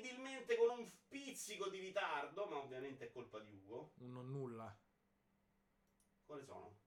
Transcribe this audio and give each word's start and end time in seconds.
incredibilmente 0.00 0.56
con 0.56 0.78
un 0.78 0.90
pizzico 1.08 1.68
di 1.68 1.78
ritardo, 1.78 2.46
ma 2.46 2.56
ovviamente 2.56 3.06
è 3.06 3.12
colpa 3.12 3.38
di 3.40 3.52
Ugo. 3.52 3.92
Un 3.98 4.12
non 4.12 4.30
nulla. 4.30 4.74
Quali 6.24 6.42
sono? 6.44 6.78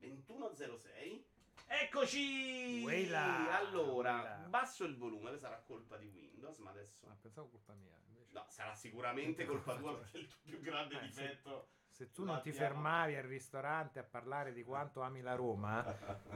21.06. 0.00 1.22
Eccoci! 1.66 2.82
Uela! 2.84 3.56
Allora, 3.56 4.14
Uela. 4.20 4.34
basso 4.48 4.84
il 4.84 4.96
volume, 4.96 5.38
sarà 5.38 5.60
colpa 5.60 5.96
di 5.96 6.06
Windows, 6.06 6.58
ma 6.58 6.70
adesso... 6.70 7.06
Ah, 7.06 7.16
pensavo 7.20 7.48
colpa 7.48 7.74
mia. 7.74 7.96
invece. 8.08 8.32
No, 8.32 8.44
sarà 8.48 8.74
sicuramente 8.74 9.44
colpa 9.44 9.76
tua 9.76 9.96
perché 9.96 10.18
è 10.18 10.20
il 10.20 10.26
tuo 10.28 10.38
più 10.42 10.60
grande 10.60 10.98
Eh, 10.98 11.02
difetto. 11.02 11.68
Se 11.96 12.12
tu 12.14 12.24
non 12.24 12.40
ti 12.42 12.50
fermavi 12.50 13.14
al 13.16 13.24
ristorante 13.24 13.98
a 13.98 14.04
parlare 14.10 14.54
di 14.54 14.62
quanto 14.64 15.02
ami 15.02 15.20
la 15.20 15.34
Roma, 15.34 15.84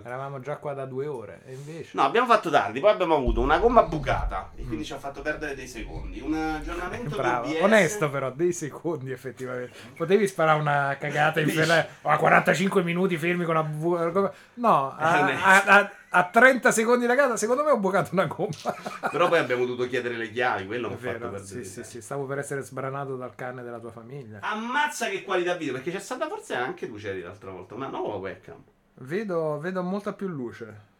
eravamo 0.05 0.38
già 0.41 0.59
qua 0.59 0.75
da 0.75 0.84
due 0.84 1.07
ore. 1.07 1.41
E 1.46 1.55
invece. 1.55 1.93
No, 1.95 2.02
abbiamo 2.02 2.27
fatto 2.27 2.50
tardi, 2.50 2.80
poi 2.80 2.91
abbiamo 2.91 3.14
avuto 3.14 3.41
una 3.41 3.56
gomma 3.59 3.82
bucata 3.84 4.51
e 4.56 4.64
quindi 4.64 4.84
ci 4.84 4.93
ha 4.93 4.98
fatto 4.98 5.23
perdere 5.23 5.55
dei 5.55 5.66
secondi. 5.66 6.20
Un 6.20 6.34
aggiornamento 6.34 7.15
Mm. 7.15 7.19
Bravo, 7.19 7.48
OBS. 7.48 7.60
onesto 7.62 8.10
però, 8.10 8.30
dei 8.30 8.52
secondi 8.52 9.10
effettivamente. 9.10 9.73
Potevi 9.96 10.27
sparare 10.27 10.60
una 10.60 10.96
cagata 11.01 11.41
in 11.41 11.48
fila 11.48 11.87
a 12.02 12.16
45 12.18 12.82
minuti 12.82 13.16
fermi 13.16 13.45
con 13.45 13.57
una 13.57 13.65
bu- 13.65 14.30
No, 14.55 14.91
a, 14.95 15.34
a- 15.34 15.65
a- 15.65 15.91
a 16.16 16.28
30 16.30 16.70
secondi 16.70 17.06
la 17.06 17.16
cagata, 17.16 17.36
secondo 17.36 17.64
me 17.64 17.70
ho 17.70 17.78
bucato 17.78 18.10
una 18.12 18.27
gomma. 18.27 18.74
Però 19.10 19.28
poi 19.28 19.38
abbiamo 19.41 19.64
dovuto 19.64 19.88
chiedere 19.88 20.16
le 20.16 20.30
chiavi, 20.30 20.66
quello 20.66 20.88
mi 20.88 20.95
ha 20.95 20.96
fatto 20.98 21.18
perdere. 21.18 21.45
sì, 21.45 21.64
sì, 21.64 21.82
sì, 21.82 22.00
stavo 22.00 22.24
per 22.24 22.38
essere 22.38 22.62
sbranato 22.62 23.16
dal 23.16 23.34
cane 23.34 23.62
della 23.64 23.80
tua 23.80 23.90
famiglia. 23.90 24.38
Ammazza 24.40 25.09
che 25.09 25.24
qualità 25.24 25.54
video, 25.56 25.73
perché 25.74 25.90
c'è 25.90 25.98
stata 25.98 26.28
forse 26.28 26.54
anche 26.54 26.87
tu 26.87 26.95
c'eri 26.95 27.20
l'altra 27.20 27.50
volta, 27.50 27.74
una 27.74 27.88
nuova 27.88 28.14
webcam. 28.16 28.62
Vedo, 28.98 29.59
vedo 29.59 29.82
molta 29.82 30.12
più 30.12 30.28
luce. 30.28 30.92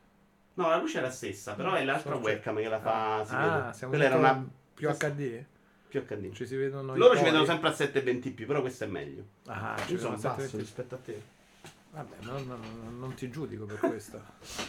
No, 0.54 0.68
la 0.68 0.77
luce 0.78 0.98
è 0.98 1.02
la 1.02 1.10
stessa, 1.10 1.54
però 1.54 1.74
è 1.74 1.84
l'altra 1.84 2.12
Sono- 2.12 2.24
webcam 2.24 2.56
che 2.56 2.68
la 2.68 2.80
fa. 2.80 3.24
si 3.24 3.34
ah, 3.34 3.73
siamo 3.73 3.92
Quella 3.92 4.09
era 4.09 4.16
una 4.18 4.45
più 4.74 4.88
HD? 4.90 5.45
più 5.88 6.04
HD. 6.04 6.32
Ci 6.32 6.45
si 6.46 6.56
vedono 6.56 6.96
Loro 6.96 7.16
ci 7.16 7.23
vedono 7.23 7.45
sempre 7.45 7.68
a 7.68 7.73
720p, 7.73 8.46
però 8.46 8.60
questo 8.60 8.82
è 8.82 8.87
meglio. 8.88 9.23
Ah, 9.46 9.76
ci 9.87 9.93
Io 9.93 9.99
sono 9.99 10.16
basso 10.16 10.28
720. 10.40 10.56
rispetto 10.59 10.95
a 10.96 10.99
te. 10.99 11.23
Vabbè, 11.95 12.16
non, 12.23 12.45
non- 12.46 12.98
non 12.98 13.14
ti 13.14 13.30
giudico 13.30 13.64
per 13.66 13.78
questo. 13.78 14.20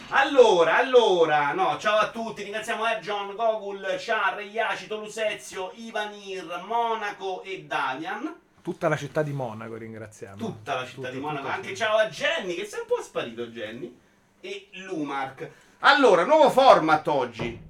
Allora, 0.10 0.76
allora, 0.76 1.52
no, 1.52 1.76
ciao 1.78 1.98
a 1.98 2.10
tutti, 2.10 2.44
ringraziamo 2.44 2.86
Erjon, 2.86 3.34
Gogul, 3.34 3.96
Char, 3.98 4.40
Iaci, 4.40 4.86
Tolusezio, 4.86 5.72
Ivanir, 5.74 6.62
Monaco 6.64 7.42
e 7.42 7.64
Damian. 7.64 8.32
Tutta 8.62 8.88
la 8.88 8.96
città 8.96 9.22
di 9.22 9.32
Monaco 9.32 9.76
ringraziamo. 9.76 10.36
Tutta 10.36 10.74
la 10.74 10.84
città 10.86 11.08
Tutto, 11.08 11.10
di 11.12 11.18
Monaco. 11.18 11.48
Anche 11.48 11.72
tutto. 11.72 11.74
ciao 11.78 11.96
a 11.96 12.06
Jenny, 12.06 12.54
che 12.54 12.64
sei 12.64 12.80
un 12.80 12.86
po' 12.86 13.02
sparito 13.02 13.46
Jenny. 13.46 13.98
E 14.40 14.68
Lumark. 14.72 15.50
Allora, 15.80 16.24
nuovo 16.24 16.50
format 16.50 17.06
oggi. 17.08 17.60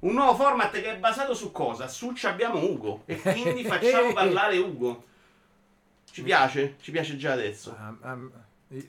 Un 0.00 0.12
nuovo 0.14 0.34
format 0.36 0.70
che 0.70 0.92
è 0.92 0.96
basato 0.98 1.34
su 1.34 1.50
cosa? 1.50 1.88
Su 1.88 2.12
ci 2.14 2.26
abbiamo 2.26 2.62
Ugo. 2.62 3.02
E 3.06 3.20
quindi 3.20 3.64
facciamo 3.66 4.12
parlare 4.12 4.56
Ugo. 4.58 5.04
Ci 6.10 6.22
piace? 6.22 6.76
Ci 6.80 6.90
piace 6.92 7.16
già 7.16 7.32
adesso. 7.32 7.76
Ah, 7.76 8.16
io 8.16 8.30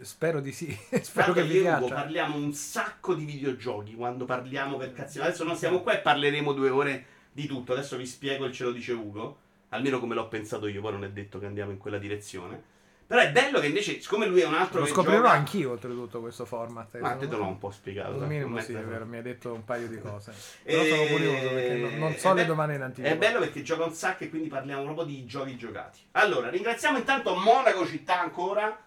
spero 0.02 0.40
di 0.40 0.52
sì. 0.52 0.68
spero 1.02 1.34
Guarda 1.34 1.42
che 1.42 1.48
vi 1.48 1.60
piaccia. 1.62 1.94
parliamo 1.94 2.36
un 2.38 2.54
sacco 2.54 3.14
di 3.14 3.26
videogiochi 3.26 3.96
quando 3.96 4.26
parliamo 4.26 4.78
per 4.78 4.94
cazzino. 4.94 5.24
Adesso 5.24 5.44
non 5.44 5.56
siamo 5.56 5.82
qua 5.82 5.94
e 5.94 6.00
parleremo 6.00 6.54
due 6.54 6.70
ore 6.70 7.06
di 7.32 7.46
tutto. 7.48 7.74
Adesso 7.74 7.98
vi 7.98 8.06
spiego 8.06 8.46
il 8.46 8.54
ce 8.54 8.64
lo 8.66 8.72
dice 8.72 8.94
Ugo. 8.94 9.38
Almeno 9.70 10.00
come 10.00 10.16
l'ho 10.16 10.28
pensato 10.28 10.68
io, 10.68 10.82
poi 10.82 10.92
non 10.92 11.04
è 11.06 11.10
detto 11.10 11.40
che 11.40 11.46
andiamo 11.46 11.72
in 11.72 11.78
quella 11.78 11.98
direzione. 11.98 12.70
Però 13.08 13.22
è 13.22 13.32
bello 13.32 13.60
che 13.60 13.68
invece, 13.68 14.00
siccome 14.00 14.26
lui 14.26 14.40
è 14.40 14.46
un 14.46 14.54
altro 14.54 14.80
Lo 14.82 14.86
scoprirò 14.86 15.18
gioca- 15.18 15.32
anch'io 15.32 15.72
oltretutto 15.72 16.22
questo 16.22 16.46
format. 16.46 16.98
Ma 17.00 17.12
te 17.16 17.20
Sono- 17.26 17.30
te 17.32 17.36
l'ho 17.38 17.48
un 17.48 17.58
po' 17.58 17.72
spiegato. 17.72 18.12
Un 18.16 18.28
minimo 18.28 18.60
sì, 18.62 18.72
vero. 18.74 19.06
mi 19.06 19.18
hai 19.18 19.22
detto 19.22 19.54
un 19.54 19.66
paio 19.66 19.88
di 19.90 20.00
cose. 20.00 20.32
E- 20.64 20.72
Però 20.78 20.84
sono 20.96 21.08
curioso 21.10 21.48
perché 21.50 21.76
non, 21.76 21.98
non 21.98 22.16
so 22.16 22.30
le 22.34 22.42
be- 22.42 22.48
domande 22.48 22.76
in 22.76 22.82
anticipo. 22.84 23.14
È 23.14 23.18
bello 23.18 23.40
perché 23.40 23.62
gioca 23.64 23.84
un 23.86 23.94
sacco 23.94 24.24
e 24.24 24.30
quindi 24.30 24.48
parliamo 24.48 24.84
proprio 24.84 25.06
di 25.06 25.26
giochi 25.26 25.58
giocati. 25.58 26.00
Allora, 26.12 26.50
ringraziamo 26.50 26.98
intanto 26.98 27.36
Monaco 27.36 27.86
città 27.86 28.22
ancora 28.22 28.78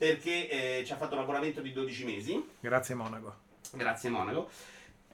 perché 0.00 0.48
eh, 0.48 0.82
ci 0.86 0.94
ha 0.94 0.96
fatto 0.96 1.14
un 1.14 1.20
abbonamento 1.20 1.60
di 1.60 1.74
12 1.74 2.04
mesi. 2.06 2.48
Grazie 2.58 2.94
Monaco. 2.94 3.34
Grazie 3.72 4.08
Monaco. 4.08 4.48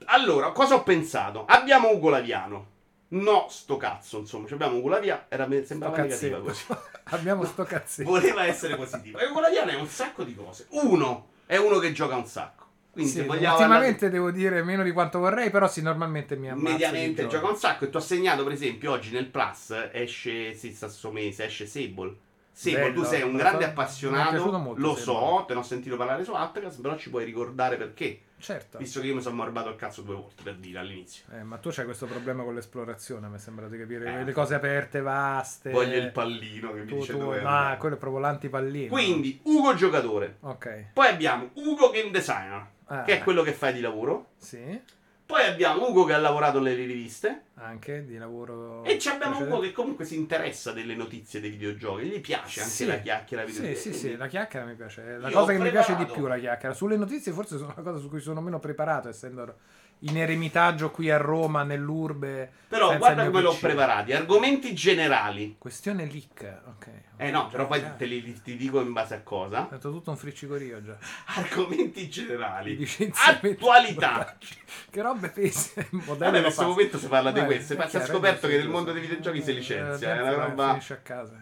Allora, 0.04 0.52
cosa 0.52 0.76
ho 0.76 0.84
pensato? 0.84 1.44
Abbiamo 1.44 1.90
Ugo 1.90 2.08
Laviano. 2.08 2.74
No, 3.08 3.48
sto 3.50 3.76
cazzo, 3.76 4.18
insomma, 4.18 4.46
ci 4.46 4.52
abbiamo 4.52 4.76
Ugo 4.76 4.90
Laviano, 4.90 5.24
era, 5.26 5.48
sembrava 5.64 5.96
negativa 5.96 6.38
così. 6.38 6.62
Abbiamo 7.10 7.44
sto 7.44 7.64
cazzetto. 7.64 8.08
Voleva 8.08 8.46
essere 8.46 8.76
positivo. 8.76 9.18
E 9.18 9.26
Ugo 9.26 9.40
Laviano 9.40 9.72
è 9.72 9.74
un 9.74 9.88
sacco 9.88 10.22
di 10.22 10.36
cose. 10.36 10.66
Uno, 10.70 11.30
è 11.46 11.56
uno 11.56 11.78
che 11.78 11.90
gioca 11.90 12.14
un 12.14 12.26
sacco. 12.26 12.64
Quindi 12.92 13.10
Sì, 13.10 13.18
ultimamente 13.18 14.08
devo 14.08 14.30
dire 14.30 14.62
meno 14.62 14.84
di 14.84 14.92
quanto 14.92 15.18
vorrei, 15.18 15.50
però 15.50 15.66
sì, 15.66 15.82
normalmente 15.82 16.36
mi 16.36 16.48
ammazzo 16.48 16.72
mediamente 16.72 17.24
di 17.24 17.28
gioca 17.28 17.48
un 17.48 17.56
sacco 17.56 17.86
e 17.86 17.90
ti 17.90 17.96
ho 17.96 18.00
segnato 18.00 18.44
per 18.44 18.52
esempio 18.52 18.92
oggi 18.92 19.10
nel 19.10 19.26
Plus 19.26 19.88
esce 19.90 20.54
sì 20.54 20.72
stesso 20.72 21.10
mese 21.10 21.44
esce 21.44 21.66
Sable 21.66 22.16
Bello, 22.62 22.92
tu 22.94 23.02
sei 23.04 23.22
un 23.22 23.36
grande 23.36 23.58
so, 23.60 23.66
mi 23.66 23.72
appassionato 23.72 24.74
lo 24.76 24.94
so 24.96 25.44
te 25.46 25.52
ne 25.54 25.60
ho 25.60 25.62
sentito 25.62 25.96
parlare 25.96 26.24
su 26.24 26.32
Atlas 26.32 26.76
però 26.76 26.96
ci 26.96 27.10
puoi 27.10 27.24
ricordare 27.24 27.76
perché 27.76 28.20
Certo. 28.38 28.78
visto 28.78 29.00
che 29.00 29.06
io 29.06 29.14
mi 29.14 29.20
sono 29.22 29.34
morbato 29.36 29.68
il 29.70 29.76
cazzo 29.76 30.02
due 30.02 30.14
volte 30.14 30.42
per 30.42 30.56
dire 30.56 30.78
all'inizio 30.78 31.24
Eh, 31.32 31.42
ma 31.42 31.56
tu 31.58 31.70
c'hai 31.70 31.84
questo 31.84 32.06
problema 32.06 32.42
con 32.44 32.54
l'esplorazione, 32.54 33.28
mi 33.28 33.38
sembra 33.38 33.66
di 33.68 33.78
capire. 33.78 34.20
Eh. 34.20 34.24
Le 34.24 34.32
cose 34.32 34.54
aperte, 34.54 35.00
vaste. 35.00 35.70
voglio 35.70 35.96
il 35.96 36.10
pallino 36.12 36.72
che 36.72 36.80
mi 36.80 36.86
Tu, 36.86 36.94
dice 36.96 37.12
tu, 37.12 37.18
dove 37.18 37.40
no, 37.40 37.48
andare. 37.48 37.76
quello 37.78 37.94
è 37.94 37.98
proprio 37.98 38.20
l'antipallino. 38.20 38.88
quindi 38.90 39.40
Ugo 39.44 39.74
giocatore 39.74 40.36
Ok. 40.40 40.84
poi 40.92 41.08
abbiamo 41.08 41.50
Ugo 41.54 41.90
game 41.90 42.10
designer 42.10 42.66
Ah, 42.88 43.02
che 43.02 43.18
è 43.18 43.22
quello 43.24 43.42
che 43.42 43.52
fai 43.52 43.72
di 43.72 43.80
lavoro 43.80 44.28
Sì, 44.36 44.80
poi 45.26 45.42
abbiamo 45.44 45.88
Ugo 45.88 46.04
che 46.04 46.12
ha 46.14 46.18
lavorato 46.18 46.60
nelle 46.60 46.84
riviste 46.84 47.42
anche 47.58 48.04
di 48.04 48.16
lavoro. 48.16 48.84
E 48.84 48.98
ci 48.98 49.08
abbiamo 49.08 49.32
precedente. 49.36 49.56
uno 49.58 49.66
che 49.66 49.72
comunque 49.72 50.04
si 50.04 50.14
interessa 50.16 50.72
delle 50.72 50.94
notizie 50.94 51.40
dei 51.40 51.50
videogiochi, 51.50 52.04
gli 52.04 52.20
piace 52.20 52.60
anche 52.60 52.72
Sì. 52.72 52.86
la 52.86 52.96
chiacchiera 52.98 53.46
Sì, 53.46 53.52
videogiochi. 53.52 53.80
sì, 53.80 53.92
sì, 53.94 54.16
la 54.16 54.26
chiacchiera 54.28 54.64
mi 54.66 54.74
piace. 54.74 55.02
È 55.02 55.16
La 55.18 55.30
cosa 55.30 55.52
che 55.52 55.58
mi 55.58 55.70
piace 55.70 55.90
di 55.92 56.04
preparato- 56.04 56.12
più 56.12 56.26
la 56.26 56.38
chiacchiera. 56.38 56.74
Sulle 56.74 56.96
notizie 56.96 57.32
forse 57.32 57.56
sono 57.56 57.72
una 57.76 57.82
cosa 57.82 57.98
su 57.98 58.08
cui 58.08 58.20
sono 58.20 58.40
meno 58.40 58.58
preparato, 58.60 59.08
essendo 59.08 59.56
in 60.00 60.18
eremitaggio 60.18 60.90
qui 60.90 61.10
a 61.10 61.16
Roma, 61.16 61.62
nell'urbe. 61.62 62.50
Però 62.68 62.96
guarda 62.96 63.26
come 63.26 63.40
l'ho 63.40 63.56
preparati, 63.58 64.12
argomenti 64.12 64.74
generali. 64.74 65.56
Questione 65.58 66.04
leak, 66.04 66.60
ok. 66.66 66.88
Eh 67.18 67.30
no, 67.30 67.46
però 67.46 67.66
poi 67.66 67.82
te 67.96 68.04
li 68.04 68.40
ti 68.42 68.56
dico 68.56 68.80
in 68.80 68.92
base 68.92 69.14
a 69.14 69.20
cosa. 69.22 69.62
Ho 69.62 69.68
fatto 69.68 69.90
tutto 69.90 70.10
un 70.10 70.16
friccicorio 70.16 70.82
già. 70.82 70.96
Argomenti 71.36 72.08
generali. 72.10 72.86
Attualità. 73.26 74.36
Che 74.90 75.02
robe 75.02 75.28
pese. 75.28 75.88
Vabbè, 75.90 76.36
in 76.36 76.42
questo 76.42 76.66
momento 76.66 76.98
si 76.98 77.06
parla 77.06 77.30
di 77.30 77.40
questo. 77.44 77.76
Ma 77.76 77.88
si 77.88 77.96
è 77.96 78.04
scoperto 78.04 78.46
è 78.46 78.50
che 78.50 78.56
nel 78.58 78.68
mondo 78.68 78.92
dei 78.92 79.00
videogiochi 79.00 79.42
si 79.42 79.54
licenzia. 79.54 80.14
eh, 80.14 80.18
È 80.18 80.22
una 80.22 80.46
roba. 80.46 80.78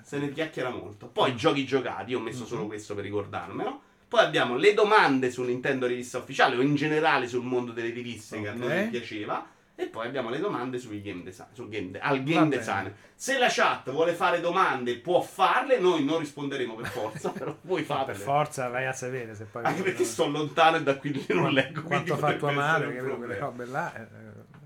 Se 0.02 0.18
ne 0.18 0.30
chiacchiera 0.32 0.70
molto. 0.70 1.06
Poi 1.08 1.34
giochi 1.36 1.64
giocati, 1.64 2.12
io 2.12 2.18
ho 2.18 2.22
messo 2.22 2.42
Mhm. 2.42 2.46
solo 2.46 2.66
questo 2.66 2.94
per 2.94 3.04
ricordarmelo. 3.04 3.80
Poi 4.14 4.22
abbiamo 4.24 4.54
le 4.56 4.74
domande 4.74 5.28
su 5.28 5.42
Nintendo 5.42 5.86
Rivista 5.86 6.18
Ufficiale 6.18 6.54
o 6.54 6.60
in 6.60 6.76
generale 6.76 7.26
sul 7.26 7.42
mondo 7.42 7.72
delle 7.72 7.90
riviste 7.90 8.40
che 8.40 8.46
a 8.48 8.52
noi 8.52 8.68
piaceva. 8.88 9.44
E 9.74 9.86
poi 9.86 10.06
abbiamo 10.06 10.30
le 10.30 10.38
domande 10.38 10.78
sui 10.78 11.02
game 11.02 11.24
design, 11.24 11.48
sul 11.52 11.68
game 11.68 11.90
de- 11.90 11.98
al 11.98 12.22
game 12.22 12.46
design. 12.48 12.86
Se 13.16 13.36
la 13.38 13.48
chat 13.50 13.90
vuole 13.90 14.12
fare 14.12 14.38
domande, 14.40 14.98
può 14.98 15.20
farle. 15.20 15.80
Noi 15.80 16.04
non 16.04 16.20
risponderemo 16.20 16.76
per 16.76 16.86
forza, 16.86 17.30
però 17.36 17.56
voi 17.62 17.82
fatele. 17.82 18.16
Per 18.18 18.24
forza 18.24 18.68
vai 18.68 18.86
a 18.86 18.92
sapere 18.92 19.34
se 19.34 19.46
poi. 19.50 19.64
Anche 19.64 19.82
perché 19.82 20.04
sto 20.04 20.28
lontano 20.28 20.76
e 20.76 20.82
da 20.84 20.96
qui 20.96 21.24
non 21.30 21.50
leggo. 21.50 21.82
Quanto 21.82 22.16
fa 22.16 22.34
tua 22.34 22.52
madre? 22.52 22.94
Quelle 23.02 23.36
robe 23.40 23.64
là. 23.66 23.92
eh, 23.96 24.06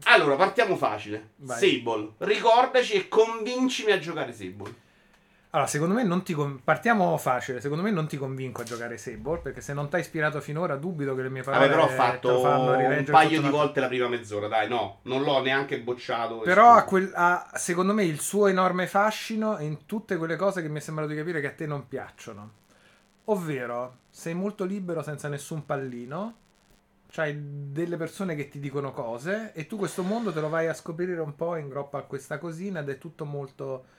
Allora, 0.05 0.37
partiamo 0.37 0.77
facile. 0.77 1.31
Vai. 1.37 1.59
Sable. 1.59 2.11
Ricordaci 2.19 2.93
e 2.93 3.09
convincimi 3.09 3.93
a 3.93 3.99
giocare 3.99 4.35
Sable. 4.35 4.75
Allora, 5.51 5.69
secondo 5.69 5.95
me 5.95 6.03
non 6.05 6.23
ti 6.23 6.35
con- 6.35 6.61
partiamo 6.63 7.17
facile. 7.17 7.61
Secondo 7.61 7.83
me 7.83 7.91
non 7.91 8.07
ti 8.07 8.19
convinco 8.19 8.61
a 8.61 8.65
giocare 8.65 8.99
Sable 8.99 9.39
perché 9.39 9.63
se 9.63 9.73
non 9.73 9.89
ti 9.89 9.95
hai 9.95 10.03
ispirato 10.03 10.41
finora, 10.43 10.77
dubito 10.77 11.15
che 11.15 11.23
le 11.23 11.31
mie 11.31 11.43
parole 11.43 11.69
Vabbè, 11.69 11.75
però 11.75 11.87
ho 11.87 11.95
fatto 11.95 12.41
un 12.43 13.05
paio 13.11 13.41
di 13.41 13.49
volte 13.49 13.81
la 13.81 13.89
prima 13.89 14.09
mezz'ora, 14.09 14.47
dai, 14.47 14.69
no, 14.69 14.99
non 15.03 15.23
l'ho 15.23 15.41
neanche 15.41 15.81
bocciato. 15.81 16.41
Però 16.41 16.73
ha, 16.73 16.83
quel- 16.85 17.13
ha, 17.15 17.51
secondo 17.55 17.95
me 17.95 18.05
il 18.05 18.21
suo 18.21 18.47
enorme 18.47 18.87
fascino 18.87 19.59
in 19.61 19.87
tutte 19.87 20.17
quelle 20.17 20.37
cose 20.37 20.61
che 20.61 20.69
mi 20.69 20.79
è 20.79 20.83
sembrato 20.83 21.11
di 21.11 21.17
capire 21.17 21.41
che 21.41 21.47
a 21.47 21.53
te 21.53 21.67
non 21.67 21.89
piacciono. 21.89 22.53
Ovvero, 23.25 23.99
sei 24.11 24.35
molto 24.35 24.65
libero 24.65 25.03
senza 25.03 25.29
nessun 25.29 25.65
pallino, 25.65 26.35
c'hai 27.11 27.35
delle 27.73 27.97
persone 27.97 28.35
che 28.35 28.49
ti 28.49 28.59
dicono 28.59 28.93
cose 28.93 29.53
e 29.55 29.67
tu 29.67 29.79
questo 29.79 30.03
mondo 30.03 30.31
te 30.31 30.41
lo 30.41 30.51
vai 30.51 30.67
a 30.67 30.75
scoprire 30.75 31.19
un 31.21 31.35
po' 31.35 31.57
in 31.57 31.69
groppa 31.69 31.99
a 31.99 32.03
questa 32.03 32.37
cosina 32.39 32.81
ed 32.81 32.91
è 32.91 32.99
tutto 32.99 33.25
molto 33.25 33.97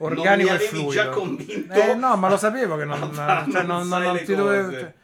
organico 0.00 0.24
non 0.24 0.36
mi 0.36 0.48
e 0.48 0.50
avevi 0.50 0.66
fluido. 0.68 0.90
già 0.90 1.08
convinto 1.08 1.72
Eh, 1.72 1.94
no, 1.94 2.16
ma 2.16 2.28
lo 2.28 2.36
sapevo 2.36 2.76
che 2.76 2.84
non, 2.84 3.02
a 3.02 3.08
far 3.08 3.48
cioè, 3.50 3.62
non- 3.62 3.88
non- 3.88 4.02
non 4.02 4.22
ti 4.22 4.34
dovevo... 4.34 4.70
cioè, 4.72 4.94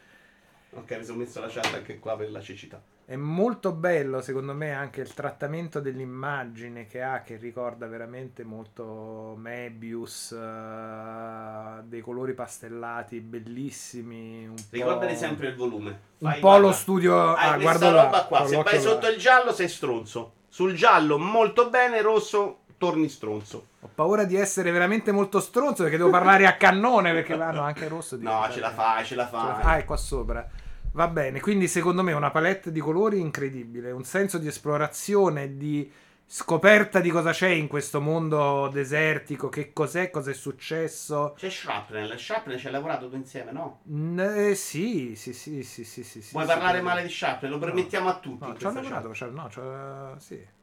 Ok, 0.71 0.97
mi 0.97 1.03
sono 1.03 1.17
messo 1.19 1.39
la 1.39 1.47
chat 1.47 1.73
anche 1.73 1.99
qua 1.99 2.15
per 2.17 2.29
la 2.31 2.41
cecità. 2.41 2.81
È 3.05 3.15
molto 3.15 3.71
bello, 3.71 4.21
secondo 4.21 4.53
me, 4.53 4.73
anche 4.73 4.99
il 5.01 5.13
trattamento 5.13 5.79
dell'immagine 5.79 6.87
che 6.87 7.01
ha, 7.01 7.21
che 7.21 7.37
ricorda 7.37 7.87
veramente 7.87 8.43
molto 8.43 9.33
Mebius, 9.37 10.33
eh, 10.33 11.83
dei 11.83 12.01
colori 12.01 12.33
pastellati 12.33 13.21
bellissimi. 13.21 14.45
Un 14.47 14.55
Ricordati 14.69 15.13
po', 15.13 15.19
sempre 15.19 15.47
il 15.49 15.55
volume. 15.55 15.99
un 16.19 16.31
Fai, 16.31 16.39
po' 16.39 16.49
guarda. 16.49 16.59
lo 16.59 16.71
studio. 16.73 17.33
Hai 17.33 17.53
ah, 17.53 17.57
guardo 17.57 17.89
là, 17.91 18.03
roba 18.03 18.25
qua, 18.25 18.45
se 18.45 18.61
vai 18.61 18.79
là. 18.81 18.81
sotto 18.81 19.07
il 19.07 19.17
giallo 19.17 19.53
sei 19.53 19.69
stronzo. 19.69 20.33
Sul 20.49 20.73
giallo 20.73 21.17
molto 21.17 21.69
bene, 21.69 22.01
rosso 22.01 22.63
torni 22.77 23.09
stronzo. 23.09 23.67
Ho 23.81 23.89
paura 23.93 24.23
di 24.23 24.35
essere 24.35 24.71
veramente 24.71 25.11
molto 25.11 25.39
stronzo 25.39 25.83
perché 25.83 25.97
devo 25.97 26.09
parlare 26.09 26.45
a 26.45 26.55
cannone 26.55 27.11
perché 27.13 27.35
vanno 27.35 27.61
anche 27.61 27.87
rosso. 27.87 28.17
No, 28.19 28.47
ce 28.51 28.59
la 28.59 28.71
fai, 28.71 29.05
ce 29.05 29.15
la 29.15 29.27
fai. 29.27 29.61
fa- 29.61 29.69
Ah, 29.71 29.77
è 29.77 29.85
qua 29.85 29.97
sopra. 29.97 30.47
Va 30.93 31.07
bene, 31.07 31.39
quindi 31.41 31.67
secondo 31.67 32.01
me 32.01 32.13
una 32.13 32.31
palette 32.31 32.71
di 32.71 32.79
colori 32.79 33.19
incredibile, 33.19 33.91
un 33.91 34.03
senso 34.03 34.37
di 34.39 34.47
esplorazione, 34.47 35.55
di 35.57 35.91
scoperta 36.29 36.99
di 36.99 37.09
cosa 37.09 37.31
c'è 37.31 37.49
in 37.49 37.67
questo 37.67 38.01
mondo 38.01 38.67
desertico, 38.71 39.47
che 39.47 39.71
cos'è, 39.73 40.09
cosa 40.09 40.31
è 40.31 40.33
successo. 40.33 41.33
C'è 41.37 41.49
Shrapnel, 41.49 42.17
Shrapnel 42.19 42.57
ci 42.59 42.65
hai 42.65 42.71
lavorato 42.71 43.09
tu 43.09 43.15
insieme, 43.15 43.51
no? 43.51 43.81
Mm, 43.89 44.19
eh, 44.19 44.55
sì, 44.55 45.13
sì, 45.15 45.33
sì, 45.33 45.63
sì, 45.63 45.83
sì, 45.83 46.03
sì, 46.03 46.19
Vuoi 46.31 46.45
sì, 46.45 46.49
parlare 46.51 46.77
sì. 46.79 46.83
male 46.83 47.01
di 47.03 47.09
Shrapnel? 47.09 47.51
Lo 47.51 47.57
permettiamo 47.59 48.09
a 48.09 48.17
tutti. 48.19 48.45
No, 48.47 48.57
ci 48.57 48.65
ho 48.65 48.71
lavorato, 48.73 49.13
cioè, 49.13 49.29
no, 49.29 49.47
c'ho- 49.53 50.15
sì. 50.19 50.55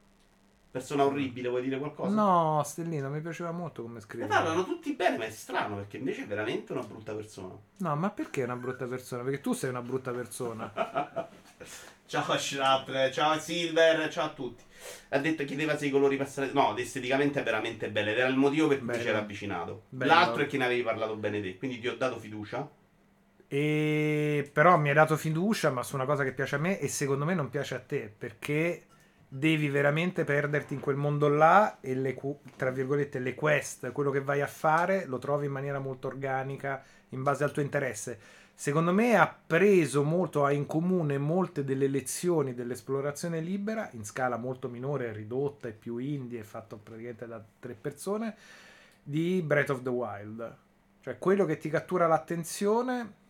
Persona 0.74 1.04
orribile, 1.04 1.48
vuoi 1.48 1.62
dire 1.62 1.78
qualcosa? 1.78 2.12
No, 2.12 2.60
Stellino, 2.64 3.08
mi 3.08 3.20
piaceva 3.20 3.52
molto 3.52 3.82
come 3.82 3.94
Ne 3.94 4.00
scrive. 4.00 4.26
parlano 4.26 4.64
tutti 4.64 4.92
bene, 4.94 5.18
ma 5.18 5.24
è 5.24 5.30
strano 5.30 5.76
perché 5.76 5.98
invece 5.98 6.24
è 6.24 6.26
veramente 6.26 6.72
una 6.72 6.82
brutta 6.82 7.14
persona. 7.14 7.54
No, 7.76 7.94
ma 7.94 8.10
perché 8.10 8.40
è 8.40 8.44
una 8.44 8.56
brutta 8.56 8.84
persona? 8.86 9.22
Perché 9.22 9.40
tu 9.40 9.52
sei 9.52 9.70
una 9.70 9.82
brutta 9.82 10.10
persona. 10.10 10.72
Ciao 12.06 12.36
Shrapnel, 12.36 13.12
ciao 13.12 13.38
Silver, 13.38 14.10
ciao 14.10 14.26
a 14.26 14.30
tutti. 14.30 14.64
Ha 15.10 15.18
detto 15.18 15.44
chiedeva 15.44 15.76
se 15.76 15.86
i 15.86 15.90
colori 15.90 16.16
passati. 16.16 16.50
No, 16.52 16.76
esteticamente 16.76 17.38
è 17.38 17.44
veramente 17.44 17.88
bello. 17.88 18.10
Ed 18.10 18.18
era 18.18 18.26
il 18.28 18.36
motivo 18.36 18.66
per 18.66 18.84
cui 18.84 18.94
ci 18.94 19.06
era 19.06 19.18
avvicinato. 19.18 19.84
Bello. 19.90 20.12
L'altro 20.12 20.42
è 20.42 20.46
che 20.46 20.58
ne 20.58 20.64
avevi 20.64 20.82
parlato 20.82 21.14
bene 21.14 21.40
te. 21.40 21.56
Quindi 21.56 21.78
ti 21.78 21.86
ho 21.86 21.96
dato 21.96 22.18
fiducia. 22.18 22.68
E 23.46 24.50
però 24.52 24.76
mi 24.76 24.88
hai 24.88 24.94
dato 24.94 25.16
fiducia, 25.16 25.70
ma 25.70 25.84
su 25.84 25.94
una 25.94 26.04
cosa 26.04 26.24
che 26.24 26.32
piace 26.32 26.56
a 26.56 26.58
me 26.58 26.80
e 26.80 26.88
secondo 26.88 27.24
me 27.24 27.34
non 27.34 27.48
piace 27.48 27.76
a 27.76 27.80
te, 27.80 28.12
perché 28.16 28.86
devi 29.36 29.68
veramente 29.68 30.22
perderti 30.22 30.74
in 30.74 30.80
quel 30.80 30.94
mondo 30.94 31.26
là 31.26 31.80
e 31.80 31.96
le, 31.96 32.16
tra 32.54 32.70
virgolette, 32.70 33.18
le 33.18 33.34
quest, 33.34 33.90
quello 33.90 34.12
che 34.12 34.20
vai 34.20 34.40
a 34.40 34.46
fare, 34.46 35.06
lo 35.06 35.18
trovi 35.18 35.46
in 35.46 35.52
maniera 35.52 35.80
molto 35.80 36.06
organica 36.06 36.80
in 37.08 37.24
base 37.24 37.42
al 37.42 37.50
tuo 37.50 37.60
interesse. 37.60 38.18
Secondo 38.54 38.92
me 38.92 39.16
ha 39.16 39.36
preso 39.44 40.04
molto, 40.04 40.44
ha 40.44 40.52
in 40.52 40.66
comune 40.66 41.18
molte 41.18 41.64
delle 41.64 41.88
lezioni 41.88 42.54
dell'esplorazione 42.54 43.40
libera, 43.40 43.88
in 43.94 44.04
scala 44.04 44.36
molto 44.36 44.68
minore, 44.68 45.12
ridotta 45.12 45.66
e 45.66 45.72
più 45.72 45.96
indie, 45.96 46.44
fatto 46.44 46.76
praticamente 46.76 47.26
da 47.26 47.42
tre 47.58 47.74
persone, 47.74 48.36
di 49.02 49.42
Breath 49.42 49.70
of 49.70 49.82
the 49.82 49.88
Wild. 49.88 50.56
Cioè 51.00 51.18
quello 51.18 51.44
che 51.44 51.56
ti 51.56 51.68
cattura 51.68 52.06
l'attenzione 52.06 53.22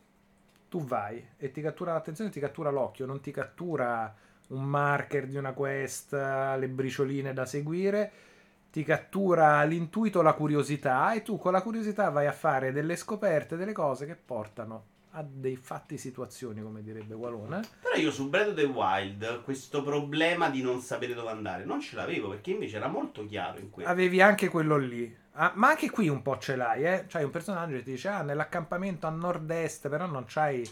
tu 0.68 0.84
vai 0.84 1.26
e 1.38 1.50
ti 1.50 1.62
cattura 1.62 1.94
l'attenzione, 1.94 2.28
ti 2.28 2.40
cattura 2.40 2.68
l'occhio, 2.68 3.06
non 3.06 3.22
ti 3.22 3.30
cattura 3.30 4.14
un 4.48 4.64
marker 4.64 5.26
di 5.26 5.36
una 5.36 5.52
quest, 5.52 6.12
le 6.12 6.68
bricioline 6.68 7.32
da 7.32 7.46
seguire, 7.46 8.12
ti 8.70 8.82
cattura 8.82 9.62
l'intuito, 9.62 10.20
la 10.20 10.32
curiosità 10.32 11.12
e 11.12 11.22
tu 11.22 11.38
con 11.38 11.52
la 11.52 11.62
curiosità 11.62 12.10
vai 12.10 12.26
a 12.26 12.32
fare 12.32 12.72
delle 12.72 12.96
scoperte, 12.96 13.56
delle 13.56 13.72
cose 13.72 14.06
che 14.06 14.16
portano 14.16 14.86
a 15.16 15.24
dei 15.24 15.54
fatti 15.54 15.96
situazioni, 15.96 16.60
come 16.60 16.82
direbbe 16.82 17.14
Walone. 17.14 17.60
Però 17.80 17.94
io 17.94 18.10
su 18.10 18.28
Breath 18.28 18.48
of 18.48 18.54
the 18.54 18.64
Wild 18.64 19.42
questo 19.42 19.82
problema 19.84 20.50
di 20.50 20.60
non 20.60 20.80
sapere 20.80 21.14
dove 21.14 21.30
andare 21.30 21.64
non 21.64 21.80
ce 21.80 21.94
l'avevo 21.94 22.30
perché 22.30 22.50
invece 22.50 22.76
era 22.76 22.88
molto 22.88 23.24
chiaro 23.24 23.60
in 23.60 23.70
quello. 23.70 23.88
Avevi 23.88 24.20
anche 24.20 24.48
quello 24.48 24.76
lì. 24.76 25.16
Ah, 25.34 25.52
ma 25.54 25.68
anche 25.68 25.90
qui 25.90 26.08
un 26.08 26.22
po' 26.22 26.38
ce 26.38 26.56
l'hai, 26.56 26.84
eh? 26.84 27.04
C'hai 27.06 27.22
un 27.22 27.30
personaggio 27.30 27.74
che 27.74 27.82
ti 27.84 27.90
dice, 27.92 28.08
ah, 28.08 28.22
nell'accampamento 28.22 29.06
a 29.06 29.10
nord-est, 29.10 29.88
però 29.88 30.06
non 30.06 30.24
c'hai 30.26 30.68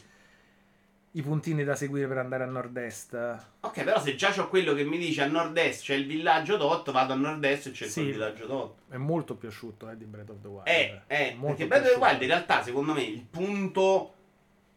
i 1.14 1.22
puntini 1.22 1.62
da 1.62 1.74
seguire 1.74 2.06
per 2.06 2.18
andare 2.18 2.44
a 2.44 2.46
nord-est. 2.46 3.38
Ok, 3.60 3.84
però 3.84 4.00
se 4.00 4.14
già 4.14 4.30
c'ho 4.32 4.48
quello 4.48 4.72
che 4.72 4.82
mi 4.84 4.96
dice 4.96 5.22
a 5.22 5.26
nord-est 5.26 5.82
c'è 5.82 5.94
il 5.94 6.06
villaggio 6.06 6.56
Dot, 6.56 6.90
vado 6.90 7.12
a 7.12 7.16
nord-est 7.16 7.66
e 7.66 7.72
cerco 7.74 7.92
Sì. 7.92 8.00
il 8.00 8.12
villaggio 8.12 8.46
Dot. 8.46 8.74
È 8.88 8.96
molto 8.96 9.34
più 9.36 9.48
asciutto 9.48 9.90
eh, 9.90 9.96
di 9.96 10.04
Breath 10.06 10.30
of 10.30 10.40
the 10.40 10.48
Wild. 10.48 10.66
Eh, 10.66 11.00
eh, 11.08 11.34
Molto 11.34 11.56
perché 11.56 11.66
Breath 11.66 11.84
of 11.86 11.92
the. 11.92 11.98
Wild 12.00 12.22
in 12.22 12.28
realtà 12.28 12.62
secondo 12.62 12.92
me 12.94 13.02
il 13.02 13.22
punto 13.28 14.14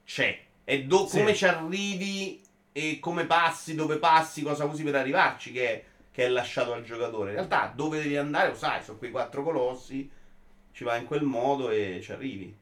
c'è. 0.06 0.40
È 0.64 0.82
do- 0.84 1.08
Sì. 1.08 1.20
come 1.20 1.34
ci 1.34 1.46
arrivi 1.46 2.42
e 2.74 3.00
come 3.00 3.26
passi, 3.26 3.74
dove 3.76 3.98
passi, 3.98 4.42
cosa 4.42 4.66
usi 4.66 4.84
per 4.84 4.96
arrivarci 4.96 5.54
che 5.54 5.70
è, 5.72 5.84
che 6.12 6.26
è 6.26 6.28
lasciato 6.28 6.74
al 6.74 6.84
giocatore. 6.84 7.30
In 7.30 7.36
realtà 7.38 7.72
dove 7.74 8.02
devi 8.02 8.18
andare 8.18 8.50
lo 8.50 8.56
sai, 8.56 8.84
sono 8.84 8.98
quei 8.98 9.12
quattro 9.12 9.42
colossi, 9.42 10.10
ci 10.74 10.84
vai 10.84 11.00
in 11.00 11.06
quel 11.08 11.24
modo 11.24 11.70
e 11.70 12.00
ci 12.04 12.12
arrivi. 12.12 12.54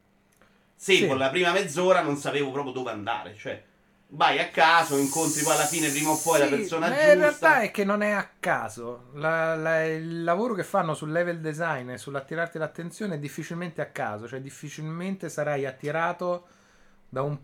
Se 0.84 0.96
Sì. 0.96 1.08
con 1.08 1.18
la 1.18 1.30
prima 1.30 1.54
mezz'ora 1.54 2.02
non 2.02 2.18
sapevo 2.18 2.52
proprio 2.52 2.74
dove 2.74 2.92
andare, 2.92 3.36
cioè 3.36 3.64
vai 4.10 4.38
a 4.40 4.50
caso, 4.50 4.98
incontri 4.98 5.42
poi 5.42 5.54
alla 5.54 5.64
fine 5.64 5.90
prima 5.90 6.10
o 6.10 6.20
poi 6.22 6.40
la 6.40 6.46
Sì, 6.48 6.52
persona 6.52 6.90
ma 6.90 6.94
giusta. 6.94 7.12
In 7.14 7.20
realtà 7.20 7.60
è 7.62 7.72
che 7.72 7.86
non 7.86 8.02
è 8.02 8.10
a 8.12 8.30
caso. 8.38 9.06
La- 9.14 9.56
la- 9.56 9.86
il 9.86 10.24
lavoro 10.26 10.54
che 10.54 10.66
fanno 10.66 10.94
sul 10.94 11.14
level 11.14 11.40
design 11.40 11.90
e 11.92 11.98
sull'attirarti 11.98 12.58
l'attenzione 12.58 13.16
è 13.16 13.18
difficilmente 13.18 13.80
a 13.80 13.86
caso. 13.86 14.28
Cioè, 14.28 14.42
difficilmente 14.42 15.30
sarai 15.30 15.66
attirato 15.66 16.48
da 17.08 17.22
un 17.22 17.38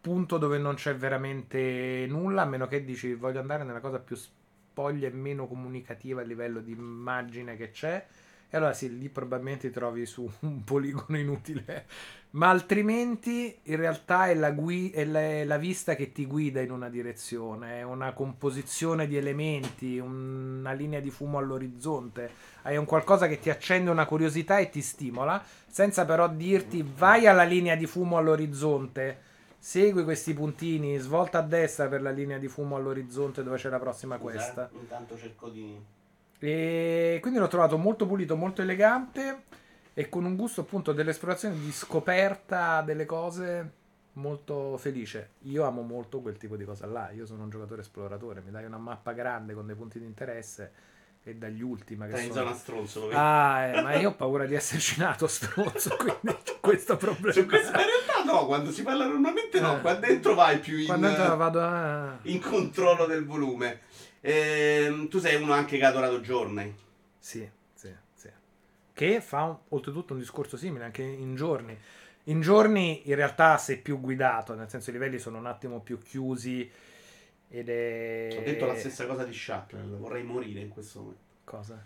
punto 0.00 0.38
dove 0.38 0.58
non 0.58 0.76
c'è 0.76 0.94
veramente 0.94 2.06
nulla, 2.08 2.42
a 2.42 2.46
meno 2.46 2.68
che 2.68 2.84
dici 2.84 3.12
voglio 3.14 3.40
andare 3.40 3.64
nella 3.64 3.80
cosa 3.80 3.98
più 3.98 4.14
spoglia 4.14 5.08
e 5.08 5.10
meno 5.10 5.48
comunicativa 5.48 6.20
a 6.20 6.24
livello 6.24 6.60
di 6.60 6.70
immagine 6.70 7.56
che 7.56 7.72
c'è. 7.72 8.06
E 8.48 8.56
allora 8.56 8.72
sì, 8.72 8.96
lì 8.98 9.08
probabilmente 9.08 9.70
trovi 9.70 10.06
su 10.06 10.30
un 10.40 10.62
poligono 10.64 11.18
inutile. 11.18 11.86
Ma 12.30 12.50
altrimenti 12.50 13.56
in 13.62 13.76
realtà 13.76 14.26
è 14.28 14.34
la, 14.34 14.50
gui- 14.50 14.90
è 14.90 15.04
la- 15.04 15.20
è 15.20 15.44
la 15.44 15.56
vista 15.56 15.94
che 15.94 16.12
ti 16.12 16.26
guida 16.26 16.60
in 16.60 16.70
una 16.70 16.88
direzione, 16.90 17.78
è 17.78 17.82
una 17.82 18.12
composizione 18.12 19.06
di 19.06 19.16
elementi, 19.16 19.98
un- 19.98 20.58
una 20.60 20.72
linea 20.72 21.00
di 21.00 21.10
fumo 21.10 21.38
all'orizzonte. 21.38 22.30
Hai 22.62 22.76
un 22.76 22.84
qualcosa 22.84 23.26
che 23.26 23.38
ti 23.38 23.48
accende 23.48 23.90
una 23.90 24.04
curiosità 24.06 24.58
e 24.58 24.68
ti 24.68 24.82
stimola, 24.82 25.42
senza 25.66 26.04
però 26.04 26.28
dirti 26.28 26.84
vai 26.96 27.26
alla 27.26 27.44
linea 27.44 27.74
di 27.74 27.86
fumo 27.86 28.16
all'orizzonte, 28.18 29.18
segui 29.58 30.04
questi 30.04 30.34
puntini, 30.34 30.98
svolta 30.98 31.38
a 31.38 31.42
destra 31.42 31.86
per 31.88 32.02
la 32.02 32.10
linea 32.10 32.38
di 32.38 32.48
fumo 32.48 32.76
all'orizzonte 32.76 33.42
dove 33.42 33.56
c'è 33.56 33.70
la 33.70 33.78
prossima 33.78 34.16
Scusa, 34.18 34.30
questa. 34.30 34.70
eh, 34.72 34.78
Intanto 34.78 35.16
cerco 35.16 35.48
di... 35.48 35.76
E 36.38 37.18
quindi 37.20 37.38
l'ho 37.38 37.48
trovato 37.48 37.78
molto 37.78 38.06
pulito, 38.06 38.36
molto 38.36 38.62
elegante 38.62 39.44
e 39.94 40.08
con 40.08 40.24
un 40.24 40.36
gusto 40.36 40.60
appunto 40.62 40.92
dell'esplorazione, 40.92 41.58
di 41.58 41.72
scoperta 41.72 42.82
delle 42.82 43.06
cose 43.06 43.70
molto 44.14 44.76
felice. 44.76 45.30
Io 45.42 45.64
amo 45.64 45.82
molto 45.82 46.20
quel 46.20 46.36
tipo 46.36 46.56
di 46.56 46.64
cosa 46.64 46.86
là. 46.86 47.10
Io 47.10 47.26
sono 47.26 47.44
un 47.44 47.50
giocatore 47.50 47.80
esploratore, 47.80 48.42
mi 48.44 48.50
dai 48.50 48.64
una 48.64 48.78
mappa 48.78 49.12
grande 49.12 49.54
con 49.54 49.66
dei 49.66 49.74
punti 49.74 49.98
di 49.98 50.04
interesse 50.04 50.72
e 51.22 51.34
dagli 51.34 51.62
ultima 51.62 52.06
che 52.06 52.18
sono... 52.18 52.32
zona 52.32 52.54
stronzo, 52.54 53.00
lo 53.00 53.06
vedi? 53.06 53.18
Ah, 53.18 53.60
eh, 53.62 53.82
ma 53.82 53.94
io 53.96 54.10
ho 54.10 54.14
paura 54.16 54.46
di 54.46 54.54
esserci 54.54 55.00
nato 55.00 55.26
stronzo, 55.26 55.96
quindi 55.96 56.38
c'ho 56.44 56.58
questo 56.60 56.96
problema. 56.96 57.32
Su 57.32 57.46
questo 57.46 57.68
in 57.68 57.84
realtà 57.84 58.22
no, 58.24 58.46
quando 58.46 58.70
si 58.70 58.82
parla 58.82 59.06
normalmente 59.06 59.58
no, 59.60 59.76
Eh. 59.76 59.80
qua 59.80 59.94
dentro 59.94 60.34
vai 60.34 60.58
più 60.60 60.78
in, 60.78 60.86
Quando 60.86 61.08
entro 61.08 61.36
vado 61.36 61.60
a... 61.62 62.18
in 62.22 62.40
controllo 62.40 63.06
del 63.06 63.24
volume. 63.24 63.80
Ehm, 64.20 65.08
tu 65.08 65.18
sei 65.18 65.40
uno 65.40 65.52
anche 65.52 65.78
che 65.78 65.84
ha 65.84 65.88
adorato 65.88 66.20
Journey. 66.20 66.74
Sì, 67.18 67.48
sì, 67.74 67.92
sì. 68.14 68.28
Che 68.92 69.20
fa 69.20 69.42
un- 69.42 69.56
oltretutto 69.68 70.12
un 70.14 70.18
discorso 70.18 70.56
simile 70.56 70.84
anche 70.84 71.02
in 71.02 71.34
giorni. 71.34 71.76
In 72.24 72.40
giorni 72.40 73.08
in 73.08 73.14
realtà 73.14 73.56
sei 73.56 73.78
più 73.78 74.00
guidato, 74.00 74.54
nel 74.54 74.68
senso 74.68 74.90
i 74.90 74.92
livelli 74.94 75.18
sono 75.18 75.38
un 75.38 75.46
attimo 75.46 75.80
più 75.80 76.00
chiusi 76.02 76.68
ed 77.48 77.68
è... 77.68 78.36
Ho 78.38 78.42
detto 78.42 78.66
la 78.66 78.76
stessa 78.76 79.06
cosa 79.06 79.24
di 79.24 79.32
Schappner, 79.32 79.84
vorrei 79.86 80.24
morire 80.24 80.60
in 80.60 80.68
questo 80.68 81.00
momento. 81.00 81.20
Cosa? 81.44 81.84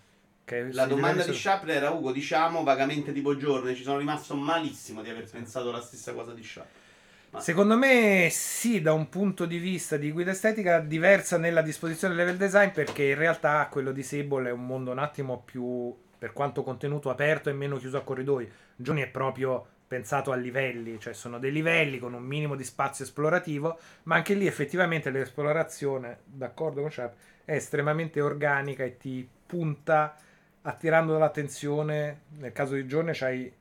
La 0.73 0.87
domanda 0.87 1.25
di 1.25 1.35
Schappner 1.35 1.77
era 1.77 1.91
Ugo, 1.91 2.11
diciamo 2.11 2.65
vagamente 2.65 3.13
tipo 3.13 3.37
Journey, 3.37 3.77
ci 3.77 3.83
sono 3.83 3.99
rimasto 3.99 4.35
malissimo 4.35 5.03
di 5.03 5.11
aver 5.11 5.29
pensato 5.31 5.71
la 5.71 5.81
stessa 5.81 6.13
cosa 6.13 6.33
di 6.33 6.43
Schappner. 6.43 6.80
Secondo 7.39 7.77
me 7.77 8.29
sì, 8.31 8.83
da 8.83 8.93
un 8.93 9.09
punto 9.09 9.47
di 9.47 9.59
vista 9.59 9.97
di 9.97 10.11
guida 10.11 10.33
estetica 10.33 10.81
diversa 10.81 11.39
nella 11.39 11.63
disposizione 11.63 12.15
del 12.15 12.25
level 12.25 12.39
design 12.39 12.71
perché 12.71 13.05
in 13.05 13.15
realtà 13.15 13.67
quello 13.71 13.93
di 13.93 14.03
Sable 14.03 14.49
è 14.49 14.53
un 14.53 14.67
mondo 14.67 14.91
un 14.91 14.99
attimo 14.99 15.41
più, 15.43 15.95
per 16.19 16.33
quanto 16.33 16.63
contenuto 16.63 17.09
aperto 17.09 17.49
e 17.49 17.55
meno 17.55 17.77
chiuso 17.79 17.97
a 17.97 18.03
corridoi. 18.03 18.51
Journey 18.77 19.05
è 19.05 19.09
proprio 19.09 19.65
pensato 19.87 20.33
a 20.33 20.37
livelli, 20.37 21.01
cioè 21.01 21.15
sono 21.15 21.39
dei 21.39 21.51
livelli 21.51 21.99
con 21.99 22.15
un 22.15 22.23
minimo 22.23 22.57
di 22.57 22.65
spazio 22.65 23.05
esplorativo, 23.05 23.79
ma 24.05 24.17
anche 24.17 24.35
lì 24.35 24.47
effettivamente 24.47 25.11
l'esplorazione, 25.11 26.19
d'accordo 26.25 26.83
con 26.83 26.93
Sharp, 26.93 27.15
è 27.45 27.55
estremamente 27.55 28.21
organica 28.21 28.85
e 28.85 28.97
ti 28.99 29.27
punta 29.47 30.15
attirando 30.63 31.17
l'attenzione. 31.17 32.23
Nel 32.39 32.53
caso 32.53 32.75
di 32.75 32.85
Journey 32.85 33.15
c'hai 33.15 33.53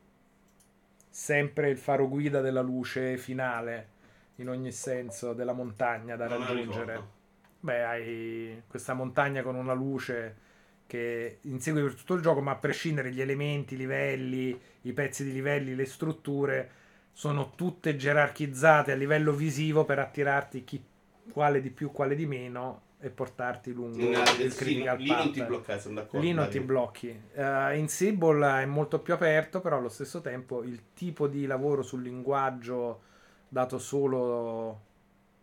sempre 1.10 1.70
il 1.70 1.78
faro 1.78 2.08
guida 2.08 2.42
della 2.42 2.62
luce 2.62 3.18
finale 3.18 3.98
in 4.36 4.50
ogni 4.50 4.72
senso 4.72 5.34
della 5.34 5.54
montagna 5.54 6.16
da 6.16 6.28
Non 6.28 6.46
raggiungere. 6.46 7.18
Beh, 7.60 7.84
hai 7.84 8.64
questa 8.68 8.94
montagna 8.94 9.42
con 9.42 9.56
una 9.56 9.74
luce 9.74 10.48
che 10.88 11.40
insegui 11.42 11.82
per 11.82 11.94
tutto 11.94 12.14
il 12.14 12.22
gioco, 12.22 12.42
ma 12.42 12.52
a 12.52 12.56
prescindere 12.56 13.12
gli 13.12 13.22
elementi, 13.22 13.74
i 13.74 13.78
livelli, 13.78 14.60
i 14.82 14.94
pezzi 14.94 15.24
di 15.24 15.34
livelli, 15.34 15.76
le 15.76 15.86
strutture 15.86 16.72
sono 17.12 17.52
tutte 17.56 17.96
gerarchizzate 17.96 18.94
a 18.94 18.96
livello 18.96 19.34
visivo 19.34 19.84
per 19.84 20.00
attirarti 20.00 20.64
chi 20.64 20.84
quale 21.32 21.62
di 21.62 21.70
più, 21.70 21.92
quale 21.92 22.16
di 22.16 22.26
meno 22.26 22.88
e 23.02 23.10
portarti 23.10 23.72
lungo 23.72 23.98
No, 23.98 24.24
il 24.42 24.54
critical 24.54 25.00
lì 25.00 25.10
non 25.10 25.32
ti 25.32 25.42
bloccare, 25.42 25.80
sono 25.80 25.96
d'accordo. 25.96 26.20
Lì 26.26 26.34
non 26.34 26.50
ti 26.50 26.60
blocchi. 26.60 27.22
Eh, 27.34 27.78
in 27.78 27.88
Sable 27.88 28.62
è 28.62 28.66
molto 28.66 29.00
più 29.00 29.14
aperto, 29.14 29.62
però 29.62 29.78
allo 29.78 29.90
stesso 29.90 30.20
tempo 30.22 30.64
il 30.64 30.94
tipo 30.94 31.28
di 31.28 31.46
lavoro 31.46 31.82
sul 31.82 32.02
linguaggio 32.02 33.02
dato 33.48 33.78
solo 33.80 34.82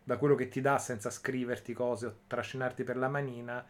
da 0.04 0.18
quello 0.18 0.34
che 0.34 0.48
ti 0.48 0.60
dà 0.60 0.78
senza 0.78 1.10
scriverti 1.10 1.72
cose 1.72 2.06
o 2.06 2.14
trascinarti 2.26 2.84
per 2.84 2.96
la 2.96 3.08
manina 3.08 3.64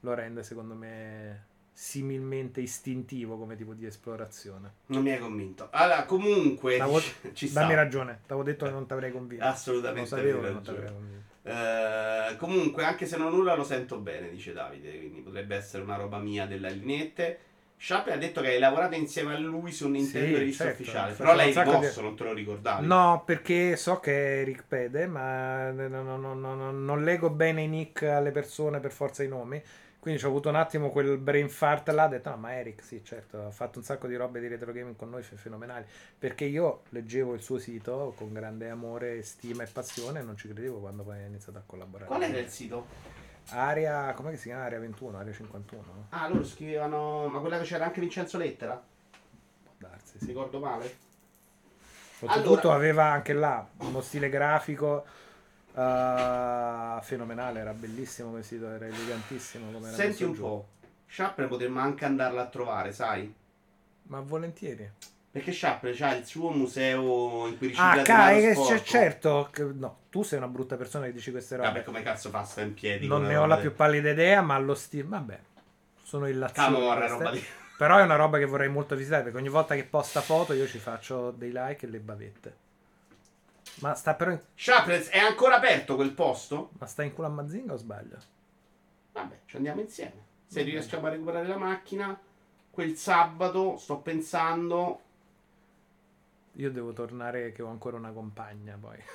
lo 0.00 0.14
rende 0.14 0.42
secondo 0.44 0.74
me 0.74 1.46
similmente 1.72 2.60
istintivo 2.60 3.38
come 3.38 3.56
tipo 3.56 3.72
di 3.72 3.86
esplorazione. 3.86 4.72
Non 4.86 5.02
mi 5.02 5.12
hai 5.12 5.18
convinto. 5.18 5.68
Allora, 5.72 6.04
comunque, 6.04 6.76
T'avevo- 6.76 7.00
ci 7.32 7.48
sta. 7.48 7.60
Dammi 7.62 7.74
ragione, 7.74 8.12
ti 8.26 8.32
avevo 8.32 8.42
detto 8.42 8.66
che 8.66 8.70
non 8.70 8.86
ti 8.86 8.92
avrei 8.92 9.10
convinto. 9.10 9.44
Assolutamente 9.44 10.00
Lo 10.00 10.06
sapevo 10.06 10.40
che 10.42 10.50
non 10.50 10.62
ti 10.62 10.68
ragione. 10.68 10.78
avrei 10.78 10.92
convinto. 11.00 11.29
Eh, 11.42 12.36
comunque, 12.36 12.84
anche 12.84 13.06
se 13.06 13.16
non 13.16 13.32
nulla 13.32 13.54
lo 13.54 13.64
sento 13.64 13.96
bene, 13.98 14.30
dice 14.30 14.52
Davide, 14.52 14.96
quindi 14.98 15.20
potrebbe 15.20 15.56
essere 15.56 15.82
una 15.82 15.96
roba 15.96 16.18
mia 16.18 16.46
della 16.46 16.68
linette. 16.68 17.38
Sharp 17.78 18.08
ha 18.08 18.16
detto 18.16 18.42
che 18.42 18.48
hai 18.48 18.58
lavorato 18.58 18.94
insieme 18.94 19.34
a 19.34 19.38
lui 19.38 19.72
su 19.72 19.86
un 19.86 19.92
Nintendo 19.92 20.36
Sì, 20.36 20.52
certo. 20.52 20.82
ufficiale, 20.82 21.14
però 21.14 21.32
un 21.32 21.52
sacco 21.52 21.78
di- 21.78 22.02
non 22.02 22.14
te 22.14 22.24
lo 22.24 22.32
ricordavi. 22.34 22.86
No, 22.86 23.22
perché 23.24 23.74
so 23.76 24.00
che 24.00 24.12
è 24.12 24.40
Eric 24.40 24.64
Pede, 24.68 25.06
ma 25.06 25.70
non, 25.70 25.90
non- 25.90 26.20
non- 26.20 26.40
non- 26.40 26.84
non 26.84 27.02
leggo 27.04 27.30
bene 27.30 27.62
i 27.62 27.68
nick 27.68 28.02
alle 28.02 28.32
persone 28.32 28.80
per 28.80 28.92
forza 28.92 29.22
i 29.22 29.28
nomi. 29.28 29.62
Quindi 30.00 30.24
ho 30.24 30.28
avuto 30.28 30.48
un 30.48 30.56
attimo 30.56 30.88
quel 30.88 31.18
brain 31.18 31.50
fart 31.50 31.90
là, 31.90 32.06
ho 32.06 32.08
detto, 32.08 32.30
no, 32.30 32.36
ma 32.38 32.54
Eric, 32.56 32.82
sì, 32.82 33.04
certo, 33.04 33.44
ha 33.46 33.50
fatto 33.50 33.78
un 33.78 33.84
sacco 33.84 34.06
di 34.06 34.16
robe 34.16 34.40
di 34.40 34.48
retro 34.48 34.72
gaming 34.72 34.96
con 34.96 35.10
noi, 35.10 35.22
fe- 35.22 35.36
fenomenali. 35.36 35.84
Perché 36.18 36.46
io 36.46 36.82
leggevo 36.88 37.34
il 37.34 37.42
suo 37.42 37.58
sito 37.58 38.14
con 38.16 38.32
grande 38.32 38.70
amore, 38.70 39.22
stima 39.22 39.62
e 39.62 39.66
passione 39.66 40.20
e 40.20 40.22
non 40.22 40.38
ci 40.38 40.48
credevo 40.48 40.78
quando 40.78 41.02
poi 41.02 41.22
ha 41.22 41.26
iniziato 41.26 41.58
a 41.58 41.62
collaborare. 41.66 42.06
Qual 42.08 42.22
era 42.22 42.38
il 42.38 42.48
sito? 42.48 42.86
Area, 43.50 44.14
come 44.14 44.36
si 44.36 44.44
chiama? 44.48 44.64
Area 44.64 44.78
21, 44.78 45.18
Area 45.18 45.32
51? 45.34 45.82
no? 45.86 46.06
Ah, 46.08 46.28
loro 46.28 46.44
scrivevano. 46.44 47.26
Ma 47.28 47.38
quella 47.40 47.58
che 47.58 47.64
c'era 47.64 47.84
anche 47.84 48.00
Vincenzo 48.00 48.38
Lettera? 48.38 48.82
Può 49.62 49.72
darsi, 49.76 50.18
sì. 50.18 50.26
ricordo 50.26 50.60
male? 50.60 50.96
Oltretutto 52.20 52.58
Allora- 52.60 52.74
aveva 52.74 53.04
anche 53.04 53.32
là 53.34 53.66
uno 53.80 54.00
stile 54.00 54.30
grafico 54.30 55.04
eh, 55.74 56.98
fenomenale, 57.02 57.60
era 57.60 57.72
bellissimo 57.72 58.30
quel 58.30 58.44
sito, 58.44 58.68
era 58.68 58.86
elegantissimo. 58.86 59.70
Come 59.70 59.88
era 59.88 59.96
Senti 59.96 60.24
un 60.24 60.32
giù. 60.32 60.40
po'. 60.42 60.68
Sharp 61.06 61.46
potremmo 61.48 61.80
anche 61.80 62.04
andarla 62.04 62.42
a 62.42 62.46
trovare, 62.46 62.92
sai? 62.92 63.32
Ma 64.04 64.20
volentieri. 64.20 64.90
Perché 65.30 65.52
Sharp 65.52 65.88
c'ha 65.94 66.14
il 66.16 66.24
suo 66.24 66.50
museo 66.50 67.46
in 67.46 67.56
cui 67.56 67.68
ricicla 67.68 67.92
Ah, 67.92 68.02
cai, 68.02 68.40
che 68.40 68.52
sporco. 68.54 68.72
c'è, 68.74 68.82
certo. 68.82 69.50
no, 69.74 69.98
tu 70.10 70.22
sei 70.22 70.38
una 70.38 70.48
brutta 70.48 70.76
persona 70.76 71.06
che 71.06 71.12
dici 71.12 71.30
queste 71.30 71.56
robe. 71.56 71.68
Vabbè, 71.68 71.84
come 71.84 72.02
cazzo 72.02 72.30
fa 72.30 72.42
sta 72.42 72.62
in 72.62 72.74
piedi? 72.74 73.06
non 73.06 73.24
ne 73.26 73.36
ho 73.36 73.46
la 73.46 73.56
più 73.58 73.72
pallida 73.74 74.10
idea, 74.10 74.40
ma 74.42 74.58
lo 74.58 74.74
stile. 74.74 75.04
Vabbè, 75.04 75.38
sono. 76.02 76.26
Camorra, 76.52 77.06
queste. 77.06 77.16
roba 77.16 77.30
di... 77.30 77.44
Però 77.78 77.96
è 77.96 78.02
una 78.02 78.16
roba 78.16 78.38
che 78.38 78.44
vorrei 78.44 78.68
molto 78.68 78.94
visitare 78.96 79.22
perché 79.22 79.38
ogni 79.38 79.48
volta 79.48 79.74
che 79.74 79.84
posta 79.84 80.20
foto 80.20 80.52
io 80.52 80.66
ci 80.66 80.78
faccio 80.78 81.30
dei 81.30 81.50
like 81.52 81.86
e 81.86 81.88
le 81.88 81.98
bavette. 82.00 82.56
Ma 83.80 83.94
sta 83.94 84.14
però 84.14 84.30
in, 84.30 84.40
Sharp 84.54 84.88
è 84.88 85.18
ancora 85.18 85.56
aperto 85.56 85.96
quel 85.96 86.12
posto? 86.12 86.70
ma 86.78 86.86
sta 86.86 87.02
in 87.02 87.12
culo 87.12 87.28
a 87.28 87.30
Mazinga 87.30 87.72
o 87.72 87.76
sbaglio? 87.76 88.18
Vabbè, 89.12 89.38
ci 89.46 89.56
andiamo 89.56 89.80
insieme. 89.80 90.28
Se 90.46 90.62
riusciamo 90.62 91.06
a 91.06 91.10
recuperare 91.10 91.46
la 91.46 91.56
macchina, 91.56 92.18
quel 92.70 92.96
sabato 92.96 93.76
sto 93.76 93.98
pensando. 93.98 95.00
Io 96.54 96.70
devo 96.70 96.92
tornare 96.92 97.52
che 97.52 97.62
ho 97.62 97.68
ancora 97.68 97.96
una 97.96 98.10
compagna 98.12 98.76
poi. 98.78 98.98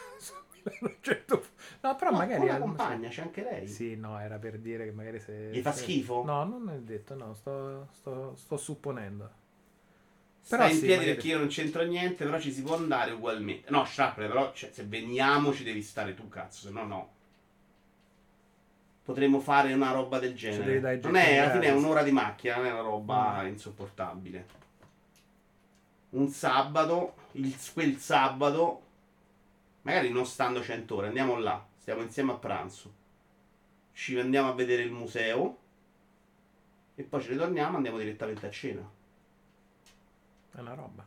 No, 1.81 1.95
però 1.95 2.09
no, 2.09 2.17
magari... 2.17 2.41
una 2.41 2.57
compagna, 2.57 3.09
c'è 3.09 3.21
anche 3.21 3.43
lei. 3.43 3.67
Sì, 3.67 3.95
no, 3.95 4.19
era 4.19 4.39
per 4.39 4.57
dire 4.57 4.85
che 4.85 4.91
magari 4.91 5.19
se... 5.19 5.51
Gli 5.51 5.61
fa 5.61 5.71
schifo? 5.71 6.23
No, 6.23 6.43
non 6.43 6.69
è 6.71 6.79
detto, 6.79 7.13
no, 7.13 7.35
sto, 7.35 7.87
sto, 7.91 8.35
sto 8.35 8.57
supponendo. 8.57 9.29
Però 10.47 10.67
in 10.67 10.73
sì, 10.75 10.79
piedi 10.81 10.95
magari- 10.97 11.13
perché 11.13 11.27
io 11.27 11.37
non 11.39 11.47
c'entro 11.47 11.83
niente, 11.83 12.23
però 12.23 12.39
ci 12.39 12.51
si 12.51 12.61
può 12.61 12.75
andare 12.75 13.11
ugualmente. 13.11 13.69
No, 13.71 13.83
Sharp, 13.85 14.15
però 14.17 14.53
cioè, 14.53 14.69
se 14.71 14.83
veniamo 14.83 15.53
ci 15.53 15.63
devi 15.63 15.81
stare 15.81 16.13
tu, 16.13 16.27
cazzo, 16.29 16.67
se 16.67 16.71
no 16.71 16.85
no. 16.85 17.09
Potremmo 19.03 19.39
fare 19.39 19.71
una 19.73 19.91
roba 19.91 20.19
del 20.19 20.35
genere. 20.35 20.97
Non 21.01 21.15
è, 21.15 21.37
alla 21.37 21.51
fine 21.51 21.65
è 21.67 21.71
un'ora 21.71 22.01
di 22.03 22.11
macchina, 22.11 22.55
non 22.57 22.65
è 22.65 22.71
una 22.71 22.81
roba 22.81 23.41
Mm. 23.43 23.47
insopportabile. 23.47 24.45
Un 26.11 26.27
sabato, 26.29 27.13
il- 27.33 27.55
quel 27.73 27.97
sabato, 27.97 28.81
magari 29.83 30.09
non 30.09 30.25
stando 30.25 30.63
100 30.63 30.95
ore, 30.95 31.07
andiamo 31.07 31.37
là, 31.37 31.63
stiamo 31.79 32.01
insieme 32.01 32.31
a 32.31 32.35
pranzo. 32.35 32.93
Ci 33.93 34.17
andiamo 34.19 34.49
a 34.49 34.53
vedere 34.53 34.81
il 34.83 34.91
museo 34.91 35.57
e 36.95 37.03
poi 37.03 37.21
ci 37.21 37.29
ritorniamo, 37.29 37.75
andiamo 37.77 37.97
direttamente 37.97 38.47
a 38.47 38.51
cena. 38.51 38.89
È 40.55 40.59
una 40.59 40.73
roba. 40.73 41.05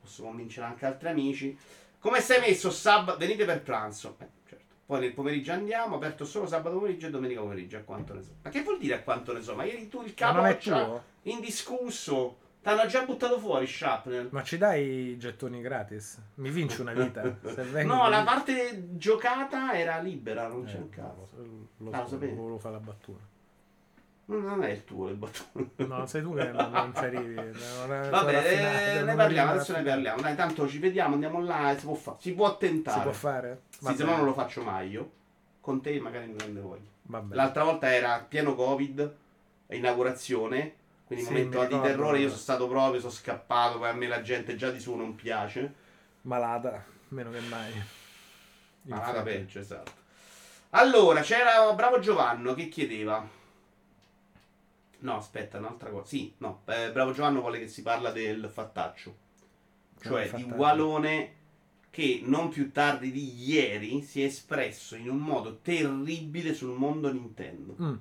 Posso 0.00 0.22
convincere 0.22 0.66
anche 0.66 0.86
altri 0.86 1.08
amici. 1.08 1.58
Come 1.98 2.20
stai 2.20 2.40
messo 2.40 2.70
sabato? 2.70 3.18
Venite 3.18 3.44
per 3.44 3.62
pranzo. 3.62 4.16
Eh, 4.18 4.26
certo. 4.48 4.74
Poi 4.86 5.00
nel 5.00 5.12
pomeriggio 5.12 5.52
andiamo, 5.52 5.96
aperto 5.96 6.24
solo 6.24 6.46
sabato 6.46 6.76
pomeriggio 6.76 7.06
e 7.06 7.10
domenica 7.10 7.40
pomeriggio, 7.40 7.76
a 7.78 7.80
quanto 7.80 8.14
ne 8.14 8.22
so. 8.22 8.30
Ma 8.42 8.50
che 8.50 8.62
vuol 8.62 8.78
dire 8.78 8.94
a 8.94 9.02
quanto 9.02 9.32
ne 9.32 9.42
so? 9.42 9.54
Ma 9.54 9.64
ieri 9.64 9.88
tu 9.88 10.02
il 10.02 10.14
tuo? 10.14 11.02
indiscusso. 11.22 12.38
T'hanno 12.60 12.86
già 12.86 13.04
buttato 13.04 13.38
fuori 13.38 13.66
Shrapnel. 13.66 14.28
Ma 14.32 14.42
ci 14.42 14.58
dai 14.58 15.10
i 15.10 15.18
gettoni 15.18 15.60
gratis? 15.60 16.20
Mi 16.34 16.50
vinci 16.50 16.80
una 16.80 16.92
vita? 16.92 17.22
No, 17.84 18.08
la 18.08 18.22
parte 18.24 18.96
giocata 18.98 19.72
era 19.74 19.98
libera, 20.00 20.48
non 20.48 20.66
Eh, 20.66 20.70
c'è 20.70 20.76
un 20.78 20.88
cazzo. 20.90 21.28
Lo, 21.78 21.90
Ah, 21.92 22.00
lo 22.02 22.06
sapevi? 22.08 22.34
volevo 22.34 22.58
fare 22.58 22.74
la 22.74 22.80
battuta. 22.80 23.22
Non 24.30 24.42
non 24.42 24.62
è 24.62 24.68
il 24.70 24.84
tuo 24.84 25.08
il 25.08 25.16
bottone. 25.16 25.70
No, 25.76 26.04
sei 26.06 26.20
tu 26.22 26.34
che 26.34 26.50
non, 26.52 26.70
non 26.70 26.92
ci 26.94 27.02
arrivi. 27.02 27.34
Non 27.34 27.92
è- 27.92 28.08
Vabbè, 28.10 28.52
eh, 28.52 28.94
ne 28.96 29.02
non 29.02 29.16
parliamo, 29.16 29.50
adesso 29.52 29.72
ne 29.74 29.82
parliamo. 29.82 30.20
Dai, 30.20 30.36
tanto 30.36 30.68
ci 30.68 30.78
vediamo, 30.78 31.14
andiamo 31.14 31.40
là 31.40 31.74
si 31.78 31.86
può 31.86 31.94
fare. 31.94 32.18
Si 32.20 32.32
può 32.34 32.56
tentare. 32.58 32.96
Si 32.98 33.02
può 33.04 33.12
fare? 33.12 33.62
Sì, 33.70 33.94
se 33.96 34.04
no 34.04 34.16
non 34.16 34.26
lo 34.26 34.34
faccio 34.34 34.62
mai 34.62 34.90
io. 34.90 35.10
Con 35.60 35.80
te 35.80 35.98
magari 35.98 36.26
mi 36.26 36.34
prende 36.34 36.60
voglia. 36.60 36.88
Va 37.04 37.20
bene. 37.20 37.34
L'altra 37.36 37.64
volta 37.64 37.90
era 37.90 38.18
pieno 38.20 38.54
Covid, 38.54 39.14
inaugurazione, 39.68 40.74
quindi 41.06 41.24
Sì, 41.24 41.30
momento 41.32 41.64
di 41.64 41.80
terrore, 41.80 42.18
io 42.18 42.28
sono 42.28 42.38
stato 42.40 42.68
proprio, 42.68 43.00
sono 43.00 43.12
scappato, 43.12 43.78
poi 43.78 43.88
a 43.88 43.94
me 43.94 44.08
la 44.08 44.20
gente 44.20 44.56
già 44.56 44.70
di 44.70 44.78
suo 44.78 44.94
non 44.94 45.14
piace. 45.14 45.72
Malata, 46.22 46.84
meno 47.08 47.30
che 47.30 47.40
mai. 47.40 47.72
Malata 48.82 49.08
Infatti. 49.08 49.24
peggio, 49.30 49.58
esatto. 49.58 49.92
Allora, 50.70 51.22
c'era 51.22 51.72
Bravo 51.72 51.98
Giovanno 51.98 52.52
che 52.52 52.68
chiedeva... 52.68 53.36
No, 55.00 55.16
aspetta, 55.16 55.58
un'altra 55.58 55.90
cosa. 55.90 56.06
Sì, 56.06 56.32
no, 56.38 56.62
eh, 56.66 56.90
Bravo 56.92 57.12
Giovanno 57.12 57.40
vuole 57.40 57.58
che 57.60 57.68
si 57.68 57.82
parla 57.82 58.10
del 58.10 58.50
fattaccio. 58.52 59.16
Come 60.02 60.28
Cioè 60.28 60.36
di? 60.36 60.42
Walone 60.44 61.32
che 61.90 62.20
non 62.24 62.48
più 62.48 62.70
tardi 62.70 63.10
di 63.10 63.48
ieri 63.48 64.02
si 64.02 64.22
è 64.22 64.26
espresso 64.26 64.94
in 64.94 65.08
un 65.08 65.18
modo 65.18 65.58
terribile 65.62 66.54
sul 66.54 66.76
mondo 66.76 67.12
Nintendo. 67.12 67.74
Mm. 67.80 67.94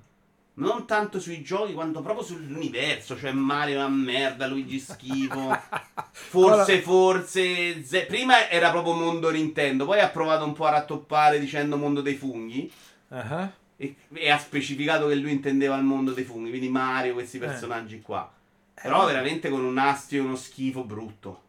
Non 0.53 0.87
tanto 0.87 1.19
sui 1.19 1.43
giochi 1.43 1.73
quanto 1.73 2.01
proprio 2.01 2.25
sull'universo, 2.25 3.15
cioè 3.15 3.31
Mario 3.31 3.75
è 3.75 3.77
una 3.77 3.89
merda, 3.89 4.47
Luigi 4.47 4.79
schifo. 4.79 5.55
Forse, 6.11 6.81
forse. 6.81 7.83
ze- 7.83 8.05
Prima 8.07 8.49
era 8.49 8.71
proprio 8.71 8.93
mondo 8.93 9.29
Nintendo, 9.29 9.85
poi 9.85 9.99
ha 9.99 10.09
provato 10.09 10.45
un 10.45 10.53
po' 10.53 10.65
a 10.65 10.71
rattoppare 10.71 11.39
dicendo 11.39 11.77
mondo 11.77 12.01
dei 12.01 12.15
funghi. 12.15 12.71
Ah, 13.09 13.51
E, 13.77 13.95
e 14.13 14.29
ha 14.29 14.37
specificato 14.39 15.07
che 15.07 15.15
lui 15.15 15.31
intendeva 15.31 15.77
il 15.77 15.83
mondo 15.83 16.11
dei 16.13 16.23
funghi, 16.23 16.49
quindi 16.49 16.69
Mario, 16.69 17.11
Eh. 17.11 17.13
questi 17.13 17.37
personaggi 17.37 18.01
qua. 18.01 18.31
Però 18.73 19.05
veramente 19.05 19.49
con 19.49 19.63
un 19.63 19.77
astio 19.77 20.21
e 20.21 20.25
uno 20.25 20.35
schifo 20.35 20.83
brutto. 20.83 21.43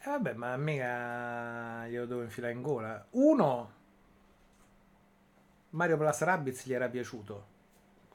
E 0.00 0.08
vabbè, 0.10 0.32
ma 0.34 0.56
mica 0.56 1.86
glielo 1.88 2.06
devo 2.06 2.22
infilare 2.22 2.52
in 2.52 2.62
gola. 2.62 3.06
Uno, 3.10 3.72
Mario 5.70 5.96
Plus 5.96 6.18
Rabbids 6.20 6.66
gli 6.66 6.72
era 6.72 6.88
piaciuto. 6.88 7.47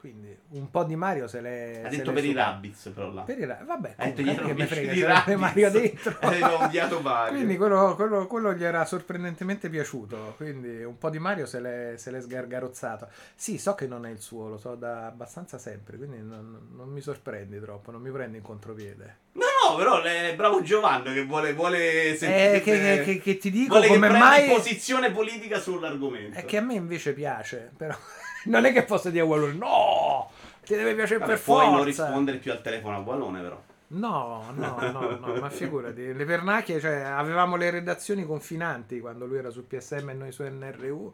Quindi 0.04 0.36
un 0.50 0.70
po' 0.70 0.84
di 0.84 0.96
Mario 0.96 1.26
se 1.26 1.40
l'è. 1.40 1.80
Ha 1.82 1.88
detto 1.88 2.12
per 2.12 2.22
i. 2.26 2.34
Rabbids, 2.34 2.90
però 2.94 3.10
là. 3.10 3.22
Per 3.22 3.38
i 3.38 3.46
Ra- 3.46 3.62
Vabbè, 3.64 3.94
Ha 3.96 4.04
detto 4.04 4.20
gli 4.20 4.24
che 4.26 4.30
erano 4.32 4.48
me 4.52 4.66
frega, 4.66 4.66
piaciuti 4.92 4.98
i 4.98 5.00
c'era 5.00 5.14
anche 5.14 5.30
Rabbids. 5.30 5.48
Mario 5.48 5.70
dentro. 5.70 6.16
Aveva 6.20 6.64
odiato 6.66 7.00
Mario. 7.00 7.32
Quindi 7.34 7.56
quello, 7.56 7.94
quello- 7.94 8.26
quello 8.26 8.52
gli 8.52 8.64
era 8.64 8.84
sorprendentemente 8.84 9.70
piaciuto. 9.70 10.34
Quindi 10.36 10.84
un 10.84 10.98
po' 10.98 11.08
di 11.08 11.18
Mario 11.18 11.46
se 11.46 11.60
l'è, 11.60 11.94
se 11.96 12.10
l'è 12.10 12.20
sgargarozzato. 12.20 13.08
Sì, 13.34 13.56
so 13.56 13.74
che 13.74 13.86
non 13.86 14.04
è 14.04 14.10
il 14.10 14.20
suo, 14.20 14.48
lo 14.50 14.58
so 14.58 14.74
da 14.74 15.06
abbastanza 15.06 15.56
sempre. 15.56 15.96
Quindi 15.96 16.18
non, 16.18 16.68
non 16.76 16.90
mi 16.90 17.00
sorprendi 17.00 17.58
troppo, 17.58 17.90
non 17.90 18.02
mi 18.02 18.10
prendi 18.10 18.36
in 18.36 18.42
contropiede. 18.42 19.16
No, 19.32 19.46
no, 19.70 19.76
però 19.76 20.02
è 20.02 20.34
bravo 20.36 20.60
Giovanni 20.60 21.14
che 21.14 21.24
vuole, 21.24 21.54
vuole 21.54 22.10
Eh, 22.10 22.14
sentire- 22.16 22.60
che, 22.60 22.72
che- 22.78 23.02
che- 23.04 23.18
che 23.20 23.36
ti 23.38 23.50
dico 23.50 23.72
vuole 23.72 23.86
che 23.86 23.94
come 23.94 24.10
mai. 24.10 24.48
posizione 24.50 25.10
politica 25.10 25.58
sull'argomento. 25.58 26.38
È 26.38 26.44
che 26.44 26.58
a 26.58 26.60
me 26.60 26.74
invece 26.74 27.14
piace, 27.14 27.70
però 27.74 27.96
non 28.44 28.64
è 28.64 28.72
che 28.72 28.84
posso 28.84 29.10
dire 29.10 29.22
a 29.22 29.26
Wallone 29.26 29.54
no, 29.54 30.30
ti 30.64 30.74
deve 30.74 30.94
piacere 30.94 31.20
Vabbè, 31.20 31.32
per 31.32 31.42
puoi 31.42 31.66
forza. 31.66 31.70
non 31.70 31.84
rispondere 31.84 32.38
più 32.38 32.52
al 32.52 32.62
telefono 32.62 32.96
a 32.96 33.00
Wallone, 33.00 33.40
però. 33.42 33.62
No, 33.86 34.50
no, 34.54 34.88
no, 34.90 35.16
no, 35.18 35.34
ma 35.36 35.50
figurati, 35.50 36.12
le 36.14 36.24
pernacchie, 36.24 36.80
cioè 36.80 36.94
avevamo 37.02 37.56
le 37.56 37.70
redazioni 37.70 38.24
confinanti 38.24 38.98
quando 39.00 39.26
lui 39.26 39.36
era 39.38 39.50
su 39.50 39.66
PSM 39.66 40.08
e 40.10 40.14
noi 40.14 40.32
su 40.32 40.42
NRU 40.42 41.12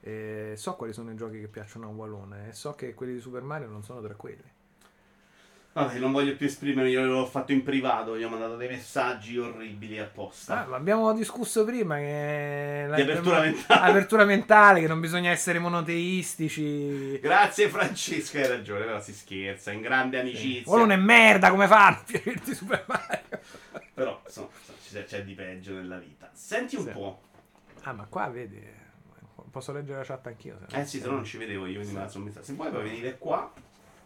E 0.00 0.52
so 0.56 0.74
quali 0.76 0.92
sono 0.92 1.10
i 1.10 1.16
giochi 1.16 1.40
che 1.40 1.48
piacciono 1.48 1.86
a 1.86 1.90
Wallone 1.90 2.48
e 2.48 2.52
so 2.52 2.74
che 2.74 2.94
quelli 2.94 3.14
di 3.14 3.20
Super 3.20 3.42
Mario 3.42 3.68
non 3.68 3.82
sono 3.82 4.00
tra 4.02 4.14
quelli. 4.14 4.44
Vabbè, 5.72 5.98
non 5.98 6.10
voglio 6.10 6.34
più 6.34 6.46
esprimermi, 6.46 6.90
io 6.90 7.04
l'ho 7.04 7.26
fatto 7.26 7.52
in 7.52 7.62
privato, 7.62 8.18
gli 8.18 8.24
ho 8.24 8.28
mandato 8.28 8.56
dei 8.56 8.66
messaggi 8.68 9.38
orribili 9.38 9.98
apposta. 10.00 10.64
Ah, 10.64 10.66
ma 10.66 10.76
abbiamo 10.76 11.12
discusso 11.12 11.64
prima 11.64 11.96
che 11.98 12.90
Di 12.96 13.00
apertura 13.02 13.40
mentale. 13.40 13.90
apertura 13.90 14.24
mentale, 14.24 14.80
che 14.80 14.88
non 14.88 14.98
bisogna 14.98 15.30
essere 15.30 15.60
monoteistici. 15.60 17.20
Grazie 17.20 17.68
Francesco, 17.68 18.38
hai 18.38 18.48
ragione, 18.48 18.84
però 18.86 19.00
si 19.00 19.12
scherza, 19.12 19.70
in 19.70 19.80
grande 19.80 20.18
amicizia. 20.18 20.72
Wallone 20.72 20.94
è 20.94 20.96
merda, 20.96 21.50
come 21.50 21.68
fanno 21.68 21.96
a 21.96 22.02
piacerti 22.04 22.54
Super 22.54 22.84
Mario? 22.88 23.40
Però, 23.94 24.20
insomma, 24.24 24.48
c'è, 24.90 25.04
c'è 25.04 25.22
di 25.22 25.34
peggio 25.34 25.74
nella 25.74 25.98
vita. 25.98 26.28
Senti 26.32 26.74
un 26.76 26.84
Sì. 26.86 26.90
po'. 26.90 27.20
Ah, 27.82 27.92
ma 27.92 28.04
qua 28.08 28.26
vedi, 28.28 28.60
posso 29.52 29.72
leggere 29.72 29.98
la 29.98 30.04
chat 30.04 30.26
anch'io. 30.26 30.58
Eh 30.72 30.84
sì, 30.84 30.98
se 30.98 31.06
no 31.06 31.12
non 31.14 31.24
ci 31.24 31.36
vedevo 31.36 31.66
io, 31.66 31.76
quindi 31.76 31.92
me 31.94 32.00
la 32.00 32.08
sono 32.08 32.24
messa. 32.24 32.42
Se 32.42 32.52
vuoi 32.54 32.70
puoi 32.70 32.82
venire 32.82 33.16
qua. 33.18 33.52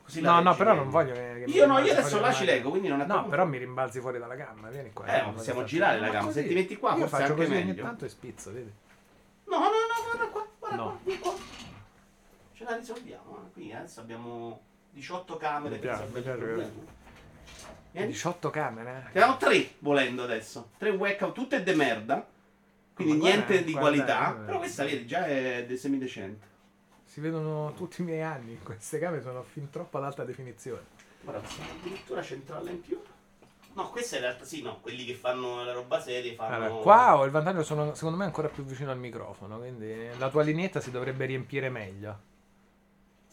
Così 0.05 0.21
la 0.21 0.33
No, 0.33 0.41
no, 0.41 0.57
però 0.57 0.71
meglio. 0.71 0.83
non 0.83 0.93
voglio 0.93 1.13
che, 1.13 1.45
che 1.45 1.51
Io 1.51 1.67
no, 1.67 1.79
io 1.79 1.93
adesso 1.93 2.17
là 2.17 2.23
dalla 2.23 2.33
ci 2.35 2.45
leggo, 2.45 2.71
quindi 2.71 2.89
non 2.89 3.01
è 3.01 3.07
No, 3.07 3.27
però 3.27 3.45
mi 3.47 3.59
rimbalzi 3.59 4.01
fuori 4.01 4.19
dalla 4.19 4.35
gamma, 4.35 4.69
vieni 4.69 4.93
qua. 4.93 5.07
Eh, 5.07 5.33
possiamo 5.33 5.65
girare 5.65 5.99
la 6.01 6.09
gamma, 6.09 6.27
Ma 6.27 6.33
se 6.33 6.47
ti 6.47 6.55
metti 6.55 6.77
qua 6.77 6.91
Io 6.93 6.97
forse 7.07 7.17
faccio 7.17 7.33
anche 7.33 7.45
così 7.47 7.57
ogni 7.57 7.65
meglio. 7.67 7.83
tanto 7.83 8.05
e 8.05 8.09
spizzo, 8.09 8.53
vedi? 8.53 8.73
No, 9.45 9.59
no, 9.59 9.65
no, 9.65 9.71
guarda 10.11 10.27
qua, 10.33 10.47
guarda 10.59 10.77
No. 10.77 11.01
qua, 11.05 11.15
qua. 11.21 11.33
Ce 12.53 12.65
la 12.65 12.77
risolviamo. 12.77 13.39
eh. 13.49 13.53
Qui 13.53 13.73
adesso 13.73 14.01
abbiamo 14.01 14.61
18 14.91 15.37
camere 15.37 15.75
Mi 15.75 15.81
per 15.81 15.89
piace, 15.89 16.05
risolvere 16.05 16.35
il 16.35 16.39
mi 16.41 16.55
piace 16.55 16.71
problema. 16.71 16.91
Vieni. 17.93 18.07
18 18.13 18.51
camere? 18.51 18.93
Ne 18.93 19.07
abbiamo 19.09 19.37
tre 19.37 19.71
volendo 19.81 20.23
adesso. 20.23 20.71
Tre 20.79 20.91
webcam, 20.91 21.33
tutte 21.33 21.63
de 21.63 21.75
merda. 21.75 22.27
Quindi 22.95 23.19
guarda, 23.19 23.37
niente 23.37 23.65
di 23.65 23.73
qualità. 23.73 24.31
eh. 24.35 24.45
Però 24.47 24.59
questa, 24.59 24.85
vedi, 24.85 25.07
già 25.07 25.27
è 25.27 25.65
de- 25.67 25.77
semidecente. 25.77 26.47
Si 27.13 27.21
vedono 27.21 27.75
tutti 27.75 28.01
i 28.01 28.05
miei 28.05 28.23
anni. 28.23 28.59
Queste 28.63 28.99
camere 28.99 29.21
sono 29.21 29.43
fin 29.43 29.69
troppo 29.69 29.99
ad 29.99 30.05
alta 30.05 30.25
definizione. 30.25 30.81
Guarda, 31.21 31.47
addirittura 31.79 32.23
centrale 32.23 32.71
in 32.71 32.81
più. 32.81 32.99
No, 33.75 33.91
questa 33.91 34.17
in 34.17 34.23
realtà 34.23 34.47
sì, 34.47 34.63
no. 34.63 34.81
Quelli 34.81 35.05
che 35.05 35.13
fanno 35.13 35.63
la 35.63 35.73
roba 35.73 36.01
seria 36.01 36.33
fanno. 36.33 36.55
Allora, 36.55 36.81
qua 36.81 37.19
ho 37.19 37.25
il 37.27 37.31
vantaggio, 37.31 37.65
sono 37.65 37.93
secondo 37.93 38.17
me 38.17 38.25
ancora 38.25 38.49
più 38.49 38.65
vicino 38.65 38.93
al 38.93 38.99
microfono, 38.99 39.59
quindi 39.59 40.09
la 40.17 40.31
tua 40.31 40.43
lineetta 40.43 40.81
si 40.81 40.91
dovrebbe 40.91 41.27
riempire 41.27 41.69
meglio. 41.69 42.19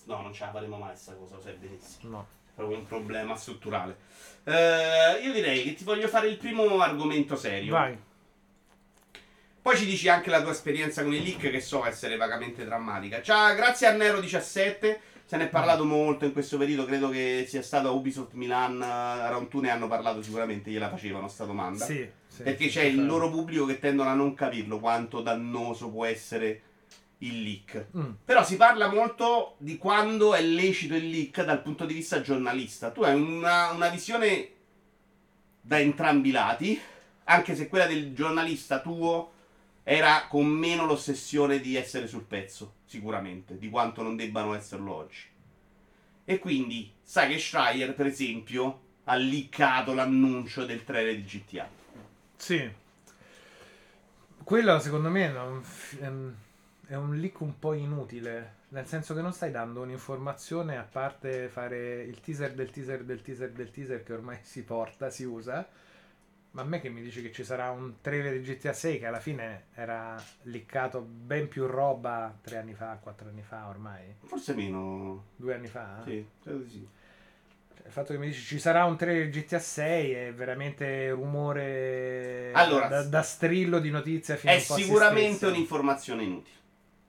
No, 0.08 0.24
non 0.24 0.34
ce 0.34 0.44
la 0.44 0.52
faremo 0.52 0.76
mai 0.76 0.98
sta 0.98 1.14
cosa, 1.14 1.36
lo 1.36 1.42
sai 1.42 1.54
benissimo. 1.54 2.12
No. 2.12 2.28
È 2.50 2.56
proprio 2.56 2.80
un 2.80 2.86
problema 2.86 3.36
strutturale. 3.38 3.96
Eh, 4.44 5.22
io 5.24 5.32
direi 5.32 5.64
che 5.64 5.74
ti 5.76 5.86
voglio 5.86 6.10
fare 6.10 6.28
il 6.28 6.36
primo 6.36 6.82
argomento 6.82 7.38
serio. 7.38 7.72
Vai. 7.72 7.98
Poi 9.70 9.78
ci 9.78 9.86
dici 9.86 10.10
anche 10.10 10.32
la 10.32 10.42
tua 10.42 10.50
esperienza 10.50 11.04
con 11.04 11.14
i 11.14 11.22
leak, 11.22 11.52
che 11.52 11.62
so 11.62 11.86
essere 11.86 12.18
vagamente 12.18 12.66
drammatica. 12.66 13.22
Ciao, 13.22 13.54
grazie 13.54 13.86
a 13.86 13.96
Nero17. 13.96 14.98
Se 15.24 15.38
ne 15.38 15.44
è 15.44 15.48
parlato 15.48 15.86
molto 15.86 16.26
in 16.26 16.34
questo 16.34 16.58
periodo. 16.58 16.86
Credo 16.86 17.10
che 17.10 17.46
sia 17.48 17.62
stato 17.62 17.94
Ubisoft 17.94 18.34
Milan. 18.34 18.82
A 18.82 19.30
Round 19.30 19.48
2 19.48 19.62
ne 19.62 19.70
hanno 19.70 19.88
parlato 19.88 20.24
sicuramente. 20.24 20.72
Gliela 20.72 20.90
facevano 20.90 21.28
sta 21.28 21.46
domanda. 21.46 21.86
Sì, 21.86 22.04
sì, 22.28 22.42
Perché 22.42 22.68
c'è 22.68 22.82
il 22.82 22.96
sì. 22.96 23.06
loro 23.06 23.30
pubblico 23.30 23.68
che 23.68 23.78
tendono 23.78 24.10
a 24.10 24.16
non 24.16 24.34
capirlo 24.34 24.80
quanto 24.80 25.22
dannoso 25.22 25.92
può 25.92 26.04
essere 26.06 26.62
il 27.20 27.44
leak. 27.44 27.86
Mm. 27.96 28.12
Però 28.26 28.44
si 28.44 28.56
parla 28.56 28.92
molto 28.92 29.54
di 29.60 29.78
quando 29.78 30.34
è 30.34 30.42
lecito 30.42 30.96
il 30.96 31.12
leak 31.12 31.44
dal 31.44 31.62
punto 31.62 31.86
di 31.86 31.94
vista 31.94 32.22
giornalista. 32.22 32.90
Tu 32.90 33.04
hai 33.04 33.14
una, 33.14 33.70
una 33.70 33.90
visione 33.90 34.50
da 35.62 35.80
entrambi 35.80 36.30
i 36.30 36.32
lati, 36.32 36.82
anche 37.26 37.56
se 37.56 37.68
quella 37.68 37.86
del 37.86 38.16
giornalista 38.16 38.80
tuo 38.80 39.38
era 39.92 40.28
con 40.30 40.46
meno 40.46 40.86
l'ossessione 40.86 41.60
di 41.60 41.76
essere 41.76 42.06
sul 42.06 42.22
pezzo, 42.24 42.76
sicuramente, 42.86 43.58
di 43.58 43.72
quanto 43.72 44.04
non 44.04 44.16
debbano 44.16 44.54
esserlo 44.54 44.94
oggi. 44.94 45.22
E 46.26 46.38
quindi 46.38 46.94
sai 47.02 47.32
che 47.32 47.40
Schreier, 47.40 47.96
per 47.96 48.06
esempio, 48.06 48.82
ha 49.06 49.16
leakato 49.16 49.96
l'annuncio 49.96 50.64
del 50.64 50.84
trailer 50.84 51.16
di 51.16 51.24
GTA. 51.24 51.68
Sì. 52.36 52.72
Quello 54.44 54.80
secondo 54.80 55.10
me 55.10 55.28
non- 55.30 55.64
ehm, 56.02 56.36
è 56.86 56.94
un 56.94 57.16
leak 57.20 57.40
un 57.40 57.58
po' 57.58 57.74
inutile, 57.74 58.58
nel 58.68 58.86
senso 58.86 59.16
che 59.16 59.22
non 59.22 59.34
stai 59.34 59.50
dando 59.50 59.82
un'informazione 59.82 60.78
a 60.78 60.84
parte 60.84 61.48
fare 61.48 62.04
il 62.04 62.20
teaser 62.20 62.54
del 62.54 62.70
teaser 62.70 63.04
del 63.04 63.24
teaser 63.24 63.50
del 63.54 63.72
teaser 63.72 64.04
che 64.04 64.14
ormai 64.14 64.38
si 64.44 64.62
porta, 64.62 65.10
si 65.10 65.24
usa. 65.24 65.68
Ma 66.52 66.62
a 66.62 66.66
me 66.66 66.82
che 66.82 66.90
mi 66.90 67.02
dici 67.02 67.22
che 67.22 67.32
ci 67.32 67.44
sarà 67.44 67.70
un 67.70 67.96
trailer 68.02 68.40
di 68.40 68.42
GTA 68.42 68.74
6 68.74 68.98
che 69.00 69.06
alla 69.06 69.20
fine 69.20 69.66
era 69.76 70.20
leakato 70.44 71.00
ben 71.02 71.48
più 71.48 71.68
roba 71.68 72.36
tre 72.42 72.58
anni 72.58 72.74
fa, 72.74 72.98
quattro 73.00 73.30
anni 73.30 73.44
fa 73.44 73.68
ormai, 73.68 74.16
Forse 74.26 74.56
meno. 74.56 75.26
due 75.36 75.54
anni 75.54 75.68
fa. 75.68 76.02
Sì, 76.04 76.26
credo 76.42 76.58
di 76.60 76.70
sì. 76.70 76.88
Cioè, 77.78 77.86
Il 77.86 77.92
fatto 77.92 78.14
che 78.14 78.20
mi 78.20 78.28
dici 78.28 78.42
ci 78.42 78.60
sarà 78.60 78.86
un 78.86 78.98
trailer 78.98 79.30
di 79.30 79.42
GTA 79.42 79.60
6 79.60 80.12
è 80.12 80.34
veramente 80.34 81.12
rumore 81.12 82.52
Allora, 82.54 82.88
da, 82.88 83.04
da 83.04 83.22
strillo 83.22 83.80
di 83.80 83.92
notizia 83.92 84.36
fino 84.36 84.52
È 84.52 84.56
a 84.56 84.60
se 84.60 84.74
sicuramente 84.74 85.46
un'informazione 85.46 86.24
inutile. 86.24 86.58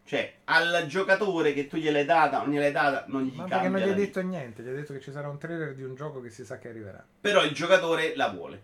Cioè, 0.05 0.35
al 0.45 0.85
giocatore 0.87 1.55
che 1.55 1.67
tu 1.67 1.77
gliel'hai 1.77 2.05
data 2.05 2.43
o 2.43 2.47
gliel'hai 2.47 2.73
data, 2.73 3.05
non 3.09 3.23
gli 3.23 3.37
Ma 3.37 3.45
cambia 3.45 3.59
perché 3.59 3.69
non 3.69 3.81
gli 3.81 3.89
hai 3.91 3.95
detto 4.07 4.21
niente, 4.23 4.63
gli 4.63 4.69
hai 4.69 4.75
detto 4.75 4.93
che 4.93 5.01
ci 5.01 5.13
sarà 5.13 5.29
un 5.29 5.39
trailer 5.39 5.75
di 5.75 5.83
un 5.85 5.95
gioco 5.95 6.21
che 6.21 6.31
si 6.31 6.45
sa 6.45 6.59
che 6.59 6.69
arriverà. 6.69 7.03
Però 7.21 7.43
il 7.45 7.53
giocatore 7.53 8.15
la 8.17 8.29
vuole. 8.29 8.63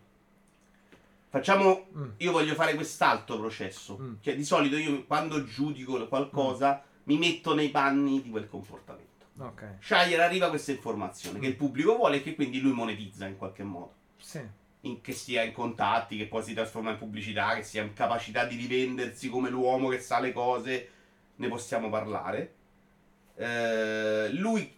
Facciamo. 1.36 1.86
Mm. 1.96 2.08
Io 2.18 2.32
voglio 2.32 2.54
fare 2.54 2.74
quest'altro 2.74 3.38
processo. 3.38 3.98
Mm. 4.00 4.14
Cioè, 4.20 4.36
di 4.36 4.44
solito 4.44 4.76
io 4.76 5.04
quando 5.04 5.44
giudico 5.44 6.06
qualcosa 6.08 6.82
mi 7.04 7.18
metto 7.18 7.54
nei 7.54 7.68
panni 7.70 8.22
di 8.22 8.30
quel 8.30 8.48
comportamento. 8.48 9.04
Ok, 9.38 9.74
Shire 9.80 10.22
arriva 10.22 10.48
questa 10.48 10.70
informazione 10.72 11.38
che 11.38 11.46
Mm. 11.46 11.50
il 11.50 11.56
pubblico 11.56 11.94
vuole 11.96 12.16
e 12.16 12.22
che 12.22 12.34
quindi 12.34 12.58
lui 12.60 12.72
monetizza 12.72 13.26
in 13.26 13.36
qualche 13.36 13.62
modo. 13.62 13.92
sì. 14.18 14.40
In- 14.82 15.00
che 15.00 15.12
sia 15.12 15.42
in 15.42 15.52
contatti, 15.52 16.16
che 16.16 16.26
poi 16.26 16.44
si 16.44 16.54
trasforma 16.54 16.92
in 16.92 16.98
pubblicità, 16.98 17.56
che 17.56 17.64
sia 17.64 17.82
in 17.82 17.92
capacità 17.92 18.44
di 18.44 18.54
rivendersi 18.56 19.28
come 19.28 19.50
l'uomo 19.50 19.88
che 19.88 19.98
sa 19.98 20.20
le 20.20 20.32
cose, 20.32 20.88
ne 21.34 21.48
possiamo 21.48 21.90
parlare. 21.90 22.54
Eh, 23.34 24.28
lui 24.34 24.72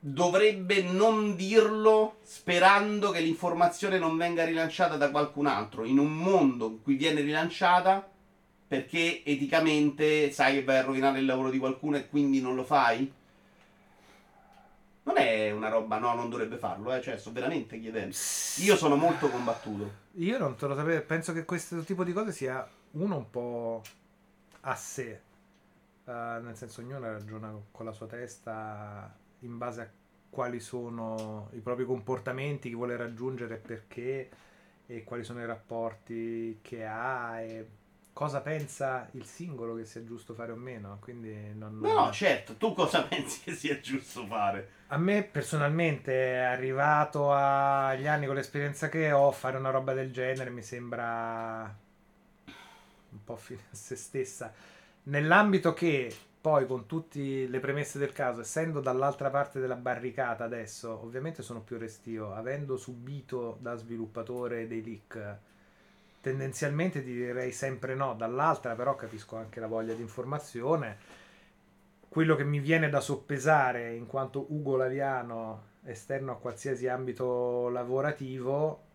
dovrebbe 0.00 0.82
non 0.82 1.34
dirlo 1.34 2.18
sperando 2.22 3.10
che 3.10 3.20
l'informazione 3.20 3.98
non 3.98 4.16
venga 4.16 4.44
rilanciata 4.44 4.96
da 4.96 5.10
qualcun 5.10 5.46
altro, 5.46 5.84
in 5.84 5.98
un 5.98 6.12
mondo 6.14 6.66
in 6.66 6.82
cui 6.82 6.94
viene 6.94 7.20
rilanciata 7.20 8.08
perché 8.68 9.24
eticamente 9.24 10.30
sai 10.30 10.54
che 10.54 10.64
vai 10.64 10.76
a 10.76 10.82
rovinare 10.82 11.18
il 11.18 11.24
lavoro 11.24 11.50
di 11.50 11.58
qualcuno 11.58 11.96
e 11.96 12.08
quindi 12.08 12.40
non 12.40 12.54
lo 12.54 12.64
fai? 12.64 13.12
Non 15.04 15.16
è 15.16 15.50
una 15.50 15.70
roba, 15.70 15.98
no, 15.98 16.14
non 16.14 16.28
dovrebbe 16.28 16.58
farlo, 16.58 16.94
eh, 16.94 17.00
cioè 17.00 17.16
sto 17.16 17.32
veramente 17.32 17.80
chiedendo. 17.80 18.14
Io 18.58 18.76
sono 18.76 18.94
molto 18.94 19.30
combattuto. 19.30 19.90
Io 20.16 20.36
non 20.36 20.54
te 20.56 20.66
lo 20.66 20.76
sapevo, 20.76 21.02
penso 21.06 21.32
che 21.32 21.46
questo 21.46 21.80
tipo 21.80 22.04
di 22.04 22.12
cose 22.12 22.30
sia 22.30 22.68
uno 22.92 23.16
un 23.16 23.30
po' 23.30 23.82
a 24.60 24.74
sé. 24.74 25.20
Eh, 26.04 26.12
nel 26.12 26.54
senso 26.54 26.82
ognuno 26.82 27.00
ragiona 27.00 27.50
con 27.72 27.86
la 27.86 27.92
sua 27.92 28.06
testa 28.06 29.10
in 29.40 29.58
base 29.58 29.80
a 29.80 29.88
quali 30.30 30.60
sono 30.60 31.48
i 31.52 31.60
propri 31.60 31.84
comportamenti 31.84 32.68
che 32.68 32.74
vuole 32.74 32.96
raggiungere 32.96 33.54
e 33.54 33.58
perché 33.58 34.28
e 34.86 35.04
quali 35.04 35.22
sono 35.22 35.40
i 35.40 35.46
rapporti 35.46 36.60
che 36.62 36.84
ha 36.86 37.40
e 37.40 37.68
cosa 38.18 38.40
pensa 38.40 39.08
il 39.12 39.24
singolo 39.26 39.76
che 39.76 39.84
sia 39.84 40.02
giusto 40.02 40.34
fare 40.34 40.50
o 40.50 40.56
meno. 40.56 40.98
Quindi 41.00 41.54
non... 41.54 41.78
No, 41.78 42.10
certo, 42.10 42.56
tu 42.56 42.72
cosa 42.72 43.04
pensi 43.06 43.42
che 43.44 43.52
sia 43.52 43.78
giusto 43.80 44.26
fare? 44.26 44.70
A 44.88 44.96
me 44.96 45.22
personalmente, 45.22 46.38
arrivato 46.38 47.32
agli 47.32 48.06
anni 48.06 48.26
con 48.26 48.34
l'esperienza 48.34 48.88
che 48.88 49.12
ho, 49.12 49.30
fare 49.30 49.56
una 49.58 49.70
roba 49.70 49.92
del 49.92 50.10
genere 50.10 50.50
mi 50.50 50.62
sembra 50.62 51.76
un 53.10 53.24
po' 53.24 53.36
fine 53.36 53.60
a 53.70 53.76
se 53.76 53.94
stessa. 53.94 54.52
Nell'ambito 55.04 55.72
che 55.72 56.12
poi 56.40 56.66
con 56.66 56.86
tutte 56.86 57.46
le 57.46 57.60
premesse 57.60 57.98
del 57.98 58.12
caso, 58.12 58.40
essendo 58.40 58.80
dall'altra 58.80 59.30
parte 59.30 59.60
della 59.60 59.74
barricata 59.74 60.44
adesso, 60.44 61.02
ovviamente 61.02 61.42
sono 61.42 61.60
più 61.60 61.78
restio, 61.78 62.32
avendo 62.32 62.76
subito 62.76 63.58
da 63.60 63.74
sviluppatore 63.74 64.66
dei 64.66 64.82
leak, 64.82 65.36
tendenzialmente 66.20 67.02
ti 67.02 67.12
direi 67.12 67.52
sempre 67.52 67.94
no, 67.94 68.14
dall'altra 68.14 68.74
però 68.74 68.94
capisco 68.94 69.36
anche 69.36 69.60
la 69.60 69.66
voglia 69.66 69.94
di 69.94 70.02
informazione. 70.02 70.96
Quello 72.08 72.36
che 72.36 72.44
mi 72.44 72.60
viene 72.60 72.88
da 72.88 73.00
soppesare 73.00 73.94
in 73.94 74.06
quanto 74.06 74.46
Ugo 74.48 74.76
Laviano 74.76 75.66
esterno 75.84 76.32
a 76.32 76.38
qualsiasi 76.38 76.88
ambito 76.88 77.68
lavorativo 77.68 78.86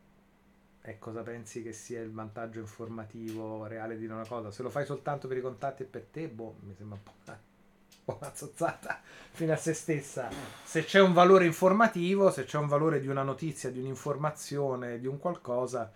è 0.85 0.99
cosa 0.99 1.21
pensi 1.21 1.63
che 1.63 1.71
sia 1.71 2.01
il 2.01 2.11
vantaggio 2.11 2.59
informativo 2.59 3.65
reale 3.67 3.97
di 3.97 4.05
una 4.05 4.25
cosa 4.27 4.51
se 4.51 4.61
lo 4.63 4.69
fai 4.69 4.85
soltanto 4.85 5.27
per 5.29 5.37
i 5.37 5.41
contatti 5.41 5.83
e 5.83 5.85
per 5.85 6.03
te 6.11 6.27
boh 6.27 6.57
mi 6.63 6.73
sembra 6.75 6.97
un 6.97 7.03
po' 7.03 7.13
una, 7.25 7.39
un 7.39 8.03
po' 8.03 8.17
una 8.19 8.31
zozzata 8.35 9.01
fino 9.31 9.53
a 9.53 9.55
se 9.55 9.73
stessa 9.73 10.29
se 10.63 10.83
c'è 10.83 10.99
un 10.99 11.13
valore 11.13 11.45
informativo 11.45 12.31
se 12.31 12.43
c'è 12.43 12.57
un 12.57 12.67
valore 12.67 12.99
di 12.99 13.07
una 13.07 13.23
notizia 13.23 13.71
di 13.71 13.79
un'informazione 13.79 14.99
di 14.99 15.07
un 15.07 15.17
qualcosa 15.19 15.89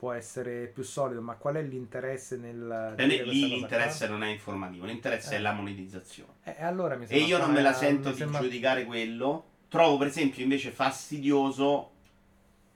può 0.00 0.12
essere 0.12 0.64
più 0.68 0.82
solido, 0.82 1.20
ma 1.20 1.34
qual 1.34 1.56
è 1.56 1.62
l'interesse 1.62 2.38
nel... 2.38 2.94
Per 2.96 3.06
me 3.06 3.12
dire 3.12 3.24
lì 3.26 3.48
l'interesse 3.48 4.06
qua? 4.06 4.16
non 4.16 4.22
è 4.26 4.30
informativo, 4.30 4.86
l'interesse 4.86 5.34
Eh. 5.34 5.36
è 5.36 5.40
la 5.40 5.52
monetizzazione. 5.52 6.32
Eh, 6.44 6.64
allora 6.64 6.96
mi 6.96 7.04
E 7.06 7.18
io 7.18 7.36
non 7.36 7.52
me 7.52 7.60
la 7.60 7.74
sento 7.74 8.08
di 8.08 8.16
sembra- 8.16 8.40
giudicare 8.40 8.86
quello. 8.86 9.44
Trovo, 9.68 9.98
per 9.98 10.06
esempio, 10.06 10.42
invece 10.42 10.70
fastidioso 10.70 11.90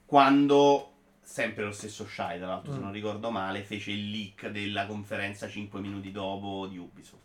quando, 0.05 0.94
sempre 1.25 1.65
lo 1.65 1.73
stesso 1.73 2.07
Shai, 2.07 2.39
tra 2.39 2.47
l'altro, 2.49 2.73
se 2.73 2.79
Mm. 2.79 2.83
non 2.83 2.93
ricordo 2.93 3.31
male, 3.31 3.63
fece 3.63 3.91
il 3.91 4.11
leak 4.11 4.49
della 4.49 4.87
conferenza 4.87 5.49
5 5.49 5.81
minuti 5.81 6.13
dopo 6.13 6.67
di 6.67 6.79
Ubisoft. 6.79 7.23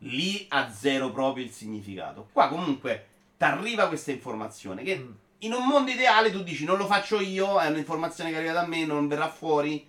Lì 0.00 0.46
ha 0.50 0.70
zero 0.70 1.10
proprio 1.10 1.44
il 1.44 1.50
significato. 1.50 2.28
Qua 2.32 2.48
comunque 2.48 3.06
ti 3.36 3.44
arriva 3.44 3.88
questa 3.88 4.10
informazione 4.12 4.82
che 4.82 4.98
Mm. 4.98 5.10
in 5.40 5.52
un 5.52 5.66
mondo 5.66 5.90
ideale 5.90 6.30
tu 6.30 6.42
dici 6.42 6.64
non 6.64 6.76
lo 6.76 6.86
faccio 6.86 7.18
io, 7.20 7.58
è 7.58 7.68
un'informazione 7.68 8.30
che 8.30 8.36
arriva 8.36 8.52
da 8.52 8.66
me, 8.66 8.84
non 8.84 9.08
verrà 9.08 9.28
fuori, 9.28 9.86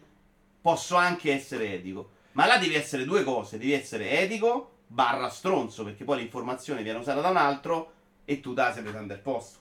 posso 0.61 0.95
anche 0.95 1.33
essere 1.33 1.73
etico. 1.73 2.11
Ma 2.33 2.45
là 2.45 2.57
devi 2.57 2.75
essere 2.75 3.03
due 3.03 3.23
cose, 3.23 3.57
devi 3.57 3.73
essere 3.73 4.11
etico 4.21 4.71
barra 4.87 5.29
stronzo, 5.29 5.83
perché 5.83 6.03
poi 6.05 6.19
l'informazione 6.19 6.83
viene 6.83 6.99
usata 6.99 7.19
da 7.19 7.29
un 7.29 7.37
altro 7.37 7.91
e 8.25 8.39
tu 8.39 8.53
da 8.53 8.71
sempre 8.73 8.91
prendere 8.91 9.19
il 9.19 9.23
posto. 9.23 9.59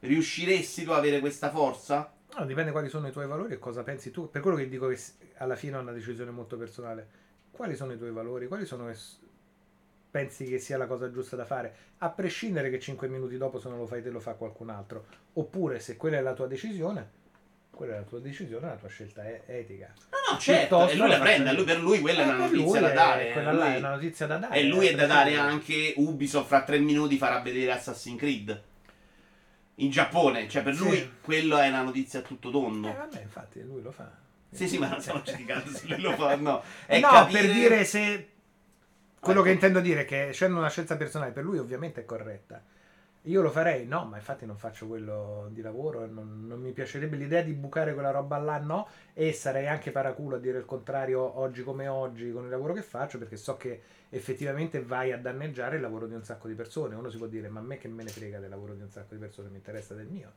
Riusciresti 0.00 0.84
tu 0.84 0.90
ad 0.90 0.98
avere 0.98 1.20
questa 1.20 1.50
forza? 1.50 2.12
No, 2.38 2.44
dipende 2.46 2.70
quali 2.70 2.88
sono 2.88 3.08
i 3.08 3.12
tuoi 3.12 3.26
valori 3.26 3.54
e 3.54 3.58
cosa 3.58 3.82
pensi 3.82 4.10
tu. 4.10 4.30
Per 4.30 4.40
quello 4.40 4.56
che 4.56 4.68
dico 4.68 4.88
che 4.88 4.98
alla 5.38 5.56
fine 5.56 5.76
è 5.76 5.80
una 5.80 5.92
decisione 5.92 6.30
molto 6.30 6.56
personale. 6.56 7.08
Quali 7.50 7.76
sono 7.76 7.92
i 7.92 7.98
tuoi 7.98 8.10
valori? 8.12 8.46
Quali 8.46 8.64
sono 8.64 8.86
che 8.86 8.96
pensi 10.10 10.44
che 10.46 10.58
sia 10.58 10.78
la 10.78 10.86
cosa 10.86 11.10
giusta 11.10 11.36
da 11.36 11.44
fare? 11.44 11.74
A 11.98 12.08
prescindere 12.10 12.70
che 12.70 12.80
5 12.80 13.08
minuti 13.08 13.36
dopo 13.36 13.60
se 13.60 13.68
non 13.68 13.78
lo 13.78 13.86
fai 13.86 14.02
te 14.02 14.10
lo 14.10 14.20
fa 14.20 14.32
qualcun 14.34 14.70
altro. 14.70 15.04
Oppure 15.34 15.80
se 15.80 15.96
quella 15.96 16.16
è 16.16 16.20
la 16.22 16.32
tua 16.32 16.46
decisione, 16.46 17.10
quella 17.70 17.94
è 17.94 17.96
la 17.98 18.04
tua 18.04 18.20
decisione, 18.20 18.68
la 18.68 18.76
tua 18.76 18.88
scelta 18.88 19.22
è 19.24 19.42
etica. 19.46 19.92
No, 20.10 20.32
no, 20.32 20.38
certo, 20.38 20.88
e 20.88 20.94
lui 20.96 21.08
la 21.08 21.18
prende, 21.18 21.52
lui- 21.52 21.64
per 21.64 21.80
lui 21.80 22.00
quella 22.00 22.20
è 22.20 22.22
Eh, 22.22 22.28
una 22.28 22.46
per 22.46 22.50
notizia 22.56 22.80
da 22.80 22.90
dare. 22.92 23.32
Quella 23.32 23.50
eh, 23.50 23.54
là 23.54 23.64
lui- 23.66 23.74
è 23.74 23.78
una 23.78 23.90
notizia 23.90 24.26
da 24.26 24.36
dare. 24.38 24.54
E 24.56 24.64
lui 24.64 24.86
è 24.86 24.94
da 24.94 25.06
dare 25.06 25.34
anche 25.36 25.92
Ubisoft 25.96 26.46
fra 26.46 26.62
tre 26.62 26.78
minuti 26.78 27.18
farà 27.18 27.40
vedere 27.40 27.72
Assassin's 27.72 28.18
Creed. 28.18 28.62
In 29.82 29.90
Giappone, 29.90 30.48
cioè 30.48 30.62
per 30.62 30.74
Sì. 30.74 30.82
lui 30.82 31.12
quello 31.20 31.58
è 31.58 31.68
una 31.68 31.82
notizia 31.82 32.20
a 32.20 32.22
tutto 32.22 32.50
tondo. 32.50 32.88
Eh, 32.88 32.92
vabbè, 32.94 33.20
infatti 33.22 33.62
lui 33.62 33.82
lo 33.82 33.90
fa. 33.90 34.10
Sì, 34.50 34.68
sì, 34.68 34.78
ma 34.78 34.88
non 34.88 35.00
stiamo 35.00 35.22
giudicando 35.22 35.70
se 35.70 35.86
lui 35.86 36.00
lo 36.00 36.12
fa 36.12 36.32
o 36.32 36.36
no. 36.36 36.62
È 36.86 36.98
no, 37.00 37.08
capire- 37.08 37.40
per 37.46 37.52
dire 37.52 37.84
se. 37.84 38.28
Quello 39.20 39.42
che 39.42 39.50
intendo 39.50 39.80
dire 39.80 40.02
è 40.02 40.04
che 40.06 40.28
essendo 40.28 40.58
una 40.58 40.70
scelta 40.70 40.96
personale, 40.96 41.30
per 41.32 41.44
lui 41.44 41.58
ovviamente 41.58 42.00
è 42.00 42.04
corretta. 42.04 42.62
Io 43.24 43.42
lo 43.42 43.50
farei, 43.50 43.86
no, 43.86 44.06
ma 44.06 44.16
infatti 44.16 44.46
non 44.46 44.56
faccio 44.56 44.86
quello 44.86 45.48
di 45.52 45.60
lavoro 45.60 46.06
non, 46.06 46.46
non 46.46 46.58
mi 46.58 46.72
piacerebbe 46.72 47.16
l'idea 47.16 47.42
di 47.42 47.52
bucare 47.52 47.92
quella 47.92 48.10
roba 48.10 48.38
là, 48.38 48.58
no. 48.58 48.88
E 49.12 49.32
sarei 49.32 49.66
anche 49.68 49.90
paraculo 49.90 50.36
a 50.36 50.38
dire 50.38 50.58
il 50.58 50.64
contrario 50.64 51.38
oggi 51.38 51.62
come 51.62 51.86
oggi 51.86 52.32
con 52.32 52.44
il 52.44 52.50
lavoro 52.50 52.72
che 52.72 52.82
faccio, 52.82 53.18
perché 53.18 53.36
so 53.36 53.56
che 53.58 53.82
effettivamente 54.08 54.82
vai 54.82 55.12
a 55.12 55.18
danneggiare 55.18 55.76
il 55.76 55.82
lavoro 55.82 56.06
di 56.06 56.14
un 56.14 56.24
sacco 56.24 56.48
di 56.48 56.54
persone. 56.54 56.94
Uno 56.94 57.10
si 57.10 57.18
può 57.18 57.26
dire, 57.26 57.48
ma 57.48 57.60
a 57.60 57.62
me 57.62 57.76
che 57.76 57.88
me 57.88 58.02
ne 58.04 58.10
frega 58.10 58.38
del 58.38 58.48
lavoro 58.48 58.74
di 58.74 58.82
un 58.82 58.90
sacco 58.90 59.14
di 59.14 59.20
persone, 59.20 59.50
mi 59.50 59.56
interessa 59.56 59.94
del 59.94 60.06
mio. 60.06 60.32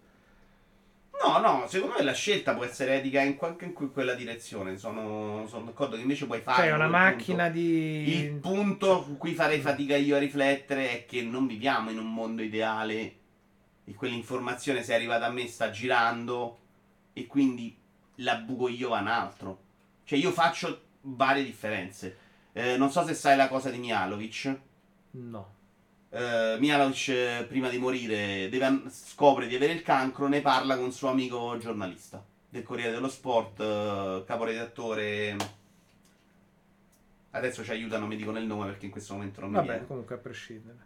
No, 1.23 1.39
no, 1.39 1.67
secondo 1.67 1.95
me 1.97 2.03
la 2.03 2.13
scelta 2.13 2.53
può 2.53 2.65
essere 2.65 2.97
etica 2.97 3.21
in, 3.21 3.37
qualche, 3.37 3.65
in 3.65 3.91
quella 3.91 4.13
direzione. 4.13 4.77
Sono, 4.77 5.45
sono 5.47 5.65
d'accordo 5.65 5.95
che 5.95 6.01
invece 6.01 6.25
puoi 6.25 6.41
fare. 6.41 6.63
Cioè, 6.63 6.73
una 6.73 6.87
macchina 6.87 7.45
punto. 7.45 7.59
di. 7.59 8.17
Il 8.17 8.33
punto 8.33 9.03
su 9.03 9.17
cui 9.17 9.33
farei 9.33 9.61
fatica 9.61 9.95
io 9.95 10.17
a 10.17 10.19
riflettere 10.19 10.91
è 10.91 11.05
che 11.05 11.21
non 11.23 11.47
viviamo 11.47 11.91
in 11.91 11.97
un 11.97 12.13
mondo 12.13 12.41
ideale 12.41 13.15
e 13.85 13.93
quell'informazione 13.93 14.83
se 14.83 14.91
è 14.91 14.95
arrivata 14.95 15.25
a 15.25 15.31
me 15.31 15.47
sta 15.47 15.69
girando 15.69 16.59
e 17.13 17.25
quindi 17.25 17.75
la 18.15 18.35
buco 18.35 18.67
io 18.67 18.89
va 18.89 18.99
un 18.99 19.07
altro. 19.07 19.61
Cioè 20.03 20.19
io 20.19 20.31
faccio 20.31 20.81
varie 21.01 21.43
differenze. 21.43 22.17
Eh, 22.51 22.75
non 22.75 22.91
so 22.91 23.05
se 23.05 23.13
sai 23.13 23.37
la 23.37 23.47
cosa 23.47 23.69
di 23.69 23.77
Mialovic. 23.77 24.59
No. 25.11 25.53
Eh, 26.15 26.57
Mialovic 26.59 27.07
eh, 27.09 27.45
prima 27.47 27.69
di 27.69 27.79
morire 27.79 28.47
deve 28.47 28.83
scopre 28.89 29.47
di 29.47 29.55
avere 29.55 29.73
il 29.73 29.81
cancro, 29.81 30.27
ne 30.27 30.41
parla 30.41 30.77
con 30.77 30.91
suo 30.91 31.09
amico 31.09 31.57
giornalista 31.57 32.23
del 32.47 32.61
Corriere 32.61 32.91
dello 32.91 33.09
Sport, 33.09 33.59
eh, 33.59 34.23
caporedattore. 34.23 35.35
Adesso 37.31 37.63
ci 37.63 37.71
aiuta, 37.71 37.97
non 37.97 38.09
mi 38.09 38.15
dicono 38.15 38.37
il 38.37 38.45
nome 38.45 38.67
perché 38.67 38.85
in 38.85 38.91
questo 38.91 39.13
momento 39.15 39.41
non 39.41 39.49
mi 39.49 39.55
Vabbè, 39.55 39.67
viene. 39.69 39.87
comunque 39.87 40.13
a 40.13 40.17
prescindere. 40.19 40.77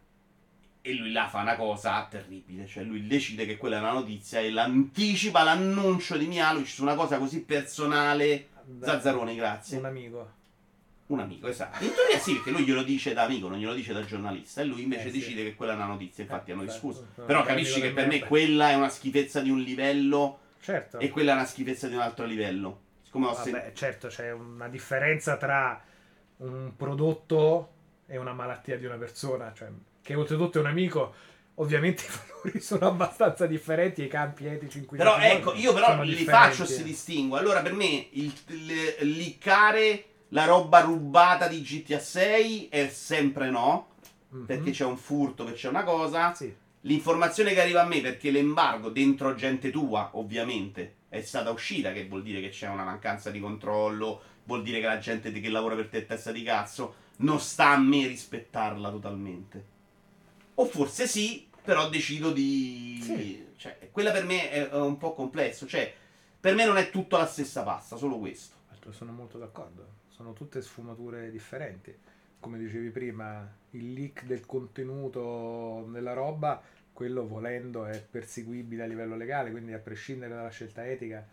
E 0.82 0.94
lui 0.94 1.12
là 1.12 1.28
fa 1.28 1.42
una 1.42 1.58
cosa 1.58 2.08
terribile, 2.10 2.66
cioè 2.66 2.84
lui 2.84 3.06
decide 3.06 3.46
che 3.46 3.58
quella 3.58 3.76
è 3.76 3.80
una 3.82 3.92
notizia 3.92 4.40
e 4.40 4.50
l'anticipa 4.50 5.44
l'annuncio 5.44 6.16
di 6.16 6.28
Mialovic 6.28 6.68
su 6.70 6.84
una 6.84 6.96
cosa 6.96 7.18
così 7.18 7.44
personale. 7.44 8.48
Zazzaroni, 8.82 9.36
grazie. 9.36 9.78
Un 9.78 9.86
amico. 9.86 10.36
Un 11.08 11.20
amico, 11.22 11.48
esatto. 11.48 11.84
In 11.84 11.94
teoria 11.94 12.20
sì, 12.20 12.34
perché 12.34 12.52
lui 12.52 12.64
glielo 12.66 12.84
dice 12.84 13.14
da 13.14 13.24
amico, 13.24 13.48
non 13.48 13.58
glielo 13.60 13.74
dice 13.74 13.94
da 13.94 14.04
giornalista. 14.04 14.62
E 14.62 14.66
lui 14.66 14.84
invece 14.84 15.08
Eh, 15.08 15.12
sì. 15.12 15.20
decide 15.20 15.44
che 15.44 15.56
quella 15.56 15.72
è 15.72 15.76
una 15.76 15.86
notizia. 15.86 16.24
Infatti 16.24 16.50
Eh, 16.50 16.54
hanno 16.54 16.64
esatto. 16.64 16.86
discusso. 16.88 17.08
No, 17.16 17.24
Però 17.26 17.44
capisci 17.44 17.80
che 17.80 17.92
per 17.92 18.08
me 18.08 18.20
quella 18.20 18.72
è 18.72 18.76
una 18.76 18.90
schifezza 18.90 19.40
di 19.40 19.50
un 19.50 19.60
livello 19.62 20.40
Certo. 20.60 21.00
e 21.00 21.10
quella 21.10 21.32
è 21.32 21.36
una 21.36 21.46
schifezza 21.46 21.88
di 21.88 21.96
un 21.96 22.02
altro 22.02 22.26
livello. 22.26 22.82
Siccome. 23.04 23.28
Vabbè, 23.28 23.72
certo, 23.74 24.08
c'è 24.10 24.32
una 24.34 24.68
differenza 24.68 25.38
tra 25.38 25.82
un 26.38 26.74
prodotto 26.76 27.72
e 28.06 28.18
una 28.18 28.34
malattia 28.34 28.78
di 28.78 28.86
una 28.86 28.98
persona, 28.98 29.54
cioè, 29.56 29.70
che 30.02 30.14
oltretutto 30.14 30.58
è 30.58 30.62
un 30.62 30.68
amico. 30.68 31.14
Ovviamente 31.60 32.04
i 32.04 32.08
valori 32.28 32.60
sono 32.60 32.86
abbastanza 32.86 33.46
differenti 33.48 34.02
e 34.02 34.06
i 34.06 34.10
campi 34.10 34.46
etici 34.46 34.80
in 34.80 34.86
cui 34.86 34.98
Però 34.98 35.18
ecco, 35.18 35.54
io 35.54 35.74
però 35.74 36.02
li 36.04 36.16
differenti. 36.16 36.26
faccio 36.56 36.66
si 36.66 36.84
distingue. 36.84 37.40
Allora 37.40 37.62
per 37.62 37.74
me 37.74 38.08
il, 38.12 38.32
il- 38.50 38.96
liccare 39.16 40.04
la 40.30 40.46
roba 40.46 40.82
rubata 40.82 41.48
di 41.48 41.62
GTA 41.62 42.00
6 42.00 42.70
è 42.70 42.90
sempre 42.90 43.50
no. 43.50 43.90
Mhm. 44.30 44.46
Perché 44.46 44.72
c'è 44.72 44.86
un 44.86 44.98
furto, 44.98 45.44
perché 45.44 45.60
c'è 45.60 45.70
una 45.70 45.84
cosa. 45.84 46.34
Sì. 46.34 46.54
L'informazione 46.82 47.54
che 47.54 47.62
arriva 47.62 47.82
a 47.82 47.86
me 47.86 48.02
perché 48.02 48.32
l'embargo 48.32 48.90
dentro 48.90 49.36
gente 49.36 49.72
tua, 49.72 50.12
ovviamente, 50.14 50.96
è 51.10 51.22
stata 51.22 51.50
uscita, 51.50 51.92
che 51.92 52.08
vuol 52.08 52.24
dire 52.24 52.42
che 52.42 52.50
c'è 52.50 52.68
una 52.68 52.84
mancanza 52.84 53.30
di 53.30 53.40
controllo, 53.40 54.22
vuol 54.44 54.64
dire 54.64 54.80
che 54.80 54.86
la 54.86 55.00
gente 55.00 55.32
che 55.32 55.50
lavora 55.50 55.76
per 55.76 55.90
te 55.90 56.00
è 56.00 56.06
testa 56.06 56.32
di 56.32 56.44
cazzo, 56.44 57.06
non 57.18 57.40
sta 57.40 57.70
a 57.70 57.78
me 57.78 58.08
rispettarla 58.08 58.90
totalmente. 58.90 59.66
O 60.56 60.66
forse 60.66 61.08
sì, 61.08 61.48
però 61.64 61.90
decido 61.90 62.32
di... 62.32 63.00
Sì. 63.02 63.46
Cioè, 63.58 63.90
quella 63.92 64.12
per 64.12 64.26
me 64.26 64.50
è 64.52 64.74
un 64.76 64.98
po' 64.98 65.14
complesso, 65.14 65.66
cioè, 65.66 65.94
per 66.40 66.54
me 66.54 66.66
non 66.66 66.78
è 66.78 66.90
tutta 66.90 67.18
la 67.18 67.26
stessa 67.26 67.64
pasta, 67.64 67.98
solo 67.98 68.18
questo. 68.20 68.56
Sono 68.92 69.12
molto 69.12 69.38
d'accordo. 69.38 69.97
Sono 70.18 70.34
tutte 70.34 70.64
sfumature 70.64 71.30
differenti. 71.30 71.96
Come 72.40 72.58
dicevi 72.58 72.90
prima, 72.90 73.48
il 73.72 73.94
leak 73.94 74.24
del 74.24 74.48
contenuto 74.48 75.88
della 75.92 76.14
roba, 76.14 76.60
quello 76.92 77.28
volendo 77.28 77.86
è 77.86 78.04
perseguibile 78.04 78.82
a 78.82 78.88
livello 78.88 79.16
legale, 79.16 79.52
quindi 79.52 79.74
a 79.74 79.78
prescindere 79.78 80.34
dalla 80.34 80.50
scelta 80.50 80.88
etica 80.88 81.24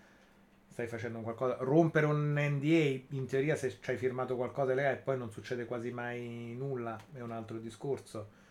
stai 0.68 0.86
facendo 0.86 1.20
qualcosa. 1.20 1.56
Rompere 1.60 2.04
un 2.04 2.34
NDA, 2.36 3.16
in 3.16 3.26
teoria 3.26 3.56
se 3.56 3.78
ci 3.80 3.90
hai 3.90 3.96
firmato 3.96 4.36
qualcosa 4.36 4.74
legale 4.74 4.96
e 4.96 5.00
poi 5.00 5.16
non 5.16 5.30
succede 5.30 5.64
quasi 5.64 5.90
mai 5.90 6.54
nulla, 6.54 7.00
è 7.14 7.20
un 7.20 7.30
altro 7.30 7.56
discorso. 7.56 8.42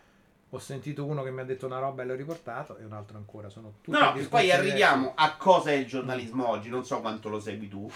Ho 0.49 0.59
sentito 0.59 1.05
uno 1.05 1.21
che 1.21 1.29
mi 1.29 1.41
ha 1.41 1.45
detto 1.45 1.67
una 1.67 1.77
roba 1.77 2.01
e 2.01 2.05
l'ho 2.07 2.15
riportato 2.15 2.77
e 2.77 2.85
un 2.85 2.93
altro 2.93 3.17
ancora. 3.17 3.49
Sono 3.49 3.73
tutti 3.81 3.91
No, 3.91 4.13
no, 4.13 4.27
poi 4.29 4.51
arriviamo 4.51 5.13
a 5.15 5.35
cosa 5.35 5.69
è 5.69 5.73
il 5.73 5.85
giornalismo 5.85 6.47
oggi, 6.47 6.69
non 6.69 6.83
so 6.83 7.01
quanto 7.01 7.29
lo 7.29 7.39
segui 7.39 7.67
tu. 7.67 7.87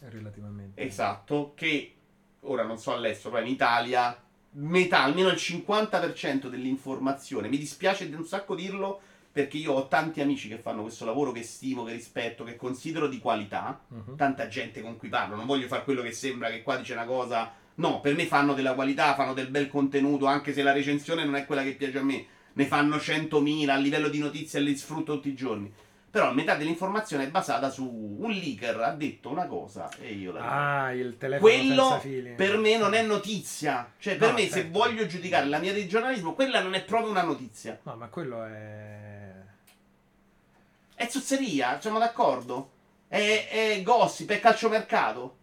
Relativamente. 0.00 0.80
Esatto, 0.82 1.52
che 1.54 1.94
ora 2.40 2.62
non 2.62 2.78
so 2.78 2.94
all'estero, 2.94 3.34
però 3.34 3.44
in 3.44 3.52
Italia 3.52 4.16
metà, 4.52 5.02
almeno 5.02 5.28
il 5.28 5.36
50% 5.36 6.48
dell'informazione, 6.48 7.48
mi 7.48 7.58
dispiace 7.58 8.10
un 8.14 8.24
sacco 8.24 8.54
dirlo 8.54 9.00
perché 9.30 9.56
io 9.58 9.72
ho 9.72 9.88
tanti 9.88 10.20
amici 10.20 10.48
che 10.48 10.58
fanno 10.58 10.82
questo 10.82 11.04
lavoro 11.04 11.30
che 11.32 11.42
stimo, 11.42 11.84
che 11.84 11.92
rispetto, 11.92 12.44
che 12.44 12.56
considero 12.56 13.06
di 13.08 13.18
qualità, 13.18 13.80
Mhm. 13.88 14.16
tanta 14.16 14.48
gente 14.48 14.80
con 14.80 14.96
cui 14.96 15.08
parlo, 15.08 15.36
non 15.36 15.46
voglio 15.46 15.66
fare 15.68 15.84
quello 15.84 16.02
che 16.02 16.12
sembra 16.12 16.48
che 16.50 16.62
qua 16.62 16.76
dice 16.76 16.94
una 16.94 17.04
cosa, 17.04 17.52
no, 17.76 18.00
per 18.00 18.14
me 18.14 18.26
fanno 18.26 18.54
della 18.54 18.74
qualità, 18.74 19.14
fanno 19.14 19.34
del 19.34 19.48
bel 19.48 19.68
contenuto, 19.68 20.26
anche 20.26 20.52
se 20.52 20.62
la 20.62 20.72
recensione 20.72 21.24
non 21.24 21.36
è 21.36 21.44
quella 21.46 21.62
che 21.62 21.74
piace 21.74 21.98
a 21.98 22.02
me, 22.02 22.26
ne 22.54 22.64
fanno 22.66 22.98
100.000 22.98 23.74
a 23.74 23.76
livello 23.76 24.08
di 24.08 24.18
notizie 24.18 24.58
e 24.58 24.62
li 24.62 24.76
sfrutto 24.76 25.14
tutti 25.14 25.28
i 25.28 25.34
giorni. 25.34 25.72
Però 26.10 26.32
metà 26.32 26.54
dell'informazione 26.54 27.24
è 27.24 27.30
basata 27.30 27.68
su 27.68 27.84
un 27.84 28.30
leaker 28.30 28.80
ha 28.80 28.92
detto 28.92 29.28
una 29.28 29.46
cosa 29.46 29.90
e 30.00 30.14
io 30.14 30.32
la 30.32 30.40
dico. 30.40 30.52
Ah, 30.52 30.92
il 30.94 31.16
telefono 31.18 31.50
Quello 31.52 32.02
per 32.34 32.56
me 32.56 32.78
non 32.78 32.94
è 32.94 33.02
notizia. 33.02 33.92
Cioè, 33.98 34.16
per 34.16 34.28
No, 34.28 34.34
me, 34.34 34.42
se 34.44 34.50
certo. 34.50 34.78
voglio 34.78 35.06
giudicare 35.06 35.46
la 35.46 35.58
mia 35.58 35.72
di 35.74 35.86
giornalismo, 35.86 36.32
quella 36.32 36.60
non 36.60 36.74
è 36.74 36.82
proprio 36.82 37.10
una 37.10 37.22
notizia. 37.22 37.78
No, 37.82 37.94
ma 37.96 38.06
quello 38.08 38.42
è. 38.44 39.32
È 40.94 41.06
zozzeria, 41.06 41.78
siamo 41.80 41.98
d'accordo. 41.98 42.70
È, 43.06 43.48
è 43.50 43.82
gossip, 43.82 44.30
è 44.30 44.40
calciomercato. 44.40 45.36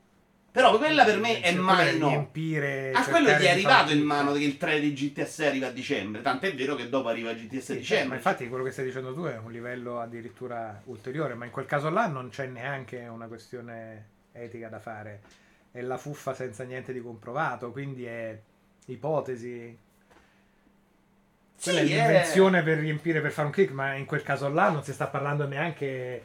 Però 0.55 0.77
quella 0.77 1.03
per 1.03 1.19
me 1.19 1.41
è 1.41 1.51
Cioè, 1.51 1.59
mai 1.59 1.75
quello 1.75 1.89
è 1.89 1.99
no. 1.99 2.07
riempire, 2.07 2.91
A 2.93 3.03
quello 3.03 3.27
gli 3.27 3.43
è 3.43 3.49
arrivato 3.49 3.91
in 3.91 4.03
mano 4.03 4.31
che 4.31 4.39
il 4.39 4.55
trailer 4.55 4.89
di 4.89 4.93
GTA 4.93 5.25
6 5.25 5.47
arriva 5.47 5.67
a 5.67 5.71
dicembre. 5.71 6.21
Tanto 6.21 6.45
è 6.45 6.55
vero 6.55 6.75
che 6.75 6.87
dopo 6.87 7.09
arriva 7.09 7.33
GTA 7.33 7.49
6 7.49 7.59
Sì, 7.59 7.65
certo, 7.65 7.79
dicembre. 7.81 8.07
ma 8.07 8.15
infatti 8.15 8.47
quello 8.47 8.63
che 8.63 8.71
stai 8.71 8.85
dicendo 8.85 9.13
tu 9.13 9.23
è 9.25 9.37
un 9.37 9.51
livello 9.51 9.99
addirittura 9.99 10.79
ulteriore, 10.85 11.33
ma 11.33 11.43
in 11.43 11.51
quel 11.51 11.65
caso 11.65 11.89
là 11.89 12.07
non 12.07 12.29
c'è 12.29 12.45
neanche 12.47 12.99
una 13.05 13.27
questione 13.27 14.05
etica 14.31 14.69
da 14.69 14.79
fare. 14.79 15.21
È 15.71 15.81
la 15.81 15.97
fuffa 15.97 16.33
senza 16.33 16.63
niente 16.63 16.93
di 16.93 17.01
comprovato, 17.01 17.71
quindi 17.73 18.05
è 18.05 18.39
ipotesi. 18.85 19.77
Sì, 21.57 21.69
Quella 21.71 21.79
è 21.79 21.83
è- 21.83 21.85
l'invenzione 21.85 22.63
per 22.63 22.77
riempire, 22.77 23.19
per 23.19 23.31
fare 23.31 23.47
un 23.47 23.53
click, 23.53 23.71
ma 23.73 23.93
in 23.95 24.05
quel 24.05 24.23
caso 24.23 24.47
là 24.47 24.69
non 24.69 24.83
si 24.83 24.93
sta 24.93 25.07
parlando 25.07 25.45
neanche 25.47 26.21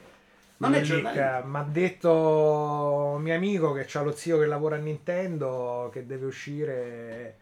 Non 0.61 0.75
è 0.75 0.81
giornalismo. 0.83 1.41
Mi 1.45 1.57
ha 1.59 1.67
detto 1.67 3.17
mio 3.21 3.35
amico 3.35 3.73
che 3.73 3.87
ha 3.93 4.03
lo 4.03 4.13
zio 4.13 4.39
che 4.39 4.47
lavora 4.47 4.77
a 4.77 4.79
Nintendo 4.79 5.89
che 5.93 6.05
deve 6.07 6.27
uscire 6.27 7.37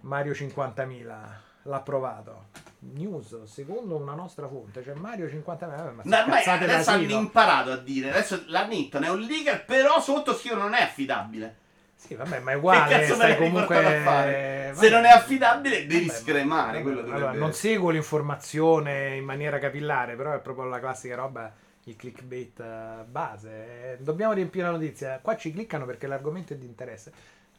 Mario 0.00 0.32
50.000. 0.32 1.16
L'ha 1.62 1.80
provato. 1.80 2.46
News, 2.80 3.44
secondo 3.44 3.96
una 3.96 4.14
nostra 4.14 4.46
fonte, 4.48 4.82
c'è 4.82 4.94
Mario 4.94 5.26
50.000. 5.26 5.94
Ma 5.94 6.02
No, 6.04 6.16
ormai 6.18 6.44
adesso 6.44 6.90
hanno 6.90 7.10
imparato 7.10 7.72
a 7.72 7.76
dire. 7.76 8.10
Adesso 8.10 8.44
l'Annitton 8.46 9.04
è 9.04 9.10
un 9.10 9.20
leaker, 9.20 9.64
però 9.64 10.00
sotto 10.00 10.34
scrivono 10.34 10.62
non 10.62 10.74
è 10.74 10.82
affidabile. 10.82 11.56
Sì, 11.94 12.14
vabbè, 12.14 12.38
ma 12.40 12.50
è 12.50 12.52
Che 12.52 12.58
uguale. 12.58 12.90
cazzo 12.94 13.14
stai 13.14 13.28
l'hai 13.30 13.38
comunque. 13.38 13.76
a 13.84 14.02
fare? 14.02 14.72
Se 14.74 14.88
non 14.88 15.04
è 15.04 15.08
affidabile, 15.10 15.86
devi 15.86 16.06
Vabbè, 16.06 16.18
scremare. 16.18 16.70
vabbè, 16.80 16.82
quello 16.82 17.12
allora, 17.14 17.32
non 17.32 17.52
seguo 17.52 17.90
l'informazione 17.90 19.16
in 19.16 19.24
maniera 19.24 19.58
capillare, 19.58 20.14
però 20.14 20.32
è 20.32 20.38
proprio 20.38 20.66
la 20.66 20.78
classica 20.78 21.16
roba, 21.16 21.50
il 21.90 21.96
clickbait 21.96 22.60
eh, 22.60 23.04
base. 23.08 23.50
Eh, 23.50 23.96
Dobbiamo 24.00 24.32
riempire 24.32 24.64
la 24.66 24.72
notizia. 24.72 25.18
Qua 25.22 25.36
ci 25.36 25.52
cliccano 25.52 25.84
perché 25.86 26.06
l'argomento 26.06 26.52
è 26.52 26.56
di 26.56 26.66
interesse. 26.66 27.12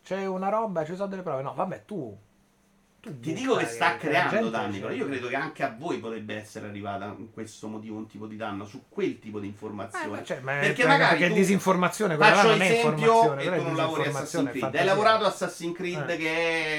C'è 0.03 0.25
una 0.25 0.49
roba, 0.49 0.85
ci 0.85 0.95
sono 0.95 1.07
delle 1.07 1.21
prove. 1.21 1.41
No, 1.41 1.53
vabbè, 1.53 1.83
tu. 1.85 2.17
tu 3.01 3.19
Ti 3.19 3.33
dico 3.33 3.55
che 3.55 3.65
sta 3.65 3.97
creando 3.97 4.49
danni, 4.49 4.79
però 4.79 4.91
io 4.93 5.05
credo 5.07 5.27
che 5.27 5.35
anche 5.35 5.63
a 5.63 5.75
voi 5.77 5.97
potrebbe 5.99 6.35
essere 6.35 6.67
arrivata 6.67 7.05
in 7.17 7.31
questo 7.31 7.67
motivo 7.67 7.97
un 7.97 8.07
tipo 8.07 8.25
di 8.25 8.35
danno 8.35 8.65
su 8.65 8.83
quel 8.89 9.19
tipo 9.19 9.39
di 9.39 9.47
Eh, 9.47 9.49
informazione. 9.49 10.07
ma 10.07 10.23
cioè, 10.23 10.39
ma 10.39 10.57
è- 10.57 10.59
Perché 10.61 10.83
perché, 10.83 10.87
magari 10.87 11.23
è 11.23 11.27
tu- 11.27 11.33
disinformazione, 11.33 12.15
Faccio 12.17 12.47
non 12.49 12.61
è 12.61 12.65
esempio 12.65 12.89
informazione, 12.89 13.43
e 13.43 13.51
è 13.53 13.57
tu 13.57 13.63
non 13.63 13.75
lavori 13.75 14.05
Assassin's 14.07 14.47
è 14.47 14.51
Creed. 14.51 14.75
Hai 14.75 14.85
lavorato 14.85 15.25
Assassin's 15.25 15.75
Creed 15.75 16.09
Eh. 16.09 16.17
che 16.17 16.29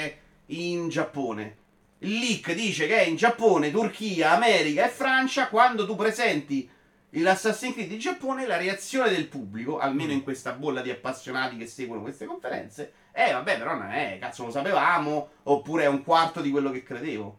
è 0.04 0.16
in 0.46 0.88
Giappone. 0.88 1.56
Il 2.02 2.18
leak 2.18 2.54
dice 2.54 2.86
che 2.86 2.96
è 2.98 3.02
in 3.02 3.16
Giappone, 3.16 3.70
Turchia, 3.70 4.32
America 4.32 4.86
e 4.86 4.88
Francia. 4.88 5.48
Quando 5.48 5.84
tu 5.86 5.94
presenti 5.96 6.68
l'Assassin's 7.10 7.74
Creed 7.74 7.90
in 7.90 7.98
Giappone, 7.98 8.46
la 8.46 8.56
reazione 8.56 9.10
del 9.10 9.26
pubblico, 9.26 9.78
almeno 9.78 10.12
in 10.12 10.22
questa 10.22 10.52
bolla 10.52 10.80
di 10.80 10.90
appassionati 10.90 11.56
che 11.56 11.66
seguono 11.66 12.02
queste 12.02 12.26
conferenze, 12.26 12.92
è 13.10 13.32
vabbè, 13.32 13.58
però 13.58 13.74
non 13.74 13.90
è, 13.90 14.18
cazzo 14.20 14.44
lo 14.44 14.50
sapevamo, 14.50 15.30
oppure 15.44 15.84
è 15.84 15.88
un 15.88 16.04
quarto 16.04 16.40
di 16.40 16.50
quello 16.50 16.70
che 16.70 16.82
credevo. 16.82 17.38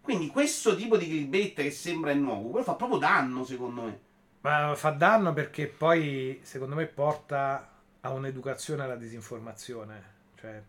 Quindi 0.00 0.28
questo 0.28 0.76
tipo 0.76 0.96
di 0.96 1.06
clickbait 1.06 1.54
che 1.54 1.70
sembra 1.70 2.14
nuovo, 2.14 2.50
quello 2.50 2.64
fa 2.64 2.74
proprio 2.74 2.98
danno 2.98 3.44
secondo 3.44 3.82
me. 3.82 4.00
Ma 4.40 4.74
fa 4.76 4.90
danno 4.90 5.32
perché 5.32 5.66
poi, 5.66 6.40
secondo 6.42 6.76
me, 6.76 6.86
porta 6.86 7.68
a 8.00 8.10
un'educazione 8.10 8.84
alla 8.84 8.96
disinformazione. 8.96 10.16
Cioè, 10.38 10.62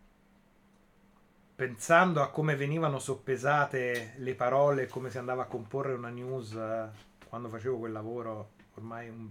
pensando 1.54 2.20
a 2.20 2.30
come 2.30 2.56
venivano 2.56 2.98
soppesate 2.98 4.14
le 4.16 4.34
parole 4.34 4.88
come 4.88 5.10
si 5.10 5.18
andava 5.18 5.42
a 5.42 5.46
comporre 5.46 5.92
una 5.92 6.08
news 6.08 6.54
eh, 6.54 6.88
quando 7.30 7.48
facevo 7.48 7.78
quel 7.78 7.92
lavoro 7.92 8.50
ormai 8.74 9.08
un- 9.08 9.30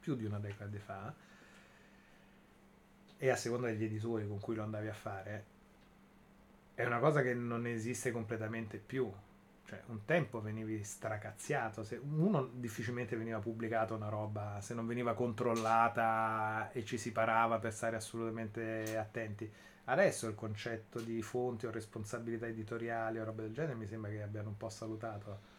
più 0.00 0.14
di 0.14 0.24
una 0.24 0.38
decade 0.38 0.78
fa, 0.78 1.12
e 3.18 3.28
a 3.30 3.36
seconda 3.36 3.68
degli 3.68 3.84
editori 3.84 4.26
con 4.26 4.40
cui 4.40 4.54
lo 4.56 4.62
andavi 4.64 4.88
a 4.88 4.92
fare, 4.94 5.44
è 6.74 6.84
una 6.84 6.98
cosa 6.98 7.22
che 7.22 7.34
non 7.34 7.66
esiste 7.66 8.10
completamente 8.10 8.78
più. 8.78 9.10
Cioè, 9.66 9.82
un 9.86 10.04
tempo 10.04 10.40
venivi 10.40 10.82
stracazziato. 10.82 11.84
Se 11.84 12.00
uno 12.02 12.48
difficilmente 12.54 13.16
veniva 13.16 13.38
pubblicata 13.38 13.94
una 13.94 14.08
roba 14.08 14.60
se 14.60 14.74
non 14.74 14.86
veniva 14.86 15.14
controllata 15.14 16.70
e 16.72 16.84
ci 16.84 16.98
si 16.98 17.12
parava 17.12 17.58
per 17.58 17.72
stare 17.72 17.96
assolutamente 17.96 18.96
attenti. 18.98 19.50
Adesso 19.84 20.26
il 20.28 20.34
concetto 20.34 21.00
di 21.00 21.20
fonti 21.22 21.66
o 21.66 21.70
responsabilità 21.70 22.46
editoriali 22.46 23.18
o 23.18 23.24
roba 23.24 23.42
del 23.42 23.52
genere 23.52 23.74
mi 23.74 23.86
sembra 23.86 24.10
che 24.10 24.22
abbiano 24.22 24.48
un 24.48 24.56
po' 24.56 24.70
salutato. 24.70 25.49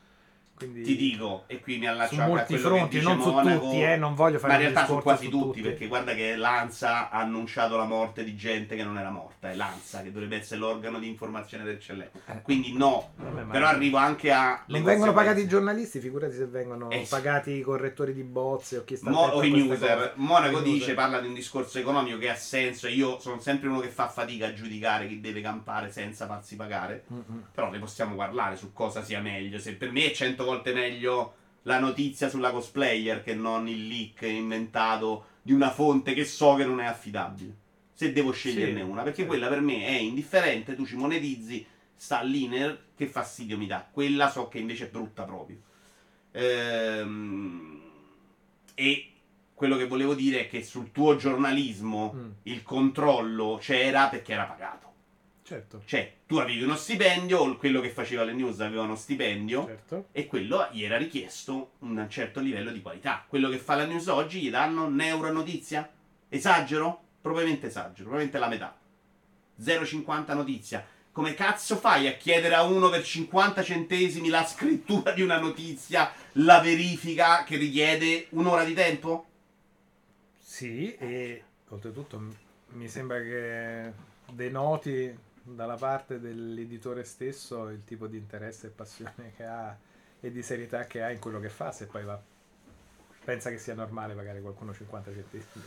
Quindi, 0.62 0.84
ti 0.84 0.96
dico, 0.96 1.46
e 1.48 1.60
qui 1.60 1.80
mi 1.80 1.88
allaccio 1.88 2.22
a 2.22 2.26
quello 2.26 2.58
fronti, 2.60 3.02
non 3.02 3.18
Monaco, 3.18 3.50
su 3.50 3.60
tutti, 3.60 3.82
eh, 3.82 3.96
non 3.96 4.14
voglio 4.14 4.38
fare 4.38 4.54
Ma 4.54 4.60
in 4.60 4.72
realtà 4.72 4.86
su 4.86 5.02
quasi 5.02 5.26
su 5.26 5.32
tutti, 5.32 5.44
tutti, 5.46 5.62
perché 5.62 5.88
guarda 5.88 6.14
che 6.14 6.36
l'ANSA 6.36 7.10
ha 7.10 7.20
annunciato 7.20 7.78
la 7.78 7.86
morte 7.86 8.24
di 8.24 8.36
gente 8.36 8.76
che 8.76 8.84
non 8.84 8.98
era 9.00 9.10
morta, 9.10 9.50
è 9.50 9.56
l'ANSA 9.56 10.04
che 10.04 10.12
dovrebbe 10.12 10.38
essere 10.38 10.60
l'organo 10.60 11.00
di 11.00 11.08
informazione 11.08 11.64
del 11.64 11.80
CLE. 11.80 12.12
Eh, 12.28 12.42
quindi 12.44 12.74
no, 12.74 13.14
Vabbè, 13.16 13.44
però 13.52 13.66
arrivo 13.66 13.98
anche 13.98 14.32
a 14.32 14.64
Non 14.68 14.84
vengono 14.84 15.14
pagati 15.14 15.42
i 15.42 15.48
giornalisti, 15.48 16.00
figurati 16.00 16.36
se 16.36 16.46
vengono 16.46 16.92
eh, 16.92 17.06
pagati 17.10 17.52
i 17.52 17.62
correttori 17.62 18.14
di 18.14 18.24
bozze 18.24 18.78
o 18.78 18.84
chi 18.84 18.96
sta 18.96 19.10
Mo- 19.10 19.32
o 19.32 19.44
i 19.44 19.50
newser. 19.50 20.14
Monaco 20.16 20.58
in 20.60 20.64
dice, 20.64 20.94
parla 20.94 21.20
di 21.20 21.28
un 21.28 21.34
discorso 21.34 21.80
economico 21.80 22.18
che 22.18 22.30
ha 22.30 22.36
senso 22.36 22.88
io 22.88 23.20
sono 23.20 23.40
sempre 23.40 23.68
uno 23.68 23.80
che 23.80 23.90
fa 23.90 24.10
fatica 24.10 24.48
a 24.48 24.54
giudicare 24.54 25.08
chi 25.08 25.20
deve 25.20 25.42
campare 25.42 25.92
senza 25.92 26.28
farsi 26.28 26.56
pagare. 26.56 27.06
Mm-hmm. 27.12 27.42
Però 27.52 27.72
ne 27.72 27.80
possiamo 27.80 28.16
parlare 28.16 28.56
su 28.56 28.74
cosa 28.74 29.04
sia 29.04 29.22
meglio, 29.22 29.58
se 29.58 29.74
per 29.74 29.92
me 29.92 30.06
è 30.06 30.12
100 30.12 30.46
colte 30.52 30.74
meglio 30.74 31.36
la 31.64 31.80
notizia 31.80 32.28
sulla 32.28 32.52
cosplayer 32.52 33.24
che 33.24 33.34
non 33.34 33.68
il 33.68 33.88
leak 33.88 34.24
inventato 34.24 35.28
di 35.42 35.54
una 35.54 35.72
fonte 35.72 36.14
che 36.14 36.26
so 36.26 36.56
che 36.56 36.66
non 36.66 36.82
è 36.82 36.86
affidabile. 36.86 37.56
Se 37.94 38.12
devo 38.12 38.32
sceglierne 38.32 38.82
sì. 38.82 38.86
una, 38.86 39.04
perché 39.04 39.26
quella 39.26 39.48
per 39.48 39.62
me 39.62 39.86
è 39.86 39.92
indifferente, 39.92 40.76
tu 40.76 40.86
ci 40.86 40.96
monetizzi, 40.96 41.66
sta 41.96 42.22
lì 42.22 42.48
nel 42.48 42.78
che 42.96 43.08
fastidio 43.08 43.58
mi 43.58 43.68
dà. 43.68 43.88
Quella 43.90 44.30
so 44.30 44.48
che 44.48 44.60
invece 44.60 44.88
è 44.88 44.90
brutta 44.90 45.24
proprio. 45.24 45.58
Ehm, 46.32 47.82
e 48.74 49.12
quello 49.54 49.78
che 49.78 49.88
volevo 49.88 50.16
dire 50.16 50.42
è 50.42 50.48
che 50.48 50.64
sul 50.64 50.92
tuo 50.92 51.16
giornalismo 51.16 52.14
mm. 52.14 52.30
il 52.44 52.64
controllo 52.64 53.58
c'era 53.62 54.08
perché 54.08 54.34
era 54.34 54.46
pagato. 54.46 54.91
Certo, 55.52 55.82
Cioè, 55.84 56.14
tu 56.26 56.38
avevi 56.38 56.64
uno 56.64 56.78
stipendio, 56.78 57.40
o 57.40 57.58
quello 57.58 57.82
che 57.82 57.90
faceva 57.90 58.24
le 58.24 58.32
news 58.32 58.62
aveva 58.62 58.84
uno 58.84 58.96
stipendio, 58.96 59.66
certo. 59.66 60.08
e 60.14 60.26
quello 60.26 60.66
gli 60.72 60.82
era 60.86 60.96
richiesto 60.96 61.72
un 61.80 62.08
certo 62.10 62.40
livello 62.40 62.72
di 62.72 62.82
qualità. 62.82 63.26
Quello 63.28 63.50
che 63.50 63.58
fa 63.58 63.76
la 63.76 63.84
news 63.84 64.08
oggi 64.08 64.40
gli 64.40 64.50
danno 64.50 64.86
un 64.86 65.02
euro 65.02 65.28
a 65.28 65.32
notizia? 65.32 65.92
Esagero? 66.30 67.04
Probabilmente 67.20 67.68
esagero, 67.68 68.08
probabilmente 68.08 68.40
la 68.40 68.48
metà. 68.48 68.78
0,50 69.62 70.36
notizia. 70.36 70.88
Come 71.12 71.34
cazzo 71.34 71.76
fai 71.76 72.08
a 72.08 72.14
chiedere 72.14 72.56
a 72.56 72.64
uno 72.64 72.88
per 72.88 73.04
50 73.04 73.62
centesimi 73.62 74.30
la 74.30 74.46
scrittura 74.46 75.12
di 75.12 75.22
una 75.22 75.38
notizia, 75.38 76.14
la 76.36 76.62
verifica 76.62 77.44
che 77.44 77.58
richiede 77.58 78.28
un'ora 78.30 78.64
di 78.64 78.74
tempo? 78.74 79.26
Sì, 80.40 80.96
e 80.96 81.44
oltretutto 81.68 82.22
mi 82.70 82.88
sembra 82.88 83.20
che 83.20 83.92
denoti 84.32 85.30
dalla 85.44 85.76
parte 85.76 86.20
dell'editore 86.20 87.04
stesso 87.04 87.70
il 87.70 87.84
tipo 87.84 88.08
di 88.08 88.18
interesse 88.18 88.68
e 88.68 88.70
passione 88.70 89.34
che 89.36 89.46
ha 89.46 89.76
e 90.20 90.32
di 90.32 90.44
serietà 90.44 90.86
che 90.86 91.02
ha 91.02 91.12
in 91.12 91.20
quello 91.20 91.40
che 91.40 91.50
fa, 91.50 91.72
se 91.72 91.88
poi 91.88 92.04
va 92.04 92.22
pensa 93.24 93.50
che 93.50 93.58
sia 93.58 93.74
normale 93.74 94.14
pagare 94.14 94.42
qualcuno 94.42 94.74
50 94.74 95.12
centesimi. 95.14 95.64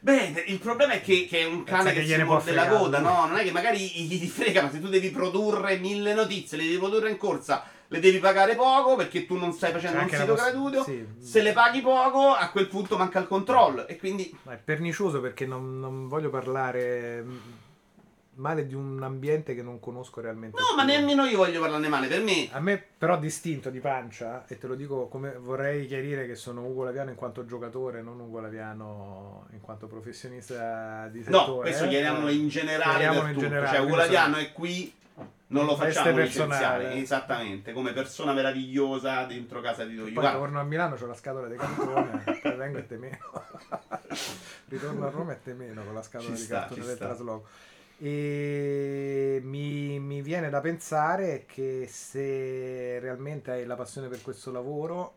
Beh, 0.00 0.44
il 0.48 0.58
problema 0.58 0.94
è 0.94 1.00
che, 1.00 1.26
che 1.28 1.40
è 1.40 1.44
un 1.44 1.62
cane 1.62 1.84
Pensa 1.84 1.88
che, 1.90 2.00
che 2.00 2.02
si 2.02 2.10
gliene 2.10 2.24
può 2.24 2.34
morde 2.34 2.52
la 2.52 2.62
fregare 2.62 2.82
coda, 2.82 2.98
no? 2.98 3.26
Non 3.26 3.36
è 3.36 3.44
che 3.44 3.52
magari 3.52 3.78
gli 3.78 4.18
ti 4.18 4.26
frega, 4.26 4.62
ma 4.62 4.70
se 4.70 4.80
tu 4.80 4.88
devi 4.88 5.10
produrre 5.10 5.78
mille 5.78 6.12
notizie, 6.12 6.58
le 6.58 6.64
devi 6.64 6.78
produrre 6.78 7.10
in 7.10 7.16
corsa, 7.16 7.62
le 7.86 8.00
devi 8.00 8.18
pagare 8.18 8.56
poco 8.56 8.96
perché 8.96 9.26
tu 9.26 9.36
non 9.36 9.52
stai 9.52 9.70
facendo 9.70 9.98
un 10.00 10.06
C'è 10.06 10.16
anche 10.16 10.24
sito 10.24 10.34
poss- 10.34 10.42
gratuito. 10.42 10.82
sì. 10.82 11.06
Se 11.20 11.40
le 11.40 11.52
paghi 11.52 11.80
poco, 11.82 12.34
a 12.34 12.50
quel 12.50 12.66
punto 12.66 12.96
manca 12.96 13.20
il 13.20 13.28
controllo. 13.28 13.86
E 13.86 13.96
quindi 13.96 14.36
Ma 14.42 14.54
è 14.54 14.56
pernicioso 14.56 15.20
perché 15.20 15.46
non, 15.46 15.78
non 15.78 16.08
voglio 16.08 16.30
parlare 16.30 17.24
male 18.34 18.66
di 18.66 18.74
un 18.74 19.02
ambiente 19.02 19.54
che 19.54 19.62
non 19.62 19.78
conosco 19.78 20.20
realmente. 20.20 20.58
No, 20.58 20.74
ma 20.76 20.84
più. 20.84 20.94
nemmeno 20.94 21.24
io 21.24 21.36
voglio 21.36 21.60
parlarne 21.60 21.88
male. 21.88 22.06
Per 22.08 22.22
me, 22.22 22.48
A 22.52 22.60
me 22.60 22.82
però 22.96 23.18
distinto 23.18 23.68
di 23.70 23.78
pancia, 23.80 24.44
e 24.46 24.58
te 24.58 24.66
lo 24.66 24.74
dico 24.74 25.08
come 25.08 25.34
vorrei 25.36 25.86
chiarire 25.86 26.26
che 26.26 26.34
sono 26.34 26.64
Ugo 26.64 26.84
Laviano 26.84 27.10
in 27.10 27.16
quanto 27.16 27.44
giocatore, 27.44 28.00
non 28.02 28.18
Ugo 28.20 28.40
Laviano 28.40 29.46
in 29.52 29.60
quanto 29.60 29.86
professionista 29.86 31.08
di 31.08 31.22
settore. 31.22 31.46
no, 31.46 31.56
questo 31.58 31.84
eh. 31.84 31.88
chiediamolo 31.88 32.28
in 32.28 32.48
generale. 32.48 32.90
Chiariamolo 32.98 33.26
in 33.26 33.32
tutto. 33.34 33.44
generale, 33.46 33.66
Cioè, 33.68 33.76
quindi 33.78 33.92
Ugoladiano 33.92 34.34
sono- 34.34 34.46
è 34.46 34.52
qui, 34.52 34.94
non 35.48 35.66
lo 35.66 35.76
facciamo 35.76 36.16
licenziare. 36.18 36.94
Esattamente, 36.94 37.72
come 37.72 37.92
persona 37.92 38.32
meravigliosa 38.32 39.24
dentro 39.24 39.60
casa 39.60 39.84
di 39.84 39.94
Doglio. 39.96 40.18
Poi 40.18 40.32
torno 40.32 40.58
a 40.58 40.62
Milano, 40.62 40.96
c'ho 40.96 41.06
la 41.06 41.14
scatola 41.14 41.48
di 41.48 41.56
cartone, 41.56 42.24
vengo 42.56 42.78
e 42.78 42.86
te 42.86 42.96
meno. 42.96 43.18
Ritorno 44.68 45.06
a 45.06 45.10
Roma 45.10 45.32
e 45.32 45.42
te 45.42 45.52
meno 45.52 45.84
con 45.84 45.92
la 45.92 46.02
scatola 46.02 46.30
Ci 46.30 46.36
di 46.40 46.46
sta, 46.46 46.60
cartone 46.60 46.86
del 46.86 46.96
trasloco. 46.96 47.46
E 48.04 49.40
mi, 49.44 50.00
mi 50.00 50.22
viene 50.22 50.50
da 50.50 50.60
pensare 50.60 51.44
che 51.46 51.86
se 51.88 52.98
realmente 52.98 53.52
hai 53.52 53.64
la 53.64 53.76
passione 53.76 54.08
per 54.08 54.20
questo 54.22 54.50
lavoro, 54.50 55.14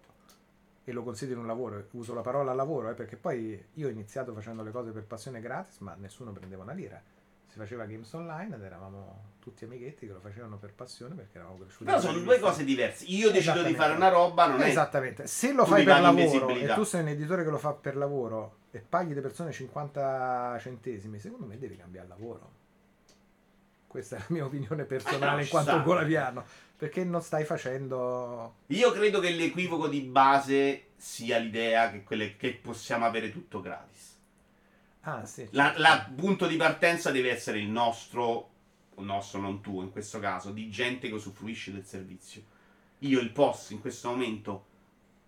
e 0.84 0.92
lo 0.92 1.02
consideri 1.02 1.40
un 1.40 1.48
lavoro, 1.48 1.88
uso 1.94 2.14
la 2.14 2.22
parola 2.22 2.54
lavoro, 2.54 2.92
eh, 2.92 2.94
perché 2.94 3.16
poi 3.16 3.60
io 3.74 3.88
ho 3.88 3.90
iniziato 3.90 4.34
facendo 4.34 4.62
le 4.62 4.70
cose 4.70 4.92
per 4.92 5.04
passione 5.04 5.42
gratis, 5.42 5.80
ma 5.80 5.96
nessuno 6.00 6.32
prendeva 6.32 6.62
una 6.62 6.74
lira. 6.74 7.02
Si 7.48 7.58
faceva 7.58 7.86
games 7.86 8.14
online 8.14 8.56
ed 8.56 8.62
eravamo 8.62 9.34
tutti 9.40 9.64
amichetti 9.64 10.06
che 10.06 10.14
lo 10.14 10.20
facevano 10.20 10.58
per 10.58 10.74
passione 10.74 11.16
perché 11.16 11.40
eravamo 11.40 11.58
cresciuti. 11.58 11.86
Però 11.86 12.00
sono 12.00 12.20
due 12.20 12.38
cose 12.38 12.64
diverse. 12.64 13.06
Io 13.06 13.32
decido 13.32 13.64
di 13.64 13.74
fare 13.74 13.96
una 13.96 14.10
roba, 14.10 14.46
non 14.46 14.62
è 14.62 14.68
Esattamente. 14.68 15.26
Se 15.26 15.54
lo 15.54 15.66
fai 15.66 15.84
per 15.84 16.02
lavoro 16.02 16.50
e 16.50 16.68
tu 16.76 16.84
sei 16.84 17.02
un 17.02 17.08
editore 17.08 17.44
che 17.44 17.50
lo 17.50 17.58
fa 17.58 17.74
per 17.74 17.98
lavoro 17.98 18.58
e 18.70 18.78
paghi 18.78 19.16
le 19.16 19.22
persone 19.22 19.52
50 19.52 20.58
centesimi, 20.60 21.18
secondo 21.18 21.48
me 21.48 21.58
devi 21.58 21.78
cambiare 21.78 22.08
lavoro. 22.08 22.64
Questa 23.96 24.18
è 24.18 24.20
la 24.20 24.26
mia 24.28 24.44
opinione 24.44 24.84
personale 24.84 25.40
Eh, 25.40 25.44
in 25.46 25.50
quanto 25.50 25.82
golaviano. 25.82 26.44
Perché 26.76 27.06
non 27.06 27.22
stai 27.22 27.46
facendo. 27.46 28.56
Io 28.68 28.92
credo 28.92 29.22
che 29.22 29.30
l'equivoco 29.30 29.88
di 29.88 30.02
base 30.02 30.88
sia 30.98 31.38
l'idea 31.38 31.90
che, 31.92 32.04
quelle- 32.04 32.36
che 32.36 32.60
possiamo 32.62 33.06
avere 33.06 33.32
tutto 33.32 33.62
gratis. 33.62 34.18
Ah, 35.04 35.26
sì. 35.26 35.48
La, 35.52 35.74
la 35.78 36.10
punto 36.14 36.46
di 36.46 36.58
partenza 36.58 37.10
deve 37.12 37.32
essere 37.32 37.60
il 37.60 37.70
nostro, 37.70 38.50
il 38.98 39.06
nostro 39.06 39.40
non 39.40 39.62
tuo 39.62 39.82
in 39.82 39.92
questo 39.94 40.20
caso, 40.20 40.52
di 40.52 40.70
gente 40.70 41.08
che 41.08 41.14
usufruisce 41.14 41.72
del 41.72 41.86
servizio. 41.86 42.42
Io 43.00 43.22
il 43.22 43.32
post 43.32 43.72
in 43.72 43.80
questo 43.80 44.10
momento 44.10 44.66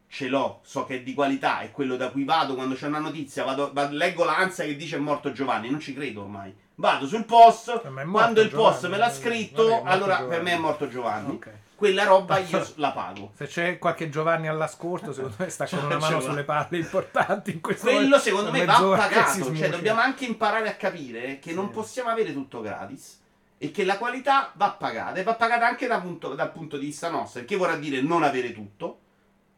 ce 0.10 0.28
l'ho, 0.28 0.60
so 0.64 0.84
che 0.84 0.96
è 0.96 1.02
di 1.04 1.14
qualità, 1.14 1.62
è 1.62 1.72
quello 1.72 1.96
da 1.96 2.10
cui 2.12 2.26
vado 2.26 2.56
quando 2.56 2.76
c'è 2.76 2.88
una 2.88 3.00
notizia, 3.00 3.46
vado, 3.46 3.72
vado- 3.72 3.96
leggo 3.96 4.26
l'ansia 4.26 4.66
che 4.66 4.76
dice 4.76 4.98
è 4.98 5.00
morto 5.00 5.32
Giovanni, 5.32 5.70
non 5.70 5.80
ci 5.80 5.94
credo 5.94 6.24
ormai. 6.24 6.54
Vado 6.80 7.08
sul 7.08 7.26
post, 7.26 7.70
morto 7.90 8.12
quando 8.12 8.42
il 8.42 8.50
post 8.50 8.82
Giovanni, 8.82 8.92
me 8.94 8.98
l'ha 9.00 9.08
vabbè, 9.08 9.20
scritto, 9.20 9.82
allora 9.84 10.18
Giovanni. 10.18 10.28
per 10.30 10.42
me 10.44 10.52
è 10.52 10.58
morto 10.58 10.88
Giovanni. 10.88 11.32
Ok. 11.32 11.50
Quella 11.74 12.04
roba 12.04 12.38
io 12.38 12.68
la 12.76 12.92
pago. 12.92 13.32
Se 13.36 13.48
c'è 13.48 13.80
qualche 13.80 14.10
Giovanni 14.10 14.48
all'ascolto, 14.48 15.12
secondo 15.12 15.36
me 15.40 15.50
sta 15.50 15.68
con 15.68 15.84
una 15.86 15.98
mano 16.00 16.20
sulle 16.20 16.44
palle 16.44 16.78
importanti 16.78 17.52
in 17.52 17.62
questo 17.62 17.84
Quello 17.86 18.00
momento. 18.02 18.20
secondo 18.20 18.52
me 18.52 18.66
va 18.66 18.74
pagato, 18.96 19.56
cioè 19.56 19.70
dobbiamo 19.70 20.02
anche 20.02 20.26
imparare 20.26 20.70
a 20.70 20.76
capire 20.76 21.40
che 21.40 21.50
Sì. 21.50 21.56
non 21.56 21.72
possiamo 21.72 22.10
avere 22.10 22.32
tutto 22.32 22.62
gratis 22.62 23.22
e 23.58 23.72
che 23.72 23.84
la 23.84 23.98
qualità 23.98 24.52
va 24.54 24.70
pagata 24.70 25.20
e 25.20 25.24
va 25.24 25.34
pagata 25.34 25.66
anche 25.66 25.88
da 25.88 26.00
punto- 26.00 26.36
dal 26.36 26.52
punto 26.52 26.78
di 26.78 26.86
vista 26.86 27.10
nostro, 27.10 27.40
il 27.40 27.48
che 27.48 27.56
vorrà 27.56 27.76
dire 27.76 28.02
non 28.02 28.22
avere 28.22 28.54
tutto, 28.54 29.00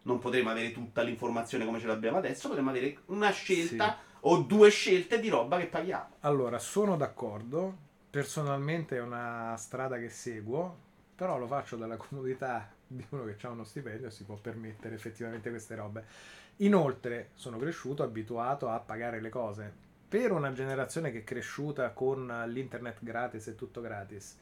non 0.03 0.19
potremo 0.19 0.49
avere 0.51 0.71
tutta 0.71 1.01
l'informazione 1.01 1.65
come 1.65 1.81
ce 1.81 1.87
l'abbiamo 1.87 2.17
adesso, 2.17 2.47
potremo 2.47 2.69
avere 2.69 2.99
una 3.07 3.29
scelta 3.31 3.97
o 4.21 4.37
due 4.41 4.69
scelte 4.69 5.19
di 5.19 5.29
roba 5.29 5.57
che 5.59 5.67
paghiamo. 5.67 6.15
Allora, 6.21 6.59
sono 6.59 6.95
d'accordo. 6.97 7.87
Personalmente 8.09 8.97
è 8.97 9.01
una 9.01 9.55
strada 9.57 9.97
che 9.99 10.09
seguo, 10.09 10.75
però 11.15 11.37
lo 11.37 11.47
faccio 11.47 11.75
dalla 11.75 11.95
comodità 11.97 12.69
di 12.87 13.05
uno 13.09 13.23
che 13.25 13.35
ha 13.45 13.49
uno 13.51 13.63
stipendio 13.63 14.07
e 14.07 14.11
si 14.11 14.23
può 14.23 14.35
permettere 14.35 14.95
effettivamente 14.95 15.49
queste 15.49 15.75
robe. 15.75 16.05
Inoltre, 16.57 17.29
sono 17.35 17.57
cresciuto 17.57 18.01
abituato 18.03 18.67
a 18.69 18.79
pagare 18.79 19.21
le 19.21 19.29
cose. 19.29 19.71
Per 20.09 20.31
una 20.31 20.51
generazione 20.53 21.11
che 21.11 21.19
è 21.19 21.23
cresciuta 21.23 21.91
con 21.91 22.25
l'internet 22.47 22.97
gratis 23.01 23.45
e 23.47 23.55
tutto 23.55 23.79
gratis, 23.79 24.35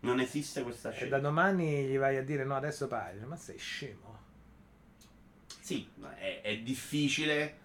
Non 0.00 0.18
esiste 0.18 0.62
questa 0.64 0.88
e 0.88 0.92
da 0.92 0.96
scelta. 0.96 1.18
domani 1.20 1.84
gli 1.86 1.96
vai 1.96 2.16
a 2.16 2.24
dire 2.24 2.44
no, 2.44 2.56
adesso 2.56 2.88
paghi, 2.88 3.24
ma 3.24 3.36
sei 3.36 3.56
scemo. 3.58 4.18
Sì, 5.60 5.88
è, 6.18 6.40
è 6.42 6.58
difficile, 6.58 7.58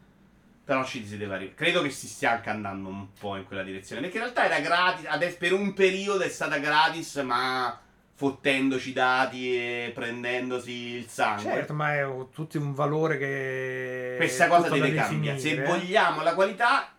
però 0.69 0.85
ci 0.85 1.03
si 1.03 1.17
deve 1.17 1.33
arrivare. 1.33 1.55
Credo 1.55 1.81
che 1.81 1.89
si 1.89 2.05
stia 2.05 2.33
anche 2.33 2.51
andando 2.51 2.89
un 2.89 3.07
po' 3.19 3.37
in 3.37 3.45
quella 3.45 3.63
direzione. 3.63 4.01
Perché 4.01 4.17
in 4.17 4.23
realtà 4.25 4.45
era 4.45 4.59
gratis, 4.59 5.05
adesso 5.07 5.37
per 5.39 5.53
un 5.53 5.73
periodo 5.73 6.23
è 6.23 6.29
stata 6.29 6.59
gratis, 6.59 7.15
ma 7.15 7.75
fottendoci 8.13 8.89
i 8.89 8.93
dati 8.93 9.57
e 9.57 9.91
prendendosi 9.95 10.71
il 10.71 11.07
sangue. 11.07 11.41
Certo, 11.41 11.73
ma 11.73 11.95
è 11.95 12.05
tutto 12.31 12.59
un 12.59 12.75
valore 12.75 13.17
che... 13.17 14.13
Questa 14.17 14.45
cosa 14.45 14.69
deve 14.69 14.93
cambiare. 14.93 15.39
Se 15.39 15.55
definire. 15.55 15.71
vogliamo 15.71 16.21
la 16.21 16.35
qualità, 16.35 16.93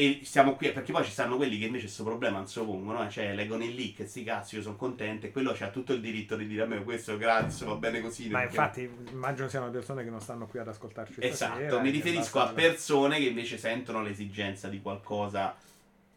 e 0.00 0.20
stiamo 0.24 0.54
qui, 0.54 0.72
perché 0.72 0.92
poi 0.92 1.04
ci 1.04 1.10
stanno 1.10 1.36
quelli 1.36 1.58
che 1.58 1.66
invece 1.66 1.84
questo 1.84 2.04
problema 2.04 2.38
non 2.38 2.48
se 2.48 2.60
lo 2.60 2.64
pongono, 2.64 3.04
eh, 3.04 3.10
cioè 3.10 3.34
leggono 3.34 3.64
il 3.64 3.74
leak, 3.74 4.08
sti 4.08 4.24
cazzi, 4.24 4.56
io 4.56 4.62
sono 4.62 4.76
contento, 4.76 5.26
e 5.26 5.30
quello 5.30 5.52
c'ha 5.54 5.68
tutto 5.68 5.92
il 5.92 6.00
diritto 6.00 6.36
di 6.36 6.46
dire 6.46 6.62
a 6.62 6.66
me 6.66 6.82
questo 6.82 7.12
è 7.12 7.18
gratis, 7.18 7.62
va 7.64 7.74
bene 7.74 8.00
così. 8.00 8.30
Ma 8.30 8.44
infatti 8.44 8.90
immagino 9.10 9.48
siano 9.48 9.70
persone 9.70 10.02
che 10.02 10.08
non 10.08 10.22
stanno 10.22 10.46
qui 10.46 10.58
ad 10.58 10.68
ascoltarci 10.68 11.12
stasera, 11.12 11.60
Esatto, 11.60 11.80
mi 11.80 11.90
che 11.90 11.96
riferisco 11.98 12.40
a 12.40 12.48
persone 12.48 13.18
che 13.18 13.26
invece 13.26 13.58
sentono 13.58 14.02
l'esigenza 14.02 14.68
di 14.68 14.80
qualcosa 14.80 15.54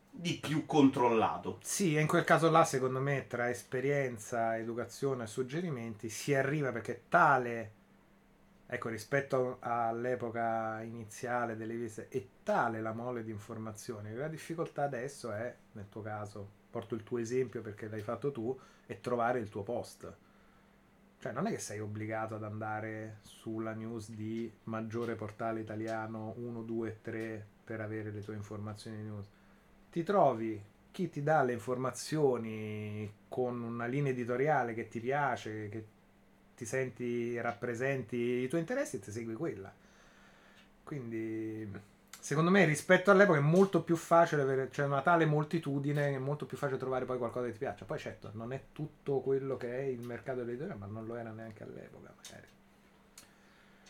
di 0.10 0.40
più 0.42 0.66
controllato. 0.66 1.58
Sì, 1.62 1.98
e 1.98 2.00
in 2.00 2.08
quel 2.08 2.24
caso 2.24 2.50
là 2.50 2.64
secondo 2.64 3.02
me 3.02 3.26
tra 3.28 3.50
esperienza, 3.50 4.58
educazione 4.58 5.26
e 5.26 5.28
suggerimenti 5.28 6.08
si 6.08 6.34
arriva 6.34 6.72
perché 6.72 7.02
tale, 7.10 7.72
ecco 8.66 8.90
rispetto 8.90 9.58
all'epoca 9.60 10.82
iniziale 10.82 11.56
delle 11.56 11.76
visite, 11.76 12.08
è 12.10 12.26
tale 12.44 12.82
la 12.82 12.94
mole 12.94 13.24
di 13.24 13.32
informazioni 13.32 14.10
che 14.10 14.16
la 14.16 14.28
difficoltà 14.28 14.84
adesso 14.84 15.32
è, 15.32 15.56
nel 15.74 15.90
tuo 15.90 16.02
caso, 16.02 16.62
porto 16.70 16.96
il 16.96 17.04
tuo 17.04 17.20
esempio 17.20 17.62
perché 17.62 17.88
l'hai 17.88 18.02
fatto 18.02 18.32
tu, 18.32 18.58
è 18.86 19.00
trovare 19.00 19.40
il 19.40 19.50
tuo 19.50 19.64
post. 19.64 20.16
Cioè 21.20 21.32
non 21.32 21.48
è 21.48 21.52
che 21.52 21.60
sei 21.60 21.80
obbligato 21.80 22.36
ad 22.36 22.44
andare 22.44 23.20
sulla 23.22 23.74
news 23.74 24.10
di 24.10 24.52
maggiore 24.64 25.16
portale 25.16 25.62
italiano 25.62 26.34
1, 26.36 26.64
2, 26.64 27.00
3 27.02 27.48
per 27.64 27.80
avere 27.80 28.12
le 28.12 28.22
tue 28.22 28.36
informazioni 28.36 28.98
news. 29.04 29.30
Ti 29.90 30.04
trovi 30.04 30.62
chi 30.92 31.10
ti 31.10 31.24
dà 31.24 31.42
le 31.42 31.54
informazioni 31.54 33.12
con 33.30 33.62
una 33.62 33.86
linea 33.86 34.12
editoriale 34.12 34.74
che 34.74 34.88
ti 34.90 35.00
piace, 35.00 35.70
che 35.70 35.86
ti 36.64 36.66
senti 36.66 37.40
rappresenti 37.42 38.16
i 38.16 38.48
tuoi 38.48 38.62
interessi 38.62 38.96
e 38.96 39.00
ti 39.00 39.12
segui 39.12 39.34
quella. 39.36 39.72
Quindi 40.84 41.70
secondo 42.20 42.50
me 42.52 42.66
rispetto 42.66 43.12
all'epoca 43.12 43.38
è 43.40 43.42
molto 43.42 43.82
più 43.84 43.96
facile 43.96 44.42
avere, 44.42 44.70
c'è 44.70 44.84
una 44.86 45.02
tale 45.02 45.26
moltitudine 45.26 46.10
che 46.10 46.16
è 46.16 46.20
molto 46.20 46.46
più 46.46 46.58
facile 46.58 46.80
trovare 46.80 47.06
poi 47.06 47.18
qualcosa 47.18 47.46
che 47.48 47.52
ti 47.54 47.58
piaccia. 47.60 47.86
Poi 47.86 48.00
certo, 48.00 48.32
non 48.34 48.54
è 48.54 48.62
tutto 48.72 49.20
quello 49.20 49.58
che 49.58 49.78
è 49.78 49.82
il 49.82 50.02
mercato 50.02 50.40
dell'editoria, 50.40 50.76
ma 50.76 50.86
non 50.86 51.06
lo 51.06 51.16
era 51.16 51.32
neanche 51.32 51.64
all'epoca 51.64 52.14
magari. 52.16 52.48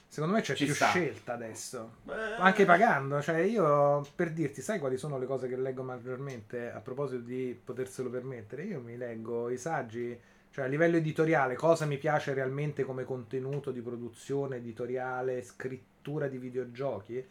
Secondo 0.08 0.36
me 0.36 0.42
c'è 0.42 0.54
Ci 0.54 0.66
più 0.66 0.76
sta. 0.76 0.88
scelta 0.90 1.34
adesso. 1.34 1.98
Beh, 2.04 2.36
Anche 2.36 2.66
pagando, 2.66 3.22
cioè 3.22 3.38
io 3.40 4.06
per 4.16 4.32
dirti, 4.32 4.62
sai 4.62 4.78
quali 4.80 4.98
sono 4.98 5.18
le 5.18 5.26
cose 5.26 5.48
che 5.48 5.56
leggo 5.56 5.82
maggiormente 5.84 6.72
a 6.72 6.80
proposito 6.80 7.22
di 7.22 7.60
poterselo 7.64 8.10
permettere? 8.10 8.64
Io 8.64 8.80
mi 8.80 8.96
leggo 8.98 9.50
i 9.50 9.58
saggi, 9.58 10.20
cioè 10.54 10.66
a 10.66 10.68
livello 10.68 10.98
editoriale, 10.98 11.56
cosa 11.56 11.88
mi 11.88 11.98
piace 11.98 12.32
realmente 12.32 12.84
come 12.84 13.06
contenuto 13.06 13.72
di 13.72 13.82
produzione 13.82 14.58
editoriale, 14.58 15.42
scrittura 15.42 16.28
di 16.28 16.38
videogiochi? 16.38 17.26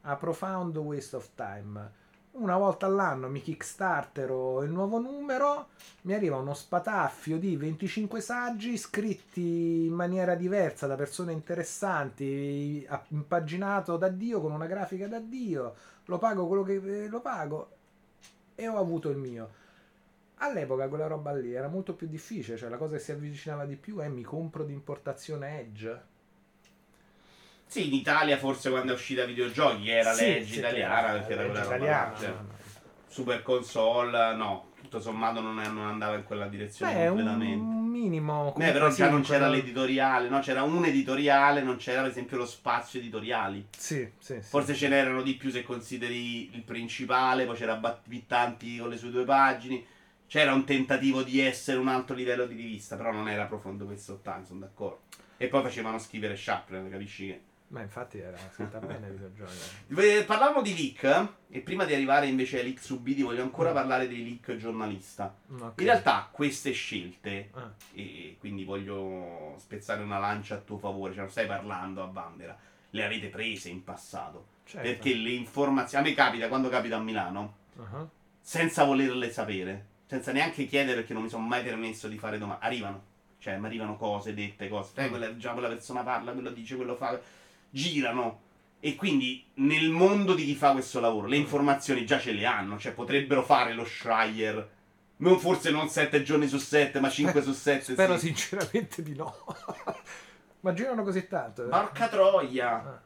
A 0.00 0.16
Profound 0.16 0.74
Waste 0.78 1.16
of 1.16 1.28
Time. 1.34 1.90
Una 2.30 2.56
volta 2.56 2.86
all'anno 2.86 3.28
mi 3.28 3.42
kickstartero 3.42 4.62
il 4.62 4.70
nuovo 4.70 4.98
numero, 4.98 5.68
mi 6.04 6.14
arriva 6.14 6.38
uno 6.38 6.54
spataffio 6.54 7.36
di 7.36 7.58
25 7.58 8.22
saggi 8.22 8.78
scritti 8.78 9.84
in 9.84 9.92
maniera 9.92 10.34
diversa 10.34 10.86
da 10.86 10.96
persone 10.96 11.32
interessanti, 11.32 12.88
impaginato 13.08 13.98
da 13.98 14.08
Dio 14.08 14.40
con 14.40 14.50
una 14.50 14.64
grafica 14.64 15.06
da 15.06 15.20
Dio, 15.20 15.74
lo 16.06 16.16
pago 16.16 16.46
quello 16.46 16.62
che 16.62 17.06
lo 17.06 17.20
pago 17.20 17.70
e 18.54 18.66
ho 18.66 18.78
avuto 18.78 19.10
il 19.10 19.18
mio. 19.18 19.60
All'epoca 20.42 20.88
quella 20.88 21.06
roba 21.06 21.32
lì 21.32 21.54
era 21.54 21.68
molto 21.68 21.94
più 21.94 22.08
difficile, 22.08 22.56
cioè 22.56 22.68
la 22.68 22.76
cosa 22.76 22.94
che 22.94 23.00
si 23.00 23.12
avvicinava 23.12 23.64
di 23.64 23.76
più 23.76 23.98
è 23.98 24.08
mi 24.08 24.22
compro 24.22 24.64
di 24.64 24.72
importazione 24.72 25.60
Edge. 25.60 26.02
Sì, 27.66 27.86
in 27.86 27.94
Italia 27.94 28.36
forse 28.36 28.68
quando 28.68 28.90
è 28.90 28.94
uscita 28.94 29.24
videogiochi 29.24 29.88
era 29.88 30.12
Sì, 30.12 30.24
legge 30.24 30.52
sì, 30.52 30.58
italiana, 30.58 31.12
perché 31.12 31.32
era 31.32 31.44
quella 31.44 31.62
roba 31.62 31.74
italiana, 31.76 32.10
là, 32.10 32.18
cioè. 32.18 32.28
no, 32.28 32.34
no. 32.34 32.48
Super 33.06 33.42
console, 33.42 34.34
no, 34.34 34.72
tutto 34.80 35.00
sommato 35.00 35.40
non, 35.40 35.60
è- 35.60 35.68
non 35.68 35.86
andava 35.86 36.16
in 36.16 36.24
quella 36.24 36.48
direzione 36.48 36.92
Beh, 36.92 37.06
completamente. 37.06 37.74
un 37.74 37.86
minimo. 37.86 38.52
Beh, 38.56 38.72
però 38.72 38.90
sì, 38.90 38.96
già 38.96 39.10
non 39.10 39.22
c'era 39.22 39.48
l'editoriale, 39.48 40.28
no? 40.28 40.40
C'era 40.40 40.64
un 40.64 40.84
editoriale, 40.84 41.62
non 41.62 41.76
c'era 41.76 42.02
per 42.02 42.10
esempio 42.10 42.36
lo 42.36 42.46
spazio 42.46 42.98
editoriali. 42.98 43.68
Sì, 43.76 44.10
sì, 44.18 44.34
sì. 44.34 44.48
Forse 44.48 44.74
ce 44.74 44.88
n'erano 44.88 45.22
di 45.22 45.34
più 45.36 45.50
se 45.50 45.62
consideri 45.62 46.52
il 46.54 46.62
principale, 46.62 47.46
poi 47.46 47.56
c'era 47.56 47.76
Battitanti 47.76 48.78
con 48.78 48.88
le 48.88 48.96
sue 48.96 49.10
due 49.10 49.24
pagine. 49.24 49.91
C'era 50.32 50.54
un 50.54 50.64
tentativo 50.64 51.22
di 51.22 51.40
essere 51.40 51.76
un 51.76 51.88
altro 51.88 52.14
livello 52.16 52.46
di 52.46 52.54
rivista, 52.54 52.96
però 52.96 53.12
non 53.12 53.28
era 53.28 53.44
profondo 53.44 53.84
questo 53.84 54.20
time, 54.22 54.46
sono 54.46 54.60
d'accordo. 54.60 55.00
E 55.36 55.46
poi 55.48 55.60
facevano 55.60 55.98
scrivere 55.98 56.32
Chaplin, 56.38 56.88
capisci 56.88 57.26
che... 57.26 57.40
Ma 57.68 57.82
infatti 57.82 58.16
era 58.18 58.38
scritta 58.54 58.78
bene 58.78 59.08
il 59.08 59.12
videogioco. 59.12 59.50
Eh, 59.94 60.24
Parlavamo 60.24 60.62
di 60.62 60.74
leak, 60.74 61.02
eh? 61.04 61.56
e 61.58 61.60
prima 61.60 61.84
di 61.84 61.92
arrivare 61.92 62.28
invece 62.28 62.60
ai 62.60 62.64
leak 62.64 62.80
subiti 62.82 63.20
voglio 63.20 63.42
ancora 63.42 63.72
Mm. 63.72 63.74
parlare 63.74 64.08
dei 64.08 64.24
leak 64.24 64.56
giornalista. 64.56 65.34
Ok. 65.54 65.72
In 65.80 65.84
realtà 65.84 66.26
queste 66.32 66.70
scelte, 66.72 67.50
Ah, 67.52 67.70
e 67.92 68.36
quindi 68.40 68.64
voglio 68.64 69.54
spezzare 69.58 70.02
una 70.02 70.18
lancia 70.18 70.54
a 70.54 70.58
tuo 70.60 70.78
favore, 70.78 71.12
cioè 71.12 71.24
non 71.24 71.30
stai 71.30 71.46
parlando 71.46 72.02
a 72.02 72.06
Bandera, 72.06 72.56
le 72.88 73.04
avete 73.04 73.28
prese 73.28 73.68
in 73.68 73.84
passato. 73.84 74.46
certo. 74.64 74.88
Perché 74.88 75.14
le 75.14 75.32
informazioni, 75.32 76.06
a 76.06 76.08
me 76.08 76.14
capita 76.14 76.48
quando 76.48 76.70
capita 76.70 76.96
a 76.96 77.00
Milano, 77.00 77.56
Ah, 77.78 78.06
senza 78.40 78.84
volerle 78.84 79.30
sapere, 79.30 79.90
senza 80.12 80.30
neanche 80.30 80.66
chiedere 80.66 80.96
perché 80.96 81.14
non 81.14 81.22
mi 81.22 81.30
sono 81.30 81.46
mai 81.46 81.62
permesso 81.62 82.06
di 82.06 82.18
fare 82.18 82.36
domande, 82.36 82.62
arrivano. 82.66 83.02
Cioè, 83.38 83.56
mi 83.56 83.64
arrivano 83.64 83.96
cose 83.96 84.34
dette, 84.34 84.68
cose. 84.68 84.90
Eh, 84.96 85.08
quella, 85.08 85.34
già 85.38 85.52
quella 85.52 85.68
persona 85.68 86.02
parla, 86.02 86.32
quello 86.32 86.50
dice, 86.50 86.76
quello 86.76 86.96
fa. 86.96 87.18
girano. 87.70 88.40
E 88.78 88.94
quindi 88.94 89.42
nel 89.54 89.88
mondo 89.88 90.34
di 90.34 90.44
chi 90.44 90.54
fa 90.54 90.72
questo 90.72 91.00
lavoro 91.00 91.28
le 91.28 91.36
informazioni 91.36 92.04
già 92.04 92.18
ce 92.18 92.32
le 92.32 92.44
hanno, 92.44 92.78
cioè 92.78 92.92
potrebbero 92.92 93.42
fare 93.42 93.72
lo 93.72 93.86
Schreier. 93.86 94.68
Non 95.16 95.38
forse 95.38 95.70
non 95.70 95.88
7 95.88 96.22
giorni 96.22 96.46
su 96.46 96.58
7, 96.58 97.00
ma 97.00 97.08
5 97.08 97.40
su 97.40 97.52
7. 97.52 97.92
Spero 97.94 98.18
sì. 98.18 98.26
sinceramente 98.26 99.02
di 99.02 99.14
no. 99.14 99.34
Ma 100.60 100.74
girano 100.74 101.02
così 101.04 101.26
tanto. 101.26 101.64
eh? 101.64 101.68
Porca 101.68 102.08
troia. 102.08 102.70
Ah. 102.70 103.00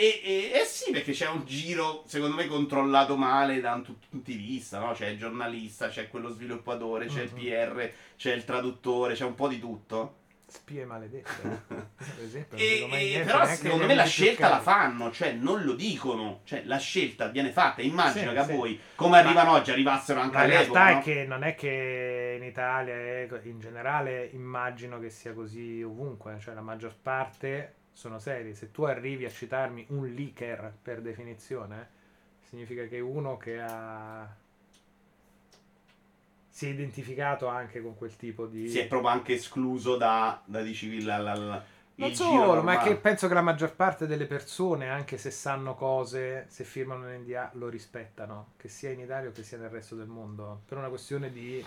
E, 0.00 0.20
e- 0.24 0.50
eh 0.60 0.64
sì, 0.64 0.92
perché 0.92 1.12
c'è 1.12 1.28
un 1.28 1.44
giro, 1.44 2.04
secondo 2.06 2.34
me, 2.34 2.46
controllato 2.46 3.16
male 3.18 3.60
da 3.60 3.74
un 3.74 3.82
tu- 3.84 3.98
punti 4.08 4.34
di 4.34 4.42
vista, 4.42 4.78
no? 4.78 4.92
C'è 4.92 5.08
il 5.08 5.18
giornalista, 5.18 5.88
c'è 5.88 6.08
quello 6.08 6.30
sviluppatore, 6.30 7.04
c'è 7.06 7.20
il. 7.22 7.30
PR, 7.30 7.90
c'è 8.16 8.32
il 8.32 8.44
traduttore, 8.44 9.12
c'è 9.12 9.24
un 9.26 9.34
po' 9.34 9.46
di 9.48 9.58
tutto. 9.60 10.14
Spie 10.46 10.86
maledette. 10.86 11.28
Per 11.68 12.24
esempio, 12.24 12.56
E- 12.56 12.80
e- 12.80 12.86
niente, 12.88 13.24
però 13.30 13.44
secondo 13.44 13.84
me 13.84 13.94
la 13.94 14.04
scelta 14.06 14.48
la 14.48 14.60
fanno, 14.60 15.12
cioè 15.12 15.32
non 15.32 15.62
lo 15.64 15.74
dicono, 15.74 16.40
cioè 16.44 16.62
la 16.64 16.78
scelta 16.78 17.28
viene 17.28 17.50
fatta. 17.52 17.82
Immagino 17.82 18.28
Sì, 18.28 18.32
che 18.32 18.38
a 18.38 18.44
sì. 18.46 18.52
voi, 18.54 18.80
come 18.94 19.18
arrivano 19.18 19.52
oggi, 19.52 19.70
arrivassero 19.70 20.18
anche 20.20 20.36
La 20.38 20.42
all'epoca. 20.44 20.78
realtà 20.84 20.92
no? 20.94 20.98
è 20.98 21.02
che 21.02 21.26
non 21.26 21.42
è 21.44 21.54
che 21.54 22.36
in 22.40 22.44
Italia 22.46 22.94
e 22.94 23.28
in 23.42 23.60
generale 23.60 24.30
immagino 24.32 24.98
che 24.98 25.10
sia 25.10 25.34
così 25.34 25.82
ovunque, 25.82 26.38
cioè 26.40 26.54
la 26.54 26.62
maggior 26.62 26.96
parte 27.00 27.74
sono 27.92 28.18
seri. 28.18 28.54
Se 28.54 28.70
tu 28.70 28.84
arrivi 28.84 29.24
a 29.24 29.30
citarmi 29.30 29.86
un 29.90 30.06
leaker 30.06 30.72
per 30.82 31.00
definizione, 31.00 31.88
significa 32.48 32.86
che 32.86 33.00
uno 33.00 33.36
che 33.36 33.60
ha 33.60 34.28
si 36.52 36.66
è 36.66 36.70
identificato 36.70 37.46
anche 37.46 37.80
con 37.80 37.96
quel 37.96 38.14
tipo 38.16 38.46
di 38.46 38.68
Si 38.68 38.78
è 38.80 38.86
proprio 38.86 39.10
anche 39.10 39.34
escluso 39.34 39.96
da, 39.96 40.42
da 40.44 40.60
dici, 40.62 41.02
la, 41.02 41.16
la- 41.18 41.34
la- 41.34 41.64
Non 41.94 42.14
solo, 42.14 42.62
ma 42.62 42.80
è 42.80 42.82
che 42.82 42.96
penso 42.96 43.28
che 43.28 43.34
la 43.34 43.40
maggior 43.40 43.74
parte 43.74 44.06
delle 44.06 44.26
persone, 44.26 44.90
anche 44.90 45.16
se 45.16 45.30
sanno 45.30 45.74
cose, 45.74 46.46
se 46.48 46.64
firmano 46.64 47.06
un 47.06 47.12
NDA, 47.22 47.50
lo 47.54 47.68
rispettano, 47.68 48.52
che 48.56 48.68
sia 48.68 48.90
in 48.90 49.00
Italia 49.00 49.30
o 49.30 49.32
che 49.32 49.42
sia 49.42 49.58
nel 49.58 49.70
resto 49.70 49.94
del 49.94 50.06
mondo, 50.08 50.62
per 50.66 50.76
una 50.76 50.88
questione 50.88 51.30
di 51.32 51.64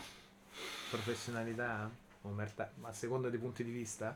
professionalità, 0.90 1.90
omertà, 2.24 2.72
ma 2.76 2.90
a 2.90 2.94
seconda 2.94 3.30
dei 3.30 3.40
punti 3.40 3.64
di 3.64 3.72
vista, 3.72 4.16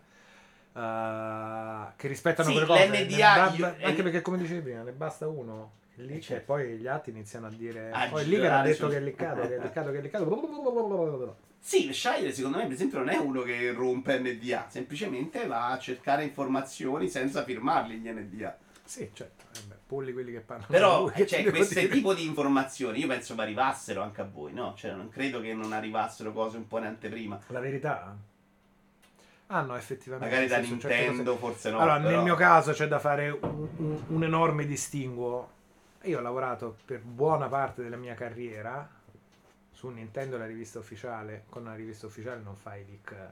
eh, 0.78 1.94
che 1.96 2.08
rispettano 2.08 2.48
Sì, 2.50 2.54
quelle 2.56 2.68
cose. 2.68 2.88
l'NDA 2.88 3.54
io- 3.56 3.76
anche 3.82 4.04
perché, 4.04 4.22
come 4.22 4.38
dicevi 4.38 4.62
prima, 4.62 4.84
ne 4.84 4.92
basta 4.92 5.28
uno. 5.28 5.72
Lì 6.00 6.18
Eh, 6.18 6.22
certo. 6.22 6.44
e 6.44 6.46
poi 6.46 6.78
gli 6.78 6.86
altri 6.86 7.10
iniziano 7.12 7.48
a 7.48 7.50
dire 7.50 7.90
A 7.92 8.08
poi 8.10 8.28
lì 8.28 8.36
che 8.40 8.48
ha 8.48 8.62
detto 8.62 8.88
che 8.88 8.98
è 8.98 9.00
leccato 9.00 9.42
che 9.48 9.56
è 9.56 9.60
leccato 9.60 9.90
che 9.92 9.98
è 9.98 10.02
leccato 10.02 11.38
Sì, 11.60 11.92
Shire 11.92 12.32
secondo 12.32 12.58
me 12.58 12.66
per 12.66 12.74
esempio 12.74 13.00
non 13.00 13.10
è 13.10 13.18
uno 13.18 13.42
che 13.42 13.72
rompe 13.72 14.20
NDA, 14.20 14.68
semplicemente 14.70 15.48
va 15.48 15.72
a 15.72 15.80
cercare 15.80 16.24
informazioni 16.24 17.10
senza 17.10 17.44
firmarli 17.44 17.98
gli 17.98 18.10
NDA. 18.10 18.56
sì 18.84 19.10
certo 19.12 19.46
eh 19.56 19.62
beh, 19.70 19.76
polli 19.88 20.14
quelli 20.14 20.32
che 20.34 20.42
parlano 20.42 20.70
Però 20.70 21.02
lui, 21.02 21.12
che 21.14 21.26
cioè, 21.26 21.44
questo 21.50 21.88
tipo 21.88 22.14
di 22.14 22.26
informazioni 22.28 23.00
io 23.00 23.08
penso 23.08 23.34
che 23.34 23.42
arrivassero 23.42 24.04
anche 24.04 24.22
a 24.22 24.30
voi, 24.32 24.54
no? 24.54 24.76
Cioè 24.78 24.92
non 24.92 25.10
credo 25.10 25.42
che 25.42 25.56
non 25.56 25.74
arrivassero 25.74 26.32
cose 26.32 26.58
un 26.58 26.68
po' 26.68 26.78
in 26.78 26.84
anteprima. 26.86 27.40
La 27.48 27.60
verità? 27.60 28.16
Ah 29.48 29.62
no, 29.62 29.76
effettivamente. 29.78 30.34
Magari 30.34 30.48
da 30.50 30.56
senso, 30.56 30.72
Nintendo 30.88 31.38
forse 31.38 31.72
no. 31.72 31.80
allora, 31.80 31.98
però- 32.00 32.10
nel 32.10 32.24
mio 32.24 32.36
caso 32.36 32.72
c'è 32.74 32.88
da 32.88 33.00
fare 33.00 33.30
un, 33.30 33.68
un- 33.78 34.04
un 34.08 34.24
enorme 34.24 34.66
distinguo. 34.66 35.52
Io 36.04 36.20
ho 36.20 36.22
lavorato 36.22 36.78
per 36.86 37.00
buona 37.02 37.48
parte 37.48 37.82
della 37.82 37.96
mia 37.98 38.14
carriera 38.14 38.88
su 39.72 39.88
Nintendo, 39.90 40.38
la 40.38 40.46
rivista 40.46 40.80
ufficiale. 40.80 41.46
Con 41.50 41.64
una 41.64 41.76
rivista 41.76 42.06
ufficiale 42.08 42.42
non 42.42 42.56
fai 42.56 42.86
leak 42.86 43.12
eh, 43.12 43.28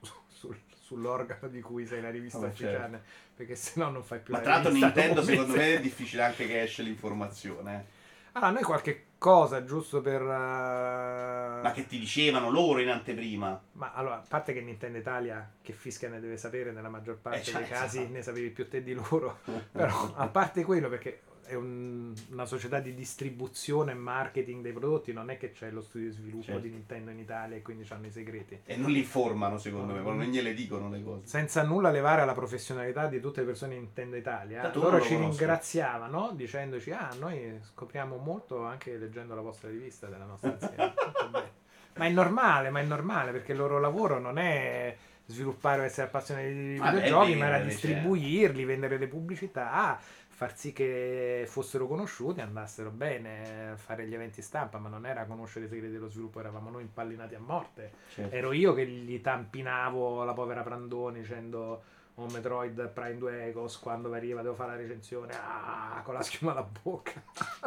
su- 0.00 0.14
sul- 0.26 0.60
sull'organo 0.74 1.48
di 1.48 1.60
cui 1.60 1.86
sei 1.86 2.00
la 2.00 2.10
rivista 2.10 2.38
certo. 2.40 2.54
ufficiale, 2.64 3.02
perché 3.36 3.54
se 3.54 3.72
no 3.76 3.90
non 3.90 4.02
fai 4.02 4.20
più 4.20 4.32
Ma 4.32 4.38
la 4.38 4.44
tra 4.44 4.52
l'altro 4.54 4.72
Nintendo 4.72 5.22
secondo 5.22 5.54
me 5.54 5.74
è 5.76 5.80
difficile 5.80 6.22
anche 6.22 6.46
che 6.46 6.62
esce 6.62 6.82
l'informazione. 6.82 7.84
Allora, 8.32 8.50
noi 8.52 8.62
qualche 8.62 9.04
cosa 9.22 9.64
giusto 9.64 10.00
per... 10.00 10.20
eh, 10.20 11.60
Ma 11.62 11.70
che 11.72 11.86
ti 11.86 11.96
dicevano 12.00 12.50
loro 12.50 12.80
in 12.80 12.88
anteprima. 12.88 13.62
Ma 13.74 13.92
allora, 13.92 14.16
a 14.16 14.24
parte 14.26 14.52
che 14.52 14.60
Nintendo 14.60 14.98
Italia, 14.98 15.48
che 15.62 15.72
fischia 15.72 16.08
ne 16.08 16.18
deve 16.18 16.36
sapere, 16.36 16.72
nella 16.72 16.88
maggior 16.88 17.18
parte 17.18 17.48
Eh, 17.50 17.52
dei 17.54 17.68
casi 17.68 17.98
esatto. 17.98 18.12
ne 18.12 18.22
sapevi 18.22 18.50
più 18.50 18.68
te 18.68 18.82
di 18.82 18.92
loro. 18.94 19.38
Però, 19.70 20.12
a 20.16 20.26
parte 20.26 20.64
quello, 20.64 20.88
perché 20.88 21.20
è 21.44 21.54
un- 21.54 22.14
una 22.30 22.44
società 22.46 22.78
di 22.80 22.94
distribuzione 22.94 23.92
e 23.92 23.94
marketing 23.94 24.62
dei 24.62 24.72
prodotti, 24.72 25.12
non 25.12 25.30
è 25.30 25.36
che 25.36 25.52
c'è 25.52 25.70
lo 25.70 25.80
studio 25.80 26.08
di 26.08 26.14
sviluppo 26.14 26.44
Certo. 26.44 26.60
di 26.60 26.70
Nintendo 26.70 27.10
in 27.10 27.18
Italia 27.18 27.56
e 27.56 27.62
quindi 27.62 27.84
hanno 27.90 28.06
i 28.06 28.10
segreti. 28.10 28.60
E 28.64 28.76
non 28.76 28.90
li 28.90 28.98
informano 29.00 29.58
secondo 29.58 29.92
me, 29.92 30.00
non 30.00 30.20
gliele 30.22 30.54
dicono 30.54 30.88
le 30.88 31.02
cose. 31.02 31.26
Senza 31.26 31.62
nulla 31.62 31.90
levare 31.90 32.22
alla 32.22 32.32
professionalità 32.34 33.06
di 33.06 33.20
tutte 33.20 33.40
le 33.40 33.46
persone 33.46 33.74
di 33.74 33.80
Nintendo 33.80 34.16
Italia, 34.16 34.62
Tanto 34.62 34.80
loro 34.80 34.96
lo 34.98 35.02
ci 35.02 35.14
conosco. 35.14 35.30
ringraziavano 35.38 36.32
dicendoci: 36.34 36.90
Ah, 36.92 37.10
noi 37.18 37.58
scopriamo 37.62 38.16
molto 38.16 38.62
anche 38.64 38.96
leggendo 38.96 39.34
la 39.34 39.40
vostra 39.42 39.68
rivista 39.68 40.06
della 40.06 40.24
nostra 40.24 40.54
azienda. 40.54 40.94
Ma 41.94 42.06
è 42.06 42.10
normale, 42.10 42.70
ma 42.70 42.80
è 42.80 42.84
normale 42.84 43.32
perché 43.32 43.52
il 43.52 43.58
loro 43.58 43.78
lavoro 43.78 44.18
non 44.18 44.38
è 44.38 44.96
sviluppare 45.26 45.82
o 45.82 45.84
essere 45.84 46.06
appassionati 46.06 46.46
di 46.52 46.76
Vabbè, 46.78 46.90
videogiochi, 47.02 47.34
ma 47.34 47.44
era 47.46 47.58
vendere, 47.58 47.68
distribuirli, 47.68 48.64
vendere 48.64 48.96
le 48.98 49.06
pubblicità, 49.08 50.00
far 50.42 50.56
sì 50.56 50.72
che 50.72 51.44
fossero 51.46 51.86
conosciuti, 51.86 52.40
andassero 52.40 52.90
bene, 52.90 53.74
fare 53.76 54.08
gli 54.08 54.14
eventi 54.14 54.42
stampa, 54.42 54.78
ma 54.78 54.88
non 54.88 55.06
era 55.06 55.24
conoscere 55.24 55.66
i 55.66 55.68
segreti 55.68 55.92
dello 55.92 56.08
sviluppo, 56.08 56.40
eravamo 56.40 56.68
noi 56.68 56.82
impallinati 56.82 57.36
a 57.36 57.38
morte. 57.38 57.92
Certo. 58.08 58.34
Ero 58.34 58.50
io 58.50 58.74
che 58.74 58.84
gli 58.84 59.20
tampinavo 59.20 60.24
la 60.24 60.32
povera 60.32 60.62
Prandoni 60.62 61.20
dicendo 61.20 61.82
un 62.14 62.26
Metroid 62.32 62.88
Prime 62.88 63.18
2 63.18 63.44
Ecos 63.46 63.78
quando 63.78 64.12
arriva 64.12 64.42
devo 64.42 64.54
fare 64.54 64.72
la 64.72 64.76
recensione 64.78 65.32
ah, 65.32 66.00
con 66.02 66.14
la 66.14 66.22
schiuma 66.22 66.50
alla 66.50 66.68
bocca. 66.82 67.22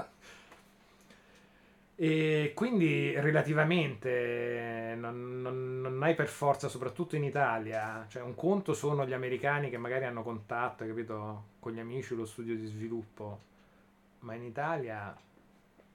e 1.97 2.51
quindi 2.55 3.13
relativamente 3.19 4.95
non, 4.97 5.41
non- 5.41 5.81
non 5.81 6.03
hai 6.03 6.13
per 6.15 6.27
forza, 6.27 6.67
soprattutto 6.67 7.15
in 7.15 7.23
Italia, 7.23 8.05
cioè 8.09 8.21
un 8.21 8.35
conto 8.35 8.73
sono 8.73 9.05
gli 9.05 9.13
americani 9.13 9.69
che 9.69 9.77
magari 9.77 10.05
hanno 10.05 10.23
contatto, 10.23 10.85
capito, 10.85 11.43
con 11.59 11.71
gli 11.73 11.79
amici 11.79 12.15
lo 12.15 12.25
studio 12.25 12.55
di 12.55 12.65
sviluppo, 12.67 13.39
ma 14.21 14.33
in 14.35 14.43
Italia 14.43 15.15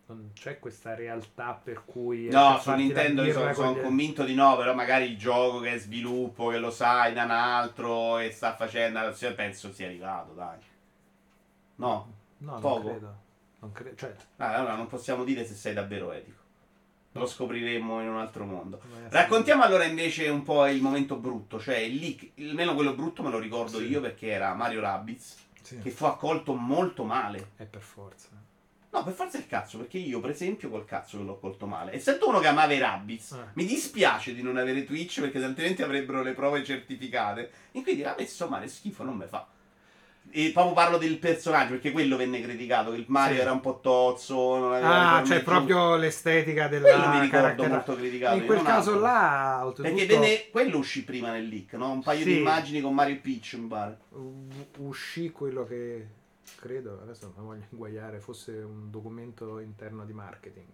non 0.06 0.30
c'è 0.34 0.58
questa 0.58 0.94
realtà 0.94 1.52
per 1.62 1.84
cui... 1.84 2.28
No, 2.28 2.58
su 2.60 2.72
Nintendo 2.72 3.30
sono, 3.30 3.52
sono 3.54 3.72
gli- 3.74 3.80
convinto 3.82 4.24
di 4.24 4.34
no, 4.34 4.56
però 4.56 4.74
magari 4.74 5.04
il 5.06 5.18
gioco 5.18 5.60
che 5.60 5.74
è 5.74 5.78
sviluppo, 5.78 6.48
che 6.48 6.58
lo 6.58 6.70
sai 6.70 7.12
da 7.12 7.24
un 7.24 7.30
altro 7.30 8.18
e 8.18 8.30
sta 8.32 8.54
facendo, 8.56 8.98
penso 9.36 9.72
sia 9.72 9.86
arrivato, 9.86 10.32
dai. 10.32 10.58
No, 11.76 12.06
No, 12.38 12.52
non 12.52 12.60
Poco. 12.60 12.88
credo. 12.88 13.14
Non 13.60 13.72
credo. 13.72 13.96
Cioè, 13.96 14.14
Ah, 14.36 14.54
allora 14.56 14.74
non 14.74 14.86
possiamo 14.86 15.24
dire 15.24 15.44
se 15.46 15.54
sei 15.54 15.74
davvero 15.74 16.12
etico. 16.12 16.38
Lo 17.12 17.26
scopriremo 17.26 18.00
in 18.00 18.08
un 18.08 18.18
altro 18.18 18.44
mondo. 18.44 18.80
Raccontiamo 19.08 19.62
allora 19.64 19.84
invece 19.84 20.28
un 20.28 20.42
po' 20.44 20.66
il 20.66 20.80
momento 20.80 21.16
brutto, 21.16 21.58
cioè 21.58 21.76
il 21.78 21.96
leak, 21.96 22.30
almeno 22.38 22.74
quello 22.74 22.94
brutto 22.94 23.22
me 23.22 23.30
lo 23.30 23.38
ricordo 23.38 23.78
Sì. 23.78 23.86
io 23.88 24.00
perché 24.00 24.28
era 24.28 24.54
Mario 24.54 24.80
Rabbids, 24.80 25.36
Sì, 25.60 25.78
che 25.80 25.90
fu 25.90 26.04
accolto 26.04 26.54
molto 26.54 27.02
male. 27.04 27.50
è 27.56 27.64
per 27.64 27.80
forza. 27.82 28.28
No, 28.92 29.04
per 29.04 29.12
forza 29.12 29.38
il 29.38 29.46
cazzo, 29.46 29.78
perché 29.78 29.98
io 29.98 30.20
per 30.20 30.30
esempio 30.30 30.68
col 30.70 30.84
cazzo 30.84 31.16
che 31.18 31.24
l'ho 31.24 31.38
colto 31.38 31.66
male. 31.66 31.92
Essendo 31.92 32.28
uno 32.28 32.38
che 32.40 32.46
amava 32.48 32.72
i 32.72 32.78
Rabbids, 32.78 33.32
Eh. 33.32 33.36
mi 33.54 33.64
dispiace 33.64 34.32
di 34.34 34.42
non 34.42 34.56
avere 34.56 34.84
Twitch 34.84 35.20
perché 35.20 35.42
altrimenti 35.44 35.82
avrebbero 35.82 36.22
le 36.22 36.32
prove 36.32 36.64
certificate. 36.64 37.50
E 37.72 37.82
quindi 37.82 38.04
a 38.04 38.14
me 38.16 38.26
sto 38.26 38.48
male 38.48 38.66
schifo 38.68 39.02
non 39.04 39.16
me 39.16 39.26
fa. 39.26 39.46
E 40.32 40.50
proprio 40.52 40.74
parlo 40.74 40.96
del 40.96 41.18
personaggio, 41.18 41.70
perché 41.70 41.90
quello 41.90 42.16
venne 42.16 42.40
criticato, 42.40 42.92
che 42.92 42.98
il 42.98 43.04
Mario 43.08 43.34
Sì. 43.36 43.40
era 43.40 43.50
un 43.50 43.60
po' 43.60 43.80
tozzo, 43.80 44.58
non 44.58 44.72
aveva 44.74 45.16
Ah, 45.16 45.24
cioè 45.24 45.42
proprio 45.42 45.96
l'estetica 45.96 46.68
Quello 46.68 46.86
della 46.86 47.08
mi 47.08 47.20
ricordo 47.20 47.28
carattera- 47.46 47.68
molto 47.68 47.96
criticato. 47.96 48.36
In 48.36 48.46
quel 48.46 48.62
caso 48.62 48.90
altro. 48.92 49.04
là, 49.04 49.60
oltretutto, 49.64 49.96
Perché 49.96 50.06
venne, 50.14 50.48
quello 50.52 50.78
uscì 50.78 51.02
prima 51.02 51.32
nel 51.32 51.48
leak, 51.48 51.72
no? 51.72 51.90
Un 51.90 52.02
paio 52.02 52.22
Sì. 52.22 52.32
di 52.32 52.38
immagini 52.38 52.80
con 52.80 52.94
Mario 52.94 53.14
e 53.16 53.18
Peach, 53.18 53.54
mi 53.58 53.66
pare. 53.66 53.98
u- 54.10 54.46
uscì 54.78 55.30
quello 55.32 55.64
che 55.64 56.06
credo, 56.60 57.00
adesso 57.02 57.32
non 57.34 57.46
voglio 57.46 57.64
inguagliare, 57.70 58.20
fosse 58.20 58.52
un 58.52 58.88
documento 58.88 59.58
interno 59.58 60.04
di 60.04 60.12
marketing. 60.12 60.68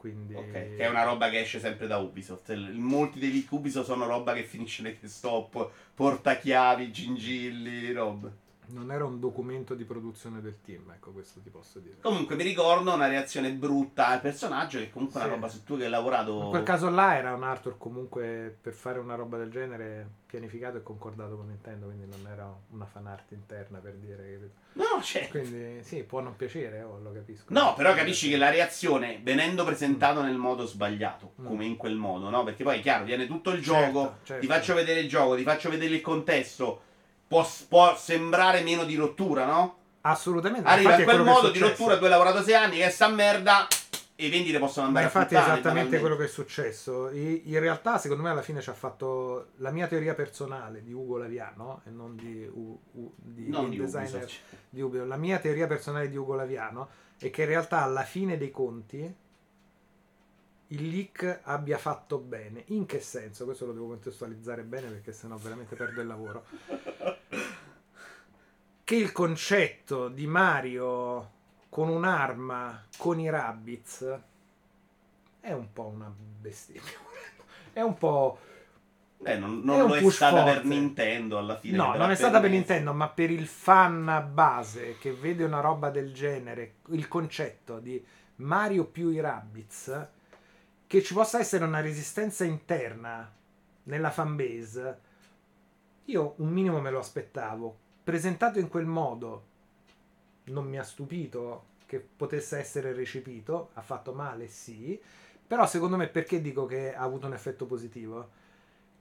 Quindi... 0.00 0.32
Ok, 0.32 0.50
che 0.50 0.78
è 0.78 0.88
una 0.88 1.02
roba 1.02 1.28
che 1.28 1.40
esce 1.40 1.60
sempre 1.60 1.86
da 1.86 1.98
Ubisoft. 1.98 2.54
Molti 2.54 3.18
dei 3.18 3.30
leak 3.30 3.52
Ubisoft 3.52 3.84
sono 3.84 4.06
roba 4.06 4.32
che 4.32 4.44
finisce 4.44 4.82
nei 4.82 4.96
stop, 5.02 5.70
portachiavi, 5.94 6.90
gingilli, 6.90 7.92
roba. 7.92 8.32
Non 8.72 8.92
era 8.92 9.04
un 9.04 9.18
documento 9.20 9.74
di 9.74 9.84
produzione 9.84 10.40
del 10.40 10.58
team, 10.64 10.90
ecco 10.94 11.10
questo 11.10 11.40
ti 11.40 11.50
posso 11.50 11.78
dire. 11.78 11.96
Comunque 12.00 12.36
mi 12.36 12.42
ricordo 12.42 12.92
una 12.92 13.06
reazione 13.08 13.50
brutta 13.52 14.08
al 14.08 14.20
personaggio 14.20 14.78
che 14.78 14.90
comunque 14.90 15.20
è 15.20 15.24
una 15.24 15.34
roba 15.34 15.48
su 15.48 15.64
tu 15.64 15.76
che 15.76 15.84
hai 15.84 15.90
lavorato. 15.90 16.42
In 16.44 16.50
quel 16.50 16.62
caso 16.62 16.88
là 16.90 17.16
era 17.16 17.34
un 17.34 17.42
Arthur 17.42 17.76
comunque 17.78 18.56
per 18.60 18.72
fare 18.72 18.98
una 18.98 19.14
roba 19.14 19.36
del 19.38 19.50
genere 19.50 20.18
pianificato 20.26 20.76
e 20.76 20.82
concordato 20.84 21.36
con 21.36 21.48
Nintendo, 21.48 21.86
quindi 21.86 22.06
non 22.06 22.30
era 22.30 22.52
una 22.70 22.84
fan 22.84 23.06
art 23.08 23.32
interna 23.32 23.78
per 23.78 23.94
dire 23.94 24.16
capito? 24.32 24.58
No, 24.74 25.02
cioè. 25.02 25.26
Quindi 25.28 25.82
sì, 25.82 26.04
può 26.04 26.20
non 26.20 26.36
piacere, 26.36 26.82
oh, 26.82 27.00
lo 27.02 27.12
capisco. 27.12 27.46
No, 27.52 27.74
però 27.74 27.92
capisci 27.94 28.28
che 28.30 28.36
la 28.36 28.50
reazione, 28.50 29.18
venendo 29.22 29.64
presentato 29.64 30.22
nel 30.22 30.36
modo 30.36 30.66
sbagliato, 30.66 31.32
Mm. 31.40 31.46
come 31.46 31.64
in 31.64 31.76
quel 31.76 31.96
modo, 31.96 32.28
no? 32.30 32.44
Perché 32.44 32.62
poi 32.62 32.78
è 32.78 32.80
chiaro, 32.80 33.04
viene 33.04 33.26
tutto 33.26 33.50
il 33.50 33.62
Certo, 33.62 33.92
gioco, 33.92 34.16
certo. 34.22 34.40
ti 34.46 34.52
faccio 34.52 34.74
vedere 34.74 35.00
il 35.00 35.08
gioco, 35.08 35.34
ti 35.34 35.42
faccio 35.42 35.68
vedere 35.70 35.94
il 35.94 36.00
contesto, 36.00 36.82
può, 37.30 37.48
può 37.68 37.96
sembrare 37.96 38.62
meno 38.62 38.82
di 38.82 38.96
rottura, 38.96 39.46
no? 39.46 39.76
Assolutamente. 40.00 40.68
Arriva 40.68 40.94
infatti 40.94 41.02
in 41.02 41.08
è 41.08 41.12
quel 41.12 41.24
è 41.24 41.30
modo 41.32 41.50
di 41.50 41.58
rottura, 41.60 41.96
tu 41.96 42.02
hai 42.04 42.10
lavorato 42.10 42.42
sei 42.42 42.54
anni, 42.54 42.78
che 42.78 42.86
è 42.86 42.90
sta 42.90 43.06
merda, 43.06 43.68
e 44.16 44.26
i 44.26 44.30
vendite 44.30 44.58
possono 44.58 44.90
Ma 44.90 44.98
andare 45.00 45.04
infatti 45.06 45.36
a 45.36 45.38
è 45.38 45.40
puttane, 45.42 45.60
esattamente 45.60 46.00
quello 46.00 46.16
che 46.16 46.24
è 46.24 46.28
successo. 46.28 47.08
In 47.10 47.60
realtà, 47.60 47.98
secondo 47.98 48.24
me, 48.24 48.30
alla 48.30 48.42
fine 48.42 48.60
ci 48.60 48.68
ha 48.68 48.74
fatto 48.74 49.50
la 49.58 49.70
mia 49.70 49.86
teoria 49.86 50.14
personale 50.14 50.82
di 50.82 50.92
Ugo 50.92 51.18
Laviano 51.18 51.82
e 51.86 51.90
non 51.90 52.16
di, 52.16 52.50
U- 52.52 52.80
U- 52.94 53.12
di 53.14 53.48
Non 53.48 53.70
di 53.70 53.76
designer 53.76 54.24
Ubisoft. 54.24 54.40
di 54.68 54.80
Ubisoft. 54.80 55.08
La 55.08 55.16
mia 55.16 55.38
teoria 55.38 55.68
personale 55.68 56.08
di 56.08 56.16
Ugo 56.16 56.34
Laviano 56.34 56.88
è 57.16 57.30
che 57.30 57.42
in 57.42 57.48
realtà 57.48 57.82
alla 57.82 58.02
fine 58.02 58.36
dei 58.36 58.50
conti 58.50 59.14
il 60.72 60.88
leak 60.88 61.40
abbia 61.44 61.78
fatto 61.78 62.18
bene. 62.18 62.64
In 62.68 62.86
che 62.86 63.00
senso? 63.00 63.44
Questo 63.44 63.66
lo 63.66 63.72
devo 63.72 63.88
contestualizzare 63.88 64.62
bene 64.62 64.88
perché 64.88 65.12
sennò 65.12 65.36
veramente 65.36 65.74
perdo 65.76 66.00
il 66.00 66.06
lavoro. 66.06 66.44
Che 68.84 68.94
il 68.94 69.12
concetto 69.12 70.08
di 70.08 70.26
Mario 70.26 71.38
con 71.68 71.88
un'arma 71.88 72.86
con 72.98 73.18
i 73.20 73.30
rabbits 73.30 74.18
è 75.40 75.52
un 75.52 75.72
po' 75.72 75.86
una 75.86 76.12
bestemmia. 76.40 77.08
È 77.72 77.80
un 77.82 77.96
po'. 77.96 78.38
Eh, 79.22 79.36
non, 79.36 79.60
È 79.60 79.64
non 79.64 79.80
un 79.82 79.86
lo 79.88 79.94
è 79.94 80.10
stata 80.10 80.42
per 80.42 80.54
forte. 80.54 80.68
Nintendo 80.68 81.38
alla 81.38 81.56
fine. 81.56 81.76
No, 81.76 81.94
non 81.94 82.10
è 82.10 82.16
stata 82.16 82.40
per. 82.40 82.50
Nintendo, 82.50 82.92
ma 82.92 83.08
per 83.08 83.30
il 83.30 83.46
fan 83.46 84.30
base 84.32 84.98
che 84.98 85.12
vede 85.12 85.44
una 85.44 85.60
roba 85.60 85.88
del 85.90 86.12
genere, 86.12 86.78
il 86.88 87.06
concetto 87.06 87.78
di 87.78 88.04
Mario 88.36 88.86
più 88.86 89.10
i 89.10 89.20
Rabbids, 89.20 90.08
che 90.90 91.04
ci 91.04 91.14
possa 91.14 91.38
essere 91.38 91.64
una 91.64 91.78
resistenza 91.78 92.42
interna 92.42 93.32
nella 93.84 94.10
fanbase, 94.10 95.00
io 96.06 96.34
un 96.38 96.48
minimo 96.48 96.80
me 96.80 96.90
lo 96.90 96.98
aspettavo. 96.98 97.78
Presentato 98.02 98.58
in 98.58 98.66
quel 98.66 98.86
modo, 98.86 99.44
non 100.46 100.66
mi 100.66 100.80
ha 100.80 100.82
stupito 100.82 101.66
che 101.86 102.00
potesse 102.00 102.58
essere 102.58 102.92
recepito, 102.92 103.70
ha 103.74 103.82
fatto 103.82 104.12
male, 104.14 104.48
sì, 104.48 105.00
però 105.46 105.64
secondo 105.64 105.96
me 105.96 106.08
perché 106.08 106.40
dico 106.40 106.66
che 106.66 106.92
ha 106.92 107.02
avuto 107.02 107.28
un 107.28 107.34
effetto 107.34 107.66
positivo? 107.66 108.38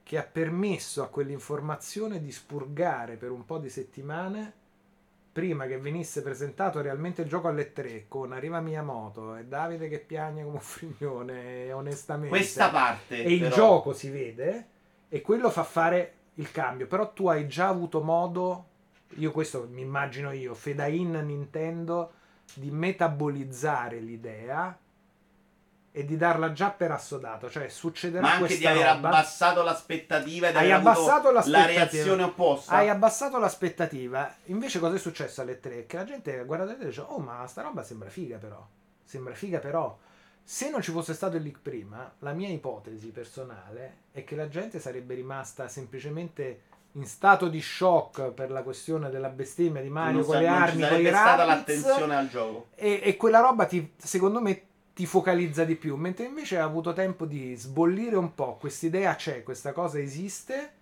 che 0.03 0.17
ha 0.17 0.23
permesso 0.23 1.03
a 1.03 1.07
quell'informazione 1.07 2.19
di 2.19 2.31
spurgare 2.31 3.15
per 3.15 3.29
un 3.29 3.45
po' 3.45 3.59
di 3.59 3.69
settimane 3.69 4.53
prima 5.31 5.65
che 5.67 5.77
venisse 5.77 6.21
presentato 6.21 6.81
realmente 6.81 7.21
il 7.21 7.27
gioco 7.27 7.47
alle 7.47 7.71
3 7.71 8.05
con 8.07 8.31
Arriva 8.31 8.59
Miyamoto 8.59 9.35
e 9.35 9.45
Davide 9.45 9.87
che 9.87 9.99
piagne 9.99 10.43
come 10.43 10.55
un 10.55 10.61
frignone 10.61 11.71
onestamente 11.71 12.35
Questa 12.35 12.69
parte. 12.69 13.23
e 13.23 13.33
il 13.33 13.39
però, 13.41 13.55
gioco 13.55 13.93
si 13.93 14.09
vede 14.09 14.67
e 15.09 15.21
quello 15.21 15.49
fa 15.49 15.63
fare 15.63 16.13
il 16.35 16.51
cambio 16.51 16.87
però 16.87 17.11
tu 17.13 17.27
hai 17.27 17.47
già 17.47 17.67
avuto 17.67 18.01
modo 18.01 18.65
io 19.15 19.31
questo 19.31 19.67
mi 19.71 19.81
immagino 19.81 20.31
io 20.31 20.53
fedain 20.53 21.11
Nintendo 21.11 22.13
di 22.53 22.71
metabolizzare 22.71 23.99
l'idea 23.99 24.77
e 25.91 26.05
di 26.05 26.17
darla 26.17 26.51
già 26.53 26.69
per 26.69 26.91
assodato 26.91 27.49
cioè 27.49 27.67
succederà 27.67 28.21
Ma 28.21 28.33
anche 28.33 28.57
di 28.57 28.65
aver 28.67 28.85
roba 28.85 29.07
abbassato 29.07 29.63
l'aspettativa 29.63 30.49
ed 30.49 30.55
Hai 30.55 30.71
aver 30.71 30.87
avuto 30.87 31.11
abbassato 31.11 31.49
la 31.49 31.65
reazione 31.65 32.23
opposta. 32.23 32.73
hai 32.75 32.89
abbassato 32.89 33.39
l'aspettativa. 33.39 34.33
Invece, 34.45 34.79
cosa 34.79 34.95
è 34.95 34.99
successo 34.99 35.41
alle 35.41 35.59
3? 35.59 35.85
Che 35.87 35.97
la 35.97 36.03
gente 36.03 36.43
guarda 36.45 36.77
e 36.77 36.85
dice: 36.85 37.01
Oh, 37.01 37.17
ma 37.19 37.45
sta 37.47 37.61
roba 37.63 37.81
sembra 37.83 38.09
figa, 38.09 38.37
però. 38.37 38.63
Sembra 39.03 39.33
figa, 39.33 39.59
però. 39.59 39.97
Se 40.43 40.69
non 40.69 40.81
ci 40.81 40.91
fosse 40.91 41.13
stato 41.13 41.37
il 41.37 41.43
leak 41.43 41.59
prima, 41.61 42.11
la 42.19 42.33
mia 42.33 42.49
ipotesi 42.49 43.07
personale 43.09 43.97
è 44.11 44.23
che 44.23 44.35
la 44.35 44.47
gente 44.47 44.79
sarebbe 44.79 45.13
rimasta 45.15 45.67
semplicemente 45.67 46.61
in 46.93 47.05
stato 47.05 47.49
di 47.49 47.61
shock 47.61 48.31
per 48.31 48.49
la 48.49 48.63
questione 48.63 49.09
della 49.11 49.29
bestemmia 49.29 49.81
di 49.81 49.89
Mario 49.89 50.17
non, 50.17 50.23
con 50.23 50.33
sa- 50.33 50.39
le 50.39 50.47
armi, 50.47 50.87
con 50.87 50.99
i 50.99 51.07
stata 51.07 51.45
l'attenzione 51.45 52.15
al 52.15 52.29
gioco. 52.29 52.67
e, 52.75 53.01
e 53.03 53.15
quella 53.15 53.39
roba 53.41 53.65
ti, 53.65 53.93
secondo 53.95 54.41
me 54.41 54.68
ti 54.99 55.05
focalizza 55.05 55.63
di 55.63 55.77
più, 55.77 55.95
mentre 55.95 56.25
invece 56.25 56.59
ha 56.59 56.65
avuto 56.65 56.91
tempo 56.91 57.23
di 57.23 57.55
sbollire 57.55 58.17
un 58.17 58.35
po', 58.35 58.57
quest'idea 58.59 59.15
c'è, 59.15 59.43
questa 59.43 59.71
cosa 59.71 59.97
esiste, 59.97 60.73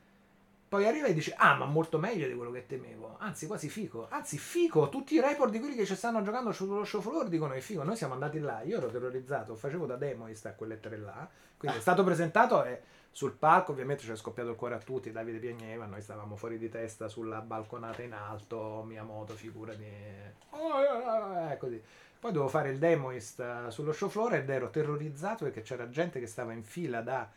poi 0.68 0.88
arriva 0.88 1.06
e 1.06 1.14
dice, 1.14 1.36
ah 1.38 1.54
ma 1.54 1.66
molto 1.66 2.00
meglio 2.00 2.28
di 2.28 2.34
quello 2.34 2.50
che 2.50 2.66
temevo, 2.66 3.18
anzi 3.20 3.46
quasi 3.46 3.70
fico, 3.70 4.08
anzi 4.10 4.40
fico, 4.40 4.90
tutti 4.90 5.14
i 5.14 5.22
report 5.22 5.52
di 5.52 5.60
quelli 5.60 5.76
che 5.76 5.86
ci 5.86 5.94
stanno 5.94 6.24
giocando 6.24 6.52
sullo 6.52 6.84
show 6.84 7.00
floor 7.00 7.28
dicono 7.28 7.54
che 7.54 7.62
figo, 7.62 7.84
noi 7.84 7.96
siamo 7.96 8.16
andati 8.16 8.40
là, 8.40 8.64
io 8.64 8.78
ero 8.78 8.88
terrorizzato, 8.88 9.54
facevo 9.54 9.86
da 9.86 9.98
demoist 9.98 10.48
a 10.48 10.54
quelle 10.54 10.80
tre 10.80 10.98
là, 10.98 11.30
quindi 11.56 11.78
è 11.78 11.82
stato 11.82 12.04
presentato 12.04 12.64
e 12.64 12.82
sul 13.12 13.34
palco 13.34 13.72
ovviamente 13.72 14.02
ci 14.02 14.10
è 14.10 14.16
scoppiato 14.16 14.50
il 14.50 14.56
cuore 14.56 14.74
a 14.74 14.80
tutti, 14.80 15.12
Davide 15.12 15.38
piagneva, 15.38 15.86
noi 15.86 16.02
stavamo 16.02 16.36
fuori 16.36 16.58
di 16.58 16.70
testa 16.70 17.08
sulla 17.08 17.42
balconata 17.42 18.02
in 18.02 18.14
alto, 18.14 18.84
Miyamoto 18.84 19.36
figura 19.36 19.76
di... 19.76 19.86
Eh, 19.86 21.58
così. 21.60 21.80
Poi 22.20 22.32
dovevo 22.32 22.50
fare 22.50 22.70
il 22.70 22.80
demoist 22.80 23.40
eh, 23.40 23.70
sullo 23.72 23.92
show 23.92 24.10
floor 24.10 24.36
ed 24.36 24.50
ero 24.50 24.70
terrorizzato 24.70 25.44
perché 25.44 25.62
c'era 25.62 25.90
gente 25.90 26.20
che 26.20 26.28
stava 26.28 26.52
in 26.54 26.64
fila 26.64 27.02
da 27.02 27.30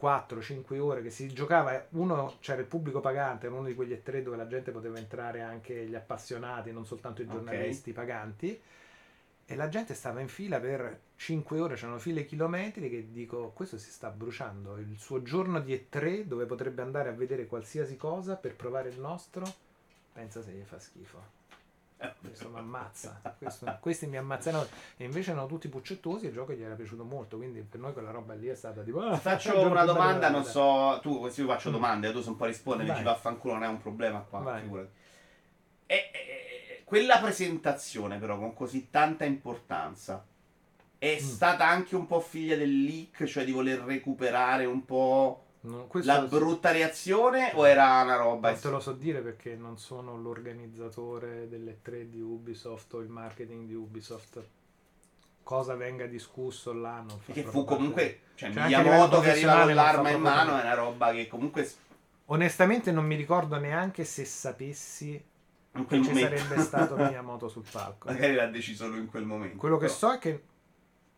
4-5 0.00 0.78
ore 0.78 1.02
che 1.02 1.10
si 1.10 1.28
giocava, 1.32 1.86
uno 1.90 2.36
c'era 2.40 2.60
il 2.60 2.66
pubblico 2.66 3.00
pagante, 3.00 3.46
era 3.46 3.54
uno 3.54 3.66
di 3.66 3.74
quegli 3.74 3.92
E3 3.92 4.22
dove 4.22 4.36
la 4.36 4.46
gente 4.46 4.70
poteva 4.70 4.98
entrare 4.98 5.40
anche 5.40 5.86
gli 5.86 5.94
appassionati, 5.94 6.70
non 6.70 6.86
soltanto 6.86 7.22
i 7.22 7.26
giornalisti 7.28 7.92
paganti. 7.92 8.60
E 9.50 9.56
la 9.56 9.68
gente 9.68 9.94
stava 9.94 10.20
in 10.20 10.28
fila 10.28 10.60
per 10.60 11.00
5 11.16 11.58
ore, 11.58 11.74
c'erano 11.74 11.98
file 11.98 12.26
chilometri 12.26 12.90
che 12.90 13.10
dico, 13.10 13.50
questo 13.54 13.78
si 13.78 13.90
sta 13.90 14.10
bruciando, 14.10 14.76
il 14.76 14.98
suo 14.98 15.22
giorno 15.22 15.58
di 15.60 15.74
E3 15.74 16.24
dove 16.24 16.44
potrebbe 16.44 16.82
andare 16.82 17.08
a 17.08 17.12
vedere 17.12 17.46
qualsiasi 17.46 17.96
cosa 17.96 18.36
per 18.36 18.54
provare 18.54 18.90
il 18.90 19.00
nostro, 19.00 19.46
pensa 20.12 20.42
se 20.42 20.52
gli 20.52 20.64
fa 20.64 20.78
schifo. 20.78 21.37
Questo 22.20 22.48
mi 22.50 22.58
ammazza, 22.58 23.20
questo- 23.38 23.76
questi 23.80 24.06
mi 24.06 24.16
ammazzano 24.16 24.64
e 24.96 25.04
invece 25.04 25.32
erano 25.32 25.46
tutti 25.46 25.68
puccettosi 25.68 26.26
e 26.26 26.28
il 26.28 26.34
gioco 26.34 26.52
gli 26.52 26.62
era 26.62 26.74
piaciuto 26.74 27.02
molto, 27.02 27.36
quindi 27.36 27.60
per 27.62 27.80
noi 27.80 27.92
quella 27.92 28.10
roba 28.12 28.34
lì 28.34 28.46
è 28.46 28.54
stata 28.54 28.82
tipo... 28.82 29.00
ah, 29.00 29.16
faccio 29.16 29.60
una 29.60 29.84
domanda, 29.84 30.30
non 30.30 30.44
so, 30.44 31.00
tu 31.02 31.18
così 31.18 31.40
io 31.40 31.48
faccio 31.48 31.70
domande, 31.70 32.12
tu 32.12 32.20
se 32.22 32.28
un 32.28 32.36
po' 32.36 32.44
rispondi, 32.44 32.84
mi 32.84 32.94
ci 32.94 33.02
vaffanculo, 33.02 33.54
non 33.54 33.64
è 33.64 33.66
un 33.66 33.80
problema 33.80 34.20
qua, 34.20 34.38
Vai. 34.40 34.60
figurati. 34.62 34.88
E- 35.86 35.94
e- 36.12 36.82
quella 36.84 37.18
presentazione 37.18 38.18
però 38.18 38.38
con 38.38 38.54
così 38.54 38.88
tanta 38.90 39.24
importanza 39.24 40.24
è 40.98 41.14
Mm. 41.20 41.24
stata 41.24 41.66
anche 41.66 41.96
un 41.96 42.06
po' 42.06 42.20
figlia 42.20 42.56
del 42.56 42.84
leak, 42.84 43.24
cioè 43.24 43.44
di 43.44 43.52
voler 43.52 43.80
recuperare 43.80 44.64
un 44.66 44.84
po' 44.84 45.46
No, 45.68 45.88
la 46.02 46.20
brutta 46.22 46.70
reazione 46.70 47.52
o 47.54 47.66
era 47.66 48.00
una 48.02 48.16
roba... 48.16 48.50
non 48.50 48.60
te 48.60 48.70
lo 48.70 48.80
so 48.80 48.92
dire 48.92 49.20
perché 49.20 49.54
non 49.56 49.76
sono 49.78 50.16
l'organizzatore 50.16 51.48
delle 51.48 51.82
tre 51.82 52.08
di 52.08 52.20
Ubisoft 52.20 52.94
o 52.94 53.00
il 53.00 53.08
marketing 53.08 53.66
di 53.66 53.74
Ubisoft. 53.74 54.42
Cosa 55.42 55.74
venga 55.74 56.06
discusso 56.06 56.72
là 56.72 57.00
non 57.00 57.18
Che 57.24 57.42
proprio 57.42 57.50
fu 57.50 57.58
parte- 57.64 57.74
comunque, 57.76 58.20
cioè 58.34 58.52
Cioè, 58.52 58.66
Miyamoto 58.66 59.20
che 59.20 59.30
arriva 59.30 59.62
con 59.62 59.74
l'arma 59.74 60.10
in 60.10 60.20
mano 60.20 60.58
è 60.58 60.62
una 60.62 60.74
roba 60.74 61.12
che 61.12 61.26
comunque 61.26 61.70
Onestamente 62.26 62.92
non 62.92 63.06
mi 63.06 63.14
ricordo 63.14 63.58
neanche 63.58 64.04
se 64.04 64.24
sapessi 64.26 65.22
in 65.72 65.86
che 65.86 66.02
ci 66.02 66.14
sarebbe 66.14 66.58
stato 66.60 66.96
Miyamoto 67.00 67.48
sul 67.48 67.64
palco. 67.70 68.08
magari 68.10 68.34
l'ha 68.34 68.46
deciso 68.48 68.84
solo 68.84 68.96
in 68.96 69.06
quel 69.06 69.24
momento. 69.24 69.56
Quello 69.56 69.76
che 69.78 69.86
Però- 69.86 69.98
so 69.98 70.12
è 70.12 70.18
che... 70.18 70.42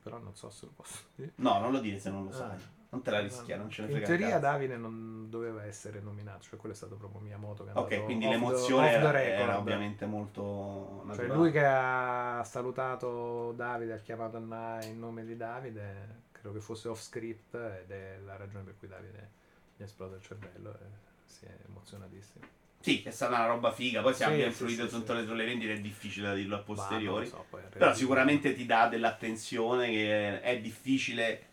Però 0.03 0.19
non 0.19 0.35
so 0.37 0.49
se 0.51 0.67
lo 0.67 0.73
posso 0.77 0.99
dire. 1.17 1.33
No, 1.37 1.59
non 1.59 1.73
lo 1.73 1.81
dire 1.81 1.99
se 1.99 2.11
non 2.11 2.25
lo 2.25 2.31
Ah. 2.31 2.35
sai. 2.35 2.59
Non 2.91 3.03
te 3.03 3.11
la 3.13 3.21
rischia, 3.21 3.57
non 3.57 3.71
ce 3.71 3.83
ne 3.83 3.87
In 3.87 3.93
frega 3.95 4.07
teoria 4.09 4.27
un 4.27 4.33
cazzo. 4.33 4.45
Davide 4.53 4.77
non 4.77 5.31
doveva 5.31 5.65
essere 5.65 6.01
nominato, 6.01 6.43
cioè 6.43 6.59
quello 6.59 6.75
è 6.75 6.77
stato 6.77 6.97
proprio 6.97 7.21
Miyamoto 7.21 7.63
che 7.63 7.71
andato 7.71 7.95
Ok, 7.95 8.05
quindi 8.05 8.29
l'emozione 8.29 8.89
the 8.91 8.95
era, 8.97 9.23
era 9.23 9.59
ovviamente 9.59 10.07
molto 10.07 10.97
Cioè 10.99 11.07
naturale. 11.07 11.35
lui 11.35 11.51
che 11.53 11.65
ha 11.65 12.43
salutato 12.45 13.53
Davide, 13.53 13.93
ha 13.93 13.99
chiamato 13.99 14.39
Anna 14.39 14.85
in 14.85 14.99
nome 14.99 15.25
di 15.25 15.37
Davide, 15.37 16.23
credo 16.33 16.53
che 16.53 16.61
fosse 16.61 16.89
off 16.89 17.01
script 17.01 17.55
ed 17.55 17.91
è 17.93 18.19
la 18.25 18.37
ragione 18.37 18.65
per 18.65 18.75
cui 18.77 18.89
Davide 18.89 19.29
gli 19.77 19.83
è 19.83 19.85
esploso 19.85 20.17
il 20.17 20.23
cervello 20.23 20.71
e 20.73 20.87
si 21.25 21.45
è 21.45 21.55
emozionatissimo. 21.69 22.45
Sì, 22.81 23.03
è 23.03 23.11
stata 23.11 23.37
una 23.37 23.47
roba 23.47 23.71
figa, 23.71 24.01
poi 24.01 24.15
se 24.15 24.25
Sì, 24.25 24.31
abbia 24.31 24.47
influito 24.47 24.89
sì, 24.89 25.01
sì. 25.01 25.13
le 25.13 25.27
sulle 25.27 25.45
vendite 25.45 25.75
è 25.75 25.81
difficile 25.81 26.29
da 26.29 26.35
dirlo 26.35 26.57
a 26.57 26.61
posteriori. 26.61 27.27
So, 27.27 27.45
Però 27.69 27.95
sicuramente 27.95 28.55
ti 28.55 28.65
dà 28.67 28.89
dell'attenzione 28.89 29.91
che 29.91 30.41
è 30.41 30.59
difficile 30.61 31.50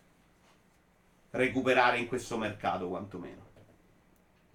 recuperare 1.30 1.98
in 1.98 2.06
questo 2.06 2.36
mercato 2.38 2.88
quantomeno. 2.88 3.46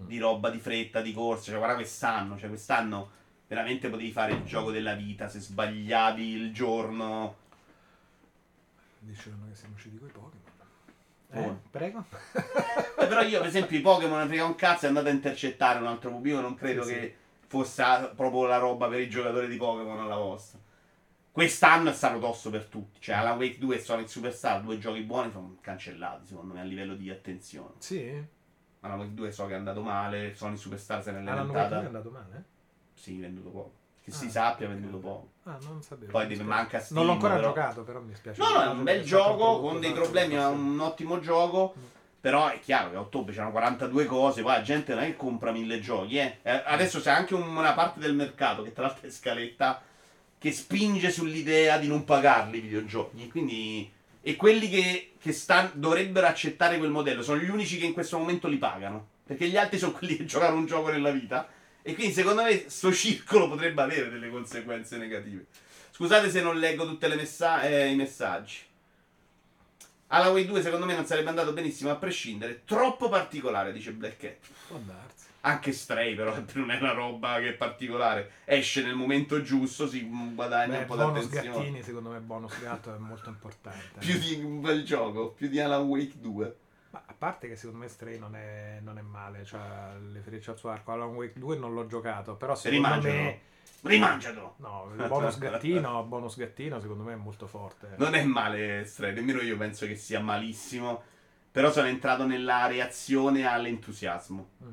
Mm. 0.02 0.08
Di 0.08 0.18
roba 0.18 0.50
di 0.50 0.60
fretta, 0.60 1.02
di 1.02 1.14
corsa, 1.14 1.52
cioè 1.52 1.58
guarda 1.58 1.76
quest'anno, 1.76 2.38
cioè 2.38 2.50
quest'anno 2.50 3.12
veramente 3.48 3.90
potevi 3.90 4.12
fare 4.12 4.34
il 4.34 4.44
gioco 4.44 4.72
della 4.72 4.94
vita 4.94 5.28
se 5.28 5.40
sbagliavi 5.40 6.28
il 6.28 6.54
giorno. 6.54 7.36
Dicevano 9.00 9.48
che 9.50 9.56
siamo 9.56 9.76
usciti 9.76 9.98
con 9.98 10.08
i 10.08 10.12
Pokémon. 10.12 10.42
Oh. 11.36 11.52
Eh, 11.52 11.56
prego. 11.70 12.06
Eh, 13.00 13.08
però 13.08 13.22
io 13.22 13.40
per 13.40 13.48
esempio 13.48 13.78
i 13.78 13.82
Pokémon 13.82 14.20
ne 14.20 14.28
frega 14.28 14.46
un 14.46 14.56
cazzo 14.56 14.86
e 14.86 14.88
andate 14.88 15.10
a 15.10 15.14
intercettare 15.14 15.80
un 15.80 15.88
altro 15.88 16.10
pubblico, 16.10 16.40
non 16.40 16.56
credo 16.56 16.84
Sì, 16.84 16.94
sì. 16.94 17.00
che 17.00 17.16
fosse 17.48 17.82
ah, 17.82 18.06
proprio 18.16 18.46
la 18.46 18.58
roba 18.58 18.88
per 18.88 19.00
i 19.00 19.10
giocatori 19.10 19.48
di 19.48 19.58
Pokémon 19.58 20.00
alla 20.00 20.16
vostra. 20.16 20.60
Quest'anno 21.34 21.90
è 21.90 21.94
stato 21.94 22.20
tosto 22.20 22.52
per 22.52 22.66
tutti, 22.66 23.02
cioè 23.02 23.16
Alan 23.16 23.40
Wake 23.40 23.58
2 23.58 23.76
e 23.78 23.80
Sonic 23.80 24.08
Superstar, 24.08 24.62
due 24.62 24.78
giochi 24.78 25.02
buoni 25.02 25.32
sono 25.32 25.58
cancellati 25.62 26.28
secondo 26.28 26.54
me 26.54 26.62
a 26.62 26.64
livello 26.64 26.94
di 26.94 27.10
attenzione. 27.10 27.72
Sì. 27.80 28.24
Alan 28.82 29.00
Wake 29.00 29.14
2 29.16 29.32
so 29.32 29.48
che 29.48 29.54
è 29.54 29.56
andato 29.56 29.82
male, 29.82 30.36
Sony 30.36 30.56
Superstar 30.58 31.02
se 31.02 31.10
2 31.12 31.22
è 31.22 31.24
lamentata. 31.24 31.78
andato 31.80 32.12
male? 32.12 32.44
Sì, 32.94 33.18
venduto 33.18 33.50
poco. 33.50 33.72
Che 34.04 34.12
Ah, 34.12 34.14
si 34.14 34.30
sappia, 34.30 34.68
ok. 34.68 34.74
venduto 34.74 34.98
poco. 35.00 35.30
Ah, 35.46 35.58
non 35.64 35.82
sapevo. 35.82 36.12
Poi 36.12 36.28
mi 36.28 36.36
manca 36.44 36.80
Steam, 36.80 36.98
Non 37.00 37.08
l'ho 37.08 37.14
ancora 37.14 37.34
però. 37.36 37.48
giocato, 37.48 37.82
però 37.82 38.00
mi 38.02 38.14
spiace. 38.14 38.40
No, 38.40 38.50
no, 38.50 38.62
è 38.62 38.68
un 38.68 38.84
bel 38.84 39.00
è 39.02 39.04
gioco 39.04 39.60
con 39.60 39.80
dei 39.80 39.92
problemi, 39.92 40.36
è 40.36 40.38
tempo 40.38 40.54
un 40.62 40.80
ottimo 40.82 41.20
gioco. 41.20 41.74
Mm. 41.76 41.82
Però 42.22 42.48
è 42.48 42.60
chiaro 42.60 42.92
che 42.92 42.96
a 42.96 43.00
ottobre 43.00 43.34
c'erano 43.34 43.52
42 43.52 44.06
cose, 44.06 44.44
poi 44.44 44.52
la 44.54 44.62
gente 44.62 44.94
non 44.94 45.04
è 45.04 45.08
che 45.08 45.16
compra 45.16 45.52
mille 45.52 45.80
giochi, 45.80 46.18
eh. 46.20 46.38
Eh, 46.44 46.62
Adesso 46.64 47.00
c'è 47.00 47.10
anche 47.10 47.34
un- 47.34 47.58
una 47.58 47.74
parte 47.74 48.00
del 48.00 48.14
mercato, 48.14 48.62
che 48.62 48.72
tra 48.72 48.84
l'altro 48.86 49.08
è 49.08 49.10
scaletta, 49.12 49.82
che 50.44 50.52
spinge 50.52 51.10
sull'idea 51.10 51.78
di 51.78 51.88
non 51.88 52.04
pagarli 52.04 52.58
i 52.58 52.62
videogiochi. 52.62 53.30
Quindi... 53.30 53.90
E 54.20 54.36
quelli 54.36 54.68
che, 54.68 55.14
che 55.18 55.32
stan- 55.32 55.72
dovrebbero 55.76 56.28
accettare 56.28 56.78
quel 56.78 56.90
modello 56.90 57.24
sono 57.24 57.40
gli 57.40 57.48
unici 57.48 57.78
che 57.78 57.86
in 57.86 57.94
questo 57.94 58.18
momento 58.18 58.50
li 58.50 58.58
pagano. 58.58 59.08
Perché 59.26 59.48
gli 59.48 59.56
altri 59.56 59.78
sono 59.78 59.94
quelli 59.94 60.18
che 60.18 60.26
giocano 60.26 60.58
un 60.58 60.66
gioco 60.66 60.90
nella 60.90 61.12
vita. 61.12 61.48
E 61.82 61.94
quindi 61.96 62.12
secondo 62.12 62.44
me 62.44 62.66
sto 62.68 62.92
circolo 62.92 63.48
potrebbe 63.48 63.84
avere 63.84 64.10
delle 64.10 64.30
conseguenze 64.30 64.98
negative. 64.98 65.46
Scusate 65.92 66.30
se 66.30 66.42
non 66.42 66.60
leggo 66.60 66.86
tutti 66.86 67.06
i 67.06 67.96
messaggi. 67.96 68.58
Alla 70.08 70.30
Way 70.30 70.46
2 70.46 70.62
secondo 70.62 70.86
me 70.86 70.94
non 70.94 71.06
sarebbe 71.06 71.30
andato 71.30 71.54
benissimo 71.54 71.90
a 71.90 71.96
prescindere. 71.96 72.64
Troppo 72.66 73.08
particolare, 73.08 73.72
dice 73.72 73.94
Black 73.94 74.18
Cat. 74.18 74.38
Può 74.68 74.78
darsi. 74.86 75.23
Anche 75.46 75.74
Stray 75.74 76.16
però 76.16 76.34
non 76.54 76.72
è 76.72 76.78
una 76.78 76.94
roba 76.94 77.40
che 77.40 77.50
è 77.50 77.54
particolare. 77.54 78.32
Esce 78.46 78.82
nel 78.82 78.96
momento 78.96 79.42
giusto, 79.42 79.88
si 79.88 80.08
guadagna 80.34 80.76
Beh, 80.76 80.80
un 80.80 80.86
po' 80.86 80.96
bonus 80.96 81.28
d'attenzione. 81.28 81.58
gattini, 81.58 81.84
secondo 81.84 82.10
me 82.10 82.20
bonus 82.20 82.60
gatto 82.62 82.96
è 82.96 82.98
molto 82.98 83.30
importante. 83.30 84.00
Più 84.00 84.18
di 84.20 84.42
un 84.42 84.62
bel 84.62 84.84
gioco, 84.84 85.32
più 85.32 85.50
di 85.50 85.60
Alan 85.60 85.84
Wake 85.84 86.14
2. 86.20 86.56
Ma 86.92 87.04
a 87.06 87.14
parte 87.18 87.50
che 87.50 87.56
secondo 87.58 87.80
me 87.80 87.90
Stray 87.90 88.18
non 88.20 88.36
è, 88.36 88.80
non 88.82 88.98
è 88.98 89.02
male, 89.02 89.44
cioè 89.44 89.60
le 90.12 90.22
frecce 90.22 90.52
al 90.52 90.58
suo 90.58 90.70
arco. 90.70 90.92
Alan 90.92 91.14
Wake 91.14 91.38
2 91.38 91.58
non 91.58 91.74
l'ho 91.74 91.88
giocato, 91.88 92.36
però 92.36 92.56
secondo 92.56 92.86
Rimangialo. 92.86 93.14
me... 93.16 93.40
Rimangiatelo! 93.82 94.56
No, 94.58 94.92
il 94.96 95.08
bonus 95.08 95.38
gattino, 95.40 96.04
bonus 96.04 96.38
gattino 96.38 96.80
secondo 96.80 97.04
me 97.04 97.14
è 97.14 97.18
molto 97.18 97.48
forte. 97.48 97.96
Non 97.98 98.16
è 98.16 98.24
male 98.24 98.86
Stray, 98.86 99.14
nemmeno 99.14 99.42
io 99.42 99.58
penso 99.58 99.86
che 99.88 99.96
sia 99.96 100.22
malissimo. 100.22 101.02
Però 101.52 101.70
sono 101.70 101.88
entrato 101.88 102.26
nella 102.26 102.66
reazione 102.66 103.46
all'entusiasmo. 103.46 104.50
Mm. 104.64 104.72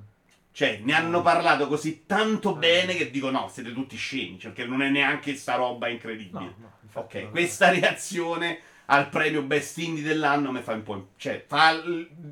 Cioè, 0.53 0.80
ne 0.82 0.92
hanno 0.94 1.22
parlato 1.22 1.68
così 1.68 2.05
tanto 2.07 2.55
bene 2.57 2.94
che 2.94 3.11
dico 3.11 3.30
no, 3.30 3.48
siete 3.48 3.72
tutti 3.72 3.96
scemi, 3.96 4.38
cioè, 4.38 4.51
perché 4.53 4.68
non 4.68 4.82
è 4.82 4.88
neanche 4.90 5.34
sta 5.36 5.55
roba 5.55 5.86
No, 5.86 5.92
incredibile. 5.92 6.55
no, 6.59 6.72
infatti 6.82 7.16
Ok, 7.16 7.22
non- 7.22 7.30
questa 7.30 7.70
reazione 7.70 8.59
al 8.86 9.09
premio 9.09 9.42
Best 9.42 9.78
Indie 9.78 10.03
dell'anno 10.03 10.51
mi 10.51 10.61
fa 10.62 10.72
un 10.72 10.82
po'. 10.82 11.09
Cioè, 11.16 11.44
fa 11.46 11.80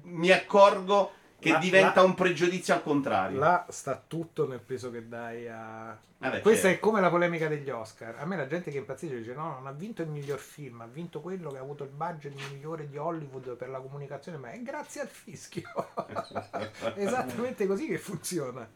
mi 0.03 0.31
accorgo 0.31 1.13
che 1.39 1.51
La- 1.53 1.59
diventa 1.59 2.01
la- 2.01 2.07
un 2.07 2.15
pregiudizio 2.15 2.75
al 2.75 2.83
contrario. 2.83 3.39
Là 3.39 3.67
sta 3.69 4.03
tutto 4.07 4.47
nel 4.47 4.61
peso 4.61 4.91
che 4.91 5.09
dai 5.09 5.49
a... 5.49 5.97
Vabbè, 6.21 6.41
Questa 6.41 6.67
certo. 6.67 6.77
è 6.77 6.81
come 6.81 7.01
la 7.01 7.11
polemica 7.11 7.47
degli 7.47 7.71
Oscar. 7.71 8.17
A 8.19 8.25
me 8.27 8.37
la 8.37 8.49
gente 8.49 8.73
che 8.73 8.79
impazzisce 8.79 9.19
dice 9.19 9.35
no, 9.35 9.53
non 9.53 9.69
ha 9.69 9.71
vinto 9.73 10.03
il 10.03 10.09
miglior 10.09 10.41
film, 10.41 10.81
ha 10.81 10.89
vinto 10.93 11.21
quello 11.21 11.49
che 11.51 11.59
ha 11.59 11.61
avuto 11.61 11.85
il 11.85 11.91
budget 11.91 12.35
migliore 12.51 12.89
di 12.89 12.97
Hollywood 12.97 13.55
per 13.55 13.69
la 13.69 13.79
comunicazione, 13.79 14.37
ma 14.37 14.51
è 14.51 14.61
grazie 14.61 15.03
al 15.03 15.07
fischio. 15.09 15.69
Esattamente 16.97 17.67
così 17.67 17.87
che 17.87 17.99
funziona. 17.99 18.69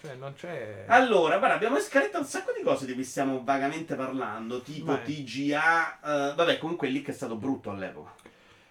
Cioè 0.00 0.14
non 0.16 0.34
c'è... 0.34 0.86
Allora, 0.88 1.38
guarda, 1.38 1.54
abbiamo 1.54 1.78
scritto 1.78 2.18
un 2.18 2.24
sacco 2.24 2.50
di 2.50 2.64
cose 2.64 2.86
di 2.86 2.94
cui 2.94 3.04
stiamo 3.04 3.42
vagamente 3.44 3.94
parlando, 3.94 4.60
tipo 4.60 4.86
Vai. 4.86 5.04
TGA. 5.04 6.00
eh, 6.32 6.34
vabbè, 6.34 6.58
comunque 6.58 6.88
il 6.88 6.94
leak 6.94 7.10
è 7.10 7.12
stato 7.12 7.36
brutto 7.36 7.70
all'epoca. 7.70 8.12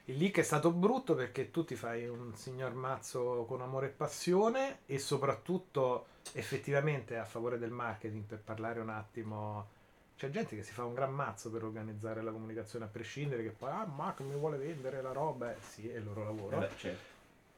Il 0.06 0.18
leak 0.18 0.40
è 0.40 0.44
stato 0.44 0.72
brutto 0.72 1.14
perché 1.14 1.52
tu 1.52 1.64
ti 1.64 1.76
fai 1.76 2.08
un 2.08 2.36
signor 2.36 2.74
mazzo 2.74 3.46
con 3.48 3.62
amore 3.62 3.88
e 3.88 3.90
passione 3.90 4.80
e 4.86 4.98
soprattutto 4.98 6.08
effettivamente 6.34 7.18
a 7.18 7.26
favore 7.26 7.60
del 7.60 7.72
marketing 7.72 8.24
per 8.24 8.40
parlare 8.40 8.80
un 8.80 8.90
attimo. 8.90 9.80
C'è 10.18 10.30
gente 10.30 10.56
che 10.56 10.64
si 10.64 10.72
fa 10.72 10.86
un 10.86 10.94
gran 10.94 11.14
mazzo 11.14 11.50
per 11.50 11.64
organizzare 11.64 12.22
la 12.22 12.32
comunicazione 12.32 12.86
a 12.86 12.88
prescindere 12.88 13.44
che 13.44 13.50
poi 13.50 13.70
ah 13.70 13.86
Mark 13.86 14.22
mi 14.22 14.36
vuole 14.36 14.58
vendere 14.58 15.02
la 15.02 15.12
roba. 15.12 15.52
Eh, 15.52 15.58
sì 15.60 15.88
è 15.88 15.98
il 15.98 16.04
loro 16.04 16.24
lavoro. 16.24 16.58
Vabbè, 16.58 16.76
certo. 16.76 17.04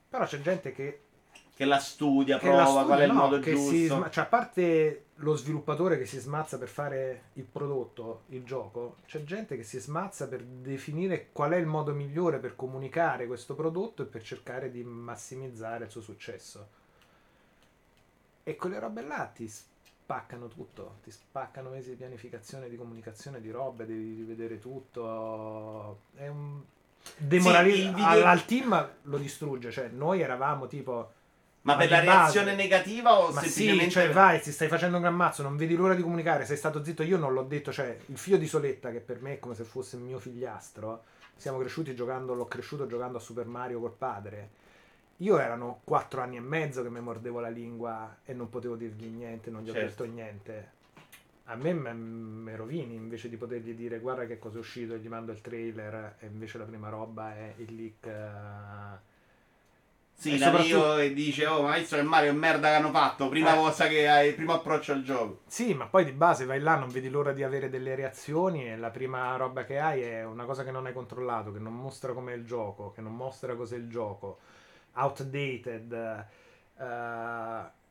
però 0.10 0.26
c'è 0.26 0.42
gente 0.42 0.72
che, 0.72 1.02
Che 1.56 1.66
la 1.66 1.78
studia, 1.80 2.38
che 2.40 2.48
prova 2.48 2.62
la 2.64 2.66
studia, 2.66 2.86
qual 2.86 3.00
è 3.00 3.04
il 3.04 3.12
no, 3.12 3.20
modo 3.20 3.40
giusto. 3.40 3.96
sma- 3.96 4.10
cioè 4.10 4.24
a 4.24 4.28
parte 4.28 5.06
lo 5.18 5.36
sviluppatore 5.36 5.98
che 6.00 6.06
si 6.08 6.18
smazza 6.20 6.58
per 6.58 6.68
fare 6.68 7.26
il 7.34 7.44
prodotto 7.44 8.24
il 8.30 8.44
gioco 8.44 8.96
c'è 9.06 9.24
gente 9.24 9.56
che 9.56 9.64
si 9.64 9.80
smazza 9.80 10.28
per 10.28 10.42
definire 10.44 11.30
qual 11.32 11.52
è 11.52 11.58
il 11.58 11.68
modo 11.68 11.94
migliore 11.94 12.40
per 12.40 12.56
comunicare 12.56 13.28
questo 13.28 13.54
prodotto 13.54 14.02
e 14.02 14.06
per 14.06 14.24
cercare 14.24 14.72
di 14.72 14.84
massimizzare 14.84 15.86
il 15.86 15.92
suo 15.92 16.02
successo 16.02 16.68
e 18.44 18.56
quelle 18.56 18.80
robe 18.80 19.04
là 19.04 19.32
ti 19.34 19.48
spaccano 19.48 20.48
tutto 20.48 20.96
ti 21.04 21.12
spaccano 21.12 21.70
mesi 21.70 21.92
di 21.92 21.96
pianificazione 21.96 22.68
di 22.68 22.76
comunicazione 22.76 23.40
di 23.40 23.52
robe 23.52 23.86
devi 23.86 24.16
rivedere 24.16 24.60
tutto 24.60 26.00
è 26.16 26.28
un 26.28 26.60
demorali- 27.18 27.72
Sì, 27.76 27.88
video- 27.90 28.06
al, 28.06 28.24
al 28.24 28.46
team 28.46 28.90
lo 29.04 29.18
distrugge 29.18 29.72
cioè 29.72 29.88
noi 29.90 30.22
eravamo 30.22 30.68
tipo 30.68 31.12
Ma 31.66 31.74
Ma 31.74 31.80
per 31.80 31.90
la 31.92 31.96
base- 32.02 32.10
reazione 32.10 32.56
negativa 32.56 33.18
o 33.20 33.32
ma 33.32 33.42
sì, 33.42 33.48
semplicemente. 33.50 33.90
cioè 33.92 34.12
vai, 34.12 34.42
ti 34.42 34.52
stai 34.52 34.68
facendo 34.68 34.98
un 34.98 35.02
gran 35.04 35.16
mazzo, 35.16 35.44
non 35.44 35.56
vedi 35.56 35.76
l'ora 35.76 35.94
di 35.96 36.02
comunicare, 36.02 36.46
sei 36.46 36.58
stato 36.58 36.84
zitto, 36.84 37.04
io 37.04 37.18
non 37.18 37.32
l'ho 37.34 37.44
detto, 37.44 37.72
cioè 37.72 37.98
il 38.08 38.18
figlio 38.18 38.36
di 38.38 38.48
Soletta, 38.48 38.92
che 38.92 39.00
per 39.00 39.22
me 39.22 39.34
è 39.34 39.40
come 39.40 39.56
se 39.56 39.64
fosse 39.64 39.96
mio 39.96 40.20
figliastro, 40.20 41.04
siamo 41.38 41.58
cresciuti 41.60 41.96
giocando, 41.96 42.34
l'ho 42.34 42.46
cresciuto 42.48 42.86
giocando 42.86 43.18
a 43.18 43.22
Super 43.22 43.46
Mario 43.46 43.80
col 43.80 43.94
padre. 43.98 44.50
Io 45.18 45.38
erano 45.40 45.80
quattro 45.86 46.20
anni 46.22 46.36
e 46.36 46.42
mezzo 46.42 46.84
che 46.84 46.90
mi 46.90 47.00
mordevo 47.00 47.40
la 47.40 47.48
lingua 47.50 48.18
e 48.26 48.34
non 48.34 48.50
potevo 48.50 48.76
dirgli 48.76 49.06
niente, 49.08 49.50
non 49.50 49.62
gli 49.64 49.70
ho 49.70 49.74
Certo. 49.74 50.04
detto 50.04 50.14
niente. 50.14 50.72
A 51.46 51.56
me 51.56 51.74
mi 51.74 52.56
rovini 52.56 52.96
invece 52.96 53.30
di 53.30 53.38
potergli 53.38 53.74
dire 53.74 54.00
guarda 54.00 54.26
che 54.26 54.38
cosa 54.38 54.58
è 54.58 54.60
uscito 54.60 54.96
e 54.96 55.00
gli 55.00 55.08
mando 55.08 55.32
il 55.32 55.40
trailer 55.42 56.16
e 56.20 56.26
invece 56.26 56.58
la 56.58 56.66
prima 56.66 56.90
roba 56.90 57.34
è 57.36 57.54
il 57.58 57.74
leak. 57.74 58.06
eh, 58.06 59.12
Sì, 60.16 60.36
E 60.36 60.38
l'amico 60.38 60.64
soprattutto- 60.64 60.96
che 60.98 61.14
dice, 61.14 61.46
oh, 61.48 61.64
ma 61.64 61.78
visto 61.78 61.96
che 61.98 62.02
Mario 62.04 62.30
è 62.30 62.34
merda 62.34 62.70
che 62.70 62.76
hanno 62.76 62.92
fatto, 62.92 63.28
prima 63.28 63.54
Eh. 63.54 63.58
cosa 63.58 63.88
che 63.88 64.08
hai, 64.08 64.30
il 64.30 64.36
primo 64.36 64.54
approccio 64.54 64.94
al 64.94 65.04
gioco. 65.04 65.42
Sì, 65.48 65.74
ma 65.74 65.86
poi 65.88 66.06
di 66.06 66.12
base 66.14 66.46
vai 66.46 66.60
là, 66.62 66.76
non 66.76 66.88
vedi 66.90 67.10
l'ora 67.10 67.34
di 67.34 67.44
avere 67.44 67.70
delle 67.70 67.94
reazioni 67.96 68.70
e 68.70 68.78
la 68.78 68.90
prima 68.90 69.36
roba 69.36 69.66
che 69.66 69.80
hai 69.80 70.02
è 70.02 70.24
una 70.24 70.46
cosa 70.46 70.64
che 70.64 70.72
non 70.72 70.86
hai 70.86 70.94
controllato, 70.94 71.52
che 71.52 71.60
non 71.60 71.76
mostra 71.76 72.14
com'è 72.14 72.34
il 72.34 72.46
gioco, 72.46 72.92
che 72.92 73.02
non 73.02 73.14
mostra 73.16 73.56
cos'è 73.56 73.76
il 73.76 73.90
gioco, 73.90 74.38
outdated, 74.94 76.26
eh, 76.80 77.82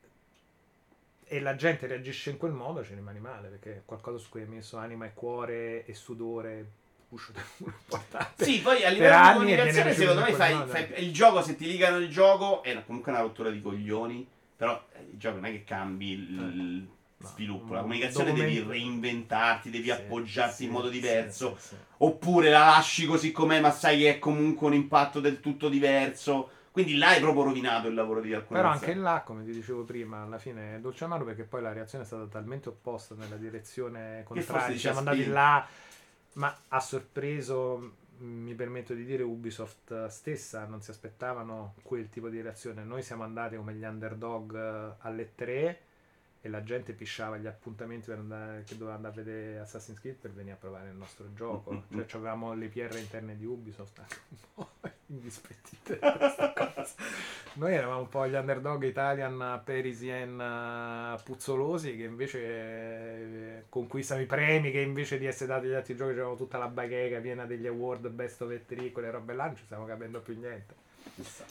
e 1.25 1.41
la 1.41 1.55
gente 1.57 1.87
reagisce 1.87 2.31
in 2.31 2.37
quel 2.39 2.53
modo, 2.53 2.85
ci 2.85 2.95
rimani 2.95 3.19
male, 3.19 3.49
perché 3.49 3.77
è 3.77 3.83
qualcosa 3.85 4.19
su 4.19 4.29
cui 4.31 4.43
hai 4.43 4.49
messo 4.49 4.77
anima 4.77 5.05
e 5.07 5.13
cuore 5.15 5.85
e 5.85 5.95
sudore, 5.95 6.67
puscio 7.13 7.33
importante. 7.59 8.45
Sì, 8.45 8.61
poi 8.61 8.85
a 8.85 8.89
livello 8.89 9.27
di 9.27 9.33
comunicazione, 9.33 9.93
secondo 9.93 10.23
me 10.23 10.33
fai, 10.33 10.67
fai- 10.67 11.05
il 11.05 11.13
gioco, 11.13 11.43
se 11.43 11.57
ti 11.57 11.67
ligano 11.67 11.99
il 11.99 12.09
gioco, 12.09 12.63
è 12.63 12.83
comunque 12.87 13.13
una 13.13 13.21
rottura 13.21 13.51
di 13.51 13.61
coglioni. 13.61 14.27
Però 14.57 14.81
eh, 14.93 15.01
il 15.11 15.19
gioco 15.19 15.37
non 15.37 15.47
è 15.47 15.51
che 15.51 15.65
cambi 15.65 16.11
il 16.13 16.87
No, 17.23 17.29
sviluppo. 17.29 17.71
un 17.71 17.75
La 17.75 17.81
comunicazione 17.83 18.33
devi 18.33 18.61
reinventarti, 18.61 19.71
devi 19.71 19.85
Sì, 19.87 19.91
appoggiarti 19.93 20.55
sì, 20.57 20.65
in 20.65 20.71
modo 20.71 20.89
diverso. 20.89 21.57
sì. 21.59 21.77
Oppure 21.99 22.51
la 22.51 22.65
lasci 22.65 23.07
così 23.07 23.31
com'è, 23.31 23.61
ma 23.61 23.71
sai 23.71 23.99
che 23.99 24.15
è 24.15 24.19
comunque 24.19 24.67
un 24.67 24.75
impatto 24.75 25.21
del 25.21 25.41
tutto 25.41 25.69
diverso. 25.69 26.51
Quindi 26.73 26.97
là 26.97 27.09
hai 27.09 27.21
proprio 27.21 27.45
rovinato 27.45 27.89
il 27.89 27.95
lavoro 27.95 28.21
di 28.21 28.33
alcune 28.33 28.59
Però 28.61 28.73
anche 28.73 28.95
là, 28.95 29.23
come 29.25 29.45
ti 29.45 29.53
dicevo 29.53 29.85
prima, 29.85 30.23
alla 30.23 30.39
fine 30.39 30.77
è 30.77 30.79
dolce 30.79 31.05
amaro 31.05 31.25
perché 31.25 31.45
poi 31.45 31.61
la 31.61 31.73
reazione 31.73 32.05
è 32.05 32.07
stata 32.07 32.27
talmente 32.27 32.71
opposta 32.71 33.15
nella 33.15 33.37
direzione 33.37 34.23
contraria. 34.25 34.73
ci 34.73 34.79
Siamo 34.79 34.99
andati 34.99 35.27
là, 35.27 35.67
ma 36.35 36.57
ha 36.69 36.81
sorpreso, 36.81 37.97
mi 38.19 38.55
permetto 38.55 38.95
di 38.95 39.05
dire, 39.05 39.23
Ubisoft 39.23 40.07
stessa, 40.07 40.65
non 40.67 40.81
si 40.81 40.91
aspettavano 40.91 41.75
quel 41.83 42.09
tipo 42.09 42.29
di 42.29 42.41
reazione. 42.41 42.85
Noi 42.85 43.03
siamo 43.03 43.25
andati 43.25 43.57
come 43.57 43.75
gli 43.75 43.85
underdog 43.85 44.55
eh, 44.55 44.95
alle 45.01 45.35
3 45.35 45.81
e 46.45 46.49
la 46.49 46.65
gente 46.65 46.93
pisciava 46.93 47.39
gli 47.39 47.47
appuntamenti 47.47 48.09
per 48.09 48.19
andare, 48.19 48.65
che 48.65 48.77
doveva 48.77 48.97
andare 48.97 49.15
a 49.15 49.23
vedere 49.23 49.59
Assassin's 49.61 50.01
Creed 50.01 50.17
per 50.17 50.33
venire 50.33 50.55
a 50.55 50.59
provare 50.59 50.89
il 50.89 50.97
nostro 50.97 51.33
gioco. 51.35 51.85
Cioè 51.89 52.21
avevamo 52.21 52.53
le 52.53 52.67
PR 52.67 52.97
interne 52.99 53.37
di 53.37 53.47
Ubisoft, 53.47 54.01
anche 54.01 54.17
un 54.29 54.37
po' 54.53 54.69
indispettite 55.07 55.99
da 56.01 56.17
questa 56.17 56.53
cosa. 56.53 56.95
Noi 57.55 57.75
eravamo 57.75 58.01
un 58.01 58.09
po' 58.09 58.27
gli 58.27 58.35
underdog 58.35 58.83
italian 58.83 59.61
perisien 59.65 60.41
eh, 60.41 61.23
puzzolosi 61.23 61.97
che 61.97 62.03
invece 62.03 62.41
eh, 62.41 63.65
conquistano 63.69 64.21
i 64.21 64.27
premi, 64.27 64.73
che 64.73 64.81
invece 64.81 65.19
di 65.19 65.27
essere 65.27 65.53
dati 65.53 65.67
agli 65.67 65.75
altri 65.75 65.95
giochi 65.95 66.11
c'avevamo 66.11 66.37
tutta 66.37 66.59
la 66.59 66.67
bacheca 66.67 67.21
piena 67.21 67.45
degli 67.45 67.69
award 67.69 68.09
best 68.09 68.43
of 68.43 68.51
E3, 68.51 68.91
quelle 68.91 69.13
robe 69.13 69.35
là, 69.35 69.47
non 69.47 69.57
ci 69.57 69.65
stiamo 69.65 69.85
capendo 69.85 70.21
più 70.21 70.37
niente. 70.37 70.75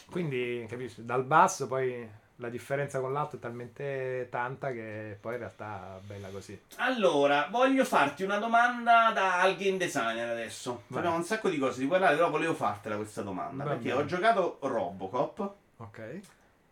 Quindi, 0.09 0.65
capisci, 0.67 1.05
dal 1.05 1.23
basso 1.23 1.67
poi 1.67 2.09
la 2.41 2.49
differenza 2.49 2.99
con 2.99 3.13
l'alto 3.13 3.37
è 3.37 3.39
talmente 3.39 4.27
tanta 4.29 4.71
che 4.71 5.17
poi 5.21 5.33
in 5.33 5.39
realtà 5.39 5.97
è 6.01 6.05
bella 6.05 6.27
così. 6.29 6.59
Allora, 6.77 7.47
voglio 7.49 7.85
farti 7.85 8.23
una 8.23 8.37
domanda 8.37 9.11
da 9.13 9.39
al 9.39 9.55
game 9.55 9.77
designer 9.77 10.29
adesso. 10.29 10.83
Vai. 10.87 10.97
Abbiamo 10.99 11.17
un 11.17 11.23
sacco 11.23 11.49
di 11.49 11.57
cose 11.57 11.79
di 11.81 11.87
parlare, 11.87 12.15
però 12.15 12.29
volevo 12.29 12.53
fartela 12.53 12.95
questa 12.97 13.21
domanda. 13.21 13.63
Va 13.63 13.69
perché 13.71 13.89
bene. 13.89 14.01
ho 14.01 14.05
giocato 14.05 14.57
Robocop 14.61 15.53
Ok? 15.77 16.19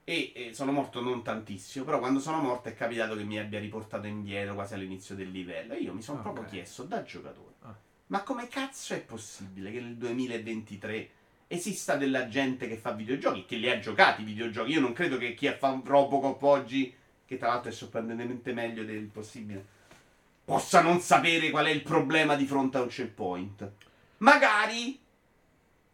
E, 0.03 0.31
e 0.35 0.53
sono 0.53 0.71
morto 0.71 1.01
non 1.01 1.23
tantissimo, 1.23 1.85
però 1.85 1.99
quando 1.99 2.19
sono 2.19 2.39
morto 2.41 2.67
è 2.69 2.73
capitato 2.75 3.15
che 3.15 3.23
mi 3.23 3.37
abbia 3.39 3.59
riportato 3.59 4.07
indietro 4.07 4.55
quasi 4.55 4.73
all'inizio 4.73 5.13
del 5.15 5.29
livello. 5.29 5.73
E 5.73 5.77
io 5.79 5.93
mi 5.93 6.01
sono 6.01 6.17
Ok. 6.17 6.23
proprio 6.23 6.45
chiesto 6.45 6.83
da 6.83 7.03
giocatore, 7.03 7.53
Ah. 7.63 7.75
ma 8.07 8.23
come 8.23 8.47
cazzo 8.47 8.93
è 8.95 9.01
possibile 9.01 9.71
che 9.71 9.79
nel 9.79 9.95
2023 9.97 11.09
esista 11.51 11.95
della 11.95 12.27
gente 12.27 12.67
che 12.67 12.77
fa 12.77 12.91
videogiochi, 12.91 13.45
che 13.45 13.55
li 13.55 13.69
ha 13.69 13.79
giocati 13.79 14.21
i 14.21 14.25
videogiochi? 14.25 14.71
Io 14.71 14.79
non 14.79 14.93
credo 14.93 15.17
che 15.17 15.33
chi 15.33 15.49
fa 15.49 15.69
un 15.69 15.83
Robocop 15.83 16.41
oggi, 16.43 16.93
che 17.25 17.37
tra 17.37 17.47
l'altro 17.47 17.71
è 17.71 17.73
sorprendentemente 17.73 18.53
meglio 18.53 18.83
del 18.83 19.05
possibile, 19.05 19.65
possa 20.45 20.81
non 20.81 20.99
sapere 20.99 21.49
qual 21.49 21.65
è 21.65 21.71
il 21.71 21.81
problema 21.81 22.35
di 22.35 22.45
fronte 22.45 22.77
a 22.77 22.81
un 22.81 22.87
checkpoint. 22.87 23.71
Magari 24.17 24.99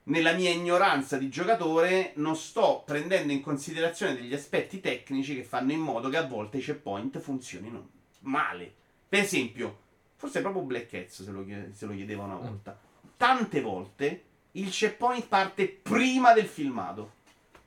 nella 0.04 0.34
mia 0.34 0.50
ignoranza 0.50 1.18
di 1.18 1.30
giocatore 1.30 2.12
non 2.16 2.36
sto 2.36 2.84
prendendo 2.86 3.32
in 3.32 3.42
considerazione 3.42 4.14
degli 4.14 4.34
aspetti 4.34 4.82
tecnici 4.82 5.36
che 5.36 5.44
fanno 5.44 5.72
in 5.72 5.80
modo 5.80 6.10
che 6.10 6.18
a 6.18 6.28
volte 6.28 6.58
i 6.58 6.62
checkpoint 6.62 7.18
funzionino 7.20 7.90
male. 8.22 8.74
Per 9.08 9.20
esempio, 9.20 9.80
forse 10.16 10.42
proprio 10.42 10.64
Black 10.64 10.88
Cats 10.88 11.24
se 11.24 11.32
lo, 11.32 11.46
chied- 11.46 11.72
se 11.72 11.86
lo 11.86 11.94
chiedeva 11.94 12.24
una 12.24 12.36
volta. 12.36 12.78
Tante 13.16 13.62
volte 13.62 14.24
il 14.56 14.70
checkpoint 14.70 15.28
parte 15.28 15.68
prima 15.68 16.34
del 16.34 16.46
filmato 16.48 17.12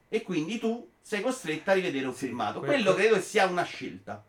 e 0.08 0.22
quindi 0.22 0.58
tu 0.58 0.88
sei 1.00 1.20
costretto 1.22 1.70
a 1.70 1.74
rivedere 1.74 2.06
un 2.06 2.14
Sì, 2.14 2.26
filmato. 2.26 2.58
quel- 2.60 2.82
Quello 2.82 2.94
credo 2.94 3.14
che 3.16 3.20
sia 3.22 3.46
una 3.46 3.62
scelta. 3.64 4.22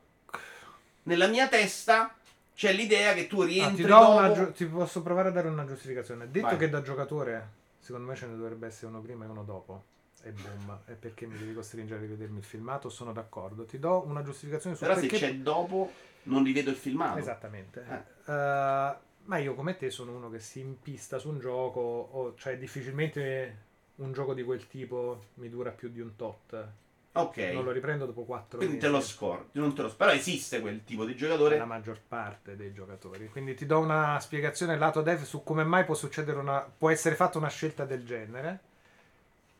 Nella 1.04 1.28
mia 1.28 1.48
testa 1.48 2.14
c'è 2.54 2.74
l'idea 2.74 3.14
che 3.14 3.28
tu 3.28 3.42
Ah, 3.42 3.46
rientri 3.46 3.84
ti, 3.84 3.90
do 3.90 3.98
dopo... 3.98 4.34
giu- 4.34 4.52
ti 4.54 4.66
posso 4.66 5.02
provare 5.02 5.30
a 5.30 5.32
dare 5.32 5.48
una 5.48 5.66
giustificazione. 5.66 6.30
Detto 6.30 6.48
Vai. 6.48 6.58
che 6.58 6.70
da 6.70 6.82
giocatore, 6.82 7.50
secondo 7.80 8.08
me 8.08 8.16
ce 8.16 8.28
ne 8.28 8.36
dovrebbe 8.36 8.68
essere 8.68 8.88
uno 8.88 9.00
prima 9.02 9.26
e 9.26 9.28
uno 9.30 9.44
dopo. 9.44 9.84
E 10.24 10.32
boom, 10.32 10.80
e 10.88 10.94
perché 10.94 11.26
mi 11.26 11.38
devi 11.38 11.54
costringere 11.54 12.00
a 12.00 12.02
rivedermi 12.02 12.40
il 12.40 12.44
filmato? 12.44 12.90
Sono 12.90 13.14
d'accordo. 13.14 13.64
Ti 13.64 13.80
do 13.80 14.04
una 14.06 14.22
giustificazione 14.22 14.76
su 14.76 14.82
Però 14.84 14.96
perché... 14.96 15.18
se 15.18 15.28
c'è 15.28 15.36
dopo 15.36 15.92
non 16.24 16.44
rivedo 16.44 16.70
il 16.70 16.76
filmato. 16.76 17.18
Esattamente. 17.20 17.86
Eh. 18.26 18.32
Eh, 18.32 18.94
ma 19.30 19.38
io 19.38 19.54
come 19.54 19.78
te 19.78 19.92
sono 19.92 20.16
uno 20.16 20.30
che 20.32 20.40
si 20.40 20.60
impista 20.60 21.20
su 21.20 21.30
un 21.30 21.40
gioco, 21.40 21.80
o 21.80 22.34
cioè 22.36 22.58
difficilmente 22.58 23.68
un 23.98 24.12
gioco 24.12 24.34
di 24.34 24.44
quel 24.44 24.68
tipo 24.68 25.26
mi 25.36 25.50
dura 25.50 25.70
più 25.70 25.90
di 25.90 26.00
un 26.02 26.16
tot. 26.16 26.68
Ok. 27.12 27.38
Non 27.54 27.64
lo 27.64 27.72
riprendo 27.72 28.06
dopo 28.08 28.24
quattro 28.24 28.58
Quindi 28.58 28.76
mesi. 28.78 28.88
te 28.88 28.92
lo 28.92 29.02
scordi, 29.02 29.60
non 29.60 29.74
te 29.76 29.84
lo 29.84 29.94
Però 29.96 30.12
esiste 30.12 30.62
quel 30.62 30.84
tipo 30.84 31.06
di 31.06 31.16
giocatore. 31.16 31.58
la 31.58 31.66
maggior 31.66 32.00
parte 32.08 32.56
dei 32.56 32.74
giocatori. 32.74 33.30
Quindi 33.30 33.54
ti 33.54 33.66
do 33.68 33.80
una 33.80 34.20
spiegazione 34.20 34.78
lato 34.78 35.02
dev 35.02 35.22
su 35.24 35.44
come 35.44 35.64
mai 35.64 35.86
può 35.86 35.94
succedere 35.94 36.40
una 36.40 36.62
può 36.62 36.90
essere 36.90 37.14
fatta 37.16 37.38
una 37.38 37.50
scelta 37.50 37.86
del 37.86 38.06
genere. 38.06 38.60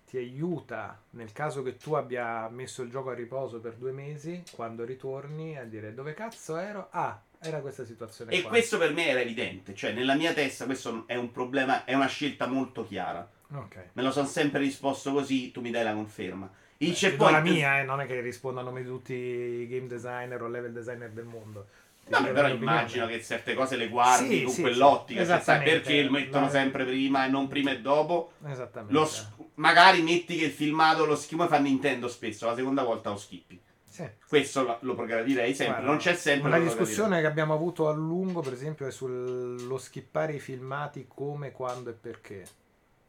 Ti 0.08 0.18
aiuta 0.18 1.00
nel 1.12 1.32
caso 1.32 1.62
che 1.62 1.78
tu 1.78 1.94
abbia 1.94 2.48
messo 2.50 2.82
il 2.82 2.90
gioco 2.90 3.12
a 3.12 3.14
riposo 3.14 3.60
per 3.60 3.76
due 3.76 3.92
mesi, 3.92 4.44
quando 4.52 4.84
ritorni 4.84 5.58
a 5.58 5.64
dire 5.66 5.94
dove 5.94 6.14
cazzo 6.16 6.58
ero? 6.58 6.88
Ah, 6.92 7.22
era 7.42 7.60
questa 7.60 7.86
situazione 7.86 8.32
E 8.32 8.42
qua. 8.42 8.50
questo 8.50 8.78
per 8.78 8.94
me 8.94 9.08
era 9.08 9.22
evidente. 9.22 9.74
Cioè, 9.76 9.92
nella 9.94 10.16
mia 10.16 10.34
testa 10.34 10.66
questo 10.66 11.04
è 11.08 11.16
un 11.16 11.32
problema, 11.32 11.86
è 11.86 11.94
una 11.94 12.08
scelta 12.08 12.48
molto 12.48 12.86
chiara. 12.86 13.28
Ok. 13.54 13.76
Me 13.94 14.02
lo 14.04 14.12
sono 14.12 14.28
sempre 14.28 14.60
risposto 14.60 15.12
così, 15.12 15.52
tu 15.52 15.62
mi 15.62 15.72
dai 15.72 15.84
la 15.84 15.94
conferma. 15.94 16.50
Il 16.78 16.90
do 16.90 16.96
checkpoint... 16.96 17.34
la 17.34 17.40
mia, 17.42 17.80
eh, 17.80 17.84
non 17.84 18.00
è 18.02 18.06
che 18.08 18.20
rispondo 18.22 18.60
a 18.60 18.64
nome 18.64 18.82
di 18.82 18.88
tutti 18.88 19.14
i 19.14 19.68
game 19.68 19.88
designer 19.88 20.42
o 20.42 20.48
level 20.48 20.72
designer 20.72 21.10
del 21.12 21.26
mondo. 21.26 21.68
No, 22.08 22.24
però 22.24 22.48
immagino 22.48 23.06
che 23.06 23.22
certe 23.22 23.54
cose 23.54 23.76
le 23.76 23.88
guardi 23.88 24.38
Sì, 24.40 24.44
con 24.44 24.54
sì, 24.54 24.62
quell'ottica. 24.62 25.20
sì, 25.22 25.26
sai 25.28 25.38
esattamente. 25.38 25.72
perché 25.74 26.04
lo 26.04 26.12
mettono 26.12 26.46
La- 26.46 26.52
sempre 26.52 26.84
prima 26.86 27.26
e 27.26 27.30
non 27.30 27.48
prima 27.48 27.72
e 27.72 27.82
dopo? 27.82 28.32
Esattamente. 28.48 28.94
Lo 28.94 29.06
s- 29.06 29.28
magari 29.56 30.02
metti 30.02 30.36
che 30.38 30.46
il 30.46 30.52
filmato 30.52 31.06
lo 31.06 31.16
schimo 31.16 31.46
fa 31.48 31.60
Nintendo 31.60 32.08
spesso, 32.08 32.48
la 32.48 32.56
seconda 32.56 32.82
volta 32.84 33.12
lo 33.12 33.18
schippi. 33.18 33.60
Sì. 34.00 34.10
Questo 34.30 34.64
lo, 34.64 34.78
lo 34.80 34.96
gradirei 34.96 35.54
sempre, 35.54 35.76
Guarda, 35.76 35.90
non 35.90 35.98
c'è 35.98 36.16
sempre. 36.16 36.48
Una 36.48 36.60
discussione 36.60 37.20
che 37.20 37.28
abbiamo 37.28 37.54
avuto 37.54 37.90
a 37.90 37.94
lungo, 37.94 38.40
per 38.40 38.54
esempio, 38.54 38.88
è 38.88 38.92
sullo 38.92 39.78
skippare 39.78 40.34
i 40.34 40.40
filmati 40.40 41.06
come, 41.06 41.52
quando 41.52 41.90
e 41.90 41.94
perché. 41.94 42.46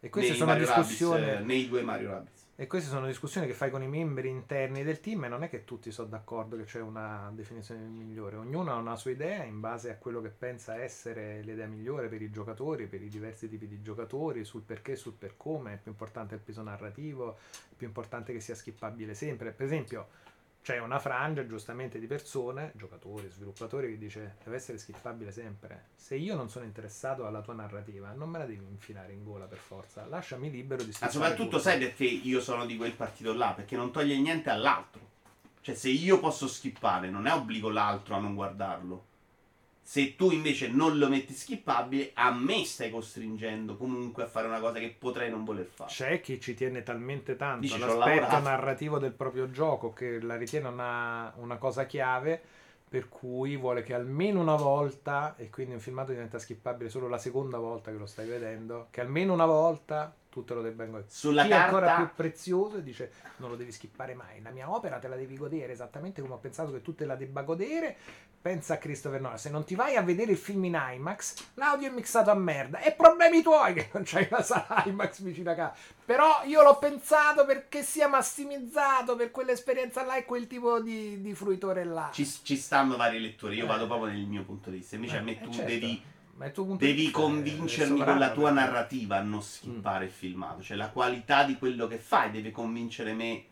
E 0.01 0.09
queste 0.09 0.31
nei 0.31 0.39
sono 0.39 0.51
Mario 0.51 0.67
discussioni. 0.67 1.21
Rabbids, 1.21 1.41
eh, 1.41 1.45
nei 1.45 1.69
due 1.69 1.83
Mario 1.83 2.11
Rabbids. 2.11 2.49
E 2.57 2.67
queste 2.67 2.91
sono 2.91 3.07
discussioni 3.07 3.47
che 3.47 3.55
fai 3.55 3.71
con 3.71 3.83
i 3.83 3.89
membri 3.89 4.29
interni 4.29 4.83
del 4.83 5.01
team 5.01 5.25
e 5.25 5.29
non 5.29 5.45
è 5.45 5.49
che 5.49 5.65
tutti 5.65 5.93
sono 5.93 6.09
d'accordo 6.09 6.57
che 6.57 6.65
c'è 6.65 6.81
una 6.81 7.31
definizione 7.33 7.81
migliore. 7.83 8.37
Ognuno 8.37 8.73
ha 8.73 8.75
una 8.75 8.97
sua 8.97 9.13
idea 9.13 9.45
in 9.45 9.61
base 9.61 9.91
a 9.91 9.97
quello 9.97 10.21
che 10.21 10.29
pensa 10.29 10.77
essere 10.77 11.41
l'idea 11.41 11.67
migliore 11.67 12.09
per 12.09 12.21
i 12.21 12.31
giocatori, 12.31 12.87
per 12.87 13.01
i 13.01 13.09
diversi 13.09 13.49
tipi 13.49 13.67
di 13.67 13.81
giocatori, 13.81 14.45
sul 14.45 14.63
perché, 14.63 14.97
sul 14.97 15.15
per 15.15 15.35
come, 15.39 15.75
è 15.75 15.79
più 15.79 15.93
importante 15.93 16.35
il 16.35 16.41
peso 16.41 16.63
narrativo, 16.63 17.37
è 17.71 17.75
più 17.77 17.87
importante 17.87 18.33
che 18.33 18.41
sia 18.41 18.55
skippabile 18.55 19.15
sempre. 19.15 19.53
Per 19.53 19.65
esempio, 19.65 20.09
c'è 20.63 20.79
una 20.79 20.99
frangia 20.99 21.47
giustamente 21.47 21.99
di 21.99 22.07
persone, 22.07 22.73
giocatori, 22.75 23.29
sviluppatori, 23.31 23.89
che 23.91 23.99
dice 23.99 24.37
deve 24.45 24.57
essere 24.57 24.77
skippabile 24.79 25.33
sempre. 25.33 25.87
Se 25.97 26.15
io 26.17 26.37
non 26.37 26.51
sono 26.51 26.65
interessato 26.67 27.27
alla 27.27 27.41
tua 27.41 27.55
narrativa, 27.55 28.13
non 28.13 28.29
me 28.29 28.39
la 28.39 28.45
devi 28.47 28.65
infilare 28.69 29.13
in 29.13 29.25
gola 29.25 29.47
per 29.47 29.59
forza. 29.59 30.07
Lasciami 30.07 30.51
libero 30.51 30.83
di 30.83 30.89
Ma 30.89 30.93
skippare. 30.93 31.13
soprattutto 31.13 31.45
tutto. 31.57 31.59
sai 31.63 31.79
perché 31.79 32.05
io 32.05 32.41
sono 32.41 32.67
di 32.67 32.77
quel 32.77 32.93
partito 32.93 33.33
là? 33.33 33.53
Perché 33.55 33.77
non 33.77 33.91
toglie 33.91 34.19
niente 34.19 34.51
all'altro. 34.51 35.09
Cioè, 35.63 35.75
se 35.75 35.89
io 35.89 36.19
posso 36.21 36.47
skippare, 36.47 37.11
non 37.11 37.27
è 37.27 37.33
obbligo 37.33 37.69
l'altro 37.71 38.15
a 38.17 38.19
non 38.19 38.35
guardarlo. 38.35 39.07
Se 39.91 40.15
tu 40.15 40.31
invece 40.31 40.69
non 40.69 40.99
lo 40.99 41.09
metti 41.09 41.35
skippabile, 41.35 42.13
a 42.15 42.31
me 42.31 42.65
stai 42.65 42.91
costringendo 42.91 43.77
comunque 43.77 44.23
a 44.23 44.29
fare 44.29 44.47
una 44.47 44.61
cosa 44.61 44.79
che 44.79 44.95
potrei 44.97 45.31
non 45.31 45.43
voler 45.43 45.67
fare. 45.67 45.91
C'è 45.91 46.21
chi 46.21 46.39
ci 46.39 46.55
tiene 46.55 46.85
talmente 46.85 47.35
tanto 47.35 47.63
Dici, 47.63 47.75
all'aspetto 47.75 48.39
narrativo 48.39 49.01
del 49.01 49.11
proprio 49.11 49.51
gioco 49.51 49.93
che 49.93 50.21
la 50.21 50.37
ritiene 50.37 50.69
una, 50.69 51.33
una 51.39 51.57
cosa 51.57 51.87
chiave, 51.87 52.41
per 52.89 53.09
cui 53.09 53.57
vuole 53.57 53.83
che 53.83 53.93
almeno 53.93 54.41
una 54.41 54.55
volta, 54.55 55.35
e 55.37 55.51
quindi 55.51 55.75
un 55.75 55.81
filmato 55.81 56.13
diventa 56.13 56.39
skippabile 56.39 56.89
solo 56.89 57.09
la 57.09 57.19
seconda 57.19 57.59
volta 57.59 57.91
che 57.91 57.99
lo 57.99 58.07
stai 58.07 58.29
vedendo, 58.29 58.87
che 58.91 59.01
almeno 59.01 59.33
una 59.33 59.47
volta 59.47 60.15
tu 60.31 60.45
te 60.45 60.55
lo 60.55 60.63
debba 60.63 60.85
ingoiare. 60.85 61.11
Sulla 61.11 61.43
chi 61.45 61.51
è 61.51 61.55
ancora 61.55 61.87
carta- 61.87 62.05
più 62.05 62.15
prezioso 62.15 62.77
e 62.79 62.83
dice 62.83 63.13
non 63.37 63.51
lo 63.51 63.57
devi 63.57 63.73
skippare 63.73 64.15
mai, 64.15 64.41
la 64.43 64.51
mia 64.51 64.71
opera 64.73 64.99
te 64.99 65.09
la 65.09 65.17
devi 65.17 65.37
godere 65.37 65.73
esattamente 65.73 66.21
come 66.23 66.35
ho 66.35 66.39
pensato 66.39 66.71
che 66.73 66.81
tu 66.83 66.95
te 66.95 67.05
la 67.05 67.17
debba 67.17 67.43
godere. 67.43 67.97
Pensa 68.41 68.75
a 68.75 68.77
Christopher 68.79 69.21
Nolan, 69.21 69.37
se 69.37 69.51
non 69.51 69.65
ti 69.67 69.75
vai 69.75 69.97
a 69.97 70.01
vedere 70.01 70.31
il 70.33 70.39
film 70.39 70.65
in 70.65 70.81
IMAX, 70.95 71.49
l'audio 71.55 71.89
è 71.89 71.91
mixato 71.93 72.31
a 72.31 72.35
merda. 72.35 72.79
E 72.81 72.93
problemi 72.93 73.43
tuoi 73.43 73.75
che 73.75 73.91
non 73.93 74.03
c'hai 74.07 74.27
una 74.31 74.41
sala 74.41 74.83
IMAX 74.87 75.21
vicino 75.21 75.51
a 75.51 75.55
casa. 75.55 75.75
Però 76.07 76.41
io 76.45 76.63
l'ho 76.63 76.79
pensato 76.79 77.45
perché 77.45 77.83
sia 77.83 78.09
massimizzato 78.09 79.15
per 79.15 79.31
quell'esperienza 79.31 80.03
là 80.07 80.17
e 80.17 80.25
quel 80.25 80.47
tipo 80.47 80.81
di, 80.81 81.21
di 81.21 81.35
fruitore 81.35 81.85
là. 81.85 82.09
Ci, 82.15 82.25
ci 82.27 82.57
stanno 82.57 82.97
varie 82.97 83.19
letture, 83.21 83.55
io 83.55 83.65
Eh. 83.65 83.67
vado 83.69 83.87
proprio 83.87 84.11
nel 84.11 84.25
mio 84.25 84.43
punto 84.45 84.71
di 84.71 84.79
vista. 84.79 84.95
Invece 84.95 85.19
a 85.19 85.21
me 85.21 85.33
Eh, 85.33 85.43
tu 85.45 85.51
certo. 85.53 85.69
devi, 85.71 86.03
Ma 86.41 86.47
il 86.47 86.53
tuo 86.53 86.65
punto 86.65 86.83
di 86.83 86.91
devi 86.95 87.09
è- 87.09 87.11
convincermi 87.11 88.03
con 88.03 88.19
la 88.19 88.33
tua 88.33 88.51
perché- 88.51 88.65
narrativa 88.67 89.17
a 89.19 89.21
non 89.21 89.43
skippare 89.43 90.07
il 90.07 90.11
filmato. 90.11 90.63
Cioè 90.63 90.75
la 90.75 90.89
qualità 90.89 91.45
di 91.45 91.59
quello 91.59 91.87
che 91.87 91.99
fai 91.99 92.31
deve 92.31 92.51
convincere 92.51 93.13
me 93.13 93.45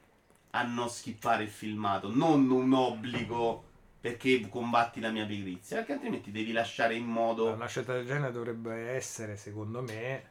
a 0.53 0.62
non 0.62 0.89
skippare 0.89 1.43
il 1.43 1.51
filmato, 1.51 2.11
non 2.11 2.49
un 2.49 2.72
obbligo 2.72 3.64
perché 4.01 4.49
combatti 4.49 5.01
la 5.01 5.11
mia 5.11 5.26
pigrizia, 5.26 5.76
perché 5.76 5.93
altrimenti 5.93 6.30
devi 6.30 6.51
lasciare 6.53 6.95
in 6.95 7.05
modo... 7.05 7.53
Una 7.53 7.66
scelta 7.66 7.93
del 7.93 8.07
genere 8.07 8.32
dovrebbe 8.32 8.89
essere, 8.93 9.36
secondo 9.36 9.82
me, 9.82 10.30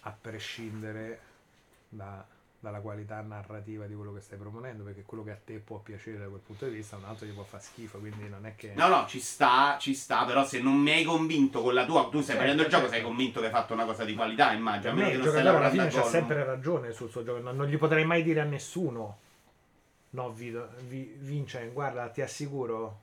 a 0.00 0.10
prescindere 0.10 1.20
da- 1.88 2.26
dalla 2.62 2.78
qualità 2.78 3.20
narrativa 3.22 3.86
di 3.86 3.94
quello 3.94 4.12
che 4.12 4.20
stai 4.20 4.38
proponendo, 4.38 4.84
perché 4.84 5.02
quello 5.02 5.24
che 5.24 5.32
a 5.32 5.38
te 5.44 5.58
può 5.58 5.78
piacere 5.78 6.18
da 6.18 6.26
quel 6.28 6.38
punto 6.38 6.64
di 6.66 6.76
vista, 6.76 6.94
a 6.94 7.00
un 7.00 7.06
altro 7.06 7.26
gli 7.26 7.32
può 7.32 7.42
fare 7.42 7.60
schifo, 7.60 7.98
quindi 7.98 8.28
non 8.28 8.46
è 8.46 8.54
che... 8.54 8.72
No, 8.76 8.86
no, 8.86 9.04
ci 9.08 9.18
sta, 9.18 9.78
ci 9.80 9.94
sta, 9.94 10.24
però 10.24 10.44
se 10.44 10.60
non 10.60 10.76
mi 10.76 10.92
hai 10.92 11.02
convinto 11.02 11.60
con 11.60 11.74
la 11.74 11.84
tua... 11.84 12.04
Tu 12.04 12.20
stai 12.20 12.36
Certo, 12.36 12.40
facendo 12.40 12.62
il 12.62 12.68
gioco, 12.68 12.82
certo. 12.82 12.94
sei 12.94 13.04
convinto 13.04 13.40
che 13.40 13.46
hai 13.46 13.52
fatto 13.52 13.72
una 13.74 13.84
cosa 13.84 14.04
di 14.04 14.14
qualità, 14.14 14.52
immagino. 14.52 14.94
Me 14.94 15.08
il 15.08 15.14
giocatore 15.16 15.40
alla 15.40 15.50
lavorando 15.50 15.76
fine 15.76 15.90
c'ha 15.92 16.08
sempre 16.08 16.44
ragione 16.44 16.92
sul 16.92 17.10
suo 17.10 17.24
gioco, 17.24 17.40
non, 17.40 17.56
non 17.56 17.66
gli 17.66 17.76
potrei 17.76 18.04
mai 18.04 18.22
dire 18.22 18.40
a 18.40 18.44
nessuno, 18.44 19.18
no 20.10 20.30
Vito, 20.30 20.68
Vi- 20.86 21.16
Vince, 21.18 21.68
guarda, 21.72 22.08
ti 22.10 22.22
assicuro, 22.22 23.00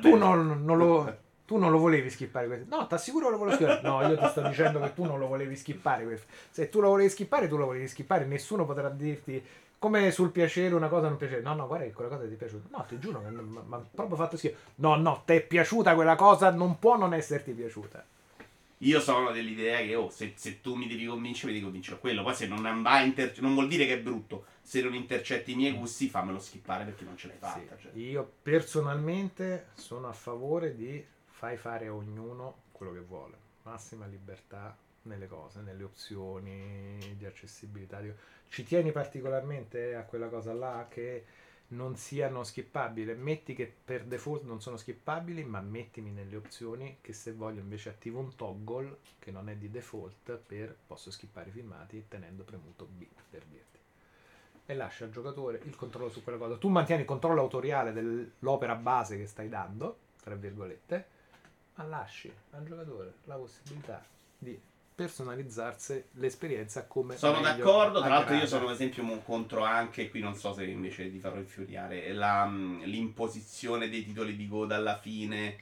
tu 0.00 0.16
non, 0.16 0.64
non 0.64 0.78
lo... 0.78 1.18
Tu 1.46 1.58
non 1.58 1.70
lo 1.70 1.78
volevi 1.78 2.08
skippare 2.08 2.46
questo? 2.46 2.74
No, 2.74 2.86
ti 2.86 2.94
assicuro 2.94 3.26
che 3.26 3.32
lo 3.32 3.38
volevo 3.38 3.56
skippare. 3.56 3.80
No, 3.82 4.06
io 4.08 4.18
ti 4.18 4.26
sto 4.28 4.40
dicendo 4.48 4.80
che 4.80 4.94
tu 4.94 5.04
non 5.04 5.18
lo 5.18 5.26
volevi 5.26 5.56
skippare 5.56 6.04
questo. 6.04 6.26
Se 6.50 6.70
tu 6.70 6.80
lo 6.80 6.88
volevi 6.88 7.10
skippare, 7.10 7.48
tu 7.48 7.56
lo 7.56 7.66
volevi 7.66 7.86
skippare. 7.86 8.24
Nessuno 8.24 8.64
potrà 8.64 8.88
dirti 8.88 9.42
come 9.78 10.10
sul 10.10 10.30
piacere 10.30 10.74
una 10.74 10.88
cosa 10.88 11.08
non 11.08 11.18
piacere. 11.18 11.42
No, 11.42 11.54
no, 11.54 11.66
guarda 11.66 11.84
che 11.84 11.92
quella 11.92 12.08
cosa 12.08 12.26
ti 12.26 12.32
è 12.32 12.36
piaciuta. 12.36 12.68
No, 12.74 12.84
ti 12.88 12.98
giuro 12.98 13.22
ma, 13.66 13.84
proprio 13.94 14.16
fatto 14.16 14.38
schifo. 14.38 14.56
No, 14.76 14.96
no, 14.96 15.22
ti 15.26 15.34
è 15.34 15.42
piaciuta 15.42 15.94
quella 15.94 16.16
cosa, 16.16 16.50
non 16.50 16.78
può 16.78 16.96
non 16.96 17.12
esserti 17.12 17.52
piaciuta. 17.52 18.02
Io 18.78 19.00
sono 19.00 19.30
dell'idea 19.30 19.78
che 19.80 19.94
oh, 19.94 20.08
se, 20.08 20.32
se 20.36 20.62
tu 20.62 20.74
mi 20.74 20.86
devi 20.86 21.04
convincere, 21.04 21.48
mi 21.48 21.52
devi 21.52 21.64
convincere 21.64 21.96
a 21.96 22.00
quello. 22.00 22.22
Poi 22.22 22.34
se 22.34 22.46
non 22.46 22.82
va 22.82 23.00
inter- 23.00 23.38
non 23.40 23.52
vuol 23.52 23.68
dire 23.68 23.84
che 23.84 23.94
è 23.94 24.00
brutto. 24.00 24.46
Se 24.62 24.80
non 24.80 24.94
intercetti 24.94 25.52
i 25.52 25.54
miei 25.54 25.72
gusti, 25.72 26.08
fammelo 26.08 26.38
skippare 26.38 26.84
perché 26.84 27.04
non 27.04 27.18
ce 27.18 27.26
l'hai 27.26 27.36
fatta. 27.38 27.76
Sì, 27.76 27.82
cioè. 27.82 27.92
Io 27.94 28.30
personalmente 28.42 29.66
sono 29.74 30.08
a 30.08 30.12
favore 30.12 30.74
di 30.74 31.12
fai 31.44 31.58
fare 31.58 31.88
a 31.88 31.94
ognuno 31.94 32.62
quello 32.72 32.94
che 32.94 33.00
vuole. 33.00 33.36
Massima 33.64 34.06
libertà 34.06 34.74
nelle 35.02 35.26
cose, 35.26 35.60
nelle 35.60 35.82
opzioni 35.82 36.98
di 37.18 37.26
accessibilità. 37.26 38.00
Ci 38.48 38.64
tieni 38.64 38.92
particolarmente 38.92 39.94
a 39.94 40.04
quella 40.04 40.28
cosa 40.28 40.54
là 40.54 40.86
che 40.88 41.26
non 41.68 41.96
siano 41.96 42.44
skippabili. 42.44 43.14
Metti 43.16 43.54
che 43.54 43.70
per 43.84 44.04
default 44.04 44.44
non 44.44 44.62
sono 44.62 44.78
skippabili, 44.78 45.44
ma 45.44 45.60
mettimi 45.60 46.10
nelle 46.10 46.36
opzioni 46.36 46.96
che 47.02 47.12
se 47.12 47.32
voglio 47.34 47.60
invece 47.60 47.90
attivo 47.90 48.20
un 48.20 48.34
toggle 48.36 49.00
che 49.18 49.30
non 49.30 49.50
è 49.50 49.56
di 49.56 49.70
default 49.70 50.38
per 50.38 50.74
posso 50.86 51.10
skippare 51.10 51.50
i 51.50 51.52
filmati 51.52 52.06
tenendo 52.08 52.42
premuto 52.42 52.88
B 52.90 53.04
per 53.28 53.44
dirti. 53.44 53.78
E 54.64 54.74
lascia 54.74 55.04
al 55.04 55.10
giocatore 55.10 55.60
il 55.64 55.76
controllo 55.76 56.08
su 56.08 56.22
quella 56.22 56.38
cosa. 56.38 56.56
Tu 56.56 56.68
mantieni 56.68 57.02
il 57.02 57.06
controllo 57.06 57.42
autoriale 57.42 57.92
dell'opera 57.92 58.76
base 58.76 59.18
che 59.18 59.26
stai 59.26 59.50
dando, 59.50 59.98
tra 60.22 60.34
virgolette, 60.36 61.12
ma 61.74 61.84
lasci 61.84 62.32
al 62.52 62.64
giocatore 62.64 63.14
la 63.24 63.34
possibilità 63.34 64.04
di 64.38 64.58
personalizzarsi 64.94 66.04
l'esperienza 66.12 66.84
come 66.84 67.16
sono 67.16 67.40
d'accordo 67.40 68.00
tra 68.00 68.08
l'altro 68.08 68.36
io 68.36 68.46
sono 68.46 68.68
ad 68.68 68.74
esempio 68.74 69.04
contro 69.24 69.64
anche 69.64 70.08
qui 70.08 70.20
non 70.20 70.36
so 70.36 70.52
se 70.52 70.64
invece 70.64 71.10
di 71.10 71.18
farlo 71.18 71.40
infuriare 71.40 72.12
la, 72.12 72.46
mm, 72.46 72.82
l'imposizione 72.82 73.88
dei 73.88 74.04
titoli 74.04 74.36
di 74.36 74.46
coda 74.46 74.76
alla 74.76 74.96
fine 74.96 75.56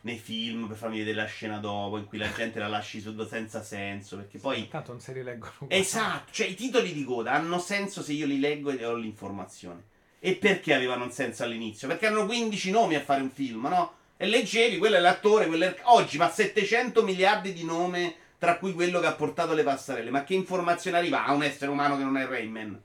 nei 0.00 0.18
film 0.18 0.66
per 0.66 0.76
farmi 0.76 0.98
vedere 0.98 1.16
la 1.16 1.26
scena 1.26 1.58
dopo 1.58 1.96
in 1.98 2.06
cui 2.06 2.18
la 2.18 2.32
gente 2.32 2.58
la 2.58 2.66
lasci 2.66 3.00
sotto 3.00 3.24
senza 3.24 3.62
senso 3.62 4.16
perché 4.16 4.38
poi 4.38 4.66
tanto 4.68 4.90
non 4.92 5.00
si 5.00 5.12
rileggono 5.12 5.52
esatto 5.68 6.32
cioè 6.32 6.48
i 6.48 6.54
titoli 6.54 6.92
di 6.92 7.04
coda 7.04 7.32
hanno 7.32 7.60
senso 7.60 8.02
se 8.02 8.12
io 8.12 8.26
li 8.26 8.40
leggo 8.40 8.70
e 8.70 8.84
ho 8.84 8.94
l'informazione. 8.94 9.94
E 10.18 10.34
perché 10.34 10.74
avevano 10.74 11.04
un 11.04 11.12
senso 11.12 11.44
all'inizio? 11.44 11.86
Perché 11.86 12.06
erano 12.06 12.26
15 12.26 12.70
nomi 12.72 12.94
a 12.96 13.00
fare 13.00 13.20
un 13.20 13.30
film 13.30 13.66
no? 13.68 13.92
E 14.16 14.26
leggevi 14.26 14.78
quello 14.78 14.96
è 14.96 15.00
l'attore 15.00 15.46
quello 15.46 15.64
è... 15.64 15.76
oggi 15.84 16.16
ma 16.16 16.30
700 16.30 17.02
miliardi 17.02 17.52
di 17.52 17.64
nome 17.64 18.16
tra 18.38 18.58
cui 18.58 18.72
quello 18.72 19.00
che 19.00 19.06
ha 19.06 19.14
portato 19.14 19.54
le 19.54 19.62
passerelle. 19.62 20.10
Ma 20.10 20.24
che 20.24 20.34
informazione 20.34 20.98
arriva 20.98 21.24
a 21.24 21.32
un 21.32 21.42
essere 21.42 21.70
umano 21.70 21.96
che 21.96 22.04
non 22.04 22.16
è 22.16 22.26
Rayman? 22.26 22.80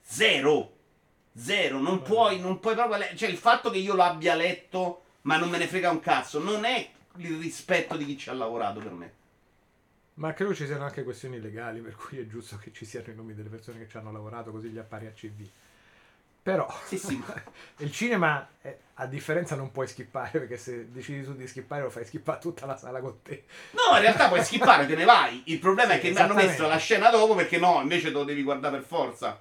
Zero. 0.00 0.76
Zero. 1.34 1.78
Non 1.78 1.98
Beh. 1.98 2.02
puoi, 2.02 2.40
non 2.40 2.60
puoi 2.60 2.74
proprio. 2.74 2.98
Le- 2.98 3.12
cioè, 3.14 3.28
il 3.28 3.36
fatto 3.36 3.70
che 3.70 3.78
io 3.78 3.94
l'abbia 3.94 4.34
letto, 4.34 5.04
ma 5.22 5.36
non 5.36 5.50
me 5.50 5.58
ne 5.58 5.66
frega 5.66 5.90
un 5.90 6.00
cazzo, 6.00 6.38
non 6.38 6.64
è 6.64 6.90
il 7.16 7.38
rispetto 7.38 7.96
di 7.96 8.04
chi 8.04 8.16
ci 8.16 8.30
ha 8.30 8.32
lavorato 8.32 8.80
per 8.80 8.92
me. 8.92 9.12
Ma 10.14 10.32
credo 10.34 10.54
ci 10.54 10.66
siano 10.66 10.84
anche 10.84 11.04
questioni 11.04 11.40
legali, 11.40 11.80
per 11.80 11.96
cui 11.96 12.18
è 12.18 12.26
giusto 12.26 12.58
che 12.58 12.70
ci 12.72 12.84
siano 12.84 13.10
i 13.10 13.14
nomi 13.14 13.34
delle 13.34 13.48
persone 13.48 13.78
che 13.78 13.88
ci 13.88 13.96
hanno 13.96 14.12
lavorato, 14.12 14.50
così 14.50 14.68
gli 14.68 14.78
appari 14.78 15.06
a 15.06 15.12
CV. 15.12 15.46
Però 16.42 16.66
sì, 16.84 16.98
sì. 16.98 17.22
il 17.78 17.92
cinema, 17.92 18.48
è, 18.60 18.76
a 18.94 19.06
differenza, 19.06 19.54
non 19.54 19.70
puoi 19.70 19.86
skippare 19.86 20.30
perché 20.40 20.56
se 20.56 20.90
decidi 20.90 21.22
tu 21.22 21.34
di 21.34 21.46
skippare 21.46 21.82
lo 21.82 21.90
fai 21.90 22.04
skippare 22.04 22.40
tutta 22.40 22.66
la 22.66 22.76
sala 22.76 23.00
con 23.00 23.22
te. 23.22 23.44
No, 23.70 23.96
in 23.96 24.02
realtà 24.02 24.28
puoi 24.28 24.42
skippare, 24.42 24.86
te 24.86 24.96
ne 24.96 25.04
vai. 25.04 25.42
Il 25.46 25.60
problema 25.60 25.92
sì, 25.94 25.98
è 25.98 26.00
che 26.00 26.10
mi 26.10 26.16
hanno 26.16 26.34
messo 26.34 26.66
la 26.66 26.78
scena 26.78 27.10
dopo 27.10 27.34
perché 27.34 27.58
no, 27.58 27.80
invece 27.80 28.08
te 28.08 28.14
lo 28.14 28.24
devi 28.24 28.42
guardare 28.42 28.78
per 28.78 28.86
forza. 28.86 29.40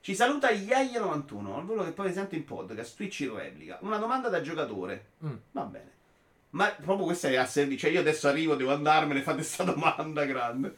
Ci 0.00 0.14
saluta 0.14 0.50
Iaia91, 0.50 1.54
al 1.54 1.64
volo 1.64 1.84
che 1.84 1.90
poi 1.90 2.12
sente 2.12 2.36
in 2.36 2.44
podcast, 2.44 2.96
Twitch 2.96 3.20
in 3.20 3.36
replica. 3.36 3.78
Una 3.80 3.98
domanda 3.98 4.28
da 4.28 4.40
giocatore. 4.40 5.06
Mm. 5.24 5.34
Va 5.50 5.62
bene. 5.62 5.90
Ma 6.50 6.68
proprio 6.70 7.06
questa 7.06 7.28
è 7.28 7.36
a 7.36 7.44
servizio. 7.44 7.88
Cioè, 7.88 7.96
io 7.96 8.00
adesso 8.00 8.28
arrivo, 8.28 8.54
devo 8.54 8.72
andarmene, 8.72 9.20
fate 9.20 9.38
questa 9.38 9.64
domanda 9.64 10.24
grande. 10.24 10.76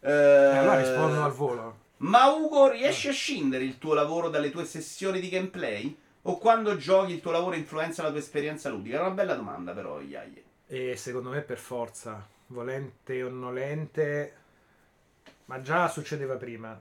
Eh, 0.00 0.12
allora 0.12 0.78
rispondo 0.78 1.24
al 1.24 1.32
volo. 1.32 1.84
Ma 1.98 2.26
Ugo, 2.26 2.70
riesci 2.70 3.08
a 3.08 3.12
scindere 3.12 3.64
il 3.64 3.78
tuo 3.78 3.94
lavoro 3.94 4.28
dalle 4.28 4.50
tue 4.50 4.66
sessioni 4.66 5.18
di 5.18 5.30
gameplay? 5.30 5.98
O 6.22 6.38
quando 6.38 6.76
giochi 6.76 7.14
il 7.14 7.20
tuo 7.20 7.30
lavoro 7.30 7.56
influenza 7.56 8.02
la 8.02 8.10
tua 8.10 8.18
esperienza 8.18 8.68
ludica? 8.68 8.98
È 8.98 9.00
una 9.00 9.10
bella 9.10 9.34
domanda 9.34 9.72
però, 9.72 10.00
Iaie. 10.00 10.44
E 10.66 10.96
secondo 10.96 11.30
me 11.30 11.40
per 11.40 11.58
forza, 11.58 12.26
volente 12.48 13.22
o 13.22 13.30
nolente, 13.30 14.34
ma 15.46 15.62
già 15.62 15.88
succedeva 15.88 16.36
prima. 16.36 16.78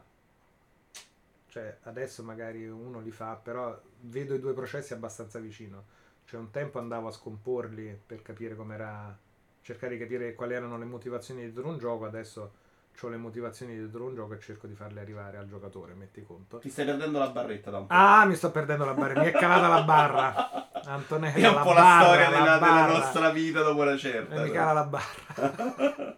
Cioè, 1.47 1.77
adesso 1.83 2.21
magari 2.21 2.67
uno 2.67 2.99
li 2.99 3.11
fa, 3.11 3.35
però 3.35 3.79
vedo 4.01 4.33
i 4.33 4.39
due 4.39 4.53
processi 4.53 4.91
abbastanza 4.91 5.39
vicino. 5.39 5.85
Cioè, 6.25 6.39
un 6.39 6.51
tempo 6.51 6.79
andavo 6.79 7.07
a 7.07 7.11
scomporli 7.11 7.97
per 8.05 8.21
capire 8.21 8.55
com'era, 8.55 9.17
cercare 9.61 9.93
di 9.93 9.99
capire 10.01 10.33
quali 10.33 10.55
erano 10.55 10.77
le 10.77 10.85
motivazioni 10.85 11.41
dietro 11.41 11.69
un 11.69 11.77
gioco, 11.77 12.03
adesso 12.03 12.63
ho 13.01 13.09
le 13.09 13.17
motivazioni 13.17 13.75
dietro 13.75 14.05
un 14.05 14.15
gioco 14.15 14.33
e 14.33 14.39
cerco 14.39 14.67
di 14.67 14.75
farle 14.75 14.99
arrivare 14.99 15.37
al 15.37 15.47
giocatore, 15.47 15.93
metti 15.93 16.23
conto. 16.23 16.59
Ti 16.59 16.69
stai 16.69 16.85
perdendo 16.85 17.19
la 17.19 17.29
barretta 17.29 17.71
da 17.71 17.79
un 17.79 17.87
po'. 17.87 17.93
Ah, 17.93 18.25
mi 18.25 18.35
sto 18.35 18.51
perdendo 18.51 18.85
la 18.85 18.93
barretta, 18.93 19.21
mi 19.21 19.27
è 19.27 19.31
calata 19.31 19.67
la 19.67 19.83
barra. 19.83 20.69
Antonella, 20.85 21.47
è 21.47 21.47
un 21.47 21.61
po' 21.63 21.73
la, 21.73 21.81
barra, 21.81 22.03
storia 22.03 22.29
della, 22.29 22.57
della, 22.57 22.87
nostra 22.87 23.29
vita 23.31 23.61
dopo 23.61 23.81
una 23.81 23.97
certa. 23.97 24.35
E 24.35 24.43
mi 24.43 24.51
cala 24.51 24.73
la 24.73 24.83
barra. 24.85 26.17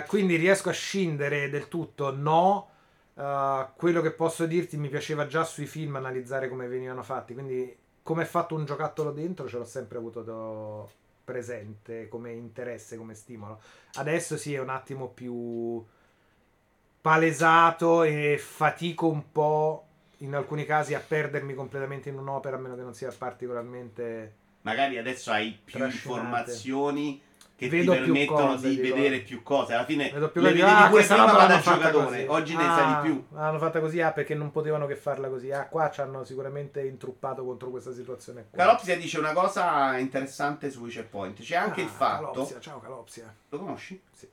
uh, 0.00 0.06
quindi 0.08 0.36
riesco 0.36 0.68
a 0.68 0.72
scindere 0.72 1.48
del 1.48 1.68
tutto, 1.68 2.14
no. 2.14 2.70
Uh, 3.14 3.68
quello 3.76 4.02
che 4.02 4.10
posso 4.10 4.44
dirti 4.44 4.76
mi 4.76 4.90
piaceva 4.90 5.26
già 5.26 5.42
sui 5.42 5.64
film 5.64 5.96
analizzare 5.96 6.50
come 6.50 6.66
venivano 6.66 7.02
fatti, 7.02 7.32
quindi 7.32 7.74
come 8.02 8.22
è 8.22 8.26
fatto 8.26 8.54
un 8.54 8.64
giocattolo 8.64 9.10
dentro 9.10 9.48
ce 9.48 9.56
l'ho 9.56 9.64
sempre 9.64 9.98
avuto 9.98 10.22
do 10.22 10.90
presente 11.26 12.08
come 12.08 12.32
interesse, 12.32 12.96
come 12.96 13.14
stimolo. 13.14 13.60
Adesso 13.94 14.36
sì 14.36 14.54
è 14.54 14.60
un 14.60 14.70
attimo 14.70 15.08
più 15.08 15.84
palesato 17.00 18.04
e 18.04 18.38
fatico 18.38 19.08
un 19.08 19.32
po' 19.32 19.86
in 20.18 20.34
alcuni 20.34 20.64
casi 20.64 20.94
a 20.94 21.00
perdermi 21.00 21.54
completamente 21.54 22.08
in 22.08 22.16
un'opera 22.16 22.56
a 22.56 22.58
meno 22.58 22.74
che 22.74 22.82
non 22.82 22.94
sia 22.94 23.12
particolarmente 23.16 24.34
magari 24.62 24.98
adesso 24.98 25.30
hai 25.30 25.56
più 25.62 25.84
informazioni 25.84 27.20
che 27.56 27.70
Vedo 27.70 27.92
ti 27.92 27.98
permettono 27.98 28.46
cose, 28.48 28.68
di 28.68 28.80
dico. 28.80 28.94
vedere 28.94 29.18
più 29.20 29.42
cose. 29.42 29.72
Alla 29.72 29.86
fine 29.86 30.10
Vedo 30.10 30.28
più 30.30 30.42
le 30.42 30.52
vedevi 30.52 30.70
ah, 30.70 30.88
pure 30.88 31.04
prima 31.04 31.32
ma 31.32 31.46
da 31.46 31.58
giocatore, 31.58 32.26
oggi 32.28 32.54
ne 32.54 32.64
sai 32.64 32.86
di 32.86 32.92
ah, 32.92 32.98
più. 32.98 33.26
L'hanno 33.32 33.58
fatta 33.58 33.80
così, 33.80 34.00
ah, 34.02 34.12
perché 34.12 34.34
non 34.34 34.50
potevano 34.50 34.86
che 34.86 34.94
farla 34.94 35.28
così. 35.28 35.50
Ah, 35.50 35.66
qua 35.66 35.90
ci 35.90 36.02
hanno 36.02 36.22
sicuramente 36.24 36.82
intruppato 36.82 37.44
contro 37.44 37.70
questa 37.70 37.94
situazione 37.94 38.46
qua. 38.50 38.62
Calopsia 38.62 38.96
dice 38.96 39.18
una 39.18 39.32
cosa 39.32 39.96
interessante 39.96 40.70
su 40.70 40.84
Checkpoint. 40.84 41.40
C'è 41.40 41.56
anche 41.56 41.80
ah, 41.80 41.84
il 41.84 41.90
fatto... 41.90 42.30
Calopsia, 42.32 42.60
ciao 42.60 42.78
Calopsia. 42.78 43.34
Lo 43.48 43.58
conosci? 43.58 44.00
Sì. 44.12 44.28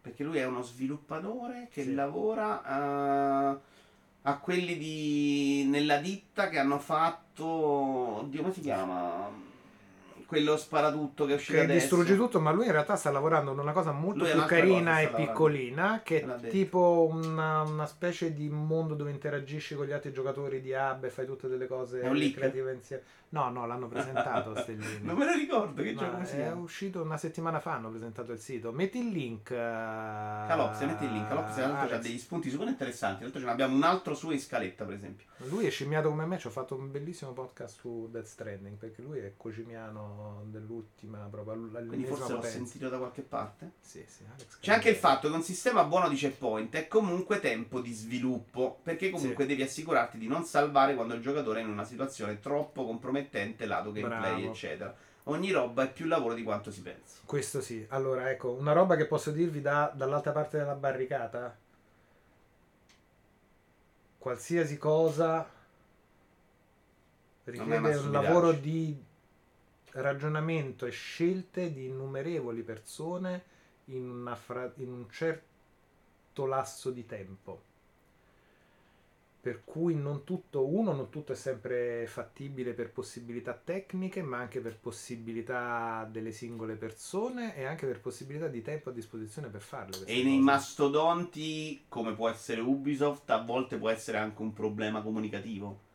Perché 0.00 0.24
lui 0.24 0.38
è 0.38 0.44
uno 0.44 0.62
sviluppatore 0.62 1.68
che 1.70 1.84
sì. 1.84 1.94
lavora... 1.94 3.52
Uh, 3.54 3.76
a 4.22 4.36
quelli 4.38 4.76
di 4.76 5.64
nella 5.70 5.98
ditta 5.98 6.48
che 6.48 6.58
hanno 6.58 6.78
fatto 6.78 7.46
oddio 7.46 8.42
come 8.42 8.52
si 8.52 8.60
chiama 8.60 9.30
quello 10.28 10.58
sparatutto 10.58 11.24
che 11.24 11.32
è 11.32 11.34
uscito 11.36 11.56
che 11.56 11.64
adesso. 11.64 11.78
distrugge 11.78 12.14
tutto, 12.14 12.38
ma 12.38 12.50
lui 12.50 12.66
in 12.66 12.72
realtà 12.72 12.96
sta 12.96 13.10
lavorando 13.10 13.52
in 13.52 13.58
una 13.58 13.72
cosa 13.72 13.92
molto 13.92 14.24
lui 14.24 14.32
più 14.32 14.44
carina 14.44 15.00
e 15.00 15.08
piccolina, 15.08 16.02
che 16.04 16.20
è 16.20 16.48
tipo 16.48 17.08
una, 17.10 17.62
una, 17.62 17.86
specie 17.86 18.34
di 18.34 18.50
mondo 18.50 18.94
dove 18.94 19.10
interagisci 19.10 19.74
con 19.74 19.86
gli 19.86 19.92
altri 19.92 20.12
giocatori 20.12 20.60
di 20.60 20.72
hub 20.72 21.04
e 21.04 21.08
fai 21.08 21.24
tutte 21.24 21.48
delle 21.48 21.66
cose 21.66 22.00
creative 22.00 22.74
insieme. 22.74 23.02
No, 23.30 23.50
no, 23.50 23.66
l'hanno 23.66 23.88
presentato 23.88 24.54
Stellini. 24.60 25.00
non 25.02 25.16
me 25.16 25.26
lo 25.26 25.32
ricordo 25.32 25.82
che 25.82 25.94
gioco 25.94 26.24
sia. 26.24 26.46
È 26.46 26.52
uscito 26.52 27.02
una 27.02 27.18
settimana 27.18 27.60
fa, 27.60 27.74
hanno 27.74 27.90
presentato 27.90 28.32
il 28.32 28.38
sito. 28.38 28.72
Metti 28.72 28.98
il 28.98 29.08
link. 29.08 29.50
Uh, 29.50 29.54
Calopsia, 29.54 30.86
metti 30.86 31.04
il 31.04 31.12
link. 31.12 31.28
Calopsia, 31.28 31.78
ha 31.78 31.98
degli 31.98 32.18
spunti 32.18 32.48
super 32.48 32.68
interessanti. 32.68 33.30
Tra 33.30 33.38
ce 33.38 33.44
ne 33.44 33.50
abbiamo 33.50 33.76
un 33.76 33.82
altro 33.82 34.14
su 34.14 34.30
in 34.30 34.40
scaletta, 34.40 34.84
per 34.84 34.94
esempio. 34.94 35.26
Lui 35.48 35.66
è 35.66 35.70
scimmiato 35.70 36.08
come 36.08 36.24
me, 36.24 36.38
ci 36.38 36.46
ho 36.46 36.50
fatto 36.50 36.74
un 36.74 36.90
bellissimo 36.90 37.32
podcast 37.32 37.78
su 37.78 38.08
Death 38.10 38.26
Stranding, 38.26 38.76
perché 38.76 39.02
lui 39.02 39.18
è 39.18 39.34
cocimiano 39.36 40.17
dell'ultima 40.44 41.26
proprio 41.30 41.68
Quindi 41.86 42.04
forse 42.04 42.32
l'ho 42.32 42.42
sentito 42.42 42.88
da 42.88 42.98
qualche 42.98 43.22
parte? 43.22 43.72
Sì, 43.80 44.04
sì. 44.06 44.24
Alex 44.24 44.58
C'è 44.60 44.72
anche 44.72 44.90
il 44.90 44.96
fatto 44.96 45.28
che 45.28 45.34
un 45.34 45.42
sistema 45.42 45.84
buono 45.84 46.08
di 46.08 46.16
checkpoint 46.16 46.74
è 46.74 46.88
comunque 46.88 47.40
tempo 47.40 47.80
di 47.80 47.92
sviluppo, 47.92 48.80
perché 48.82 49.10
comunque 49.10 49.44
sì. 49.44 49.50
devi 49.50 49.62
assicurarti 49.62 50.18
di 50.18 50.26
non 50.26 50.44
salvare 50.44 50.94
quando 50.94 51.14
il 51.14 51.20
giocatore 51.20 51.60
è 51.60 51.62
in 51.62 51.68
una 51.68 51.84
situazione 51.84 52.40
troppo 52.40 52.84
compromettente 52.84 53.66
lato 53.66 53.92
gameplay, 53.92 54.36
Bravo. 54.36 54.50
eccetera. 54.50 54.96
Ogni 55.24 55.50
roba 55.50 55.82
è 55.84 55.92
più 55.92 56.06
lavoro 56.06 56.34
di 56.34 56.42
quanto 56.42 56.70
si 56.70 56.80
pensa. 56.80 57.18
Questo 57.24 57.60
sì. 57.60 57.84
Allora, 57.90 58.30
ecco, 58.30 58.52
una 58.52 58.72
roba 58.72 58.96
che 58.96 59.06
posso 59.06 59.30
dirvi 59.30 59.60
da, 59.60 59.92
dall'altra 59.94 60.32
parte 60.32 60.58
della 60.58 60.74
barricata. 60.74 61.56
Qualsiasi 64.16 64.78
cosa 64.78 65.48
richiede 67.44 67.96
un 67.96 68.12
lavoro 68.12 68.52
di 68.52 69.06
ragionamento 70.00 70.86
e 70.86 70.90
scelte 70.90 71.72
di 71.72 71.86
innumerevoli 71.86 72.62
persone 72.62 73.44
in, 73.86 74.36
fra- 74.40 74.72
in 74.76 74.92
un 74.92 75.10
certo 75.10 76.46
lasso 76.46 76.90
di 76.90 77.06
tempo 77.06 77.68
per 79.40 79.62
cui 79.64 79.94
non 79.94 80.24
tutto, 80.24 80.66
uno, 80.66 80.92
non 80.92 81.08
tutto 81.08 81.32
è 81.32 81.34
sempre 81.34 82.06
fattibile 82.06 82.74
per 82.74 82.90
possibilità 82.90 83.54
tecniche, 83.54 84.20
ma 84.20 84.36
anche 84.36 84.60
per 84.60 84.76
possibilità 84.76 86.06
delle 86.10 86.32
singole 86.32 86.74
persone 86.74 87.56
e 87.56 87.64
anche 87.64 87.86
per 87.86 88.00
possibilità 88.00 88.48
di 88.48 88.60
tempo 88.62 88.90
a 88.90 88.92
disposizione 88.92 89.48
per 89.48 89.62
farle. 89.62 90.04
E 90.04 90.22
nei 90.22 90.38
mastodonti, 90.40 91.84
come 91.88 92.14
può 92.14 92.28
essere 92.28 92.60
Ubisoft, 92.60 93.30
a 93.30 93.42
volte 93.42 93.78
può 93.78 93.88
essere 93.88 94.18
anche 94.18 94.42
un 94.42 94.52
problema 94.52 95.00
comunicativo. 95.00 95.86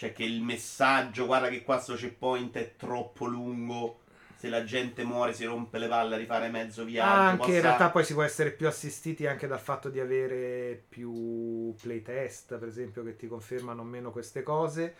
Cioè 0.00 0.14
che 0.14 0.24
il 0.24 0.40
messaggio, 0.40 1.26
guarda 1.26 1.50
che 1.50 1.60
qua 1.60 1.78
sto 1.78 1.94
checkpoint 1.94 2.56
è 2.56 2.74
troppo 2.74 3.26
lungo, 3.26 3.98
se 4.34 4.48
la 4.48 4.64
gente 4.64 5.04
muore 5.04 5.34
si 5.34 5.44
rompe 5.44 5.76
le 5.76 5.88
palle 5.88 6.14
a 6.14 6.16
rifare 6.16 6.48
mezzo 6.48 6.84
viaggio. 6.84 7.20
Anche 7.20 7.36
possa... 7.36 7.52
in 7.52 7.60
realtà 7.60 7.90
poi 7.90 8.04
si 8.04 8.14
può 8.14 8.22
essere 8.22 8.52
più 8.52 8.66
assistiti 8.66 9.26
anche 9.26 9.46
dal 9.46 9.60
fatto 9.60 9.90
di 9.90 10.00
avere 10.00 10.82
più 10.88 11.74
playtest, 11.78 12.56
per 12.56 12.68
esempio, 12.68 13.04
che 13.04 13.14
ti 13.16 13.26
confermano 13.26 13.82
meno 13.84 14.10
queste 14.10 14.42
cose. 14.42 14.94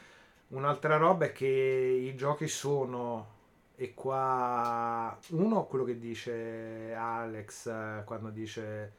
Un'altra 0.49 0.99
roba 0.99 1.25
è 1.25 1.33
che 1.33 1.47
i 1.47 2.15
giochi 2.15 2.47
sono 2.47 3.39
e 3.77 3.95
qua 3.95 5.19
uno 5.29 5.65
quello 5.65 5.85
che 5.87 5.99
dice 5.99 6.93
Alex 6.95 7.69
eh, 7.69 8.03
quando 8.05 8.29
dice 8.29 8.93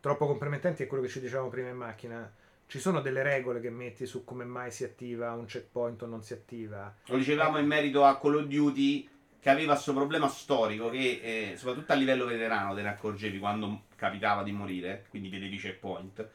troppo 0.00 0.26
compromettenti 0.26 0.82
è 0.82 0.86
quello 0.88 1.04
che 1.04 1.08
ci 1.08 1.20
dicevamo 1.20 1.48
prima 1.48 1.68
in 1.68 1.76
macchina 1.76 2.28
ci 2.66 2.78
sono 2.78 3.00
delle 3.00 3.22
regole 3.22 3.60
che 3.60 3.70
metti 3.70 4.06
su 4.06 4.24
come 4.24 4.44
mai 4.44 4.70
si 4.70 4.84
attiva 4.84 5.32
un 5.32 5.46
checkpoint 5.46 6.02
o 6.02 6.06
non 6.06 6.22
si 6.22 6.32
attiva? 6.32 6.94
Lo 7.06 7.16
dicevamo 7.16 7.58
in 7.58 7.66
merito 7.66 8.04
a 8.04 8.18
Call 8.18 8.36
of 8.36 8.44
Duty 8.44 9.08
che 9.40 9.50
aveva 9.50 9.74
questo 9.74 9.92
problema 9.92 10.26
storico 10.28 10.88
che 10.88 11.20
eh, 11.22 11.56
soprattutto 11.56 11.92
a 11.92 11.96
livello 11.96 12.24
veterano 12.24 12.74
te 12.74 12.80
ne 12.80 12.88
accorgevi 12.88 13.38
quando 13.38 13.82
capitava 13.94 14.42
di 14.42 14.52
morire 14.52 15.04
quindi 15.10 15.28
vedevi 15.28 15.58
checkpoint 15.58 16.26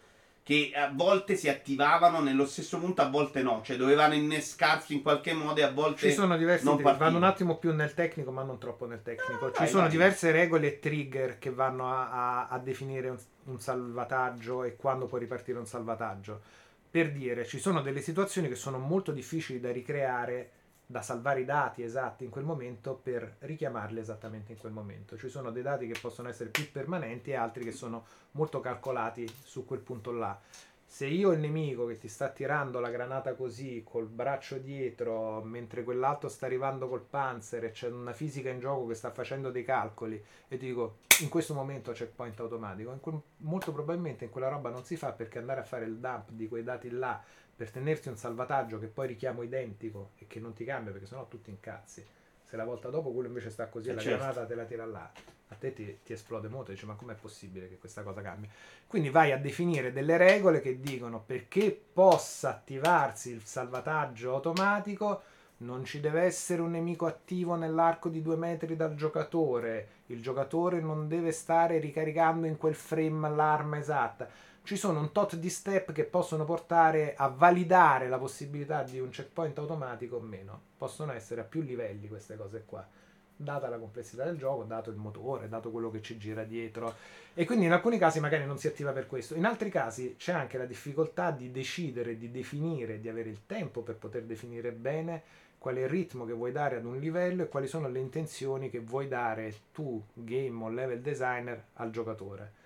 che 0.49 0.71
a 0.73 0.89
volte 0.91 1.35
si 1.35 1.47
attivavano 1.47 2.21
nello 2.21 2.47
stesso 2.47 2.79
punto, 2.79 3.03
a 3.03 3.07
volte 3.07 3.43
no, 3.43 3.61
cioè 3.63 3.77
dovevano 3.77 4.15
innescarsi 4.15 4.95
in 4.95 5.03
qualche 5.03 5.31
modo 5.31 5.59
e 5.59 5.63
a 5.63 5.69
volte 5.69 6.09
ci 6.09 6.11
sono 6.11 6.35
diversi 6.37 6.65
non 6.65 6.77
tri- 6.77 6.85
vanno 6.97 7.17
un 7.17 7.23
attimo 7.23 7.57
più 7.57 7.71
nel 7.71 7.93
tecnico, 7.93 8.31
ma 8.31 8.41
non 8.41 8.57
troppo 8.57 8.87
nel 8.87 9.03
tecnico. 9.03 9.45
Ah, 9.45 9.51
ci 9.51 9.59
vai, 9.59 9.67
sono 9.67 9.81
vai. 9.83 9.91
diverse 9.91 10.31
regole 10.31 10.65
e 10.65 10.79
trigger 10.79 11.37
che 11.37 11.51
vanno 11.51 11.93
a, 11.93 12.09
a, 12.09 12.47
a 12.47 12.57
definire 12.57 13.09
un, 13.09 13.17
un, 13.43 13.59
salvataggio 13.59 14.63
e 14.63 14.75
quando 14.75 15.05
può 15.05 15.19
ripartire 15.19 15.59
un 15.59 15.67
salvataggio. 15.67 16.41
Per 16.89 17.11
dire, 17.11 17.45
ci 17.45 17.59
sono 17.59 17.81
delle 17.81 18.01
situazioni 18.01 18.47
che 18.47 18.55
sono 18.55 18.79
molto 18.79 19.11
difficili 19.11 19.59
da 19.59 19.71
ricreare 19.71 20.49
da 20.91 21.03
salvare 21.03 21.41
i 21.41 21.45
dati 21.45 21.83
esatti 21.83 22.23
in 22.23 22.31
quel 22.31 22.45
momento 22.45 22.95
per 22.95 23.35
richiamarli 23.41 23.99
esattamente 23.99 24.53
in 24.53 24.57
quel 24.57 24.71
momento. 24.71 25.15
Ci 25.15 25.29
sono 25.29 25.51
dei 25.51 25.61
dati 25.61 25.85
che 25.85 25.99
possono 25.99 26.29
essere 26.29 26.49
più 26.49 26.71
permanenti 26.71 27.29
e 27.29 27.35
altri 27.35 27.63
che 27.63 27.71
sono 27.71 28.05
molto 28.31 28.59
calcolati 28.59 29.31
su 29.43 29.65
quel 29.65 29.81
punto 29.81 30.11
là. 30.11 30.35
Se 30.83 31.05
io 31.05 31.31
il 31.31 31.39
nemico 31.39 31.85
che 31.85 31.99
ti 31.99 32.07
sta 32.07 32.29
tirando 32.29 32.79
la 32.79 32.89
granata 32.89 33.35
così 33.35 33.83
col 33.85 34.07
braccio 34.07 34.57
dietro 34.57 35.43
mentre 35.43 35.83
quell'altro 35.83 36.27
sta 36.27 36.47
arrivando 36.47 36.89
col 36.89 37.05
panzer 37.07 37.65
e 37.65 37.71
c'è 37.71 37.91
una 37.91 38.11
fisica 38.11 38.49
in 38.49 38.59
gioco 38.59 38.87
che 38.87 38.95
sta 38.95 39.11
facendo 39.11 39.51
dei 39.51 39.63
calcoli 39.63 40.15
e 40.47 40.57
ti 40.57 40.65
dico 40.65 41.01
in 41.19 41.29
questo 41.29 41.53
momento 41.53 41.91
c'è 41.91 42.07
point 42.07 42.39
automatico, 42.39 42.97
quel, 42.99 43.21
molto 43.37 43.71
probabilmente 43.71 44.25
in 44.25 44.31
quella 44.31 44.47
roba 44.47 44.71
non 44.71 44.83
si 44.83 44.95
fa 44.95 45.11
perché 45.11 45.37
andare 45.37 45.59
a 45.59 45.65
fare 45.65 45.85
il 45.85 45.99
dump 45.99 46.31
di 46.31 46.47
quei 46.47 46.63
dati 46.63 46.89
là 46.89 47.21
per 47.59 47.71
tenersi 47.71 48.07
un 48.07 48.15
salvataggio 48.15 48.79
che 48.79 48.87
poi 48.87 49.05
richiamo 49.05 49.43
identico 49.43 50.11
e 50.17 50.27
che 50.27 50.39
non 50.39 50.53
ti 50.53 50.63
cambia 50.63 50.93
perché 50.93 51.05
sennò 51.05 51.27
tutti 51.27 51.49
incazzi. 51.49 52.05
Se 52.41 52.55
la 52.55 52.63
volta 52.63 52.87
dopo 52.87 53.11
quello 53.11 53.27
invece 53.27 53.49
sta 53.49 53.67
così 53.67 53.89
e 53.89 53.95
la 53.95 53.99
certo. 53.99 54.17
granata 54.17 54.45
te 54.45 54.55
la 54.55 54.63
tira 54.63 54.85
là, 54.85 55.11
a 55.49 55.55
te 55.55 55.73
ti, 55.73 55.99
ti 56.01 56.13
esplode 56.13 56.47
molto 56.47 56.71
e 56.71 56.75
dici 56.75 56.85
ma 56.85 56.93
com'è 56.93 57.15
possibile 57.15 57.67
che 57.67 57.77
questa 57.77 58.01
cosa 58.01 58.21
cambia? 58.21 58.49
Quindi 58.87 59.09
vai 59.09 59.33
a 59.33 59.37
definire 59.37 59.91
delle 59.91 60.15
regole 60.15 60.61
che 60.61 60.79
dicono 60.79 61.21
perché 61.21 61.77
possa 61.91 62.51
attivarsi 62.51 63.29
il 63.31 63.43
salvataggio 63.43 64.35
automatico 64.35 65.21
non 65.57 65.83
ci 65.83 65.99
deve 65.99 66.21
essere 66.21 66.61
un 66.61 66.71
nemico 66.71 67.07
attivo 67.07 67.55
nell'arco 67.55 68.07
di 68.07 68.21
due 68.21 68.37
metri 68.37 68.77
dal 68.77 68.95
giocatore, 68.95 69.87
il 70.05 70.21
giocatore 70.21 70.79
non 70.79 71.09
deve 71.09 71.33
stare 71.33 71.77
ricaricando 71.79 72.47
in 72.47 72.55
quel 72.55 72.75
frame 72.75 73.29
l'arma 73.29 73.77
esatta 73.77 74.47
ci 74.69 74.77
sono 74.77 74.99
un 74.99 75.11
tot 75.11 75.35
di 75.35 75.49
step 75.49 75.91
che 75.93 76.03
possono 76.03 76.45
portare 76.45 77.15
a 77.15 77.27
validare 77.27 78.07
la 78.07 78.19
possibilità 78.19 78.83
di 78.83 78.99
un 78.99 79.09
checkpoint 79.09 79.57
automatico 79.57 80.17
o 80.17 80.19
meno. 80.19 80.61
Possono 80.77 81.11
essere 81.11 81.41
a 81.41 81.43
più 81.43 81.63
livelli 81.63 82.07
queste 82.07 82.37
cose 82.37 82.65
qua, 82.67 82.87
data 83.35 83.67
la 83.67 83.79
complessità 83.79 84.25
del 84.25 84.37
gioco, 84.37 84.65
dato 84.65 84.91
il 84.91 84.95
motore, 84.95 85.49
dato 85.49 85.71
quello 85.71 85.89
che 85.89 86.03
ci 86.03 86.19
gira 86.19 86.43
dietro. 86.43 86.93
E 87.33 87.45
quindi 87.45 87.65
in 87.65 87.71
alcuni 87.71 87.97
casi 87.97 88.19
magari 88.19 88.45
non 88.45 88.59
si 88.59 88.67
attiva 88.67 88.91
per 88.91 89.07
questo, 89.07 89.33
in 89.33 89.45
altri 89.45 89.71
casi 89.71 90.13
c'è 90.19 90.33
anche 90.33 90.59
la 90.59 90.65
difficoltà 90.65 91.31
di 91.31 91.49
decidere, 91.49 92.15
di 92.15 92.29
definire, 92.29 92.99
di 92.99 93.09
avere 93.09 93.29
il 93.29 93.47
tempo 93.47 93.81
per 93.81 93.95
poter 93.95 94.21
definire 94.21 94.71
bene 94.71 95.23
qual 95.57 95.77
è 95.77 95.81
il 95.81 95.89
ritmo 95.89 96.25
che 96.25 96.33
vuoi 96.33 96.51
dare 96.51 96.75
ad 96.75 96.85
un 96.85 96.99
livello 96.99 97.41
e 97.41 97.49
quali 97.49 97.65
sono 97.65 97.89
le 97.89 97.97
intenzioni 97.97 98.69
che 98.69 98.81
vuoi 98.81 99.07
dare 99.07 99.51
tu, 99.73 99.99
game 100.13 100.63
o 100.63 100.69
level 100.69 101.01
designer, 101.01 101.69
al 101.73 101.89
giocatore 101.89 102.58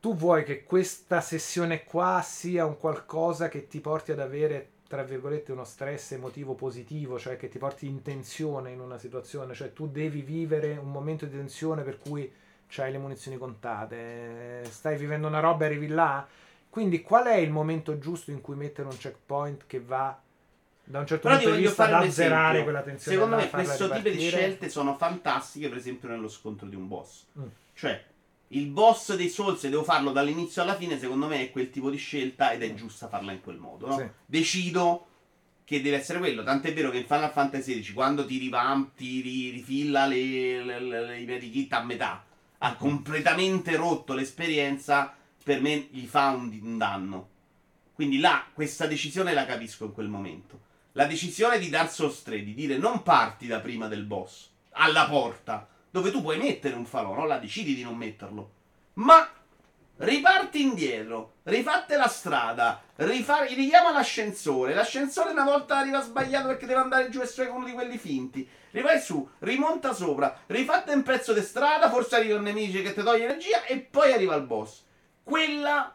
tu 0.00 0.16
vuoi 0.16 0.44
che 0.44 0.64
questa 0.64 1.20
sessione 1.20 1.84
qua 1.84 2.22
sia 2.24 2.64
un 2.64 2.78
qualcosa 2.78 3.48
che 3.48 3.68
ti 3.68 3.80
porti 3.80 4.12
ad 4.12 4.18
avere 4.18 4.70
tra 4.90 5.04
virgolette 5.04 5.52
uno 5.52 5.62
stress 5.62 6.12
emotivo 6.12 6.54
positivo, 6.54 7.16
cioè 7.16 7.36
che 7.36 7.48
ti 7.48 7.58
porti 7.58 7.86
in 7.86 8.02
tensione 8.02 8.72
in 8.72 8.80
una 8.80 8.98
situazione, 8.98 9.54
cioè 9.54 9.72
tu 9.72 9.88
devi 9.88 10.22
vivere 10.22 10.76
un 10.76 10.90
momento 10.90 11.26
di 11.26 11.36
tensione 11.36 11.82
per 11.82 11.98
cui 11.98 12.32
hai 12.76 12.90
le 12.90 12.98
munizioni 12.98 13.36
contate, 13.36 14.64
stai 14.68 14.96
vivendo 14.96 15.28
una 15.28 15.38
roba 15.38 15.64
e 15.64 15.66
arrivi 15.68 15.86
là. 15.86 16.26
Quindi 16.68 17.02
qual 17.02 17.26
è 17.26 17.36
il 17.36 17.50
momento 17.50 17.98
giusto 17.98 18.32
in 18.32 18.40
cui 18.40 18.56
mettere 18.56 18.88
un 18.88 18.96
checkpoint 18.96 19.64
che 19.68 19.80
va 19.80 20.18
da 20.82 20.98
un 20.98 21.06
certo 21.06 21.28
Però 21.28 21.40
punto 21.40 21.54
di 21.54 21.62
vista 21.62 21.84
ad 21.84 21.92
azzerare 21.92 22.62
quella 22.64 22.82
tensione? 22.82 23.16
Secondo 23.16 23.36
me 23.36 23.48
questo 23.48 23.90
tipo 23.90 24.08
di 24.08 24.18
scelte 24.18 24.68
sono 24.68 24.96
fantastiche, 24.96 25.68
per 25.68 25.76
esempio 25.76 26.08
nello 26.08 26.28
scontro 26.28 26.66
di 26.66 26.74
un 26.74 26.88
boss. 26.88 27.26
Mm. 27.38 27.46
Cioè 27.74 28.04
il 28.52 28.66
boss 28.66 29.14
dei 29.14 29.28
Souls, 29.28 29.60
se 29.60 29.68
devo 29.68 29.84
farlo 29.84 30.10
dall'inizio 30.10 30.62
alla 30.62 30.74
fine, 30.74 30.98
secondo 30.98 31.26
me 31.26 31.40
è 31.40 31.50
quel 31.50 31.70
tipo 31.70 31.88
di 31.88 31.96
scelta 31.96 32.52
ed 32.52 32.62
è 32.62 32.74
giusta 32.74 33.08
farla 33.08 33.32
in 33.32 33.40
quel 33.40 33.58
modo. 33.58 33.86
No? 33.86 33.96
Sì. 33.96 34.08
Decido 34.26 35.06
che 35.64 35.80
deve 35.80 35.98
essere 35.98 36.18
quello. 36.18 36.42
Tant'è 36.42 36.74
vero 36.74 36.90
che 36.90 36.98
in 36.98 37.06
Final 37.06 37.30
Fantasy 37.30 37.80
XVI, 37.80 37.92
quando 37.92 38.26
ti 38.26 38.38
rivamp, 38.38 38.96
ti 38.96 39.20
rifilla 39.52 40.06
le, 40.06 40.64
le, 40.64 40.80
le, 40.80 41.20
i 41.20 41.24
medikit 41.26 41.72
a 41.74 41.84
metà, 41.84 42.24
ha 42.58 42.74
completamente 42.74 43.76
rotto 43.76 44.14
l'esperienza, 44.14 45.14
per 45.44 45.60
me 45.60 45.86
gli 45.90 46.06
fa 46.06 46.30
un, 46.30 46.58
un 46.60 46.76
danno. 46.76 47.28
Quindi 47.94 48.18
là, 48.18 48.44
questa 48.52 48.86
decisione 48.86 49.32
la 49.32 49.46
capisco 49.46 49.84
in 49.84 49.92
quel 49.92 50.08
momento. 50.08 50.60
La 50.92 51.06
decisione 51.06 51.60
di 51.60 51.68
Dark 51.68 51.92
Souls 51.92 52.20
3, 52.22 52.42
di 52.42 52.54
dire 52.54 52.76
non 52.76 53.04
parti 53.04 53.46
da 53.46 53.60
prima 53.60 53.86
del 53.86 54.02
boss, 54.02 54.48
alla 54.70 55.06
porta 55.06 55.68
dove 55.90 56.10
tu 56.10 56.22
puoi 56.22 56.38
mettere 56.38 56.74
un 56.74 56.84
falò, 56.84 57.14
no? 57.14 57.26
La 57.26 57.38
decidi 57.38 57.74
di 57.74 57.82
non 57.82 57.96
metterlo. 57.96 58.52
Ma 58.94 59.28
riparti 59.96 60.62
indietro, 60.62 61.34
rifatte 61.44 61.96
la 61.96 62.08
strada, 62.08 62.82
rifa- 62.96 63.44
richiama 63.44 63.92
l'ascensore, 63.92 64.74
l'ascensore 64.74 65.30
una 65.30 65.44
volta 65.44 65.76
arriva 65.76 66.00
sbagliato 66.00 66.48
perché 66.48 66.66
deve 66.66 66.80
andare 66.80 67.10
giù 67.10 67.20
e 67.20 67.26
su 67.26 67.42
uno 67.42 67.66
di 67.66 67.72
quelli 67.72 67.98
finti, 67.98 68.48
rivai 68.70 69.00
su, 69.00 69.28
rimonta 69.40 69.92
sopra, 69.92 70.42
rifatte 70.46 70.92
un 70.92 71.02
pezzo 71.02 71.32
di 71.32 71.42
strada, 71.42 71.90
forse 71.90 72.16
arriva 72.16 72.36
un 72.36 72.44
nemico 72.44 72.80
che 72.80 72.94
ti 72.94 73.02
toglie 73.02 73.24
energia 73.24 73.64
e 73.64 73.78
poi 73.78 74.12
arriva 74.12 74.34
il 74.36 74.42
boss. 74.44 74.84
Quella 75.22 75.94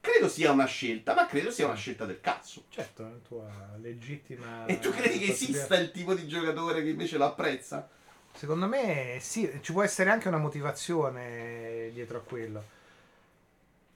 credo 0.00 0.28
sia 0.28 0.50
una 0.50 0.66
scelta, 0.66 1.14
ma 1.14 1.26
credo 1.26 1.50
sia 1.50 1.66
una 1.66 1.74
scelta 1.74 2.04
del 2.06 2.20
cazzo. 2.20 2.64
Certo, 2.68 3.02
è 3.02 3.06
una 3.06 3.20
tua 3.26 3.76
legittima... 3.80 4.64
E 4.66 4.78
tu 4.78 4.90
credi 4.90 5.18
che 5.18 5.32
esista 5.32 5.76
il 5.76 5.90
tipo 5.90 6.14
di 6.14 6.26
giocatore 6.26 6.82
che 6.82 6.90
invece 6.90 7.18
lo 7.18 7.24
apprezza? 7.26 7.88
Secondo 8.34 8.66
me 8.66 9.18
sì, 9.20 9.60
ci 9.62 9.72
può 9.72 9.82
essere 9.82 10.10
anche 10.10 10.28
una 10.28 10.38
motivazione 10.38 11.90
dietro 11.92 12.18
a 12.18 12.20
quello. 12.20 12.62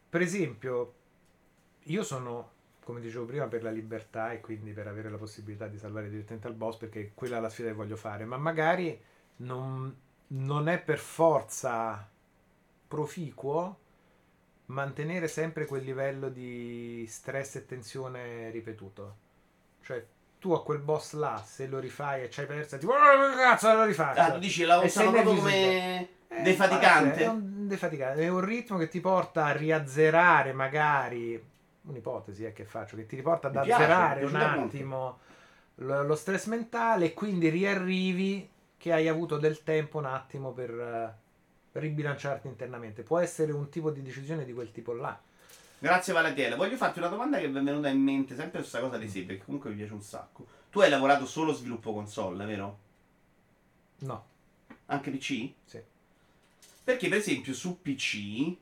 Per 0.09 0.21
esempio, 0.21 0.95
io 1.85 2.03
sono, 2.05 2.51
come 2.85 3.01
dicevo 3.01 3.25
prima, 3.25 3.47
per 3.47 3.63
la 3.63 3.71
libertà 3.71 4.33
e 4.33 4.41
quindi 4.41 4.73
per 4.73 4.87
avere 4.87 5.11
la 5.11 5.19
possibilità 5.19 5.67
di 5.67 5.77
salvare 5.77 6.09
direttamente 6.09 6.47
al 6.47 6.55
boss 6.55 6.77
perché 6.77 7.11
quella 7.15 7.39
è 7.39 7.41
la 7.41 7.49
sfida 7.51 7.69
che 7.69 7.75
voglio 7.75 7.97
fare, 7.97 8.25
ma 8.25 8.37
magari 8.37 8.99
non, 9.39 9.95
non 10.29 10.69
è 10.69 10.81
per 10.81 10.99
forza 10.99 12.09
proficuo 12.87 13.79
mantenere 14.67 15.29
sempre 15.29 15.67
quel 15.67 15.83
livello 15.83 16.29
di 16.29 17.05
stress 17.09 17.57
e 17.57 17.67
tensione 17.67 18.51
ripetuto. 18.51 19.17
Cioè, 19.83 20.07
tu 20.39 20.53
a 20.53 20.63
quel 20.63 20.79
boss 20.79 21.13
là, 21.13 21.43
se 21.45 21.67
lo 21.67 21.79
rifai 21.79 22.23
e 22.23 22.31
ci 22.31 22.41
hai 22.41 22.47
perso, 22.47 22.79
tipo, 22.79 22.93
oh, 22.93 23.37
cazzo, 23.37 23.73
lo 23.73 23.85
rifaccio. 23.85 24.21
Ah, 24.21 24.33
tu 24.33 24.39
dici, 24.39 24.65
la 24.65 24.79
usano 24.79 25.11
proprio 25.11 25.35
come 25.35 26.09
eh, 26.29 26.43
defaticante. 26.43 27.25
È 27.25 27.29
un 27.29 27.67
defaticante, 27.67 28.23
è 28.23 28.29
un 28.29 28.41
ritmo 28.41 28.79
che 28.79 28.89
ti 28.89 29.01
porta 29.01 29.47
a 29.47 29.53
riazzerare 29.53 30.53
magari, 30.53 31.43
un'ipotesi 31.83 32.45
è 32.45 32.53
che 32.53 32.65
faccio, 32.65 32.97
che 32.97 33.07
ti 33.07 33.17
riporta 33.17 33.49
ad 33.49 33.55
mi 33.55 33.61
azzerare 33.61 34.21
piace, 34.21 34.35
un 34.35 34.41
attimo 34.41 35.19
lo, 35.77 36.03
lo, 36.03 36.15
stress 36.15 36.47
mentale 36.47 37.07
e 37.07 37.15
quindi 37.15 37.49
riarrivi 37.49 38.49
che 38.77 38.93
hai 38.93 39.09
avuto 39.09 39.39
del 39.39 39.63
tempo 39.63 39.99
un 39.99 40.07
attimo 40.07 40.53
per 40.53 40.71
uh, 40.71 41.79
ribilanciarti 41.79 42.47
internamente. 42.47 43.03
Può 43.03 43.19
essere 43.19 43.53
un 43.53 43.69
tipo 43.69 43.91
di 43.91 44.03
decisione 44.03 44.45
di 44.45 44.53
quel 44.53 44.71
tipo 44.71 44.93
là. 44.93 45.19
Grazie 45.81 46.13
Valentiele. 46.13 46.57
Voglio 46.57 46.77
farti 46.77 46.99
una 46.99 47.09
domanda 47.09 47.39
che 47.39 47.47
mi 47.49 47.59
è 47.59 47.63
venuta 47.63 47.89
in 47.89 48.01
mente 48.01 48.35
sempre 48.35 48.63
su 48.63 48.69
questa 48.71 48.81
cosa 48.81 48.99
dei 48.99 49.09
save, 49.09 49.25
perché 49.27 49.45
comunque 49.45 49.71
mi 49.71 49.77
piace 49.77 49.93
un 49.93 50.03
sacco. 50.03 50.47
Tu 50.71 50.81
hai 50.81 50.91
lavorato 50.91 51.25
solo 51.27 51.53
sviluppo 51.53 51.93
console, 51.93 52.45
vero? 52.45 52.79
No. 54.01 54.25
Anche 54.87 55.11
PC? 55.11 55.51
Sì. 55.65 55.81
Perché 56.85 57.09
per 57.09 57.19
esempio 57.19 57.53
su 57.55 57.81
PC 57.81 58.57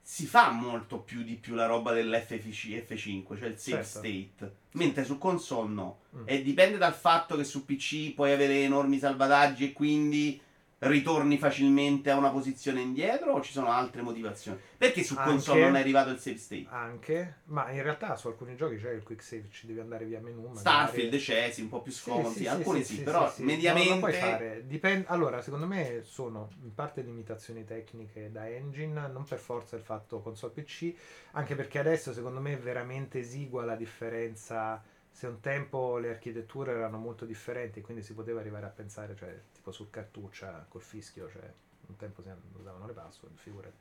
si 0.00 0.26
fa 0.26 0.50
molto 0.50 0.98
più 0.98 1.22
di 1.22 1.34
più 1.34 1.54
la 1.54 1.66
roba 1.66 1.92
dell'FC 1.92 2.84
F5, 2.86 3.38
cioè 3.38 3.48
il 3.48 3.58
save 3.58 3.84
Certo. 3.84 3.84
state. 3.84 4.56
Mentre 4.72 5.04
su 5.04 5.18
console 5.18 5.72
no. 5.72 5.98
Mm. 6.16 6.22
E 6.26 6.42
dipende 6.42 6.76
dal 6.78 6.94
fatto 6.94 7.36
che 7.36 7.44
su 7.44 7.64
PC 7.64 8.12
puoi 8.14 8.32
avere 8.32 8.62
enormi 8.62 8.98
salvataggi 8.98 9.64
e 9.64 9.72
quindi 9.72 10.40
ritorni 10.78 11.38
facilmente 11.38 12.10
a 12.10 12.16
una 12.16 12.30
posizione 12.30 12.80
indietro 12.80 13.32
o 13.32 13.40
ci 13.40 13.52
sono 13.52 13.68
altre 13.70 14.02
motivazioni? 14.02 14.58
Perché 14.76 15.02
su 15.02 15.14
Anche- 15.16 15.30
console 15.30 15.60
non 15.60 15.76
è 15.76 15.80
arrivato 15.80 16.10
il 16.10 16.18
save 16.18 16.36
state? 16.36 16.66
Anche, 16.68 17.36
ma 17.44 17.70
in 17.70 17.82
realtà 17.82 18.16
su 18.16 18.28
alcuni 18.28 18.54
giochi 18.56 18.76
c'è 18.76 18.90
il 18.90 19.02
quick 19.02 19.22
save, 19.22 19.48
ci 19.50 19.66
devi 19.66 19.80
andare 19.80 20.04
via 20.04 20.20
menu. 20.20 20.42
magari. 20.42 20.58
Starfield 20.60 21.16
c'è, 21.16 21.50
sì, 21.50 21.62
un 21.62 21.68
po' 21.68 21.80
più 21.82 21.92
Sì, 21.92 21.98
scomodi, 22.00 22.34
sì, 22.34 22.40
sì, 22.40 22.46
alcuni 22.48 22.78
sì, 22.80 22.84
sì, 22.84 22.94
sì, 22.96 23.02
però 23.02 23.28
sì, 23.28 23.34
sì. 23.36 23.42
mediamente... 23.44 23.88
No, 23.88 23.94
lo 23.94 24.00
puoi 24.00 24.12
fare. 24.12 24.66
Dipende- 24.66 25.06
Allora, 25.08 25.40
secondo 25.40 25.66
me 25.66 26.00
sono 26.02 26.48
in 26.62 26.74
parte 26.74 27.00
limitazioni 27.02 27.64
tecniche 27.64 28.30
da 28.30 28.48
engine, 28.48 29.08
non 29.08 29.24
per 29.24 29.38
forza 29.38 29.76
il 29.76 29.82
fatto 29.82 30.20
console 30.20 30.52
PC, 30.52 30.92
anche 31.32 31.54
perché 31.54 31.78
adesso 31.78 32.12
secondo 32.12 32.40
me 32.40 32.52
è 32.54 32.58
veramente 32.58 33.20
esigua 33.20 33.64
la 33.64 33.76
differenza. 33.76 34.82
Se 35.10 35.28
un 35.28 35.38
tempo 35.40 35.98
le 35.98 36.10
architetture 36.10 36.72
erano 36.72 36.98
molto 36.98 37.24
differenti, 37.24 37.80
quindi 37.80 38.02
si 38.02 38.14
poteva 38.14 38.40
arrivare 38.40 38.66
a 38.66 38.70
pensare, 38.70 39.14
cioè, 39.16 39.40
tipo 39.64 39.72
su 39.72 39.88
cartuccia 39.88 40.66
col 40.68 40.82
fischio, 40.82 41.30
cioè, 41.30 41.50
un 41.86 41.96
tempo 41.96 42.22
si 42.22 42.28
usavano 42.58 42.86
le 42.86 42.92
password, 42.92 43.36
figurati. 43.38 43.76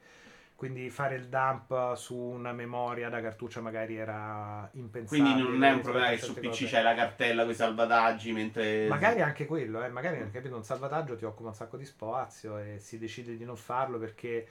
Quindi 0.55 0.89
fare 0.89 1.15
il 1.15 1.27
dump 1.27 1.95
su 1.95 2.15
una 2.15 2.53
memoria 2.53 3.09
da 3.09 3.19
cartuccia 3.19 3.59
magari 3.59 3.97
era 3.97 4.69
impensabile. 4.73 5.34
Quindi 5.34 5.51
non 5.51 5.63
è 5.63 5.71
un 5.71 5.81
problema 5.81 6.09
che 6.09 6.19
su 6.19 6.34
PC 6.34 6.45
cose. 6.45 6.65
c'hai 6.67 6.84
la 6.84 6.95
cartella 6.95 7.41
con 7.41 7.51
i 7.51 7.55
salvataggi, 7.55 8.31
mentre... 8.31 8.88
Magari 8.88 9.21
anche 9.21 9.45
quello, 9.45 9.84
eh, 9.84 9.89
magari 9.89 10.29
capito, 10.31 10.55
un 10.55 10.63
salvataggio 10.63 11.17
ti 11.17 11.25
occupa 11.25 11.49
un 11.49 11.55
sacco 11.55 11.75
di 11.75 11.86
spazio 11.86 12.57
e 12.59 12.79
si 12.79 12.97
decide 12.97 13.36
di 13.36 13.43
non 13.43 13.57
farlo 13.57 13.97
perché 13.97 14.47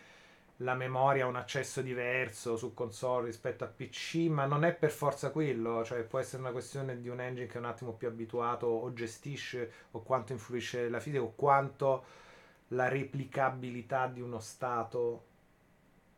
la 0.58 0.74
memoria 0.74 1.24
ha 1.24 1.28
un 1.28 1.36
accesso 1.36 1.82
diverso 1.82 2.56
su 2.56 2.74
console 2.74 3.26
rispetto 3.26 3.64
a 3.64 3.66
PC, 3.66 4.28
ma 4.28 4.44
non 4.44 4.64
è 4.64 4.72
per 4.72 4.90
forza 4.90 5.30
quello, 5.30 5.84
cioè 5.84 6.02
può 6.02 6.18
essere 6.18 6.42
una 6.42 6.52
questione 6.52 7.00
di 7.00 7.08
un 7.08 7.20
engine 7.20 7.46
che 7.46 7.54
è 7.54 7.58
un 7.58 7.64
attimo 7.64 7.92
più 7.92 8.08
abituato 8.08 8.66
o 8.66 8.92
gestisce 8.92 9.72
o 9.92 10.02
quanto 10.02 10.32
influisce 10.32 10.88
la 10.88 11.00
fisica 11.00 11.22
o 11.22 11.32
quanto 11.34 12.04
la 12.68 12.88
replicabilità 12.88 14.06
di 14.06 14.20
uno 14.20 14.38
stato 14.38 15.24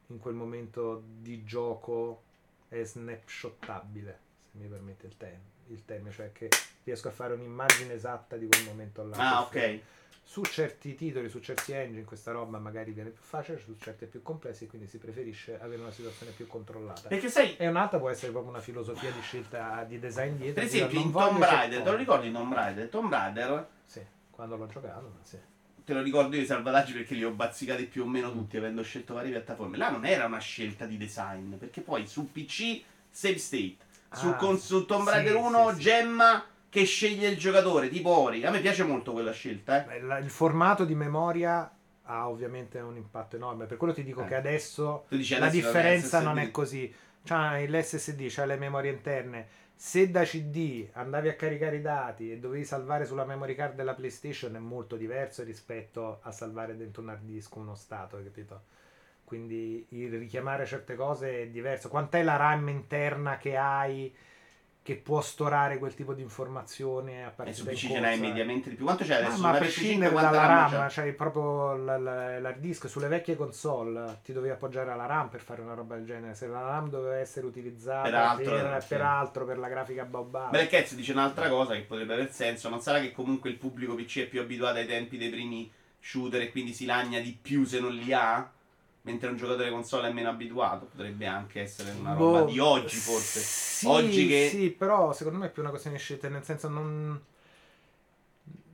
in 0.09 0.19
quel 0.19 0.35
momento 0.35 1.03
di 1.21 1.45
gioco 1.45 2.23
è 2.69 2.83
snapshottabile, 2.83 4.19
se 4.41 4.59
mi 4.59 4.67
permette 4.67 5.07
il, 5.07 5.17
tem- 5.17 5.41
il 5.69 5.85
termine, 5.85 6.13
cioè 6.13 6.33
che 6.33 6.49
riesco 6.85 7.09
a 7.09 7.13
fare 7.13 7.35
un'immagine 7.35 7.95
esatta 7.95 8.37
di 8.37 8.47
quel 8.47 8.65
momento 8.65 9.05
là. 9.05 9.17
Ah, 9.17 9.43
ok. 9.43 9.81
Su 10.27 10.43
certi 10.43 10.95
titoli, 10.95 11.29
su 11.29 11.39
certi 11.41 11.73
engine, 11.73 12.03
questa 12.03 12.33
roba 12.33 12.59
magari 12.59 12.93
viene 12.93 13.11
più 13.11 13.23
facile, 13.23 13.59
su 13.59 13.77
certi 13.79 14.05
è 14.05 14.09
più 14.09 14.23
complessi, 14.23 14.67
quindi 14.67 14.89
si 14.89 14.97
preferisce 14.99 15.61
avere 15.61 15.83
una 15.83 15.93
situazione 15.93 16.33
più 16.33 16.47
controllata. 16.47 17.09
Perché 17.09 17.29
sai, 17.29 17.57
E 17.57 17.69
un'altra 17.69 17.99
può 17.99 18.09
essere 18.09 18.33
proprio 18.33 18.51
una 18.51 18.61
filosofia 18.63 19.11
di 19.11 19.21
scelta 19.21 19.85
di 19.85 19.99
design 19.99 20.37
dietro. 20.37 20.55
per 20.55 20.63
esempio 20.65 20.99
in 20.99 21.13
Tomb 21.13 21.43
Raider, 21.43 21.83
te 21.83 21.91
lo 21.91 21.97
ricordi 21.97 22.33
Tomb 22.33 22.53
Raider? 22.53 22.89
Tomb 22.89 23.13
Raider, 23.13 23.69
Sì, 23.87 24.01
quando 24.31 24.57
l'ho 24.57 24.67
giocato, 24.67 25.13
ma 25.15 25.23
sì. 25.23 25.39
te 25.85 25.93
lo 25.93 26.01
ricordo 26.03 26.35
io 26.37 26.43
i 26.43 26.47
salvataggi 26.47 26.95
perché 26.95 27.15
li 27.15 27.23
ho 27.25 27.31
bazzicati 27.31 27.85
più 27.85 28.03
o 28.05 28.07
meno 28.07 28.33
tutti, 28.33 28.57
avendo 28.57 28.83
scelto 28.83 29.15
varie 29.15 29.31
piattaforme. 29.31 29.77
Là 29.77 29.91
non 29.91 30.07
era 30.07 30.25
una 30.25 30.39
scelta 30.41 30.87
di 30.87 30.97
design, 30.97 31.55
perché 31.57 31.83
poi 31.83 32.07
su 32.09 32.33
PC 32.33 32.83
save 33.11 33.39
state, 33.39 33.77
su, 34.11 34.29
Ah, 34.29 34.35
con, 34.37 34.59
su 34.59 34.87
Tomb 34.87 35.05
sì, 35.07 35.11
Raider 35.11 35.33
sì, 35.33 35.39
1 35.39 35.73
sì. 35.75 35.81
gemma 35.81 36.45
che 36.75 36.85
sceglie 36.87 37.29
il 37.29 37.37
giocatore, 37.37 37.89
tipo 37.89 38.11
Ori. 38.11 38.45
A 38.45 38.51
me 38.51 38.59
piace 38.59 38.83
molto 38.83 39.13
quella 39.13 39.31
scelta, 39.31 39.87
eh. 39.89 40.01
Beh, 40.01 40.19
il 40.19 40.29
formato 40.29 40.85
di 40.85 40.97
memoria 40.97 41.73
ha 42.03 42.29
ovviamente 42.29 42.81
un 42.81 42.97
impatto 42.97 43.37
enorme. 43.37 43.67
Per 43.67 43.77
quello 43.77 43.93
ti 43.95 44.03
dico 44.03 44.25
Eh. 44.25 44.27
che 44.27 44.35
adesso 44.35 45.05
la 45.39 45.49
differenza 45.49 46.19
non 46.21 46.41
è 46.41 46.51
così. 46.51 46.93
C'hai 47.23 47.69
l'SSD, 47.69 48.27
c'hai 48.29 48.49
le 48.49 48.57
memorie 48.57 48.91
interne. 48.91 49.47
Se 49.77 50.11
da 50.11 50.25
CD 50.25 50.89
andavi 50.95 51.29
a 51.29 51.37
caricare 51.37 51.77
i 51.77 51.81
dati 51.81 52.33
e 52.33 52.39
dovevi 52.39 52.65
salvare 52.65 53.07
sulla 53.07 53.25
memory 53.25 53.55
card 53.55 53.77
della 53.77 53.95
PlayStation 53.95 54.57
è 54.57 54.59
molto 54.59 54.97
diverso 54.97 55.45
rispetto 55.45 56.19
a 56.23 56.33
salvare 56.33 56.77
dentro 56.77 57.03
un 57.03 57.11
hard 57.11 57.23
disk 57.23 57.55
uno 57.55 57.77
stato, 57.77 58.21
capito? 58.23 58.63
Quindi 59.23 59.87
il 59.91 60.19
richiamare 60.19 60.67
certe 60.67 60.97
cose 60.97 61.43
è 61.43 61.47
diverso. 61.47 61.89
Quant'è 61.89 62.25
la 62.25 62.35
RAM 62.37 62.69
interna 62.69 63.37
che 63.39 63.57
hai 63.57 64.13
che 64.85 64.97
può 64.97 65.23
storare 65.23 65.79
quel 65.79 65.95
tipo 65.95 66.13
di 66.13 66.21
informazione 66.21 67.25
a 67.25 67.29
E 67.29 67.31
partita 67.31 67.57
su 67.57 67.65
PC 67.65 67.87
ce 67.93 68.01
n'hai 68.01 68.21
mediamente 68.21 68.69
di 68.69 68.77
più. 68.77 68.85
Quanto 68.85 69.03
c'è 69.03 69.15
Ah, 69.15 69.25
adesso? 69.27 69.41
ma 69.41 69.49
a 69.49 69.51
Una 69.53 69.59
PS5 69.59 69.63
prescindere 69.63 70.15
dalla 70.15 70.31
RAM 70.31 70.71
RAM, 70.71 70.71
c'ha? 70.71 70.87
c'hai 70.91 71.13
proprio 71.15 71.75
l'hard 71.75 72.59
disk 72.59 72.87
sulle 72.89 73.09
vecchie 73.09 73.35
console, 73.35 74.19
ti 74.23 74.35
dovevi 74.35 74.53
appoggiare 74.53 74.91
alla 74.91 75.07
RAM 75.07 75.31
per 75.31 75.41
fare 75.41 75.63
una 75.63 75.73
roba 75.73 75.95
del 75.95 76.05
genere. 76.05 76.35
Se 76.35 76.47
la 76.47 76.61
RAM 76.61 76.91
doveva 76.91 77.17
essere 77.17 77.47
utilizzata 77.47 78.03
Per 78.03 78.15
altro, 78.15 78.51
per, 78.57 78.75
eh, 78.77 78.81
sì. 78.83 78.89
per 78.89 79.01
altro, 79.01 79.45
per 79.47 79.59
la 79.59 79.69
grafica 79.69 80.05
baobab. 80.05 80.51
Black 80.51 80.69
Cats 80.69 80.95
dice 80.95 81.13
un'altra 81.13 81.49
cosa 81.49 81.73
che 81.73 81.81
potrebbe 81.81 82.13
aver 82.13 82.31
senso. 82.31 82.69
Non 82.69 82.83
sarà 82.83 83.01
che 83.01 83.11
comunque 83.13 83.49
il 83.49 83.57
pubblico 83.57 83.95
PC 83.95 84.19
è 84.19 84.27
più 84.27 84.41
abituato 84.43 84.77
ai 84.79 84.87
tempi 84.87 85.17
dei 85.17 85.31
primi 85.31 85.73
shooter 85.99 86.43
e 86.43 86.51
quindi 86.51 86.75
si 86.75 86.85
lagna 86.85 87.21
di 87.21 87.35
più 87.41 87.65
se 87.65 87.81
non 87.81 87.95
li 87.95 88.13
ha? 88.13 88.51
Mentre 89.07 89.29
un 89.29 89.37
giocatore 89.37 89.71
console 89.71 90.09
è 90.09 90.13
meno 90.13 90.31
abituato. 90.31 90.87
Potrebbe 90.87 91.27
anche 91.27 91.61
essere 91.61 91.91
una 91.91 92.15
roba 92.15 92.41
Boh, 92.41 92.51
di 92.51 92.59
oggi, 92.59 92.97
forse. 92.97 93.41
Sì, 93.41 93.87
Oggi 93.87 94.27
che- 94.27 94.49
Sì, 94.51 94.71
però 94.71 95.13
secondo 95.13 95.39
me 95.39 95.47
è 95.47 95.51
più 95.51 95.61
una 95.61 95.71
questione 95.71 95.97
di 95.97 96.03
scelta, 96.03 96.29
nel 96.29 96.43
senso 96.43 96.69
non... 96.69 97.23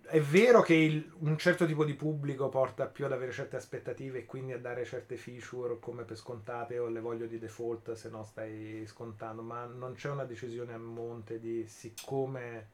È 0.03 0.21
vero 0.21 0.61
che 0.63 0.75
il- 0.75 1.13
un 1.21 1.37
certo 1.37 1.67
tipo 1.67 1.85
di 1.85 1.95
pubblico 1.95 2.49
porta 2.49 2.87
più 2.87 3.05
ad 3.07 3.13
avere 3.13 3.33
certe 3.33 3.57
aspettative 3.57 4.19
e 4.21 4.25
quindi 4.27 4.53
a 4.53 4.59
dare 4.59 4.85
certe 4.85 5.17
feature 5.17 5.79
come 5.81 6.03
per 6.05 6.17
scontate 6.17 6.79
o 6.79 6.89
le 6.89 7.01
voglio 7.01 7.27
di 7.27 7.39
default 7.39 7.93
se 7.95 8.09
no 8.09 8.23
stai 8.25 8.85
scontando, 8.87 9.43
ma 9.43 9.65
non 9.67 9.95
c'è 9.95 10.11
una 10.11 10.25
decisione 10.25 10.73
a 10.75 10.79
monte 10.79 11.39
di 11.39 11.65
siccome 11.67 12.69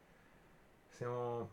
siamo 0.90 1.50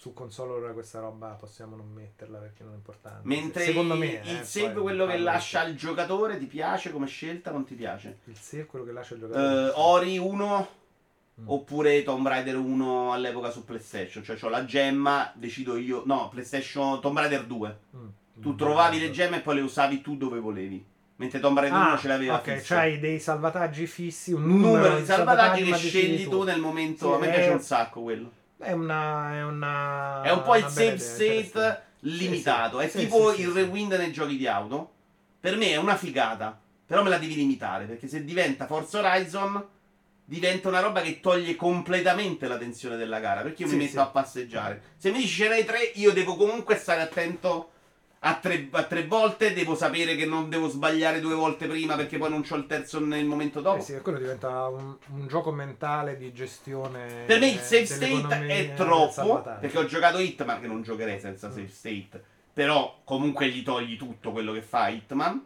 su 0.00 0.14
console 0.14 0.52
ora 0.52 0.72
questa 0.72 0.98
roba 0.98 1.28
possiamo 1.38 1.76
non 1.76 1.92
metterla 1.92 2.38
perché 2.38 2.62
non 2.64 2.72
è 2.72 2.76
importante. 2.76 3.20
Mentre 3.24 3.64
secondo 3.64 3.96
me 3.96 4.06
il 4.24 4.38
eh, 4.40 4.44
save, 4.44 4.70
poi 4.70 4.82
quello 4.82 5.04
che 5.06 5.18
lascia 5.18 5.60
al 5.60 5.74
giocatore, 5.74 6.38
ti 6.38 6.46
piace 6.46 6.90
come 6.90 7.06
scelta 7.06 7.50
non 7.50 7.66
ti 7.66 7.74
piace? 7.74 8.20
il 8.24 8.36
save 8.38 8.64
quello 8.64 8.86
che 8.86 8.92
lascia 8.92 9.12
il 9.12 9.20
giocatore. 9.20 9.66
Eh, 9.68 9.72
Ori 9.76 10.16
1 10.16 10.68
Mm. 11.40 11.44
oppure 11.48 12.02
Tomb 12.02 12.26
Raider 12.26 12.56
1 12.56 13.12
all'epoca 13.12 13.50
su 13.50 13.64
PlayStation. 13.64 14.22
Cioè, 14.22 14.36
ho 14.42 14.48
la 14.50 14.66
gemma, 14.66 15.32
decido 15.34 15.76
io. 15.78 16.02
No, 16.04 16.28
PlayStation 16.28 17.00
Tomb 17.00 17.16
Raider 17.16 17.44
2. 17.44 17.78
Mm. 17.96 18.06
Tu 18.42 18.54
trovavi 18.54 18.98
le 19.00 19.10
gemme 19.10 19.36
e 19.36 19.40
poi 19.40 19.54
le 19.54 19.60
usavi 19.62 20.02
tu 20.02 20.16
dove 20.18 20.38
volevi. 20.38 20.84
Mentre 21.16 21.40
Tomb 21.40 21.58
Raider 21.58 21.78
1 21.78 21.96
ce 21.98 22.08
l'aveva 22.08 22.34
Ah, 22.34 22.38
ok, 22.40 22.56
fissa. 22.58 22.74
c'hai 22.74 22.98
dei 22.98 23.18
salvataggi 23.18 23.86
fissi, 23.86 24.32
un 24.32 24.42
un 24.42 24.60
numero 24.60 24.94
di 24.96 25.00
di 25.00 25.06
salvataggi 25.06 25.64
che 25.64 25.74
scegli 25.76 26.28
tu 26.28 26.42
nel 26.42 26.60
momento. 26.60 27.08
Sì, 27.08 27.14
a 27.14 27.18
me 27.18 27.26
è- 27.28 27.34
piace 27.34 27.50
un 27.50 27.60
sacco 27.60 28.02
quello. 28.02 28.30
È 28.60 28.72
una. 28.72 29.34
È, 29.34 29.42
una, 29.42 30.22
È 30.22 30.30
un 30.30 30.42
po' 30.42 30.54
il 30.56 30.66
save 30.66 30.98
state 30.98 31.82
limitato. 32.00 32.78
sì. 32.80 32.84
È 32.84 32.88
Sì, 32.88 32.98
tipo 32.98 33.30
sì, 33.30 33.36
sì, 33.36 33.42
il 33.42 33.50
rewind 33.52 33.92
nei 33.94 34.12
giochi 34.12 34.36
di 34.36 34.46
auto. 34.46 34.92
Per 35.40 35.56
me 35.56 35.70
è 35.70 35.76
una 35.76 35.96
figata. 35.96 36.58
Però 36.86 37.02
me 37.02 37.08
la 37.08 37.18
devi 37.18 37.34
limitare. 37.34 37.86
Perché 37.86 38.06
se 38.08 38.24
diventa 38.24 38.66
Forza 38.66 38.98
Horizon. 38.98 39.66
Diventa 40.24 40.68
una 40.68 40.78
roba 40.80 41.00
che 41.00 41.18
toglie 41.18 41.56
completamente 41.56 42.46
la 42.46 42.56
tensione 42.56 42.96
della 42.96 43.18
gara. 43.18 43.40
Perché 43.40 43.62
io 43.64 43.68
mi 43.68 43.76
metto 43.76 44.00
a 44.00 44.06
passeggiare. 44.06 44.80
Se 44.96 45.10
mi 45.10 45.18
dici 45.18 45.42
ce 45.42 45.48
n'hai 45.48 45.64
tre, 45.64 45.90
io 45.94 46.12
devo 46.12 46.36
comunque 46.36 46.76
stare 46.76 47.00
attento 47.00 47.70
a 48.22 48.36
tre, 48.36 48.68
a 48.70 48.84
tre 48.84 49.06
volte. 49.06 49.52
Devo 49.52 49.74
sapere 49.74 50.14
che 50.16 50.26
non 50.26 50.48
devo 50.48 50.68
sbagliare 50.68 51.20
due 51.20 51.34
volte 51.34 51.66
prima. 51.66 51.96
Perché 51.96 52.18
poi 52.18 52.30
non 52.30 52.42
c'ho 52.42 52.56
il 52.56 52.66
terzo 52.66 53.00
nel 53.00 53.24
momento 53.26 53.60
dopo. 53.60 53.78
Eh 53.78 53.82
sì, 53.82 53.98
quello 54.00 54.18
diventa 54.18 54.66
un, 54.68 54.96
un 55.08 55.26
gioco 55.26 55.50
mentale 55.52 56.16
di 56.16 56.32
gestione. 56.32 57.24
Per 57.26 57.38
me 57.40 57.48
il 57.48 57.58
save 57.58 57.86
state 57.86 58.46
è 58.46 58.74
troppo. 58.74 59.42
Perché 59.60 59.78
ho 59.78 59.84
giocato 59.86 60.18
Hitman, 60.18 60.60
che 60.60 60.66
non 60.66 60.82
giocherei 60.82 61.18
senza 61.20 61.48
Mm. 61.48 61.52
save 61.52 61.68
state. 61.68 62.24
Però 62.52 63.00
comunque 63.04 63.48
gli 63.48 63.62
togli 63.62 63.96
tutto 63.96 64.32
quello 64.32 64.52
che 64.52 64.62
fa 64.62 64.88
Hitman. 64.88 65.44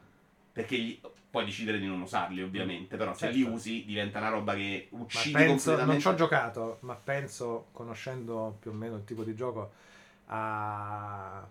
Perché 0.52 0.76
gli- 0.76 1.00
puoi 1.30 1.44
decidere 1.46 1.80
di 1.80 1.86
non 1.86 2.00
usarli, 2.00 2.42
ovviamente. 2.42 2.96
Però 2.96 3.12
se 3.12 3.26
Certo. 3.26 3.36
li 3.36 3.42
usi 3.42 3.84
diventa 3.84 4.18
una 4.20 4.28
roba 4.28 4.54
che 4.54 4.86
Ma 4.92 5.00
uccidi 5.00 5.32
penso, 5.32 5.46
non 5.46 5.56
completamente. 5.78 6.00
ci 6.00 6.06
ho 6.08 6.14
giocato, 6.14 6.76
ma 6.80 6.94
penso, 6.94 7.66
conoscendo 7.72 8.56
più 8.60 8.70
o 8.70 8.74
meno 8.74 8.94
il 8.96 9.04
tipo 9.04 9.24
di 9.24 9.34
gioco, 9.34 9.72
a 10.26 11.44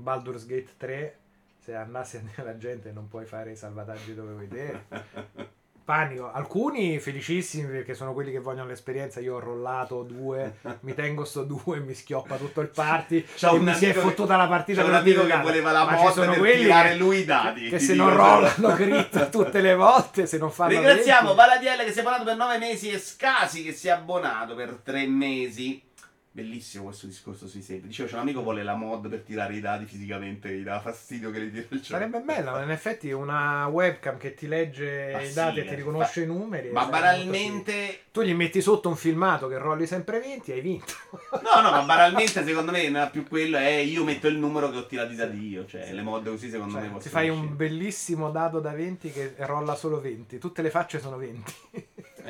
Baldur's 0.00 0.46
Gate 0.46 0.70
3, 0.76 1.16
se 1.58 1.74
andassi 1.74 2.16
a 2.16 2.20
dire 2.20 2.42
alla 2.42 2.56
gente 2.56 2.92
non 2.92 3.08
puoi 3.08 3.26
fare 3.26 3.50
i 3.52 3.56
salvataggi 3.56 4.14
dove 4.14 4.32
vuoi 4.32 4.48
te. 4.48 4.80
Panico. 5.88 6.30
Alcuni 6.30 6.98
felicissimi 7.00 7.66
perché 7.66 7.94
sono 7.94 8.12
quelli 8.12 8.30
che 8.30 8.40
vogliono 8.40 8.68
l'esperienza. 8.68 9.20
Io 9.20 9.36
ho 9.36 9.38
rollato 9.38 10.02
due, 10.02 10.56
mi 10.80 10.92
tengo 10.92 11.24
sto 11.24 11.44
due, 11.44 11.80
mi 11.80 11.94
schioppa 11.94 12.36
tutto 12.36 12.60
il 12.60 12.68
party. 12.68 13.24
E 13.40 13.46
un 13.46 13.72
si 13.74 13.86
è 13.86 13.94
che- 13.94 14.00
fottuta 14.00 14.36
la 14.36 14.46
partita. 14.46 14.82
C'è 14.82 14.88
un 14.88 14.94
amico 14.94 15.24
che 15.24 15.38
voleva 15.38 15.72
la 15.72 16.10
sono 16.12 16.32
per 16.32 16.56
tirare 16.58 16.90
che- 16.90 16.96
lui 16.96 17.20
i 17.20 17.24
dati. 17.24 17.68
Che 17.70 17.78
se 17.78 17.94
non 17.94 18.14
rollano 18.14 18.74
crit 18.74 19.28
tutte 19.32 19.62
le 19.62 19.74
volte, 19.74 20.26
se 20.26 20.36
non 20.36 20.50
fanno 20.50 20.72
Ringraziamo 20.72 21.34
20. 21.34 21.36
Valadiel 21.36 21.84
che 21.86 21.92
si 21.92 21.98
è 21.98 22.02
abbonato 22.02 22.24
per 22.24 22.36
9 22.36 22.58
mesi 22.58 22.90
e 22.90 22.98
Scasi 22.98 23.62
che 23.62 23.72
si 23.72 23.88
è 23.88 23.92
abbonato 23.92 24.54
per 24.54 24.80
3 24.84 25.06
mesi. 25.06 25.82
Bellissimo 26.38 26.84
questo 26.84 27.06
discorso 27.06 27.48
sui 27.48 27.62
save. 27.62 27.80
Dicevo, 27.88 28.08
c'è 28.08 28.14
un 28.14 28.20
amico 28.20 28.38
che 28.38 28.44
vuole 28.44 28.62
la 28.62 28.76
mod 28.76 29.08
per 29.08 29.22
tirare 29.22 29.56
i 29.56 29.60
dati 29.60 29.86
fisicamente, 29.86 30.48
gli 30.56 30.62
dà 30.62 30.78
fastidio 30.78 31.32
che 31.32 31.40
li 31.40 31.50
tira 31.50 31.62
il 31.70 31.80
gioco. 31.80 31.84
Sarebbe 31.84 32.20
bello, 32.20 32.62
in 32.62 32.70
effetti 32.70 33.10
una 33.10 33.66
webcam 33.66 34.18
che 34.18 34.34
ti 34.34 34.46
legge 34.46 35.10
Ma 35.12 35.20
i 35.20 35.26
sì, 35.26 35.34
dati 35.34 35.58
e 35.58 35.62
eh, 35.62 35.66
ti 35.66 35.74
riconosce 35.74 36.20
fa- 36.20 36.20
i 36.20 36.26
numeri. 36.26 36.70
Ma 36.70 36.84
banalmente 36.86 38.02
Tu 38.12 38.22
gli 38.22 38.34
metti 38.34 38.60
sotto 38.60 38.88
un 38.88 38.94
filmato 38.94 39.48
che 39.48 39.58
rolli 39.58 39.84
sempre 39.86 40.20
20 40.20 40.52
e 40.52 40.54
hai 40.54 40.60
vinto. 40.60 40.92
No, 41.42 41.60
no, 41.60 41.70
ma 41.72 41.82
banalmente 41.82 42.44
secondo 42.44 42.70
me 42.70 42.88
non 42.88 43.02
è 43.02 43.10
più 43.10 43.26
quello, 43.26 43.56
è 43.56 43.68
io 43.78 44.04
metto 44.04 44.28
il 44.28 44.36
numero 44.38 44.70
che 44.70 44.76
ho 44.76 44.86
tirato 44.86 45.14
da 45.14 45.26
Dio, 45.26 45.66
cioè 45.66 45.92
le 45.92 46.02
mod 46.02 46.28
così 46.28 46.50
secondo 46.50 46.74
Cioè, 46.78 46.88
me 46.88 46.98
ti 46.98 47.08
fai 47.08 47.28
un 47.30 47.38
uscire. 47.38 47.54
bellissimo 47.54 48.30
dado 48.30 48.60
da 48.60 48.70
20 48.72 49.10
che 49.10 49.34
rolla 49.38 49.74
solo 49.74 50.00
20. 50.00 50.38
Tutte 50.38 50.62
le 50.62 50.70
facce 50.70 51.00
sono 51.00 51.16
20. 51.16 51.54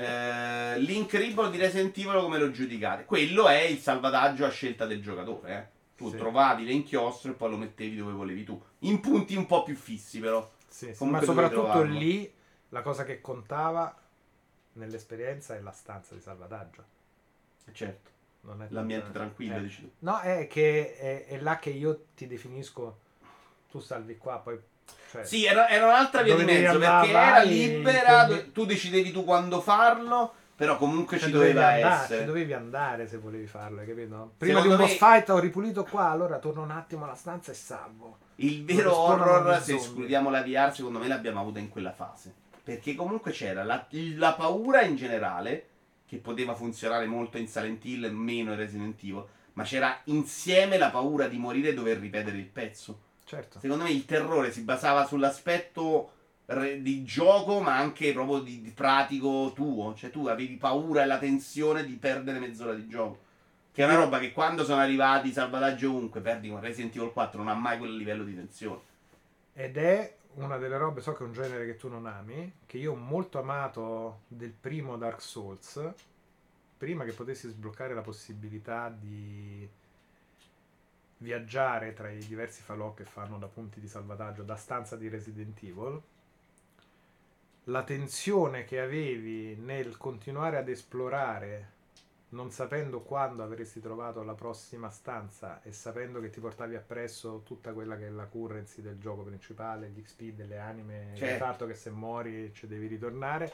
Eh, 0.05 0.79
L'incredibile 0.81 1.51
di 1.51 1.59
Resident 1.59 1.97
Evil 1.99 2.21
come 2.21 2.39
lo 2.39 2.51
giudicate? 2.51 3.05
Quello 3.05 3.49
è 3.49 3.61
il 3.63 3.79
salvataggio 3.79 4.45
a 4.45 4.51
scelta 4.51 4.87
del 4.87 5.03
giocatore, 5.03 5.53
eh. 5.57 5.77
Tu 5.97 6.11
Sì. 6.11 6.17
trovavi 6.17 6.65
l'inchiostro 6.65 7.33
e 7.33 7.35
poi 7.35 7.51
lo 7.51 7.57
mettevi 7.57 7.97
dove 7.97 8.13
volevi 8.13 8.45
tu. 8.45 8.61
In 8.81 9.01
punti 9.01 9.35
un 9.35 9.47
po' 9.47 9.65
più 9.65 9.75
fissi 9.75 10.21
però. 10.21 10.49
Sì, 10.69 10.95
sì, 10.95 11.05
ma 11.05 11.21
soprattutto 11.23 11.63
trovarlo. 11.63 11.99
lì 11.99 12.33
la 12.69 12.83
cosa 12.83 13.05
che 13.05 13.21
contava 13.21 13.97
nell'esperienza 14.75 15.57
è 15.57 15.61
la 15.61 15.73
stanza 15.73 16.15
di 16.15 16.21
salvataggio. 16.21 16.85
Certo, 17.73 18.11
Non 18.43 18.63
è 18.63 18.67
l'ambiente 18.71 19.07
tutta- 19.07 19.19
tranquillo, 19.19 19.57
eh. 19.57 19.63
dici 19.63 19.81
tu. 19.83 19.91
No, 20.01 20.21
è 20.21 20.47
che 20.47 20.97
è, 20.97 21.27
è 21.27 21.41
là 21.41 21.59
che 21.59 21.71
io 21.71 22.05
ti 22.15 22.27
definisco. 22.29 23.01
Tu 23.71 23.81
salvi 23.81 24.17
qua, 24.17 24.39
poi. 24.39 24.59
Cioè, 25.11 25.25
Sì, 25.25 25.45
era, 25.47 25.69
era 25.69 25.87
un'altra 25.87 26.23
via 26.23 26.35
di 26.35 26.43
Dovevi 26.43 26.63
mezzo 26.63 26.79
perché 26.79 27.11
era 27.11 27.43
libera, 27.43 28.27
me- 28.27 28.53
tu 28.53 28.67
decidevi 28.67 29.11
tu 29.11 29.25
quando 29.25 29.61
farlo, 29.61 30.35
però 30.55 30.77
comunque 30.77 31.19
cioè, 31.19 31.29
ci 31.29 31.33
dovevi 31.33 31.53
doveva 31.55 31.73
andare, 31.73 32.03
essere. 32.03 32.19
ci 32.21 32.27
dovevi 32.27 32.53
andare 32.53 33.09
se 33.09 33.17
volevi 33.17 33.47
farlo, 33.47 33.81
hai 33.81 33.87
capito? 33.87 34.33
Prima 34.37 34.61
Secondo 34.61 34.77
di 34.77 34.83
un 34.83 34.89
me- 34.89 34.97
boss 34.99 35.11
fight 35.13 35.29
ho 35.31 35.39
ripulito 35.39 35.85
qua, 35.85 36.11
allora 36.11 36.39
torno 36.39 36.63
un 36.63 36.71
attimo 36.71 37.05
alla 37.05 37.15
stanza 37.15 37.53
e 37.53 37.55
salvo. 37.55 38.19
Il 38.37 38.65
vero 38.65 38.97
horror, 38.97 39.61
se 39.63 39.77
escludiamo 39.77 40.31
la 40.31 40.43
VR, 40.43 40.73
secondo 40.75 40.99
me 40.99 41.09
l'abbiamo 41.09 41.41
avuta 41.41 41.59
in 41.59 41.69
quella 41.71 41.93
fase. 41.93 42.35
Perché 42.63 42.95
comunque 42.95 43.31
c'era 43.33 43.65
la, 43.65 43.87
la 44.17 44.35
paura 44.35 44.83
in 44.83 44.95
generale, 44.97 45.69
che 46.07 46.19
poteva 46.19 46.55
funzionare 46.55 47.07
molto 47.07 47.39
in 47.39 47.49
Silent 47.49 47.83
Hill, 47.85 48.11
meno 48.11 48.53
in 48.53 48.59
Resident 48.59 49.03
Evil, 49.03 49.25
ma 49.55 49.63
c'era 49.65 49.99
insieme 50.05 50.77
la 50.77 50.91
paura 50.91 51.29
di 51.29 51.39
morire 51.39 51.71
e 51.71 51.75
dover 51.75 51.99
ripetere 51.99 52.37
il 52.37 52.45
pezzo. 52.47 53.01
Certo. 53.29 53.61
Secondo 53.61 53.85
me 53.85 53.91
il 53.91 54.07
terrore 54.07 54.51
si 54.51 54.63
basava 54.63 55.05
sull'aspetto 55.05 56.13
di 56.81 57.05
gioco, 57.05 57.61
ma 57.61 57.77
anche 57.77 58.11
proprio 58.15 58.41
di, 58.41 58.63
di 58.63 58.71
pratico 58.71 59.53
tuo. 59.55 59.95
Cioè 59.95 60.09
tu 60.09 60.27
avevi 60.29 60.57
paura 60.57 61.03
e 61.03 61.07
la 61.07 61.19
tensione 61.19 61.85
di 61.85 61.93
perdere 61.97 62.39
mezz'ora 62.39 62.73
di 62.73 62.89
gioco. 62.89 63.27
Che 63.71 63.83
è 63.83 63.85
una 63.85 63.97
roba 63.97 64.19
che 64.19 64.33
quando 64.33 64.65
sono 64.65 64.81
arrivati 64.81 65.29
i 65.29 65.33
salvataggi 65.33 65.85
ovunque, 65.85 66.23
perdi 66.23 66.49
con 66.49 66.61
Resident 66.61 66.97
Evil 66.97 67.13
4, 67.13 67.39
non 67.39 67.49
ha 67.49 67.55
mai 67.55 67.77
quel 67.77 67.95
livello 67.95 68.25
di 68.25 68.35
tensione. 68.35 68.81
Ed 69.53 69.77
è 69.77 70.17
una 70.37 70.57
delle 70.57 70.79
robe, 70.79 71.03
so 71.03 71.13
che 71.13 71.23
è 71.23 71.27
un 71.27 71.35
genere 71.35 71.67
che 71.67 71.77
tu 71.77 71.89
non 71.89 72.07
ami, 72.07 72.51
che 72.65 72.79
io 72.79 72.93
ho 72.93 72.97
molto 72.97 73.39
amato 73.39 74.21
del 74.27 74.55
primo 74.59 74.97
Dark 74.97 75.21
Souls, 75.21 75.87
prima 76.79 77.05
che 77.05 77.13
potessi 77.13 77.47
sbloccare 77.47 77.93
la 77.93 78.01
possibilità 78.01 78.89
di 78.89 79.69
viaggiare 81.19 81.93
tra 81.93 82.11
i 82.11 82.25
diversi 82.25 82.63
falò 82.63 82.95
che 82.95 83.05
fanno 83.05 83.39
da 83.39 83.47
punti 83.47 83.81
di 83.81 83.89
salvataggio 83.89 84.43
da 84.43 84.57
stanza 84.57 84.97
di 84.97 85.09
Resident 85.09 85.63
Evil, 85.63 86.01
la 87.65 87.83
tensione 87.83 88.65
che 88.65 88.81
avevi 88.81 89.55
nel 89.57 89.97
continuare 89.97 90.57
ad 90.57 90.69
esplorare 90.69 91.77
non 92.31 92.51
sapendo 92.51 93.01
quando 93.01 93.43
avresti 93.43 93.81
trovato 93.81 94.23
la 94.23 94.35
prossima 94.35 94.91
stanza 94.91 95.63
e 95.63 95.73
sapendo 95.73 96.21
che 96.21 96.29
ti 96.29 96.41
portavi 96.41 96.75
appresso 96.75 97.41
tutta 97.45 97.73
quella 97.73 97.97
che 97.97 98.07
è 98.07 98.11
la 98.11 98.27
currency 98.27 98.83
del 98.83 98.99
gioco 98.99 99.23
principale, 99.23 99.89
gli 99.89 100.03
XP 100.03 100.35
delle 100.35 100.59
anime, 100.59 101.13
il 101.13 101.19
Certo. 101.19 101.45
fatto 101.45 101.67
che 101.67 101.75
se 101.75 101.91
muori 101.91 102.53
ci 102.53 102.67
devi 102.67 102.87
ritornare, 102.87 103.51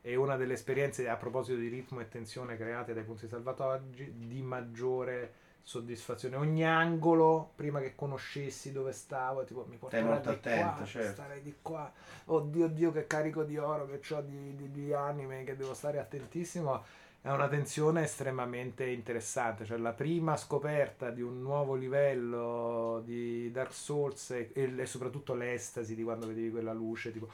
è 0.00 0.14
una 0.14 0.36
delle 0.36 0.54
esperienze 0.54 1.08
a 1.08 1.16
proposito 1.16 1.58
di 1.58 1.68
ritmo 1.68 2.00
e 2.00 2.08
tensione 2.08 2.56
create 2.56 2.94
dai 2.94 3.04
punti 3.04 3.26
salvataggi 3.28 4.14
di 4.16 4.40
maggiore 4.42 5.32
soddisfazione. 5.64 6.36
Ogni 6.36 6.64
angolo, 6.64 7.52
prima 7.56 7.80
che 7.80 7.94
conoscessi 7.94 8.70
dove 8.70 8.92
stavo, 8.92 9.44
tipo 9.44 9.64
mi 9.68 9.76
porterà 9.76 10.04
molto 10.04 10.28
di 10.28 10.36
attento, 10.36 10.76
qua, 10.76 10.84
certo. 10.84 11.12
starei 11.12 11.42
di 11.42 11.56
qua. 11.60 11.90
Oddio, 12.26 12.68
Dio, 12.68 12.92
che 12.92 13.06
carico 13.06 13.42
di 13.42 13.56
oro 13.56 13.86
che 13.86 14.14
ho 14.14 14.20
di, 14.20 14.54
di, 14.54 14.70
di 14.70 14.92
anime, 14.92 15.42
che 15.42 15.56
devo 15.56 15.74
stare 15.74 15.98
attentissimo. 15.98 16.84
È 17.20 17.30
una 17.30 17.48
tensione 17.48 18.02
estremamente 18.02 18.84
interessante. 18.84 19.64
Cioè, 19.64 19.78
la 19.78 19.94
prima 19.94 20.36
scoperta 20.36 21.10
di 21.10 21.22
un 21.22 21.40
nuovo 21.40 21.74
livello 21.74 23.00
di 23.02 23.50
Dark 23.50 23.72
Souls 23.72 24.30
e, 24.32 24.50
e 24.52 24.86
soprattutto 24.86 25.32
l'estasi 25.32 25.94
di 25.94 26.02
quando 26.02 26.26
vedevi 26.26 26.50
quella 26.50 26.74
luce, 26.74 27.10
tipo. 27.10 27.30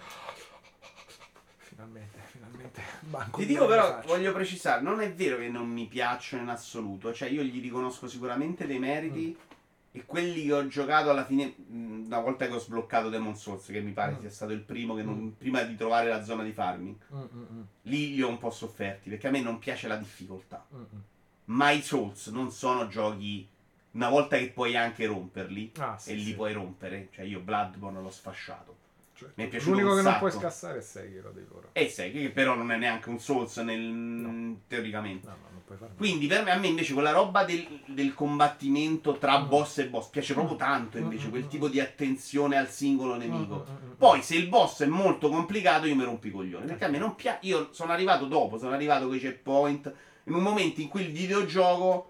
Finalmente, 1.81 2.19
finalmente. 2.31 2.83
banco 3.01 3.39
Ti 3.41 3.47
di 3.47 3.53
dico 3.53 3.67
però, 3.67 4.01
voglio 4.05 4.33
precisare, 4.33 4.83
non 4.83 5.01
è 5.01 5.13
vero 5.15 5.39
che 5.39 5.49
non 5.49 5.67
mi 5.69 5.87
piacciono 5.87 6.43
in 6.43 6.49
assoluto, 6.51 7.13
cioè 7.15 7.29
io 7.31 7.43
gli 7.43 7.61
riconosco 7.61 8.07
sicuramente 8.07 8.67
dei 8.67 8.79
meriti 8.79 9.35
Mm. 9.37 9.49
e 9.93 10.05
quelli 10.05 10.45
che 10.45 10.53
ho 10.53 10.67
giocato 10.69 11.09
alla 11.11 11.25
fine, 11.25 11.55
mh, 11.57 12.05
una 12.07 12.21
volta 12.21 12.47
che 12.47 12.53
ho 12.53 12.59
sbloccato 12.59 13.09
Demon 13.09 13.35
Souls, 13.35 13.65
che 13.67 13.81
mi 13.81 13.93
pare 13.93 14.13
Mm. 14.13 14.19
sia 14.21 14.31
stato 14.31 14.53
il 14.53 14.61
primo, 14.61 14.95
che 14.95 15.03
non- 15.03 15.17
Mm. 15.25 15.29
prima 15.39 15.63
di 15.63 15.75
trovare 15.75 16.09
la 16.11 16.23
zona 16.23 16.43
di 16.43 16.53
farming, 16.53 16.97
Mm, 17.13 17.19
mm, 17.19 17.45
mm, 17.53 17.63
lì 17.83 18.15
li 18.15 18.23
ho 18.23 18.29
un 18.29 18.39
po' 18.39 18.51
sofferti, 18.51 19.09
perché 19.09 19.29
a 19.29 19.31
me 19.31 19.41
non 19.41 19.59
piace 19.59 19.89
la 19.89 19.97
difficoltà. 19.97 20.65
mm, 20.75 20.79
mm. 20.81 20.99
Ma 21.47 21.71
i 21.71 21.81
Souls 21.83 22.27
non 22.29 22.53
sono 22.53 22.87
giochi, 22.89 23.49
una 23.93 24.09
volta 24.11 24.37
che 24.37 24.51
puoi 24.51 24.77
anche 24.77 25.07
romperli, 25.07 25.73
Ah, 25.79 25.97
sì, 25.99 26.11
e 26.11 26.15
li 26.15 26.23
sì. 26.27 26.35
puoi 26.35 26.53
rompere, 26.53 27.09
cioè 27.13 27.25
io 27.25 27.41
Bloodborne 27.41 28.01
l'ho 28.01 28.11
sfasciato. 28.11 28.77
Cioè, 29.21 29.29
mi 29.35 29.45
è 29.45 29.49
piaciuto 29.49 29.73
L'unico 29.73 29.91
un 29.91 29.97
che 29.99 30.03
non 30.03 30.13
sacco. 30.15 30.27
puoi 30.29 30.41
scassare 30.41 30.79
è 30.79 30.81
Sekiro 30.81 31.31
di 31.31 31.45
loro. 31.47 31.69
E 31.73 31.91
sai 31.91 32.11
che 32.11 32.31
però 32.31 32.55
non 32.55 32.73
è 32.73 32.79
neanche 32.79 33.11
un 33.11 33.19
Souls 33.19 33.55
nel, 33.59 34.57
teoricamente. 34.67 35.27
No, 35.27 35.35
no, 35.35 35.49
non 35.79 35.91
Quindi 35.95 36.27
per 36.27 36.43
me, 36.43 36.53
a 36.53 36.57
me 36.57 36.69
invece 36.69 36.95
quella 36.95 37.11
roba 37.13 37.45
del, 37.45 37.67
del 37.85 38.15
combattimento 38.15 39.19
tra 39.19 39.41
Mm. 39.41 39.49
boss 39.49 39.79
e 39.79 39.89
boss 39.89 40.09
piace 40.09 40.33
proprio 40.33 40.55
Mm. 40.55 40.59
tanto 40.59 40.97
Mm, 40.99 41.03
invece, 41.03 41.29
quel 41.29 41.47
tipo 41.49 41.69
di 41.69 41.81
attenzione 41.81 42.57
al 42.57 42.71
singolo 42.71 43.17
nemico. 43.17 43.67
Poi 43.99 44.23
se 44.23 44.37
il 44.37 44.49
boss 44.49 44.83
è 44.85 44.87
molto 44.87 45.29
complicato 45.29 45.87
io 45.87 45.95
mi 45.95 46.05
rompo 46.05 46.27
i 46.27 46.31
coglioni, 46.31 46.65
perché 46.65 46.87
a 46.87 46.89
me 46.89 46.97
non 46.97 47.15
piace, 47.15 47.41
io 47.43 47.69
sono 47.73 47.93
arrivato 47.93 48.25
dopo, 48.25 48.57
sono 48.57 48.73
arrivato 48.73 49.05
con 49.07 49.17
i 49.17 49.19
checkpoint, 49.21 49.93
in 50.25 50.33
un 50.35 50.43
momento 50.43 50.81
in 50.81 50.89
cui 50.89 51.03
il 51.03 51.13
videogioco 51.13 52.10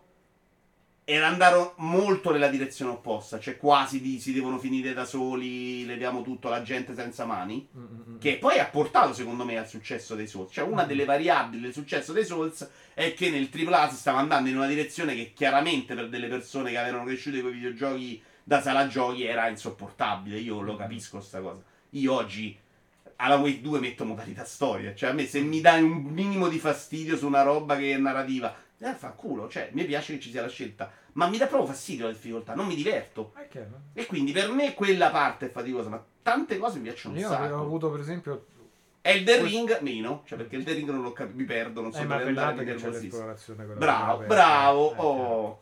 era 1.12 1.26
andato 1.26 1.74
molto 1.78 2.30
nella 2.30 2.46
direzione 2.46 2.92
opposta, 2.92 3.40
cioè 3.40 3.56
quasi 3.56 4.00
di 4.00 4.20
si 4.20 4.32
devono 4.32 4.58
finire 4.58 4.92
da 4.92 5.04
soli, 5.04 5.84
leviamo 5.84 6.22
tutto 6.22 6.48
la 6.48 6.62
gente 6.62 6.94
senza 6.94 7.24
mani. 7.24 7.66
Mm, 7.76 7.80
mm, 7.80 8.12
mm. 8.12 8.18
Che 8.18 8.36
poi 8.36 8.60
ha 8.60 8.66
portato 8.66 9.12
secondo 9.12 9.44
me 9.44 9.58
al 9.58 9.66
successo 9.66 10.14
dei 10.14 10.28
Souls. 10.28 10.52
Cioè, 10.52 10.64
una 10.64 10.84
delle 10.84 11.04
variabili 11.04 11.62
del 11.62 11.72
successo 11.72 12.12
dei 12.12 12.24
Souls 12.24 12.68
è 12.94 13.12
che 13.14 13.28
nel 13.28 13.50
AAA 13.52 13.90
si 13.90 13.96
stava 13.96 14.18
andando 14.18 14.50
in 14.50 14.56
una 14.56 14.68
direzione 14.68 15.16
che 15.16 15.32
chiaramente 15.34 15.96
per 15.96 16.08
delle 16.08 16.28
persone 16.28 16.70
che 16.70 16.78
avevano 16.78 17.04
cresciuto 17.04 17.40
con 17.40 17.50
i 17.50 17.54
videogiochi 17.54 18.22
da 18.44 18.62
sala 18.62 18.86
giochi 18.86 19.24
era 19.24 19.48
insopportabile. 19.48 20.38
Io 20.38 20.60
lo 20.60 20.76
capisco 20.76 21.20
sta 21.20 21.40
cosa. 21.40 21.60
Io 21.90 22.12
oggi 22.12 22.56
alla 23.16 23.34
Wave 23.34 23.60
2 23.60 23.80
metto 23.80 24.04
modalità 24.04 24.44
storia. 24.44 24.94
Cioè, 24.94 25.10
a 25.10 25.12
me 25.12 25.26
se 25.26 25.40
mi 25.40 25.60
dai 25.60 25.82
un 25.82 26.02
minimo 26.02 26.48
di 26.48 26.58
fastidio 26.58 27.16
su 27.16 27.26
una 27.26 27.42
roba 27.42 27.76
che 27.76 27.92
è 27.92 27.98
narrativa, 27.98 28.54
eh, 28.80 28.92
fa 28.94 29.10
culo. 29.10 29.48
Cioè, 29.48 29.70
mi 29.72 29.84
piace 29.84 30.14
che 30.14 30.20
ci 30.20 30.30
sia 30.30 30.42
la 30.42 30.48
scelta. 30.48 30.90
Ma 31.12 31.28
mi 31.28 31.38
dà 31.38 31.46
proprio 31.46 31.68
fastidio 31.70 32.06
la 32.06 32.12
difficoltà, 32.12 32.54
non 32.54 32.66
mi 32.66 32.74
diverto. 32.74 33.32
Eh, 33.38 33.48
che- 33.48 33.66
E 33.94 34.06
quindi 34.06 34.32
per 34.32 34.50
me 34.50 34.74
quella 34.74 35.10
parte 35.10 35.46
è 35.46 35.50
faticosa, 35.50 35.88
ma 35.88 36.02
tante 36.22 36.58
cose 36.58 36.78
mi 36.78 36.84
piacciono 36.84 37.14
un 37.14 37.20
Io 37.20 37.28
sacco. 37.28 37.42
avevo 37.42 37.62
avuto 37.62 37.90
per 37.90 38.00
esempio 38.00 38.46
Elden 39.02 39.44
Ring 39.44 39.78
meno, 39.80 40.22
cioè 40.26 40.38
perché 40.38 40.56
Elden 40.56 40.74
Ring 40.74 40.90
non 40.90 41.02
lo 41.02 41.12
capisco, 41.12 41.38
mi 41.38 41.44
perdo, 41.44 41.80
non 41.80 41.92
so 41.92 42.00
eh, 42.02 42.06
dove 42.06 42.24
andare, 42.24 42.64
mi 42.64 42.64
l'esplorazione 42.80 43.64
Bravo, 43.64 44.24
bravo, 44.26 44.92
Eh, 44.92 44.96
oh. 44.98 45.60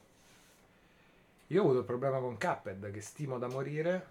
Io 1.49 1.61
ho 1.61 1.65
avuto 1.65 1.78
il 1.78 1.85
problema 1.85 2.19
con 2.19 2.36
Cuphead 2.36 2.90
che 2.90 3.01
stimo 3.01 3.39
da 3.39 3.47
morire, 3.49 4.07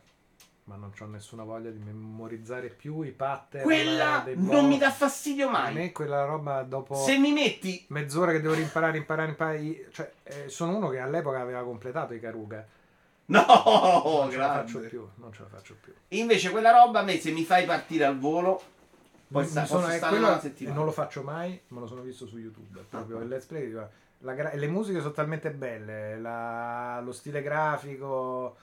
ma 0.67 0.75
non 0.75 0.91
ho 0.99 1.05
nessuna 1.05 1.43
voglia 1.43 1.69
di 1.69 1.79
memorizzare 1.79 2.67
più 2.67 3.01
i 3.01 3.11
pattern. 3.11 3.63
Quella 3.63 4.21
dei 4.23 4.35
non 4.37 4.67
mi 4.67 4.77
dà 4.77 4.91
fastidio 4.91 5.47
A 5.47 5.51
mai. 5.51 5.73
me 5.73 5.91
quella 5.93 6.25
roba 6.25 6.61
dopo 6.63 6.93
Se 6.95 7.17
mi 7.17 7.31
metti... 7.31 7.85
mezz'ora 7.89 8.31
che 8.33 8.41
devo 8.41 8.53
imparare, 8.55 8.97
imparare, 8.97 9.29
imparare. 9.29 9.87
Cioè, 9.91 10.11
eh, 10.23 10.49
sono 10.49 10.75
uno 10.75 10.89
che 10.89 10.99
all'epoca 10.99 11.39
aveva 11.39 11.63
completato 11.63 12.13
i 12.13 12.19
Karuga. 12.19 12.65
No, 13.29 13.45
non 14.05 14.29
ce 14.31 14.37
la 14.37 14.53
faccio 14.53 14.79
più, 14.79 15.07
non 15.15 15.31
ce 15.33 15.41
la 15.43 15.47
faccio 15.49 15.75
più. 15.81 15.93
Invece 16.09 16.49
quella 16.49 16.71
roba 16.71 16.99
a 16.99 17.03
me 17.03 17.17
se 17.19 17.31
mi 17.31 17.43
fai 17.43 17.65
partire 17.65 18.05
al 18.05 18.17
volo, 18.19 18.61
poi 19.29 19.45
sta, 19.45 19.65
sono- 19.65 19.87
eh, 19.89 19.97
stare 19.97 20.11
quello- 20.15 20.27
una 20.27 20.39
settimana. 20.39 20.75
non 20.75 20.85
lo 20.85 20.91
faccio 20.91 21.23
mai, 21.23 21.59
me 21.67 21.79
lo 21.79 21.87
sono 21.87 22.01
visto 22.01 22.25
su 22.25 22.37
YouTube. 22.37 22.83
Proprio 22.89 23.19
Ah. 23.19 23.21
il 23.23 23.27
let's 23.29 23.45
play. 23.45 23.71
la 23.71 24.33
le 24.53 24.67
musiche 24.67 24.99
sono 24.99 25.11
talmente 25.11 25.51
belle, 25.51 26.17
la- 26.19 26.99
lo 27.01 27.11
stile 27.11 27.41
grafico, 27.41 28.55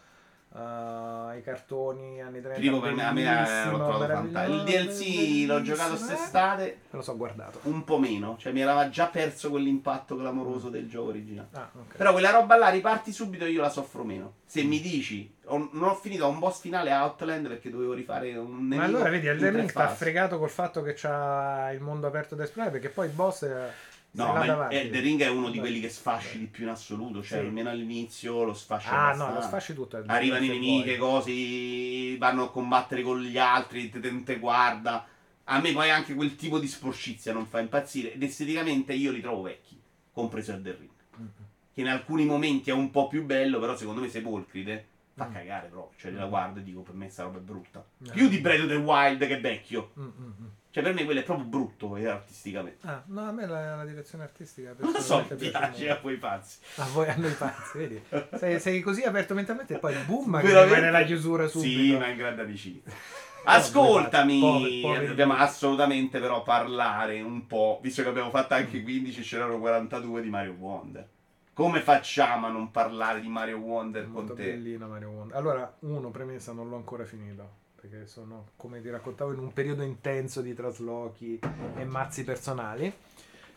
uh, 0.55 1.37
i 1.37 1.43
cartoni 1.43 2.21
anni 2.23 2.41
30. 2.41 2.59
Primo 2.59 2.81
per 2.81 2.95
me, 2.95 3.05
a 3.05 3.13
me 3.13 3.25
l'ho 3.71 3.77
trovato 3.77 4.07
fantastico. 4.07 4.57
Il 4.57 4.63
DLC 4.63 5.47
l'ho 5.47 5.63
giocato 5.63 5.95
eh. 5.95 5.97
quest'estate. 5.97 6.65
Me 6.91 6.99
lo 6.99 7.03
so 7.03 7.17
guardato. 7.17 7.61
Un 7.63 7.85
po' 7.85 7.99
meno, 7.99 8.37
cioè 8.39 8.53
mi 8.53 8.63
aveva 8.63 8.89
già 8.89 9.07
perso 9.07 9.51
quell'impatto 9.51 10.17
clamoroso 10.17 10.69
del 10.69 10.89
gioco 10.89 11.09
originale. 11.09 11.49
Ah, 11.53 11.71
ok. 11.73 11.97
Però 11.97 12.13
quella 12.13 12.31
roba 12.31 12.57
là 12.57 12.69
riparti 12.69 13.13
subito 13.13 13.45
io 13.47 13.61
la 13.61 13.71
soffro 13.71 14.05
meno. 14.05 14.35
Se 14.47 14.63
mi 14.63 14.81
dici, 14.81 15.33
ho- 15.47 15.69
non 15.73 15.89
ho 15.89 15.95
finito 15.95 16.29
un 16.29 16.39
boss 16.39 16.61
finale 16.61 16.93
a 16.93 17.05
Outland 17.05 17.49
perché 17.49 17.71
dovevo 17.71 17.93
rifare 17.93 18.37
un 18.37 18.69
nemico. 18.69 18.77
Ma 18.77 18.85
allora 18.85 19.11
vedi, 19.11 19.27
Elden 19.27 19.57
Ring 19.57 19.69
sta 19.69 19.89
fregato 19.89 20.39
col 20.39 20.51
fatto 20.51 20.83
che 20.83 20.95
c'ha 20.95 21.73
il 21.73 21.81
mondo 21.81 22.07
aperto 22.07 22.35
da 22.35 22.45
esplorare 22.45 22.73
perché 22.73 22.89
poi 22.89 23.07
il 23.07 23.13
boss 23.13 23.43
eh, 23.43 23.93
No, 24.17 24.33
ma 24.33 24.47
davanti. 24.47 24.77
Elden 24.77 25.03
Ring 25.03 25.21
è 25.23 25.29
uno 25.29 25.51
di 25.51 25.59
quelli 25.59 25.81
che 25.81 25.89
sfasci 25.89 26.39
di 26.39 26.47
più 26.47 26.65
in 26.65 26.71
assoluto. 26.71 27.21
Cioè, 27.23 27.39
Sì. 27.41 27.45
almeno 27.47 27.71
all'inizio 27.71 28.45
lo 28.45 28.55
sfasci 28.55 28.89
Ah, 28.91 29.13
no, 29.15 29.35
lo 29.35 29.41
sfasci 29.41 29.75
tutto. 29.75 30.03
Arrivano 30.07 30.45
i 30.45 30.49
nemiche, 30.49 30.97
cose, 30.97 32.17
vanno 32.19 32.45
a 32.45 32.51
combattere 32.51 33.03
con 33.03 33.21
gli 33.21 33.39
altri, 33.39 33.91
te, 33.91 33.99
te, 34.01 34.23
te 34.23 34.39
guarda. 34.39 35.07
A 35.45 35.61
me 35.61 35.73
poi 35.73 35.91
anche 35.91 36.15
quel 36.15 36.37
tipo 36.37 36.59
di 36.59 36.69
sporcizia 36.69 37.33
non 37.33 37.47
fa 37.47 37.61
impazzire. 37.61 38.13
Ed 38.15 38.23
esteticamente 38.23 38.93
io 38.95 39.11
li 39.11 39.21
trovo 39.21 39.43
vecchi, 39.43 39.79
compreso 40.13 40.53
Elden 40.53 40.77
Ring. 40.79 40.91
Mm, 41.21 41.27
Che 41.75 41.81
in 41.81 41.89
alcuni 41.89 42.25
momenti 42.25 42.71
è 42.71 42.73
un 42.73 42.91
po' 42.93 43.09
più 43.09 43.25
bello, 43.25 43.59
però 43.59 43.77
secondo 43.77 44.01
me 44.01 44.09
Sepolcride 44.09 44.87
fa 45.15 45.27
Mm. 45.27 45.33
cagare 45.33 45.67
proprio. 45.69 45.99
Cioè, 45.99 46.13
la 46.13 46.27
guardo 46.27 46.61
e 46.61 46.63
dico, 46.63 46.81
per 46.83 46.95
me 46.95 47.09
sta 47.09 47.25
roba 47.25 47.39
è 47.39 47.41
brutta. 47.41 47.85
Eh. 48.07 48.11
Più 48.13 48.29
di 48.29 48.39
Breath 48.39 48.63
of 48.63 48.69
the 48.69 48.75
Wild 48.77 49.27
che 49.27 49.41
vecchio. 49.41 49.91
Mm, 49.99 50.03
mm, 50.05 50.25
mm. 50.25 50.47
Cioè, 50.75 50.83
per 50.83 50.93
me 50.93 51.05
quello 51.05 51.21
è 51.21 51.23
proprio 51.23 51.47
brutto 51.47 51.97
eh, 51.97 52.09
artisticamente. 52.09 52.85
Ah, 52.85 53.01
no, 53.07 53.29
a 53.29 53.31
me 53.31 53.47
la, 53.47 53.77
la 53.77 53.85
direzione 53.85 54.25
artistica 54.25 54.75
Non 54.77 54.91
lo 54.91 55.01
so, 55.01 55.25
mi 55.31 55.37
piace 55.37 55.89
a 55.89 56.01
voi 56.03 56.17
pazzi. 56.17 56.59
A 56.79 56.87
voi, 56.87 57.09
a 57.09 57.15
noi 57.15 57.31
pazzi, 57.31 57.79
vedi? 57.79 58.03
Sei, 58.35 58.59
sei 58.59 58.81
così 58.81 59.05
aperto 59.05 59.35
mentalmente 59.35 59.75
e 59.75 59.79
poi 59.79 59.95
boom, 60.05 60.41
che 60.41 60.49
Veramente? 60.49 60.81
nella 60.81 61.05
chiusura 61.05 61.47
subito. 61.47 61.81
Sì, 61.81 61.97
ma 61.97 62.07
è 62.07 62.11
in 62.11 62.17
grande 62.17 62.43
amicizia. 62.43 62.91
Ascoltami, 63.47 64.41
Poveri- 64.41 64.81
poveri- 64.81 65.07
dobbiamo 65.07 65.35
assolutamente 65.35 66.19
però 66.19 66.43
parlare 66.43 67.21
un 67.21 67.47
po', 67.47 67.79
visto 67.81 68.03
che 68.03 68.09
abbiamo 68.09 68.31
fatto 68.31 68.55
anche 68.55 68.83
15 68.83 69.23
ce 69.23 69.37
n'erano 69.37 69.61
42 69.61 70.23
di 70.23 70.29
Mario 70.29 70.57
Wonder. 70.59 71.09
Come 71.53 71.83
facciamo 71.83 72.49
a 72.49 72.51
non 72.51 72.73
parlare 72.73 73.21
di 73.21 73.29
Mario 73.29 73.59
Wonder 73.59 74.03
con 74.05 74.13
Molto 74.13 74.35
te? 74.35 74.43
bellino 74.43 74.89
Mario 74.89 75.11
Wonder. 75.11 75.37
Allora, 75.37 75.77
uno, 75.81 76.11
premessa, 76.11 76.51
non 76.51 76.69
l'ho 76.69 76.75
ancora 76.75 77.05
finito. 77.05 77.63
Perché 77.85 78.07
sono, 78.07 78.49
come 78.57 78.81
ti 78.81 78.89
raccontavo, 78.89 79.33
in 79.35 79.39
un 79.41 79.53
periodo 79.53 79.83
intenso 79.83 80.41
di 80.41 80.55
traslochi 80.55 81.39
e 81.77 81.85
mazzi 81.85 82.25
personali. 82.25 82.91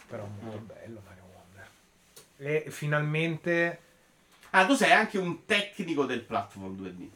Però 0.05 0.27
molto 0.41 0.59
Mm. 0.59 0.65
bello 0.65 1.01
Mario 1.05 1.23
Wonder. 1.33 1.67
E 2.35 2.69
finalmente... 2.69 3.79
Ah, 4.49 4.65
tu 4.65 4.73
sei 4.73 4.91
anche 4.91 5.17
un 5.17 5.45
tecnico 5.45 6.05
del 6.05 6.23
platform 6.23 6.75
2D. 6.75 7.07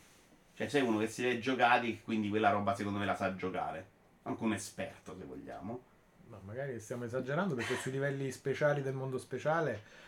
Cioè 0.55 0.67
sei 0.69 0.81
uno 0.83 0.99
che 0.99 1.07
si 1.07 1.27
è 1.27 1.37
giocati 1.39 1.99
quindi 2.01 2.29
quella 2.29 2.49
roba 2.49 2.73
secondo 2.75 2.97
me 2.99 3.05
la 3.05 3.15
sa 3.15 3.35
giocare. 3.35 3.85
Anche 4.23 4.43
un 4.43 4.53
esperto 4.53 5.13
se 5.17 5.25
vogliamo. 5.25 5.81
No, 6.29 6.39
magari 6.45 6.79
stiamo 6.79 7.03
esagerando 7.03 7.55
perché 7.55 7.75
sui 7.75 7.91
livelli 7.91 8.31
speciali 8.31 8.81
del 8.81 8.93
mondo 8.93 9.17
speciale... 9.17 9.99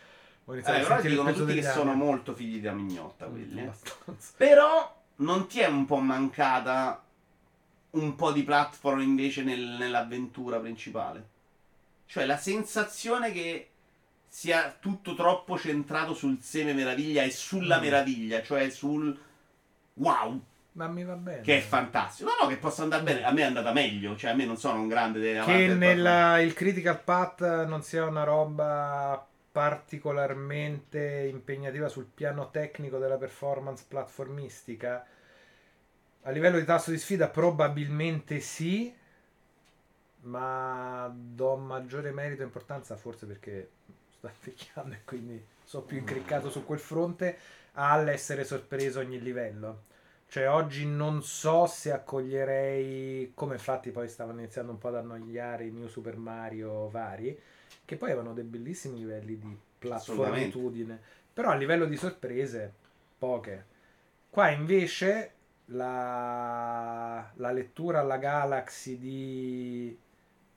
Iniziato 0.46 1.02
Eh, 1.06 1.08
dicono 1.10 1.32
tutti 1.32 1.46
che 1.54 1.60
degli 1.60 1.70
sono 1.70 1.90
anni. 1.92 2.02
molto 2.02 2.34
figli 2.34 2.60
da 2.60 2.72
mignotta 2.72 3.26
quelli. 3.26 3.60
eh. 3.62 3.70
Però 4.36 5.03
non 5.16 5.46
ti 5.46 5.60
è 5.60 5.66
un 5.66 5.84
po' 5.84 5.98
mancata 5.98 7.02
un 7.90 8.14
po' 8.16 8.32
di 8.32 8.42
platform 8.42 9.00
invece 9.00 9.42
nel- 9.42 9.76
nell'avventura 9.78 10.58
principale? 10.58 11.28
Cioè 12.06 12.24
la 12.26 12.36
sensazione 12.36 13.32
che 13.32 13.68
sia 14.28 14.76
tutto 14.80 15.14
troppo 15.14 15.56
centrato 15.56 16.12
sul 16.14 16.38
seme 16.40 16.72
meraviglia 16.72 17.22
e 17.22 17.30
sulla 17.30 17.78
Mm. 17.78 17.82
meraviglia, 17.82 18.42
cioè 18.42 18.68
sul 18.70 19.16
wow, 19.94 20.40
Ma 20.72 20.88
mi 20.88 21.04
va 21.04 21.14
bene. 21.14 21.40
che 21.42 21.58
è 21.58 21.60
fantastico. 21.60 22.28
No, 22.30 22.34
no, 22.42 22.48
che 22.48 22.56
possa 22.56 22.82
andare 22.82 23.04
bene. 23.04 23.22
A 23.22 23.30
me 23.30 23.42
è 23.42 23.44
andata 23.44 23.72
meglio, 23.72 24.16
cioè 24.16 24.32
a 24.32 24.34
me 24.34 24.44
non 24.44 24.56
sono 24.56 24.80
un 24.80 24.88
grande 24.88 25.20
che 25.44 25.68
nella, 25.68 26.40
il 26.40 26.52
critical 26.52 27.00
path 27.00 27.64
non 27.66 27.82
sia 27.82 28.04
una 28.04 28.24
roba 28.24 29.24
particolarmente 29.54 31.28
impegnativa 31.30 31.86
sul 31.88 32.06
piano 32.12 32.50
tecnico 32.50 32.98
della 32.98 33.18
performance 33.18 33.84
platformistica. 33.86 35.06
A 36.22 36.30
livello 36.32 36.58
di 36.58 36.64
tasso 36.64 36.90
di 36.90 36.98
sfida 36.98 37.28
probabilmente 37.28 38.40
sì 38.40 38.92
ma 40.22 41.08
do 41.14 41.54
maggiore 41.54 42.10
merito 42.10 42.42
e 42.42 42.46
importanza 42.46 42.96
forse 42.96 43.26
perché 43.26 43.70
sto 44.16 44.26
invecchiando 44.26 44.94
e 44.96 45.02
quindi 45.04 45.46
sono 45.62 45.84
più 45.84 45.98
incriccato 45.98 46.50
su 46.50 46.64
quel 46.64 46.80
fronte 46.80 47.38
all'essere 47.74 48.42
sorpreso 48.42 48.98
ogni 48.98 49.20
livello. 49.20 49.84
Cioè 50.26 50.48
oggi 50.48 50.84
non 50.84 51.22
so 51.22 51.66
se 51.66 51.92
accoglierei, 51.92 53.30
come 53.36 53.54
infatti 53.54 53.92
poi 53.92 54.08
stavano 54.08 54.40
iniziando 54.40 54.72
un 54.72 54.78
po' 54.78 54.88
ad 54.88 54.96
annoiare 54.96 55.66
i 55.66 55.70
New 55.70 55.86
Super 55.86 56.16
Mario 56.16 56.88
vari, 56.88 57.40
che 57.84 57.96
poi 57.96 58.10
avevano 58.10 58.34
dei 58.34 58.44
bellissimi 58.44 58.98
livelli 58.98 59.38
di 59.38 59.56
platformitudine, 59.78 61.00
però 61.32 61.50
a 61.50 61.54
livello 61.54 61.84
di 61.84 61.96
sorprese 61.96 62.72
poche. 63.18 63.72
Qua 64.30 64.50
invece 64.50 65.32
la, 65.66 67.30
la 67.34 67.52
lettura 67.52 68.00
alla 68.00 68.16
Galaxy 68.16 68.98
di 68.98 69.98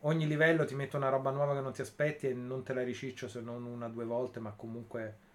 ogni 0.02 0.28
livello 0.28 0.66
ti 0.66 0.76
mette 0.76 0.96
una 0.96 1.10
roba 1.10 1.32
nuova 1.32 1.54
che 1.54 1.62
non 1.62 1.74
ti 1.74 1.82
aspetti 1.82 2.28
e 2.28 2.34
non 2.34 2.64
te 2.64 2.74
la 2.74 2.84
riciccio 2.84 3.28
se 3.28 3.42
non 3.42 3.64
una 3.64 3.88
o 3.88 3.90
due 3.90 4.06
volte, 4.06 4.40
ma 4.40 4.52
comunque 4.56 5.26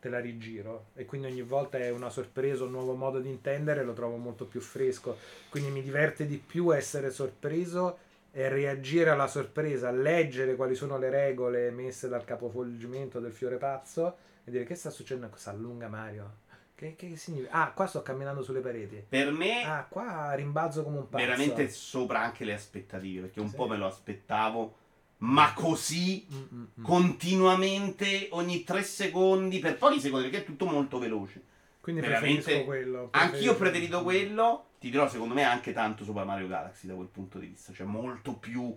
te 0.00 0.08
la 0.08 0.20
rigiro. 0.20 0.86
E 0.94 1.04
quindi 1.04 1.26
ogni 1.26 1.42
volta 1.42 1.78
è 1.78 1.90
una 1.90 2.10
sorpresa, 2.10 2.64
un 2.64 2.70
nuovo 2.70 2.94
modo 2.94 3.20
di 3.20 3.28
intendere, 3.28 3.84
lo 3.84 3.92
trovo 3.92 4.16
molto 4.16 4.46
più 4.46 4.60
fresco, 4.60 5.16
quindi 5.50 5.70
mi 5.70 5.82
diverte 5.82 6.26
di 6.26 6.38
più 6.38 6.74
essere 6.74 7.10
sorpreso 7.10 8.08
reagire 8.32 9.10
alla 9.10 9.26
sorpresa, 9.26 9.90
leggere 9.90 10.54
quali 10.56 10.74
sono 10.74 10.98
le 10.98 11.10
regole 11.10 11.70
messe 11.70 12.08
dal 12.08 12.24
capovolgimento 12.24 13.18
del 13.20 13.32
fiore 13.32 13.56
pazzo 13.56 14.16
e 14.44 14.50
dire 14.50 14.64
che 14.64 14.74
sta 14.74 14.90
succedendo, 14.90 15.28
cosa 15.30 15.50
allunga 15.50 15.88
Mario? 15.88 16.38
Che, 16.74 16.94
che 16.96 17.16
significa? 17.16 17.52
Ah, 17.52 17.72
qua 17.72 17.86
sto 17.86 18.02
camminando 18.02 18.42
sulle 18.42 18.60
pareti. 18.60 19.04
Per 19.06 19.30
me 19.32 19.62
Ah, 19.64 19.84
qua 19.88 20.32
rimbalzo 20.34 20.82
come 20.82 20.98
un 20.98 21.08
pazzo. 21.08 21.24
veramente 21.24 21.68
sopra 21.68 22.20
anche 22.20 22.44
le 22.44 22.54
aspettative, 22.54 23.22
perché 23.22 23.40
un 23.40 23.48
Sì. 23.50 23.56
po' 23.56 23.66
me 23.68 23.76
lo 23.76 23.86
aspettavo, 23.86 24.76
ma 25.18 25.52
così 25.52 26.26
Mm, 26.32 26.36
mm, 26.36 26.64
mm. 26.80 26.84
continuamente 26.84 28.28
ogni 28.30 28.64
tre 28.64 28.82
secondi, 28.82 29.58
per 29.58 29.76
pochi 29.76 30.00
secondi, 30.00 30.28
perché 30.28 30.42
è 30.44 30.46
tutto 30.46 30.64
molto 30.66 30.98
veloce. 30.98 31.42
Quindi 31.80 32.00
veramente- 32.02 32.42
preferisco 32.42 32.64
quello. 32.64 33.08
Anch'io 33.12 33.52
ho 33.52 33.56
preferito 33.56 34.02
quello, 34.02 34.66
ti 34.78 34.90
dirò 34.90 35.08
secondo 35.08 35.34
me 35.34 35.42
anche 35.44 35.72
tanto 35.72 36.04
Super 36.04 36.24
Mario 36.24 36.46
Galaxy 36.48 36.86
da 36.86 36.94
quel 36.94 37.08
punto 37.08 37.38
di 37.38 37.46
vista, 37.46 37.72
cioè 37.72 37.86
molto 37.86 38.34
più 38.34 38.76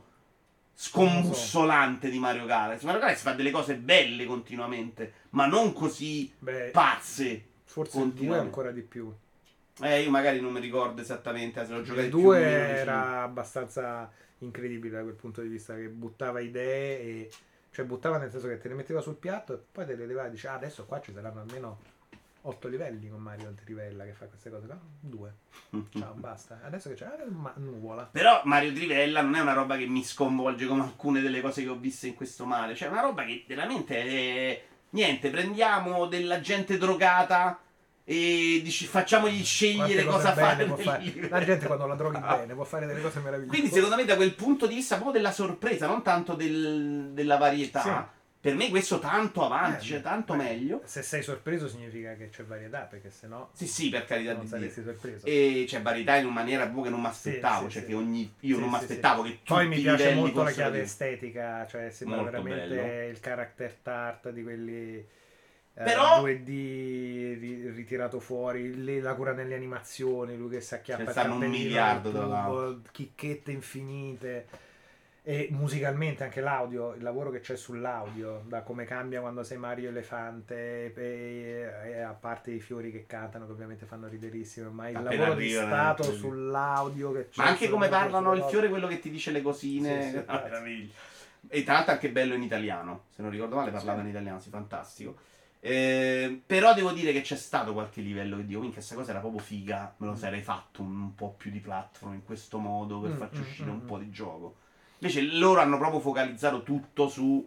scombussolante 0.75 2.09
di 2.09 2.19
Mario 2.19 2.45
Galaxy. 2.45 2.85
Mario 2.85 3.01
Galaxy 3.01 3.21
fa 3.23 3.34
delle 3.34 3.51
cose 3.51 3.75
belle 3.75 4.25
continuamente, 4.25 5.13
ma 5.31 5.45
non 5.45 5.73
così 5.73 6.31
Beh, 6.39 6.69
pazze. 6.71 7.45
forse 7.63 7.97
il 7.97 8.03
2 8.03 8.11
continuamente. 8.11 8.45
ancora 8.45 8.71
di 8.71 8.81
più. 8.81 9.13
Eh, 9.81 10.01
io 10.01 10.09
magari 10.11 10.39
non 10.39 10.51
mi 10.51 10.59
ricordo 10.59 11.01
esattamente, 11.01 11.65
se 11.65 11.73
l'ho 11.73 11.81
giocato 11.81 12.01
Il 12.05 12.09
più 12.09 12.19
o 12.19 12.21
2 12.23 12.39
meno 12.39 12.51
vicino. 12.59 12.77
era 12.80 13.21
abbastanza 13.23 14.11
incredibile 14.39 14.97
da 14.97 15.03
quel 15.03 15.15
punto 15.15 15.41
di 15.41 15.47
vista 15.47 15.73
che 15.75 15.88
buttava 15.88 16.39
idee 16.41 16.99
e 16.99 17.31
cioè 17.71 17.85
buttava 17.85 18.17
nel 18.17 18.30
senso 18.30 18.47
che 18.47 18.59
te 18.59 18.67
le 18.67 18.75
metteva 18.75 18.99
sul 19.01 19.15
piatto 19.15 19.53
e 19.53 19.59
poi 19.71 19.85
te 19.85 19.95
le 19.95 20.05
levava 20.05 20.27
e 20.27 20.31
dice 20.31 20.47
ah, 20.49 20.53
adesso 20.53 20.85
qua 20.85 21.01
ci 21.01 21.11
saranno 21.13 21.39
almeno 21.41 21.80
8 22.45 22.67
livelli 22.67 23.09
con 23.09 23.21
Mario 23.21 23.47
Antirivella 23.47 24.03
che 24.03 24.11
fa 24.13 24.25
queste 24.25 24.49
cose 24.49 24.65
qua 24.67 24.77
due 24.99 25.33
ciao 25.97 26.13
basta 26.13 26.59
adesso 26.63 26.89
che 26.89 26.95
c'è 26.95 27.05
ah, 27.05 27.23
ma- 27.29 27.53
nuvola 27.55 28.03
Però 28.11 28.41
Mario 28.43 28.73
Trivella 28.73 29.21
non 29.21 29.35
è 29.35 29.39
una 29.39 29.53
roba 29.53 29.77
che 29.77 29.85
mi 29.85 30.03
sconvolge 30.03 30.67
come 30.67 30.81
alcune 30.83 31.21
delle 31.21 31.39
cose 31.41 31.63
che 31.63 31.69
ho 31.69 31.75
viste 31.75 32.07
in 32.07 32.15
questo 32.15 32.45
mare. 32.45 32.75
Cioè, 32.75 32.89
è 32.89 32.91
una 32.91 33.01
roba 33.01 33.23
che 33.23 33.45
veramente 33.47 33.95
è. 33.97 34.63
Niente, 34.91 35.29
prendiamo 35.29 36.05
della 36.07 36.39
gente 36.41 36.77
drogata 36.77 37.59
e 38.03 38.59
dici, 38.61 38.85
facciamogli 38.85 39.41
scegliere 39.43 40.03
cosa 40.03 40.33
fare. 40.33 40.67
fare. 40.67 41.29
la 41.29 41.43
gente 41.43 41.65
quando 41.65 41.87
la 41.87 41.95
droghi 41.95 42.17
Ah. 42.21 42.35
bene 42.35 42.53
può 42.53 42.63
fare 42.65 42.85
delle 42.85 43.01
cose 43.01 43.19
meravigliose 43.19 43.57
Quindi, 43.57 43.73
secondo 43.73 43.95
me, 43.95 44.03
da 44.05 44.15
quel 44.17 44.33
punto 44.35 44.67
di 44.67 44.75
vista, 44.75 44.95
proprio 44.95 45.15
della 45.15 45.31
sorpresa, 45.31 45.87
non 45.87 46.01
tanto 46.03 46.35
del- 46.35 47.11
della 47.13 47.37
varietà. 47.37 47.81
Sì. 47.81 48.21
Per 48.43 48.53
me, 48.55 48.69
questo 48.69 48.99
tanto 48.99 49.45
avanti, 49.45 49.85
Eh, 49.85 49.87
cioè 49.87 50.01
tanto 50.01 50.33
beh, 50.35 50.43
meglio. 50.43 50.81
se 50.83 51.01
sei 51.01 51.23
sorpreso 51.23 51.69
significa 51.69 52.13
che 52.15 52.27
c'è 52.27 52.43
varietà 52.43 52.79
perché 52.81 53.09
sennò 53.09 53.49
Sì, 53.53 53.65
sì, 53.67 53.87
per 53.87 54.03
carità 54.03 54.33
di 54.33 54.45
Dio. 54.45 54.69
sorpreso 54.83 55.25
E 55.25 55.63
c'è 55.65 55.81
varietà 55.81 56.17
in 56.17 56.25
una 56.25 56.33
maniera 56.33 56.69
che 56.69 56.89
non 56.89 56.99
mi 56.99 57.05
aspettavo. 57.07 57.67
Sì, 57.67 57.71
cioè, 57.75 57.81
sì. 57.83 57.87
che 57.87 57.93
ogni. 57.95 58.33
Io 58.41 58.55
Sì, 58.55 58.59
non 58.59 58.69
mi 58.69 58.75
aspettavo 58.75 59.21
che 59.23 59.39
Poi 59.45 59.65
mi 59.69 59.79
piace 59.79 60.13
molto 60.13 60.43
la 60.43 60.51
chiave 60.51 60.79
di- 60.79 60.83
estetica, 60.83 61.65
cioè 61.67 61.89
sembra 61.89 62.17
Molto 62.17 62.31
veramente 62.31 62.75
bello. 62.75 63.09
il 63.11 63.19
character 63.21 63.77
tart 63.81 64.29
di 64.31 64.43
quelli 64.43 64.95
eh, 65.75 65.83
Però- 65.85 66.19
2D 66.21 66.45
ri- 67.39 67.69
ritirato 67.69 68.19
fuori, 68.19 68.83
le- 68.83 68.99
la 68.99 69.13
cura 69.15 69.31
nelle 69.31 69.55
animazioni, 69.55 70.35
lui 70.35 70.49
che 70.49 70.59
si 70.59 70.73
acchiappa 70.73 71.03
il 71.03 71.09
stanno 71.11 71.35
un 71.35 71.45
miliardo, 71.49 72.11
tubo, 72.11 72.81
chicchette 72.91 73.51
infinite. 73.51 74.47
E 75.25 75.47
musicalmente 75.51 76.25
anche 76.25 76.41
l'audio, 76.41 76.93
il 76.95 77.01
lavoro 77.01 77.31
che 77.31 77.39
c'è 77.39 77.55
sull'audio, 77.55 78.43
da 78.45 78.61
come 78.61 78.83
cambia 78.83 79.21
quando 79.21 79.41
sei 79.43 79.57
Mario 79.57 79.87
Elefante, 79.87 80.93
e, 80.93 81.71
e 81.85 82.01
a 82.01 82.11
parte 82.11 82.51
i 82.51 82.59
fiori 82.59 82.91
che 82.91 83.05
cantano, 83.05 83.45
che 83.45 83.53
ovviamente 83.53 83.85
fanno 83.85 84.09
riderissimo, 84.09 84.69
ma 84.71 84.89
il 84.89 84.97
Appena 84.97 85.21
lavoro 85.21 85.39
di 85.39 85.49
stato 85.49 86.03
eh, 86.03 86.13
sull'audio 86.13 87.13
che 87.13 87.29
c'è. 87.29 87.41
Ma 87.41 87.47
anche 87.47 87.69
come 87.69 87.87
parlano 87.87 88.33
il 88.33 88.43
fiore, 88.43 88.67
quello 88.67 88.87
che 88.87 88.99
ti 88.99 89.09
dice 89.09 89.31
le 89.31 89.41
cosine. 89.41 90.01
Sì, 90.03 90.09
sì, 90.09 90.23
Ah, 90.25 90.41
meraviglia. 90.43 90.93
E 91.47 91.63
tra 91.63 91.73
l'altro 91.73 91.93
anche 91.93 92.09
bello 92.11 92.33
in 92.33 92.41
italiano. 92.41 93.05
Se 93.09 93.21
non 93.21 93.31
ricordo 93.31 93.55
male 93.55 93.71
parlava 93.71 93.99
Sì. 93.99 94.03
in 94.05 94.09
italiano, 94.11 94.39
sì, 94.41 94.49
fantastico. 94.49 95.15
Eh, 95.59 96.41
però 96.45 96.73
devo 96.73 96.91
dire 96.91 97.13
che 97.13 97.21
c'è 97.21 97.37
stato 97.37 97.71
qualche 97.71 98.01
livello 98.01 98.35
che 98.37 98.45
dico, 98.45 98.59
minchia, 98.59 98.77
questa 98.79 98.95
cosa 98.95 99.11
era 99.11 99.19
proprio 99.19 99.39
figa, 99.39 99.93
me 99.97 100.07
lo 100.07 100.15
sarei 100.15 100.41
fatto 100.41 100.81
un, 100.81 100.89
un 101.01 101.15
po' 101.15 101.33
più 101.37 101.49
di 101.51 101.59
platform 101.59 102.13
in 102.15 102.23
questo 102.25 102.57
modo 102.59 102.99
per 102.99 103.11
Mm, 103.11 103.15
farci 103.15 103.39
mm, 103.39 103.41
uscire 103.41 103.69
mm, 103.69 103.73
un 103.73 103.81
mm. 103.83 103.85
po' 103.87 103.97
di 103.97 104.09
gioco. 104.11 104.57
Invece 105.07 105.21
loro 105.38 105.59
hanno 105.59 105.77
proprio 105.77 105.99
focalizzato 105.99 106.63
tutto 106.63 107.09
su 107.09 107.45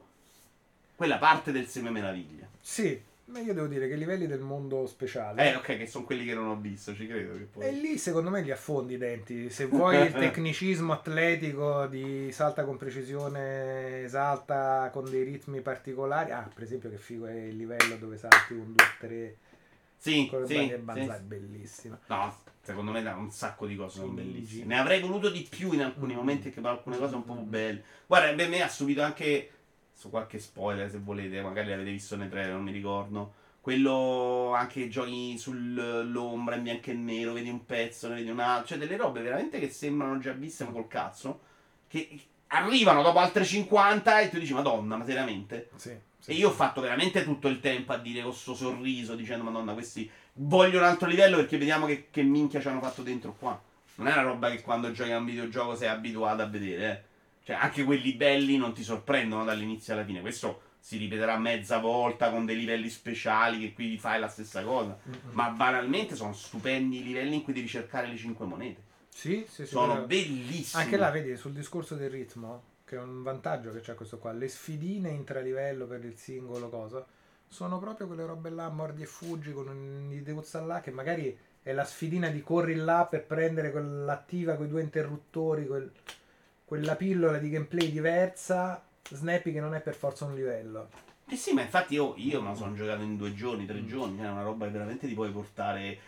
quella 0.95 1.17
parte 1.17 1.53
del 1.53 1.67
seme 1.67 1.91
meraviglia. 1.91 2.47
Sì, 2.61 3.01
ma 3.27 3.41
io 3.41 3.55
devo 3.55 3.67
dire 3.67 3.89
che 3.89 3.95
i 3.95 3.99
livelli 3.99 4.27
del 4.27 4.41
mondo 4.41 4.87
speciale. 4.87 5.51
Eh, 5.51 5.57
ok, 5.57 5.79
che 5.79 5.87
sono 5.87 6.05
quelli 6.05 6.25
che 6.25 6.35
non 6.35 6.49
ho 6.49 6.57
visto, 6.57 6.95
ci 6.95 7.07
credo 7.07 7.33
che 7.33 7.45
poi... 7.45 7.65
E 7.65 7.73
lì 7.73 7.99
secondo 7.99 8.29
me 8.31 8.43
li 8.43 8.51
affondi 8.51 8.95
i 8.95 8.99
denti. 8.99 9.49
Se 9.51 9.67
vuoi 9.67 9.97
il 10.05 10.13
tecnicismo 10.15 10.93
atletico 10.93 11.87
di 11.87 12.31
salta 12.31 12.65
con 12.65 12.77
precisione, 12.77 14.07
salta 14.07 14.91
con 14.93 15.09
dei 15.09 15.23
ritmi 15.25 15.61
particolari. 15.61 16.33
Ah, 16.33 16.49
per 16.53 16.63
esempio, 16.63 16.91
che 16.91 16.99
figo 16.99 17.27
è 17.27 17.35
il 17.35 17.57
livello 17.57 17.97
dove 17.97 18.19
salti 18.19 18.53
un 18.53 18.75
2-3 19.03 19.33
Sì, 19.97 20.29
con 20.31 20.43
le 20.43 20.47
sì, 20.47 20.55
sì. 20.55 20.69
è 20.71 21.21
bellissimo. 21.21 21.99
No, 22.07 22.37
secondo 22.67 22.91
me 22.91 23.03
da 23.03 23.15
un 23.15 23.31
sacco 23.31 23.67
di 23.67 23.77
cose 23.77 23.99
sono 24.01 24.13
bellissime. 24.13 24.67
Ne 24.67 24.79
avrei 24.79 25.01
voluto 25.01 25.31
di 25.31 25.47
più 25.49 25.73
in 25.73 25.83
alcuni 25.83 26.13
Mm. 26.15 26.17
momenti, 26.17 26.51
che 26.51 26.61
alcune 26.63 26.99
cose 26.99 27.15
un 27.15 27.25
po' 27.25 27.35
più 27.35 27.45
Mm. 27.45 27.49
belle. 27.51 27.83
Guarda, 28.07 28.35
per 28.35 28.49
me 28.49 28.63
ha 28.63 28.69
subito 28.69 29.03
anche. 29.03 29.51
Su 29.95 30.11
qualche 30.11 30.39
spoiler, 30.39 30.91
se 30.91 30.99
volete, 30.99 31.41
magari 31.41 31.71
l'avete 31.71 31.91
visto 31.91 32.17
nei 32.17 32.29
trailer, 32.29 32.53
non 32.53 32.63
mi 32.65 32.73
ricordo. 32.73 33.33
Quello 33.63 34.53
anche 34.55 34.89
giochi 34.89 35.39
sull'ombra 35.39 36.55
in 36.57 36.63
bianco 36.63 36.91
e 36.91 36.95
nero, 36.95 37.33
vedi 37.33 37.49
un 37.49 37.65
pezzo, 37.65 38.09
ne 38.09 38.17
vedi 38.17 38.29
un 38.31 38.39
altro. 38.41 38.67
Cioè, 38.69 38.79
delle 38.79 38.97
robe 38.97 39.23
veramente 39.23 39.59
che 39.59 39.71
sembrano 39.71 40.19
già 40.19 40.33
viste, 40.33 40.65
ma 40.65 40.71
col 40.71 40.87
cazzo. 40.87 41.41
Che 41.89 42.21
arrivano 42.49 43.03
dopo 43.03 43.19
altre 43.19 43.45
50 43.45 44.21
e 44.21 44.29
tu 44.29 44.39
dici, 44.39 44.53
Madonna, 44.53 44.97
ma 44.97 45.05
seriamente? 45.05 45.71
Sì, 45.77 45.97
sì, 46.19 46.31
E 46.31 46.35
io 46.35 46.49
ho 46.49 46.53
fatto 46.53 46.81
veramente 46.81 47.25
tutto 47.25 47.49
il 47.49 47.61
tempo 47.61 47.93
a 47.93 47.99
dire 47.99 48.23
con 48.23 48.33
sto 48.35 48.55
sorriso, 48.55 49.15
dicendo 49.17 49.45
Madonna, 49.45 49.73
questi 49.73 50.09
voglio 50.37 50.79
un 50.79 50.85
altro 50.85 51.09
livello 51.09 51.37
perché 51.37 51.59
vediamo 51.59 51.87
che, 51.87 52.09
che 52.11 52.23
minchia 52.23 52.61
ci 52.61 52.69
hanno 52.69 52.81
fatto 52.81 53.03
dentro 53.03 53.35
qua. 53.39 53.61
Non 53.97 54.09
è 54.09 54.13
una 54.13 54.23
roba 54.23 54.51
che 54.51 54.61
quando 54.63 54.91
giochi 54.93 55.13
a 55.13 55.19
un 55.19 55.25
videogioco 55.25 55.75
sei 55.75 55.89
abituato 55.89 56.43
a 56.43 56.47
vedere, 56.47 56.91
eh. 56.91 57.15
Cioè, 57.47 57.57
anche 57.57 57.85
quelli 57.85 58.13
belli 58.15 58.57
non 58.57 58.73
ti 58.73 58.83
sorprendono 58.83 59.45
dall'inizio 59.45 59.93
alla 59.93 60.05
fine. 60.05 60.21
Questo 60.21 60.63
si 60.81 60.97
ripeterà 60.99 61.39
mezza 61.39 61.79
volta 61.79 62.31
con 62.31 62.45
dei 62.45 62.57
livelli 62.57 62.89
speciali 62.91 63.61
che 63.61 63.73
qui 63.73 63.97
fai 63.99 64.19
la 64.19 64.29
stessa 64.29 64.65
cosa. 64.65 64.99
Mm, 65.09 65.13
mm. 65.13 65.33
Ma 65.33 65.51
banalmente 65.51 66.17
sono 66.17 66.33
stupendi 66.33 66.99
i 66.99 67.03
livelli 67.05 67.37
in 67.37 67.43
cui 67.43 67.53
devi 67.53 67.69
cercare 67.69 68.09
le 68.09 68.17
5 68.17 68.47
monete. 68.47 68.83
Sì, 69.09 69.47
sì, 69.49 69.65
sì, 69.65 69.67
Sono 69.67 70.03
bellissimi. 70.03 70.83
Anche 70.83 70.97
là, 70.97 71.11
vedi, 71.11 71.37
sul 71.37 71.53
discorso 71.53 71.95
del 71.95 72.11
ritmo, 72.11 72.63
che 72.85 72.97
è 72.97 73.01
un 73.01 73.23
vantaggio 73.23 73.71
che 73.71 73.81
c'è 73.81 73.95
questo 73.95 74.19
qua, 74.19 74.33
le 74.33 74.49
sfidine 74.49 75.09
intralivello 75.11 75.87
per 75.87 76.05
il 76.05 76.17
singolo 76.17 76.69
cosa, 76.69 77.07
sono 77.49 77.79
proprio 77.79 78.07
quelle 78.07 78.27
robe 78.27 78.51
là, 78.51 78.69
mordi 78.69 79.03
e 79.03 79.07
fuggi 79.07 79.53
con 79.53 79.69
un'ideuzza 79.69 80.61
là, 80.63 80.81
che 80.81 80.91
magari 80.91 81.37
è 81.63 81.73
la 81.73 81.85
sfidina 81.85 82.29
di 82.29 82.43
corri 82.43 82.75
là 82.75 83.07
per 83.09 83.25
prendere 83.25 83.71
quell'attiva 83.71 84.55
con 84.55 84.67
i 84.67 84.69
due 84.69 84.83
interruttori, 84.83 85.67
quel- 85.67 85.91
quella 86.65 86.97
pillola 86.97 87.39
di 87.39 87.51
gameplay 87.51 87.91
diversa, 87.91 88.83
Snappy 89.09 89.53
che 89.53 89.61
non 89.61 89.75
è 89.75 89.81
per 89.81 89.95
forza 89.95 90.25
un 90.25 90.35
livello. 90.35 90.89
Eh 91.29 91.37
sì, 91.37 91.53
ma 91.53 91.63
infatti 91.63 91.95
io, 91.95 92.15
io 92.17 92.41
me 92.41 92.51
lo 92.51 92.55
sono 92.55 92.75
giocato 92.75 93.03
in 93.03 93.17
due 93.17 93.35
giorni, 93.35 93.67
tre 93.67 93.81
Mm. 93.81 93.87
giorni, 93.87 94.19
è 94.21 94.29
una 94.29 94.43
roba 94.43 94.67
che 94.67 94.73
veramente 94.73 95.07
ti 95.09 95.15
puoi 95.15 95.31
portare. 95.31 95.99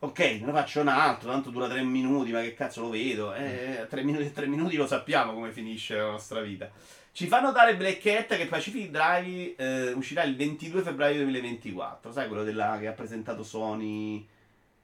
Ok, 0.00 0.18
me 0.18 0.46
ne 0.46 0.52
faccio 0.52 0.80
un 0.80 0.88
altro, 0.88 1.30
tanto 1.30 1.50
dura 1.50 1.68
tre 1.68 1.82
minuti, 1.82 2.30
ma 2.30 2.40
che 2.40 2.54
cazzo 2.54 2.82
lo 2.82 2.90
vedo? 2.90 3.34
Eh, 3.34 3.86
tre 3.88 4.04
minuti 4.04 4.26
e 4.26 4.32
tre 4.32 4.46
minuti 4.46 4.76
lo 4.76 4.86
sappiamo 4.86 5.32
come 5.32 5.50
finisce 5.50 5.96
la 5.96 6.10
nostra 6.10 6.40
vita. 6.40 6.70
Ci 7.18 7.26
fa 7.26 7.40
notare 7.40 7.74
Black 7.74 7.98
Cat 7.98 8.36
che 8.36 8.46
Pacific 8.46 8.90
Drive 8.90 9.56
eh, 9.56 9.90
uscirà 9.90 10.22
il 10.22 10.36
22 10.36 10.82
febbraio 10.82 11.16
2024, 11.16 12.12
sai 12.12 12.28
quello 12.28 12.44
della, 12.44 12.76
che 12.78 12.86
ha 12.86 12.92
presentato 12.92 13.42
Sony 13.42 14.24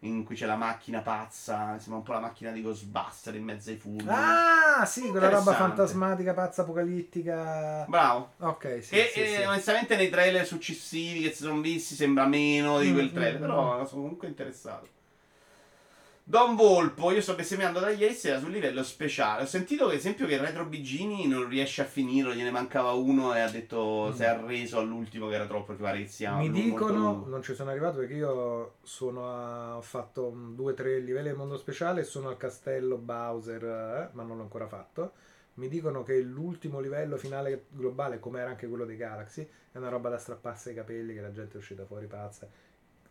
in 0.01 0.25
cui 0.25 0.35
c'è 0.35 0.45
la 0.45 0.57
macchina 0.57 1.01
pazza, 1.01 1.79
sembra 1.79 1.99
un 1.99 2.03
po' 2.03 2.11
la 2.11 2.19
macchina 2.19 2.51
di 2.51 2.61
Ghostbuster 2.61 3.37
in 3.37 3.45
mezzo 3.45 3.71
ai 3.71 3.77
fulmini. 3.77 4.09
Ah, 4.09 4.85
sì, 4.85 5.11
quella 5.11 5.29
roba 5.29 5.55
fantasmatica, 5.55 6.35
pazza, 6.35 6.63
apocalittica. 6.63 7.85
Bravo. 7.87 8.33
Ok, 8.39 8.79
sì, 8.83 8.97
che 8.97 9.11
sì, 9.13 9.21
eh, 9.21 9.37
sì. 9.37 9.43
onestamente 9.43 9.95
nei 9.95 10.11
trailer 10.11 10.45
successivi 10.45 11.21
che 11.21 11.31
si 11.31 11.45
sono 11.45 11.61
visti 11.61 11.95
sembra 11.95 12.27
meno 12.27 12.81
di 12.81 12.91
Mm, 12.91 12.95
quel 12.95 13.11
mm, 13.13 13.15
trailer, 13.15 13.37
mm. 13.39 13.41
però 13.43 13.87
sono 13.87 14.03
comunque 14.03 14.27
interessato. 14.27 14.89
Don 16.27 16.57
Volpo, 16.57 17.11
io 17.11 17.21
sto 17.21 17.35
bestemmiando 17.35 17.81
da 17.81 17.91
ieri 17.91 18.15
sera 18.15 18.39
sul 18.39 18.51
livello 18.51 18.83
speciale. 18.83 19.43
Ho 19.43 19.47
sentito 19.47 19.87
per 19.87 19.97
esempio 19.97 20.27
che 20.27 20.39
Retro 20.39 20.65
Bigini 20.65 21.27
non 21.29 21.47
riesce 21.47 21.83
a 21.83 21.85
finirlo, 21.85 22.33
gliene 22.33 22.51
mancava 22.51 22.93
uno 22.93 23.35
e 23.35 23.41
ha 23.41 23.51
detto 23.51 24.09
Mm. 24.09 24.13
si 24.15 24.23
è 24.23 24.27
arreso 24.27 24.79
all'ultimo 24.79 25.29
che 25.29 25.35
era 25.35 25.47
troppo, 25.47 25.77
che 25.77 25.83
pare 25.83 25.99
che 25.99 26.07
sia 26.07 26.35
Mi 26.37 26.49
molto 26.49 26.63
dicono, 26.63 26.99
lungo. 27.13 27.29
non 27.29 27.43
ci 27.43 27.55
sono 27.55 27.69
arrivato 27.71 27.99
perché 27.99 28.15
io 28.15 28.77
sono 28.83 29.29
a, 29.29 29.77
ho 29.77 29.83
fatto 29.83 30.29
un, 30.29 30.55
due 30.55 30.73
o 30.73 30.75
tre 30.75 30.99
livelli 31.01 31.29
del 31.29 31.37
mondo 31.37 31.59
speciale 31.59 32.01
e 32.01 32.05
sono 32.05 32.29
al 32.31 32.39
castello 32.39 32.97
Bowser, 32.97 33.63
eh, 33.63 34.09
ma 34.13 34.23
non 34.23 34.39
l'ho 34.39 34.43
ancora 34.45 34.67
fatto. 34.67 35.13
Mi 35.57 35.69
dicono 35.69 36.03
che 36.05 36.19
l'ultimo 36.21 36.81
livello 36.81 37.19
finale 37.19 37.67
globale, 37.69 38.19
come 38.19 38.41
era 38.41 38.49
anche 38.49 38.67
quello 38.67 38.87
dei 38.87 38.97
Galaxy, 38.97 39.47
è 39.73 39.77
una 39.77 39.91
roba 39.91 40.09
da 40.09 40.17
strapparsi 40.19 40.71
ai 40.71 40.75
capelli 40.75 41.13
che 41.13 41.21
la 41.21 41.33
gente 41.33 41.55
è 41.55 41.59
uscita 41.59 41.85
fuori 41.85 42.07
pazza. 42.07 42.49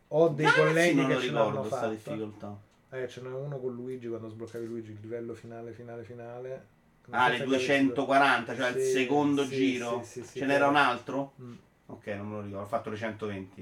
Ho 0.10 0.27
dei 0.30 0.45
Galaxy 0.45 0.64
colleghi 0.95 1.06
che 1.06 1.19
ce 1.22 1.31
l'hanno 1.31 1.64
fatto. 1.64 1.90
difficoltà. 1.90 2.57
Eh, 2.94 3.07
ce 3.07 3.22
n'è 3.22 3.30
uno 3.30 3.57
con 3.60 3.74
Luigi 3.74 4.07
quando 4.07 4.30
sbloccavi 4.30 4.68
Luigi, 4.68 4.91
il 4.91 4.99
livello 5.02 5.34
finale, 5.34 5.72
finale, 5.72 6.03
finale. 6.03 6.65
Non 7.07 7.20
Ah, 7.20 7.30
le 7.30 7.38
se 7.38 7.45
240, 7.45 8.56
cioè 8.56 8.70
il 8.70 8.80
Sì, 8.80 8.91
secondo 8.91 9.44
sì, 9.44 9.49
giro. 9.49 10.03
sì, 10.03 10.24
Ce 10.24 10.45
n'era 10.45 10.68
un 10.68 10.76
altro? 10.76 11.34
Mm. 11.41 11.53
Ok, 11.88 12.06
non 12.07 12.28
me 12.28 12.36
lo 12.36 12.41
ricordo, 12.41 12.64
ho 12.64 12.68
fatto 12.68 12.90
le 12.91 12.95
120. 12.95 13.61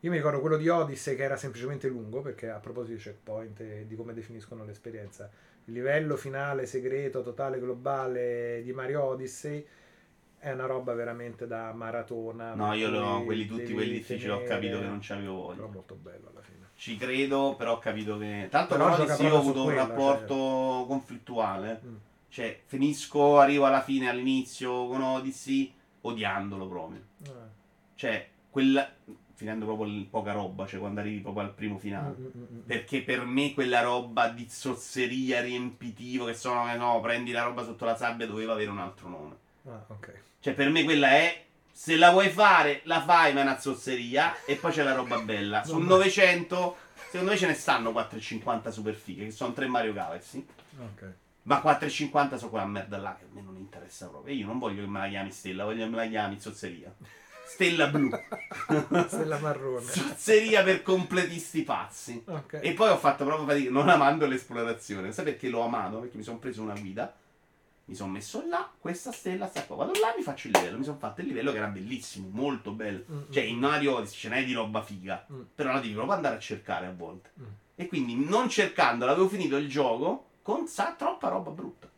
Io 0.00 0.10
mi 0.10 0.18
ricordo 0.18 0.40
quello 0.40 0.58
di 0.58 0.68
Odyssey 0.68 1.16
che 1.16 1.22
era 1.22 1.36
semplicemente 1.36 1.88
lungo, 1.88 2.20
perché 2.20 2.50
a 2.50 2.58
proposito 2.58 2.96
di 2.96 3.02
checkpoint 3.02 3.60
e 3.60 3.86
di 3.88 3.96
come 3.96 4.12
definiscono 4.12 4.64
l'esperienza, 4.64 5.28
il 5.64 5.72
livello 5.72 6.16
finale 6.16 6.66
segreto, 6.66 7.22
totale, 7.22 7.58
globale 7.58 8.60
di 8.62 8.72
Mario 8.72 9.02
Odyssey 9.04 9.66
è 10.38 10.52
una 10.52 10.66
roba 10.66 10.92
veramente 10.92 11.46
da 11.46 11.72
maratona. 11.72 12.52
No, 12.54 12.72
io 12.74 12.90
lo- 12.90 13.24
quelli 13.24 13.46
tutti 13.46 13.72
quelli 13.72 13.94
difficili 13.94 14.30
ho 14.30 14.42
capito 14.44 14.78
che 14.78 14.84
non 14.84 14.98
c'avevo 15.00 15.34
voglia. 15.34 15.56
Però 15.56 15.68
molto 15.68 15.94
bello 15.94 16.28
alla 16.30 16.40
fine. 16.40 16.55
Ci 16.76 16.96
credo, 16.98 17.54
però 17.56 17.74
ho 17.74 17.78
capito 17.78 18.18
che. 18.18 18.48
Tanto 18.50 18.76
Però 18.76 18.88
io 18.96 19.34
ho 19.34 19.38
avuto 19.38 19.52
su 19.52 19.58
un 19.60 19.64
quella, 19.64 19.86
rapporto 19.86 20.84
conflittuale. 20.86 21.80
Mm. 21.84 21.94
Cioè, 22.28 22.60
finisco, 22.66 23.38
arrivo 23.38 23.64
alla 23.64 23.80
fine, 23.80 24.10
all'inizio 24.10 24.86
con 24.86 25.00
Odyssey, 25.00 25.72
odiandolo 26.02 26.68
proprio. 26.68 27.00
Ah. 27.28 27.48
Cioè, 27.94 28.28
quella. 28.50 28.92
Finendo 29.32 29.66
proprio 29.66 29.88
il 29.88 30.04
poca 30.06 30.32
roba, 30.32 30.66
cioè 30.66 30.80
quando 30.80 31.00
arrivi 31.00 31.20
proprio 31.20 31.44
al 31.44 31.52
primo 31.52 31.78
finale. 31.78 32.14
Mm, 32.18 32.24
mm, 32.24 32.28
mm, 32.38 32.56
mm. 32.56 32.60
Perché 32.66 33.02
per 33.02 33.24
me 33.24 33.52
quella 33.52 33.80
roba 33.80 34.28
di 34.28 34.46
zozzeria, 34.48 35.40
riempitivo, 35.40 36.26
che 36.26 36.34
sono, 36.34 36.74
no, 36.74 37.00
prendi 37.00 37.32
la 37.32 37.42
roba 37.42 37.64
sotto 37.64 37.84
la 37.84 37.96
sabbia, 37.96 38.26
doveva 38.26 38.52
avere 38.52 38.70
un 38.70 38.78
altro 38.78 39.08
nome. 39.08 39.36
Ah, 39.68 39.84
ok. 39.88 40.12
Cioè, 40.40 40.54
per 40.54 40.70
me 40.70 40.84
quella 40.84 41.08
è. 41.08 41.45
Se 41.78 41.94
la 41.96 42.10
vuoi 42.10 42.30
fare, 42.30 42.80
la 42.84 43.02
fai, 43.02 43.34
ma 43.34 43.40
è 43.40 43.42
una 43.42 43.58
zozzeria. 43.58 44.34
E 44.46 44.54
poi 44.56 44.72
c'è 44.72 44.82
la 44.82 44.94
roba 44.94 45.18
bella. 45.18 45.62
Sul 45.62 45.82
No, 45.82 45.88
ma- 45.90 45.96
900, 45.96 46.76
secondo 47.10 47.32
me 47.32 47.36
ce 47.36 47.46
ne 47.46 47.52
stanno 47.54 47.90
4,50 47.90 48.70
super 48.70 48.94
fighe, 48.94 49.26
che 49.26 49.30
sono 49.30 49.52
tre 49.52 49.66
Mario 49.66 49.92
Galaxy. 49.92 50.46
Ok. 50.80 51.12
Ma 51.42 51.60
4,50 51.62 52.36
sono 52.36 52.50
quella 52.50 52.64
merda 52.64 52.96
là 52.96 53.14
che 53.18 53.24
a 53.24 53.28
me 53.30 53.42
non 53.42 53.56
interessa 53.56 54.06
proprio. 54.08 54.32
E 54.32 54.38
io 54.38 54.46
non 54.46 54.58
voglio 54.58 54.80
che 54.84 54.88
me 54.88 55.00
la 55.00 55.08
chiami 55.08 55.30
Stella, 55.30 55.64
voglio 55.64 55.84
che 55.84 55.90
me 55.90 55.96
la 55.96 56.06
chiami 56.08 56.40
zozzeria. 56.40 56.90
Stella 57.46 57.86
blu. 57.88 58.08
Stella 59.06 59.38
marrone. 59.38 59.84
zozzeria 59.84 60.62
per 60.64 60.82
completisti 60.82 61.62
pazzi. 61.62 62.22
Ok. 62.26 62.58
E 62.62 62.72
poi 62.72 62.88
ho 62.88 62.96
fatto 62.96 63.24
proprio 63.26 63.46
fatica, 63.46 63.70
non 63.70 63.88
amando 63.90 64.26
l'esplorazione. 64.26 65.12
Sai 65.12 65.24
perché 65.26 65.48
l'ho 65.48 65.60
amato? 65.62 65.98
Perché 65.98 66.16
mi 66.16 66.22
sono 66.24 66.38
preso 66.38 66.62
una 66.62 66.74
guida, 66.74 67.14
mi 67.88 67.94
sono 67.94 68.10
messo 68.12 68.44
là, 68.48 68.68
questa 68.78 69.12
stella 69.12 69.46
sta 69.48 69.64
qua. 69.64 69.76
Vado 69.76 69.92
là 70.00 70.12
mi 70.16 70.22
faccio 70.22 70.48
il 70.48 70.54
livello. 70.54 70.78
Mi 70.78 70.84
sono 70.84 70.98
fatto 70.98 71.20
il 71.20 71.28
livello 71.28 71.52
che 71.52 71.58
era 71.58 71.68
bellissimo, 71.68 72.28
molto 72.30 72.72
bello. 72.72 73.04
Mm, 73.10 73.20
Cioè, 73.30 73.44
in 73.44 73.58
Mario 73.58 74.04
ce 74.06 74.28
n'è 74.28 74.44
di 74.44 74.52
roba 74.52 74.82
figa, 74.82 75.24
mm, 75.32 75.40
però 75.54 75.72
la 75.72 75.80
devi 75.80 75.92
proprio 75.94 76.14
andare 76.14 76.36
a 76.36 76.38
cercare 76.40 76.86
a 76.86 76.92
volte. 76.92 77.30
mm. 77.40 77.44
E 77.76 77.86
quindi 77.88 78.16
non 78.16 78.48
cercando, 78.48 79.04
l'avevo 79.06 79.28
finito 79.28 79.56
il 79.56 79.68
gioco 79.68 80.30
con 80.42 80.66
sa 80.66 80.94
troppa 80.96 81.28
roba 81.28 81.50
brutta. 81.50 81.88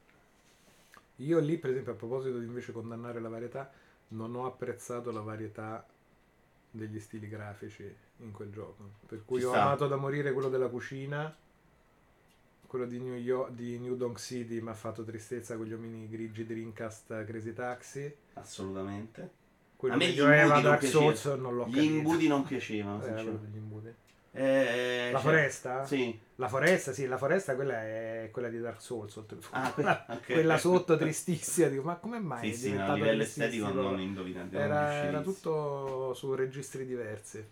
Io 1.16 1.38
lì, 1.40 1.56
per 1.56 1.70
esempio, 1.70 1.92
a 1.92 1.96
proposito 1.96 2.38
di 2.38 2.44
invece 2.46 2.72
condannare 2.72 3.20
la 3.20 3.28
varietà, 3.28 3.70
non 4.08 4.34
ho 4.34 4.46
apprezzato 4.46 5.10
la 5.10 5.20
varietà 5.20 5.84
degli 6.70 6.98
stili 7.00 7.28
grafici 7.28 7.92
in 8.18 8.30
quel 8.32 8.50
gioco. 8.52 8.90
Per 9.06 9.24
cui 9.24 9.40
Ci 9.40 9.46
ho 9.46 9.50
sta. 9.50 9.62
amato 9.62 9.86
da 9.88 9.96
morire 9.96 10.32
quello 10.32 10.48
della 10.48 10.68
cucina, 10.68 11.34
quello 12.68 12.84
di 12.84 13.00
New, 13.00 13.14
York, 13.14 13.52
di 13.52 13.78
New 13.78 13.96
Donk 13.96 14.20
City 14.20 14.60
mi 14.60 14.68
ha 14.68 14.74
fatto 14.74 15.02
tristezza 15.02 15.56
con 15.56 15.64
gli 15.66 15.72
omini 15.72 16.06
grigi 16.08 16.44
Dreamcast 16.44 17.24
Crazy 17.24 17.52
Taxi. 17.54 18.14
Assolutamente. 18.34 19.30
Quello 19.74 19.94
A 19.94 19.96
me 19.96 20.10
gli 20.10 20.20
non 20.20 20.62
Dark. 20.62 20.84
Souls 20.84 21.24
non 21.24 21.56
l'ho 21.56 21.64
Gli 21.66 21.74
capito. 21.74 21.92
imbudi 21.94 22.28
non 22.28 22.44
piacevano. 22.44 22.98
Eh, 23.00 23.04
sinceramente. 23.06 23.46
degli 23.46 23.56
imbudi. 23.56 23.94
Eh, 24.32 25.08
La 25.10 25.18
cioè- 25.20 25.30
foresta? 25.30 25.84
Sì. 25.86 26.18
La 26.36 26.48
foresta, 26.48 26.92
sì, 26.92 27.06
la 27.06 27.16
foresta 27.16 27.54
quella 27.56 27.82
è 27.82 28.28
quella 28.30 28.48
di 28.48 28.60
Dark 28.60 28.80
Souls. 28.82 29.10
Sotto... 29.12 29.38
Ah, 29.50 29.72
que- 29.72 29.84
ok. 30.08 30.24
quella 30.26 30.58
sotto 30.58 30.96
tristissima, 30.98 31.68
dico, 31.68 31.82
ma 31.82 31.96
come 31.96 32.18
mai? 32.20 32.52
Sì, 32.52 32.68
sì, 32.68 32.76
a 32.76 32.92
livello 32.92 33.22
estetico 33.22 33.68
non 33.72 33.98
indovinate. 33.98 34.56
Era, 34.56 34.92
era 34.92 35.20
tutto 35.22 36.12
su 36.14 36.34
registri 36.34 36.84
diversi. 36.84 37.44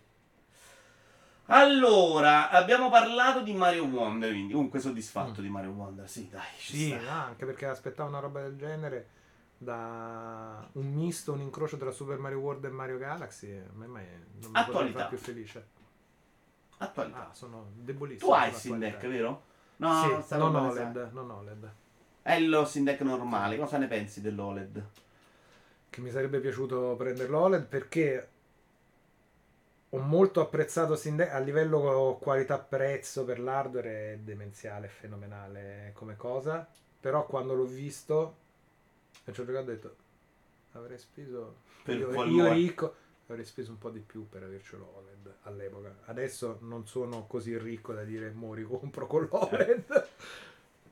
Allora, 1.49 2.49
abbiamo 2.49 2.89
parlato 2.89 3.41
di 3.41 3.53
Mario 3.53 3.85
Wonder, 3.85 4.31
quindi 4.31 4.53
comunque 4.53 4.79
soddisfatto 4.79 5.39
Mm. 5.39 5.43
di 5.43 5.49
Mario 5.49 5.69
Wonder. 5.71 6.09
Sì, 6.09 6.27
dai, 6.29 6.41
Sì, 6.57 6.93
no, 6.93 7.09
anche 7.09 7.45
perché 7.45 7.65
aspettavo 7.67 8.09
una 8.09 8.19
roba 8.19 8.41
del 8.41 8.57
genere 8.57 9.07
da 9.57 10.67
un 10.73 10.93
misto, 10.93 11.31
un 11.31 11.41
incrocio 11.41 11.77
tra 11.77 11.89
Super 11.91 12.17
Mario 12.17 12.39
World 12.39 12.65
e 12.65 12.69
Mario 12.69 12.97
Galaxy. 12.97 13.51
A 13.57 13.63
me 13.73 13.87
mai- 13.87 14.05
non 14.41 14.51
mi 14.51 14.91
fare 14.91 15.07
più 15.07 15.17
felice. 15.17 15.67
Attualità. 16.79 17.29
Ah, 17.29 17.33
sono 17.33 17.71
debolissimo. 17.73 18.29
tu 18.31 18.37
hai 18.37 18.49
il 18.49 18.55
qualità. 18.97 19.07
vero? 19.07 19.43
No, 19.77 20.23
sì, 20.27 20.35
non 20.35 20.55
OLED, 20.55 21.09
non 21.13 21.29
OLED. 21.31 21.71
È 22.21 22.39
lo 22.39 22.69
Deck 22.83 23.01
normale. 23.01 23.57
Cosa 23.57 23.77
ne 23.77 23.87
pensi 23.87 24.21
dell'OLED? 24.21 24.83
Che 25.89 26.01
mi 26.01 26.11
sarebbe 26.11 26.39
piaciuto 26.39 26.95
prendere 26.97 27.29
l'OLED 27.29 27.65
perché 27.65 28.29
ho 29.89 29.97
molto 29.99 30.41
apprezzato 30.41 30.99
Deck 31.01 31.31
a 31.33 31.39
livello 31.39 32.17
qualità-prezzo 32.21 33.23
per 33.23 33.39
l'hardware 33.39 34.13
è 34.13 34.17
demenziale, 34.17 34.87
fenomenale 34.87 35.91
come 35.93 36.15
cosa. 36.15 36.67
Però 36.99 37.25
quando 37.25 37.53
l'ho 37.53 37.65
visto 37.65 38.35
e 39.23 39.31
ci 39.31 39.41
ho 39.41 39.45
giocato 39.45 39.63
ho 39.63 39.73
detto 39.73 39.95
avrei 40.73 40.97
speso 40.97 41.57
Per 41.83 41.97
io, 41.97 42.25
io 42.25 42.51
ricco 42.51 42.95
avrei 43.27 43.45
speso 43.45 43.71
un 43.71 43.77
po' 43.77 43.89
di 43.89 43.99
più 43.99 44.27
per 44.27 44.43
avercelo 44.43 44.93
OLED 44.97 45.35
all'epoca. 45.43 45.95
Adesso 46.05 46.59
non 46.61 46.87
sono 46.87 47.25
così 47.27 47.57
ricco 47.57 47.93
da 47.93 48.03
dire 48.03 48.31
mo 48.31 48.53
ricompro 48.53 49.05
con 49.07 49.27
l'OLED. 49.29 50.07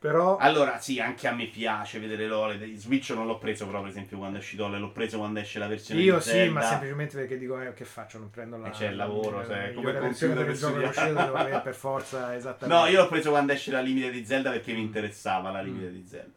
Però 0.06 0.38
Allora, 0.38 0.80
sì, 0.80 1.00
anche 1.00 1.28
a 1.28 1.32
me 1.34 1.48
piace 1.48 1.98
vedere 2.00 2.28
l'OLED. 2.28 2.76
Switch 2.76 3.10
non 3.10 3.26
l'ho 3.26 3.40
preso 3.40 3.66
però, 3.66 3.80
per 3.82 3.90
esempio, 3.90 4.18
quando 4.20 4.38
è 4.38 4.40
uscito. 4.40 4.68
L'ho 4.68 4.92
preso 4.92 5.18
quando 5.18 5.40
esce 5.40 5.58
la 5.58 5.68
versione 5.68 6.02
io 6.02 6.20
sì, 6.20 6.30
Zelda. 6.30 6.52
ma 6.54 6.62
semplicemente 6.62 7.18
perché 7.18 7.38
dico 7.40 7.60
eh, 7.60 7.74
che 7.74 7.86
faccio, 7.86 8.20
non 8.20 8.30
prendo 8.30 8.58
la 8.58 8.68
Eh, 8.68 8.72
c'è 8.72 8.90
il 8.90 8.96
lavoro, 8.98 9.38
la- 9.42 9.72
come 9.74 9.92
la 9.92 9.98
il 9.98 10.04
versione 10.06 10.34
computer 10.36 10.36
gioco 10.36 10.46
per 10.46 10.56
studiare. 10.94 11.12
uscito 11.12 11.36
avere 11.36 11.60
per 11.62 11.74
forza 11.74 12.36
esattamente. 12.36 12.84
No, 12.84 12.88
io 12.92 13.02
l'ho 13.02 13.08
preso 13.08 13.30
quando 13.32 13.52
esce 13.54 13.72
la 13.72 13.82
limite 13.82 14.12
di 14.12 14.24
Zelda 14.26 14.52
perché 14.52 14.74
mi 14.74 14.82
Mm. 14.82 14.86
interessava 14.86 15.50
la 15.50 15.62
limite 15.62 15.90
Mm. 15.90 15.94
di 15.94 16.06
Zelda. 16.08 16.34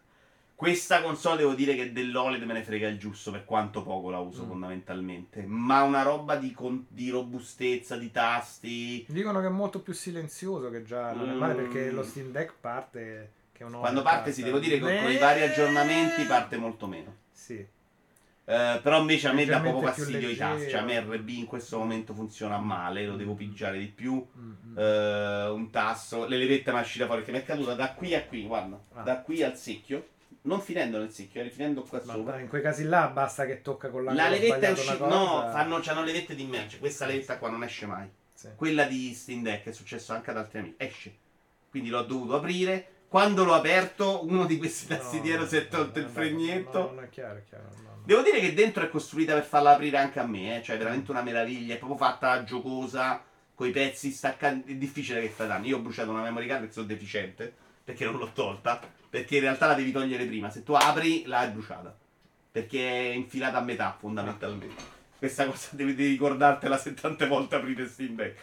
Questa 0.55 1.03
console 1.03 1.37
devo 1.37 1.53
dire 1.55 1.75
che 1.77 1.93
dell'OLED 1.93 2.43
me 2.43 2.55
ne 2.55 2.63
frega 2.65 2.89
il 2.89 2.99
giusto 2.99 3.31
per 3.31 3.45
quanto 3.45 3.83
poco 3.83 4.11
la 4.11 4.19
uso 4.19 4.45
Mm. 4.45 4.49
fondamentalmente. 4.49 5.45
Ma 5.47 5.83
una 5.83 6.03
roba 6.03 6.37
di, 6.37 6.53
con- 6.53 6.87
di 6.89 7.11
robustezza, 7.11 7.97
di 7.97 8.11
tasti. 8.11 9.05
Dicono 9.09 9.41
che 9.41 9.47
è 9.47 9.51
molto 9.51 9.81
più 9.81 9.93
silenzioso 9.93 10.71
che 10.71 10.83
già 10.83 11.13
non 11.13 11.29
è 11.29 11.35
male 11.35 11.53
Mm. 11.53 11.57
perché 11.59 11.91
lo 11.91 12.03
Steam 12.03 12.31
Deck 12.33 12.55
parte 12.61 13.33
Quando 13.65 14.03
parte, 14.03 14.33
sì, 14.33 14.43
devo 14.43 14.59
dire 14.59 14.75
che 14.77 14.81
con, 14.81 14.91
Eh, 14.91 15.03
con 15.03 15.11
i 15.11 15.19
vari 15.19 15.43
aggiornamenti 15.43 16.23
parte 16.25 16.57
molto 16.57 16.87
meno. 16.87 17.17
Sì. 17.33 17.55
Eh, 18.51 18.81
però 18.83 19.01
invece 19.01 19.29
a 19.29 19.33
me 19.33 19.45
dà 19.45 19.61
più 19.61 19.79
fastidio 19.81 20.29
i 20.31 20.37
tasti. 20.37 20.71
Cioè, 20.71 20.81
a 20.81 20.85
me. 20.85 21.01
RB 21.01 21.29
in 21.29 21.45
questo 21.47 21.77
momento 21.79 22.15
funziona 22.15 22.57
male, 22.59 23.05
lo 23.05 23.17
devo 23.17 23.35
pigiare 23.35 23.79
di 23.79 23.87
più. 23.89 24.15
Mm, 24.39 24.53
mm. 24.71 24.79
Eh, 24.79 25.49
un 25.51 25.71
tasto, 25.71 26.27
le 26.27 26.37
levette 26.39 26.73
mi 26.73 26.79
è 26.79 26.81
uscita 26.81 27.05
fuori 27.07 27.25
che 27.25 27.31
mi 27.33 27.39
è 27.39 27.43
caduta 27.45 27.75
da 27.75 27.93
qui 27.93 28.15
a 28.15 28.25
qui, 28.25 28.47
guarda, 28.47 28.81
Ah. 28.95 29.03
da 29.03 29.21
qui 29.21 29.43
al 29.43 29.57
secchio. 29.57 30.09
Non 30.43 30.61
finendo 30.63 30.99
nel 30.99 31.11
secchio, 31.11 31.43
rifinendo 31.43 31.83
qua 31.83 32.01
Ma 32.05 32.13
sopra. 32.15 32.39
in 32.41 32.49
quei 32.49 32.63
casi 32.63 32.85
là 32.85 33.09
basta 33.09 33.45
che 33.45 33.61
tocca 33.61 33.89
con 33.91 34.05
l'angolo 34.05 34.25
La 34.27 34.31
levetta 34.33 34.67
è 34.69 34.71
uscita. 34.71 35.07
No, 35.07 35.41
fanno, 35.51 35.81
c'hanno 35.81 36.03
levette 36.03 36.35
di 36.35 36.45
merce. 36.45 36.79
Questa 36.79 37.05
levetta 37.05 37.37
qua 37.37 37.51
non 37.51 37.63
esce 37.65 37.85
mai. 37.85 38.09
Sì. 38.33 38.49
Quella 38.55 38.85
di 38.85 39.13
Steam 39.13 39.43
Deck 39.43 39.67
è 39.67 39.73
successo 39.73 40.15
anche 40.15 40.31
ad 40.31 40.39
altri 40.39 40.61
amici. 40.61 40.75
Esce. 40.79 41.17
Quindi 41.69 41.91
l'ho 41.91 42.03
dovuto 42.03 42.37
aprire. 42.37 42.87
Quando 43.09 43.45
l'ho 43.45 43.55
aperto, 43.55 44.27
uno 44.27 44.45
di 44.45 44.59
questi 44.59 44.87
tastiero 44.87 45.43
No, 45.43 45.49
si 45.49 45.57
è 45.57 45.69
tolto 45.69 45.99
no, 45.99 46.07
il 46.07 46.13
fregnetto. 46.13 46.93
No, 46.95 47.01
è 47.01 47.09
chiaro, 47.09 47.39
è 47.39 47.45
chiaro. 47.45 47.65
Devo 48.05 48.23
dire 48.23 48.41
che 48.41 48.55
dentro 48.55 48.83
è 48.85 48.89
costruita 48.89 49.35
per 49.35 49.45
farla 49.45 49.75
aprire 49.75 49.99
anche 49.99 50.19
a 50.19 50.27
me, 50.27 50.59
eh. 50.59 50.63
cioè 50.63 50.77
è 50.77 50.79
veramente 50.79 51.11
una 51.11 51.23
meraviglia, 51.23 51.75
è 51.75 51.79
proprio 51.79 51.99
fatta 51.99 52.43
giocosa, 52.45 53.23
con 53.55 53.67
i 53.67 53.71
pezzi 53.71 54.11
staccati, 54.11 54.73
è 54.73 54.77
difficile 54.77 55.21
che 55.21 55.29
fa 55.29 55.45
danni. 55.45 55.69
Io 55.69 55.77
ho 55.77 55.81
bruciato 55.81 56.11
una 56.11 56.23
memory 56.23 56.47
card 56.47 56.61
perché 56.61 56.75
sono 56.75 56.87
deficiente, 56.87 57.53
perché 57.85 58.05
non 58.05 58.17
l'ho 58.17 58.31
tolta, 58.33 58.81
perché 59.11 59.37
in 59.37 59.43
realtà 59.43 59.67
la 59.67 59.75
devi 59.75 59.93
togliere 59.93 60.25
prima, 60.27 60.49
se 60.51 60.63
tu 60.63 60.73
apri 60.73 61.27
la 61.27 61.41
hai 61.41 61.51
bruciata, 61.51 61.95
perché 62.51 63.11
è 63.11 63.15
infilata 63.15 63.59
a 63.59 63.63
metà 63.63 63.97
fondamentalmente. 63.99 64.97
Questa 65.19 65.47
cosa 65.47 65.71
devi, 65.73 65.93
ricordartela 65.93 66.79
se 66.79 66.95
tante 66.95 67.27
volte 67.27 67.57
aprite 67.57 67.89
Steam 67.89 68.15
Deck. 68.15 68.39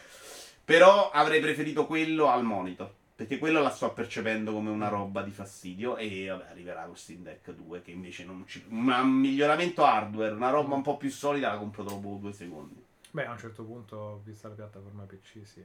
Però 0.65 1.09
avrei 1.11 1.39
preferito 1.39 1.85
quello 1.85 2.29
al 2.29 2.43
monitor. 2.43 2.91
Perché 3.15 3.37
quello 3.37 3.61
la 3.61 3.69
sto 3.69 3.93
percependo 3.93 4.51
come 4.51 4.69
una 4.69 4.89
roba 4.89 5.21
di 5.21 5.31
fastidio. 5.31 5.95
E 5.95 6.27
vabbè, 6.27 6.49
arriverà 6.49 6.83
con 6.83 6.97
Steam 6.97 7.21
Deck 7.21 7.51
2. 7.51 7.81
Che 7.81 7.91
invece 7.91 8.25
non 8.25 8.43
ci. 8.45 8.63
Un 8.67 9.07
miglioramento 9.07 9.85
hardware, 9.85 10.33
una 10.33 10.49
roba 10.49 10.75
un 10.75 10.81
po' 10.81 10.97
più 10.97 11.09
solida, 11.09 11.51
la 11.51 11.57
compro 11.57 11.83
dopo 11.83 12.17
due 12.19 12.33
secondi. 12.33 12.83
Beh, 13.11 13.25
a 13.27 13.31
un 13.31 13.37
certo 13.37 13.63
punto, 13.63 14.21
vista 14.25 14.49
la 14.49 14.55
piattaforma 14.55 15.03
PC, 15.03 15.47
sì. 15.47 15.63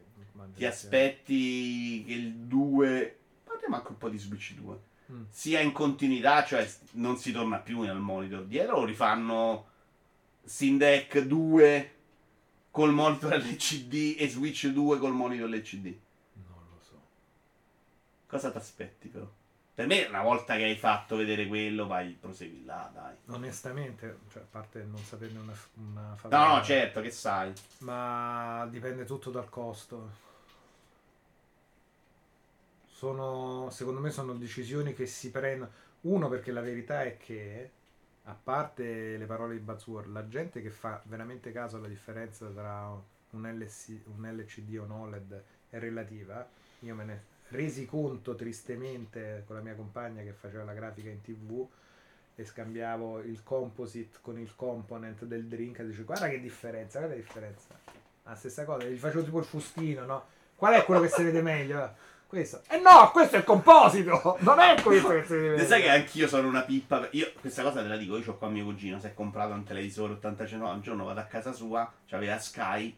Ti 0.55 0.64
aspetti 0.64 2.05
che 2.06 2.12
il 2.12 2.32
2. 2.32 3.18
Parliamo 3.43 3.74
anche 3.74 3.89
un 3.89 3.98
po' 3.98 4.09
di 4.09 4.18
Switch 4.18 4.55
2. 4.55 4.78
Mm. 5.10 5.22
Sia 5.28 5.59
in 5.59 5.72
continuità, 5.72 6.44
cioè 6.44 6.64
non 6.93 7.16
si 7.16 7.32
torna 7.32 7.59
più 7.59 7.81
al 7.81 7.98
monitor 7.98 8.44
dietro, 8.44 8.77
o 8.77 8.85
rifanno 8.85 9.66
Steam 10.44 10.78
Deck 10.78 11.18
2 11.18 11.94
col 12.70 12.93
monitor 12.93 13.35
LCD 13.43 14.14
e 14.16 14.28
Switch 14.28 14.68
2 14.68 14.98
col 14.98 15.12
monitor 15.12 15.48
LCD. 15.48 15.97
Cosa 18.31 18.51
ti 18.51 18.57
aspetti 18.57 19.09
però? 19.09 19.28
Per 19.74 19.86
me, 19.86 20.07
una 20.07 20.23
volta 20.23 20.57
che 20.57 20.65
hai 20.65 20.77
fatto 20.77 21.16
vedere 21.16 21.47
quello, 21.47 21.86
vai, 21.86 22.12
prosegui 22.12 22.65
là, 22.65 22.90
dai. 22.94 23.16
Onestamente, 23.28 24.19
cioè, 24.31 24.43
a 24.43 24.47
parte 24.51 24.82
non 24.85 25.02
saperne 25.02 25.39
una, 25.39 25.55
una 25.74 26.09
No, 26.11 26.16
favola, 26.16 26.57
no, 26.57 26.62
certo, 26.62 27.01
che 27.01 27.11
sai. 27.11 27.52
Ma 27.78 28.66
dipende 28.70 29.05
tutto 29.05 29.31
dal 29.31 29.48
costo. 29.48 30.11
Sono, 32.86 33.70
secondo 33.70 34.01
me 34.01 34.11
sono 34.11 34.35
decisioni 34.35 34.93
che 34.94 35.07
si 35.07 35.31
prendono. 35.31 35.70
Uno, 36.02 36.28
perché 36.28 36.52
la 36.52 36.61
verità 36.61 37.02
è 37.02 37.16
che, 37.16 37.70
a 38.24 38.35
parte 38.35 39.16
le 39.16 39.24
parole 39.27 39.55
di 39.55 39.61
Buzzword, 39.61 40.09
la 40.12 40.28
gente 40.28 40.61
che 40.62 40.70
fa 40.70 41.01
veramente 41.05 41.52
caso 41.52 41.77
alla 41.77 41.89
differenza 41.89 42.47
tra 42.48 42.90
un, 43.31 43.43
LC 43.59 44.01
un 44.16 44.28
LCD 44.31 44.78
o 44.78 44.85
un 44.85 44.90
OLED 44.90 45.43
è 45.70 45.78
relativa. 45.78 46.47
Io 46.81 46.94
me 46.94 47.05
ne 47.05 47.24
resi 47.51 47.86
conto 47.86 48.35
tristemente 48.35 49.44
con 49.47 49.56
la 49.56 49.62
mia 49.62 49.74
compagna 49.74 50.22
che 50.22 50.32
faceva 50.32 50.64
la 50.64 50.72
grafica 50.72 51.09
in 51.09 51.20
tv 51.20 51.66
e 52.35 52.44
scambiavo 52.44 53.20
il 53.20 53.43
composite 53.43 54.18
con 54.20 54.39
il 54.39 54.55
component 54.56 55.24
del 55.24 55.47
drink 55.47 55.81
e 55.81 55.86
dice 55.86 56.05
guarda 56.05 56.28
che 56.28 56.40
differenza, 56.40 56.98
guarda 56.98 57.14
che 57.14 57.22
differenza. 57.22 57.78
La 58.24 58.35
stessa 58.35 58.64
cosa, 58.64 58.86
gli 58.86 58.97
facevo 58.97 59.24
tipo 59.24 59.39
il 59.39 59.44
fustino, 59.44 60.05
no? 60.05 60.24
Qual 60.55 60.74
è 60.74 60.85
quello 60.85 61.01
che 61.01 61.09
si 61.09 61.22
vede 61.22 61.43
meglio? 61.43 62.09
Questo. 62.27 62.62
Eh 62.68 62.78
no, 62.78 63.10
questo 63.10 63.35
è 63.35 63.39
il 63.40 63.44
composito, 63.44 64.36
non 64.40 64.60
è 64.60 64.81
questo 64.81 65.09
che 65.09 65.24
si 65.24 65.32
vede 65.32 65.48
meglio. 65.51 65.66
Sai 65.66 65.82
che 65.82 65.90
anch'io 65.90 66.28
sono 66.28 66.47
una 66.47 66.62
pippa. 66.62 67.09
Io 67.12 67.32
questa 67.40 67.62
cosa 67.62 67.82
te 67.82 67.89
la 67.89 67.97
dico, 67.97 68.16
io 68.16 68.31
ho 68.31 68.36
qua 68.36 68.48
mio 68.48 68.64
cugino, 68.64 69.01
si 69.01 69.06
è 69.06 69.14
comprato 69.14 69.52
un 69.52 69.64
televisore 69.64 70.12
85, 70.12 70.68
un 70.68 70.81
giorno 70.81 71.05
vado 71.05 71.20
a 71.20 71.24
casa 71.24 71.52
sua, 71.52 71.93
c'aveva 72.06 72.39
Sky 72.39 72.97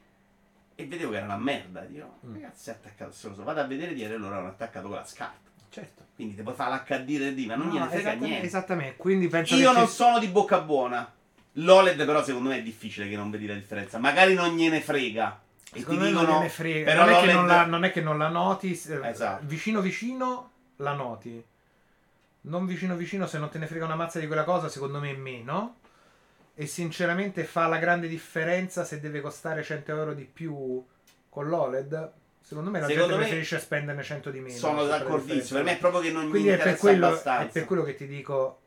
e 0.74 0.86
vedevo 0.86 1.10
che 1.10 1.16
era 1.16 1.26
una 1.26 1.36
merda. 1.36 1.80
Dico, 1.82 2.18
Mm. 2.26 2.34
ragazzi 2.34 2.70
è 2.70 2.72
attaccato 2.72 3.12
solo 3.12 3.34
so. 3.34 3.42
Vado 3.44 3.60
a 3.60 3.64
vedere 3.66 3.94
dietro 3.94 4.16
e 4.16 4.18
loro 4.18 4.34
erano 4.34 4.48
attaccato 4.48 4.88
con 4.88 4.96
la 4.96 5.04
scarpa. 5.06 5.50
Certo. 5.70 6.02
Quindi 6.14 6.34
ti 6.36 6.42
puoi 6.42 6.54
fare 6.54 6.74
l'HD 6.86 7.30
di 7.32 7.46
ma 7.46 7.54
non 7.56 7.68
No, 7.68 7.72
gliene 7.74 7.88
frega 7.88 8.12
niente. 8.12 8.46
esattamente, 8.46 8.96
quindi 8.96 9.28
penso 9.28 9.54
Io 9.56 9.72
non 9.72 9.86
ci- 9.86 9.92
sono 9.92 10.18
di 10.18 10.26
bocca 10.28 10.60
buona. 10.60 11.10
L'OLED 11.56 12.04
però 12.04 12.22
secondo 12.22 12.50
me 12.50 12.58
è 12.58 12.62
difficile 12.62 13.08
che 13.08 13.16
non 13.16 13.30
vedi 13.30 13.46
la 13.46 13.54
differenza. 13.54 13.98
Magari 13.98 14.34
non 14.34 14.54
gliene 14.56 14.80
frega. 14.80 15.40
E 15.64 15.70
ti 15.74 15.80
Secondo 15.80 16.02
non 16.02 16.10
dicono... 16.12 16.32
gliene 16.36 16.48
frega. 16.50 16.84
però 16.92 17.04
non, 17.06 17.14
è 17.14 17.20
che 17.26 17.32
non, 17.32 17.46
la, 17.46 17.64
non 17.66 17.84
è 17.84 17.92
che 17.92 18.00
non 18.02 18.18
la 18.18 18.28
noti, 18.28 18.72
Esatto. 18.72 19.44
vicino 19.46 19.80
vicino 19.80 20.50
la 20.76 20.92
noti. 20.92 21.42
Non 22.42 22.66
vicino 22.66 22.96
vicino, 22.96 23.26
se 23.26 23.38
non 23.38 23.48
te 23.50 23.58
ne 23.58 23.66
frega 23.66 23.84
una 23.84 23.94
mazza 23.94 24.18
di 24.18 24.26
quella 24.26 24.44
cosa, 24.44 24.68
secondo 24.68 24.98
me 25.00 25.14
meno. 25.14 25.76
E 26.54 26.66
sinceramente 26.66 27.44
fa 27.44 27.66
la 27.66 27.78
grande 27.78 28.08
differenza 28.08 28.84
se 28.84 29.00
deve 29.00 29.20
costare 29.20 29.62
100 29.62 29.90
euro 29.90 30.14
di 30.14 30.24
più 30.24 30.84
con 31.28 31.48
l'OLED. 31.48 32.12
Secondo 32.40 32.70
me 32.70 32.80
la 32.80 32.86
Secondo 32.86 33.08
gente 33.08 33.20
me 33.20 33.26
preferisce 33.26 33.58
spenderne 33.58 34.02
100 34.02 34.30
di 34.30 34.40
meno. 34.40 34.56
Sono 34.56 34.84
d'accordissimo. 34.84 35.60
Per 35.60 35.64
me 35.64 35.76
è 35.76 35.78
proprio 35.78 36.02
che 36.02 36.10
non 36.10 36.24
mi 36.24 36.30
Quindi 36.30 36.48
è 36.48 36.56
per, 36.56 36.60
interessa 36.60 36.80
quello, 36.80 37.06
abbastanza. 37.06 37.48
è 37.48 37.52
per 37.52 37.64
quello 37.64 37.82
che 37.82 37.94
ti 37.94 38.06
dico 38.06 38.60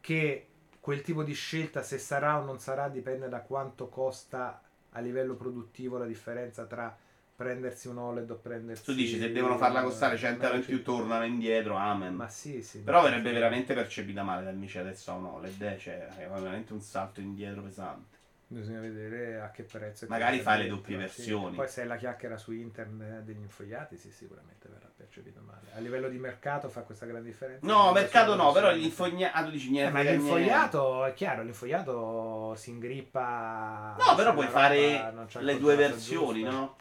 che 0.00 0.46
quel 0.80 1.02
tipo 1.02 1.22
di 1.22 1.34
scelta, 1.34 1.82
se 1.82 1.98
sarà 1.98 2.40
o 2.40 2.44
non 2.44 2.58
sarà, 2.58 2.88
dipende 2.88 3.28
da 3.28 3.40
quanto 3.42 3.88
costa 3.88 4.60
a 4.92 5.00
livello 5.00 5.34
produttivo 5.34 5.98
la 5.98 6.06
differenza 6.06 6.64
tra 6.64 6.96
prendersi 7.40 7.88
un 7.88 7.96
OLED 7.96 8.30
o 8.32 8.34
prendersi... 8.34 8.84
Tu 8.84 8.92
dici 8.92 9.18
se 9.18 9.32
devono 9.32 9.56
farla 9.56 9.82
costare 9.82 10.18
100 10.18 10.44
euro 10.44 10.56
in 10.58 10.64
più 10.64 10.82
tornano 10.82 11.24
indietro, 11.24 11.74
amen. 11.74 12.14
Ma 12.14 12.28
sì, 12.28 12.62
sì. 12.62 12.80
Però 12.80 13.00
verrebbe 13.02 13.32
veramente 13.32 13.72
percepita 13.72 14.22
male 14.22 14.44
dal 14.44 14.56
Mici 14.56 14.76
adesso 14.76 15.10
a 15.10 15.14
un 15.14 15.24
OLED, 15.24 15.62
eh, 15.62 15.78
cioè 15.78 16.06
è 16.18 16.28
veramente 16.28 16.74
un 16.74 16.82
salto 16.82 17.20
indietro 17.20 17.62
pesante. 17.62 18.18
Bisogna 18.46 18.80
vedere 18.80 19.40
a 19.40 19.50
che 19.52 19.62
prezzo. 19.62 20.04
Magari 20.08 20.40
fai 20.40 20.64
le 20.64 20.68
doppie 20.68 20.98
versioni. 20.98 21.52
Sì. 21.52 21.56
Poi 21.56 21.68
se 21.68 21.82
è 21.82 21.84
la 21.86 21.96
chiacchiera 21.96 22.36
su 22.36 22.52
internet 22.52 23.22
degli 23.22 23.40
infogliati, 23.40 23.96
sì, 23.96 24.10
sicuramente 24.10 24.68
verrà 24.68 24.90
percepito 24.94 25.40
male. 25.40 25.68
A 25.74 25.78
livello 25.78 26.10
di 26.10 26.18
mercato 26.18 26.68
fa 26.68 26.82
questa 26.82 27.06
grande 27.06 27.28
differenza? 27.28 27.64
No, 27.66 27.90
mercato 27.92 28.34
no, 28.34 28.52
però 28.52 28.70
gli 28.72 28.84
infogliati... 28.84 29.32
Ah, 29.34 29.48
dici 29.48 29.70
niente. 29.70 29.98
Eh, 29.98 30.02
ma 30.02 30.10
l'infogliato, 30.10 31.06
è 31.06 31.14
chiaro, 31.14 31.42
l'infogliato 31.42 32.54
si 32.56 32.68
ingrippa... 32.68 33.96
No, 33.98 34.14
però 34.14 34.34
puoi 34.34 34.48
fare 34.48 35.14
le 35.38 35.58
due 35.58 35.76
versioni, 35.76 36.40
giusto. 36.40 36.54
no? 36.54 36.76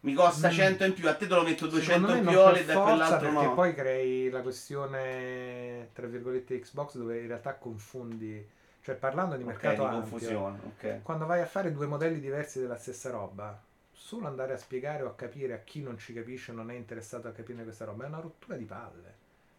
Mi 0.00 0.14
costa 0.14 0.48
mm. 0.48 0.52
100 0.52 0.84
in 0.84 0.94
più, 0.94 1.08
a 1.08 1.14
te 1.14 1.26
te 1.26 1.34
lo 1.34 1.42
metto 1.42 1.66
200 1.66 2.14
in 2.14 2.26
più 2.26 2.38
e 2.38 2.64
quell'altro 2.64 3.32
perché 3.32 3.48
poi 3.54 3.74
crei 3.74 4.30
la 4.30 4.40
questione, 4.40 5.90
tra 5.92 6.06
virgolette, 6.06 6.58
Xbox 6.58 6.96
dove 6.96 7.20
in 7.20 7.26
realtà 7.26 7.54
confondi 7.54 8.58
cioè 8.82 8.94
parlando 8.94 9.36
di 9.36 9.44
mercato 9.44 9.82
okay, 9.82 10.18
di 10.18 10.26
ampio, 10.26 10.60
okay. 10.74 11.02
quando 11.02 11.26
vai 11.26 11.40
a 11.42 11.46
fare 11.46 11.70
due 11.70 11.86
modelli 11.86 12.18
diversi 12.18 12.60
della 12.60 12.78
stessa 12.78 13.10
roba, 13.10 13.60
solo 13.92 14.26
andare 14.26 14.54
a 14.54 14.56
spiegare 14.56 15.02
o 15.02 15.08
a 15.08 15.14
capire 15.14 15.52
a 15.52 15.58
chi 15.58 15.82
non 15.82 15.98
ci 15.98 16.14
capisce, 16.14 16.52
non 16.52 16.70
è 16.70 16.74
interessato 16.74 17.28
a 17.28 17.32
capire 17.32 17.62
questa 17.62 17.84
roba, 17.84 18.04
è 18.04 18.08
una 18.08 18.20
rottura 18.20 18.56
di 18.56 18.64
palle. 18.64 19.18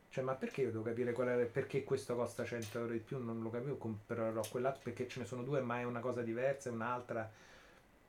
Cioè, 0.09 0.23
ma 0.23 0.33
perché 0.33 0.61
io 0.61 0.71
devo 0.71 0.83
capire 0.83 1.13
qual 1.13 1.27
è, 1.29 1.45
perché 1.45 1.83
questo 1.83 2.15
costa 2.15 2.43
100 2.43 2.79
euro 2.79 2.91
di 2.91 2.99
più? 2.99 3.23
Non 3.23 3.41
lo 3.41 3.49
capivo, 3.49 3.77
comprerò 3.77 4.41
quell'altro 4.49 4.81
perché 4.83 5.07
ce 5.07 5.19
ne 5.19 5.25
sono 5.25 5.43
due, 5.43 5.61
ma 5.61 5.79
è 5.79 5.83
una 5.83 6.01
cosa 6.01 6.21
diversa, 6.21 6.69
è 6.69 6.73
un'altra. 6.73 7.31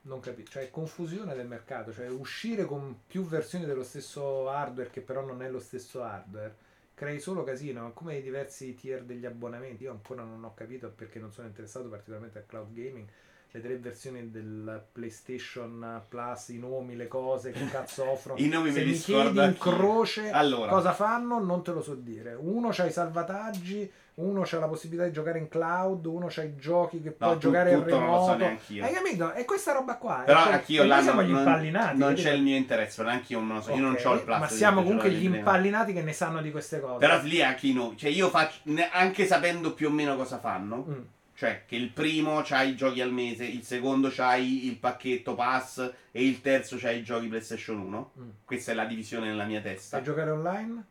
Non 0.02 0.20
capisco. 0.20 0.50
Cioè, 0.50 0.70
confusione 0.70 1.34
del 1.34 1.46
mercato, 1.46 1.92
cioè 1.92 2.08
uscire 2.08 2.64
con 2.64 3.02
più 3.06 3.24
versioni 3.24 3.64
dello 3.64 3.84
stesso 3.84 4.48
hardware 4.48 4.90
che 4.90 5.00
però 5.00 5.24
non 5.24 5.42
è 5.42 5.50
lo 5.50 5.60
stesso 5.60 6.02
hardware 6.02 6.70
crei 7.02 7.18
solo 7.18 7.42
casino, 7.42 7.92
come 7.94 8.18
i 8.18 8.22
diversi 8.22 8.74
tier 8.74 9.02
degli 9.02 9.26
abbonamenti. 9.26 9.82
Io 9.84 9.90
ancora 9.90 10.22
non 10.22 10.44
ho 10.44 10.54
capito 10.54 10.88
perché 10.90 11.18
non 11.18 11.32
sono 11.32 11.48
interessato 11.48 11.88
particolarmente 11.88 12.38
al 12.38 12.46
cloud 12.46 12.72
gaming. 12.72 13.08
Le 13.54 13.60
tre 13.60 13.76
versioni 13.76 14.30
del 14.30 14.82
PlayStation 14.92 16.00
Plus, 16.08 16.48
i 16.48 16.58
nomi, 16.58 16.96
le 16.96 17.06
cose, 17.06 17.50
che 17.50 17.68
cazzo 17.68 18.08
offrono. 18.12 18.38
I 18.40 18.48
nomi 18.48 18.72
Se 18.72 18.78
me 18.78 18.84
li 18.86 18.92
mi 18.92 18.98
chiedi 18.98 19.44
in 19.44 19.58
croce 19.58 20.30
allora. 20.30 20.70
cosa 20.70 20.92
fanno, 20.94 21.38
non 21.38 21.62
te 21.62 21.72
lo 21.72 21.82
so 21.82 21.94
dire. 21.94 22.32
Uno 22.32 22.70
c'ha 22.72 22.86
i 22.86 22.90
salvataggi, 22.90 23.92
uno 24.14 24.40
c'ha 24.46 24.58
la 24.58 24.68
possibilità 24.68 25.04
di 25.04 25.12
giocare 25.12 25.38
in 25.38 25.48
cloud, 25.48 26.06
uno 26.06 26.28
c'ha 26.30 26.44
i 26.44 26.56
giochi 26.56 27.02
che 27.02 27.10
puoi 27.10 27.28
no, 27.28 27.36
giocare 27.36 27.72
in 27.72 27.84
remoto. 27.84 28.36
Non 28.38 28.58
so 28.58 28.72
Hai 28.72 28.92
capito? 28.94 29.34
E 29.34 29.44
questa 29.44 29.72
roba 29.72 29.96
qua. 29.96 30.22
Però 30.24 30.44
cioè, 30.44 30.52
anch'io 30.54 30.84
là 30.84 31.02
siamo 31.02 31.20
non, 31.20 31.30
gli 31.30 31.36
impallinati. 31.36 31.98
Non 31.98 32.14
c'è 32.14 32.30
il 32.30 32.42
mio 32.42 32.56
interesse, 32.56 33.02
neanche 33.02 33.34
io 33.34 33.40
non 33.40 33.56
lo 33.56 33.60
so. 33.60 33.68
Okay, 33.68 33.82
io 33.82 33.86
non 33.86 33.98
ho 34.02 34.14
il 34.14 34.22
plus. 34.22 34.38
Ma 34.38 34.48
siamo 34.48 34.82
comunque 34.82 35.10
gli 35.10 35.24
impallinati 35.24 35.92
che 35.92 36.00
ne 36.00 36.14
sanno 36.14 36.40
di 36.40 36.50
queste 36.50 36.80
cose. 36.80 36.98
Però 36.98 37.20
lì 37.20 37.42
anche 37.42 37.66
i 37.66 37.74
noi. 37.74 37.98
Cioè 37.98 38.08
io 38.08 38.30
faccio, 38.30 38.60
anche 38.92 39.26
sapendo 39.26 39.74
più 39.74 39.88
o 39.88 39.90
meno 39.90 40.16
cosa 40.16 40.38
fanno. 40.38 40.86
Mm. 40.88 41.00
Cioè, 41.42 41.64
che 41.66 41.74
il 41.74 41.90
primo 41.90 42.40
c'ha 42.44 42.62
i 42.62 42.76
giochi 42.76 43.00
al 43.00 43.12
mese, 43.12 43.44
il 43.44 43.64
secondo 43.64 44.10
c'ha 44.12 44.36
il 44.36 44.76
pacchetto 44.76 45.34
pass 45.34 45.78
e 46.12 46.24
il 46.24 46.40
terzo 46.40 46.76
c'ha 46.76 46.92
i 46.92 47.02
giochi 47.02 47.26
PlayStation 47.26 47.80
1. 47.80 48.12
Mm. 48.16 48.28
Questa 48.44 48.70
è 48.70 48.76
la 48.76 48.84
divisione 48.84 49.26
nella 49.26 49.42
mia 49.42 49.60
testa. 49.60 49.98
E 49.98 50.02
giocare 50.02 50.30
online? 50.30 50.84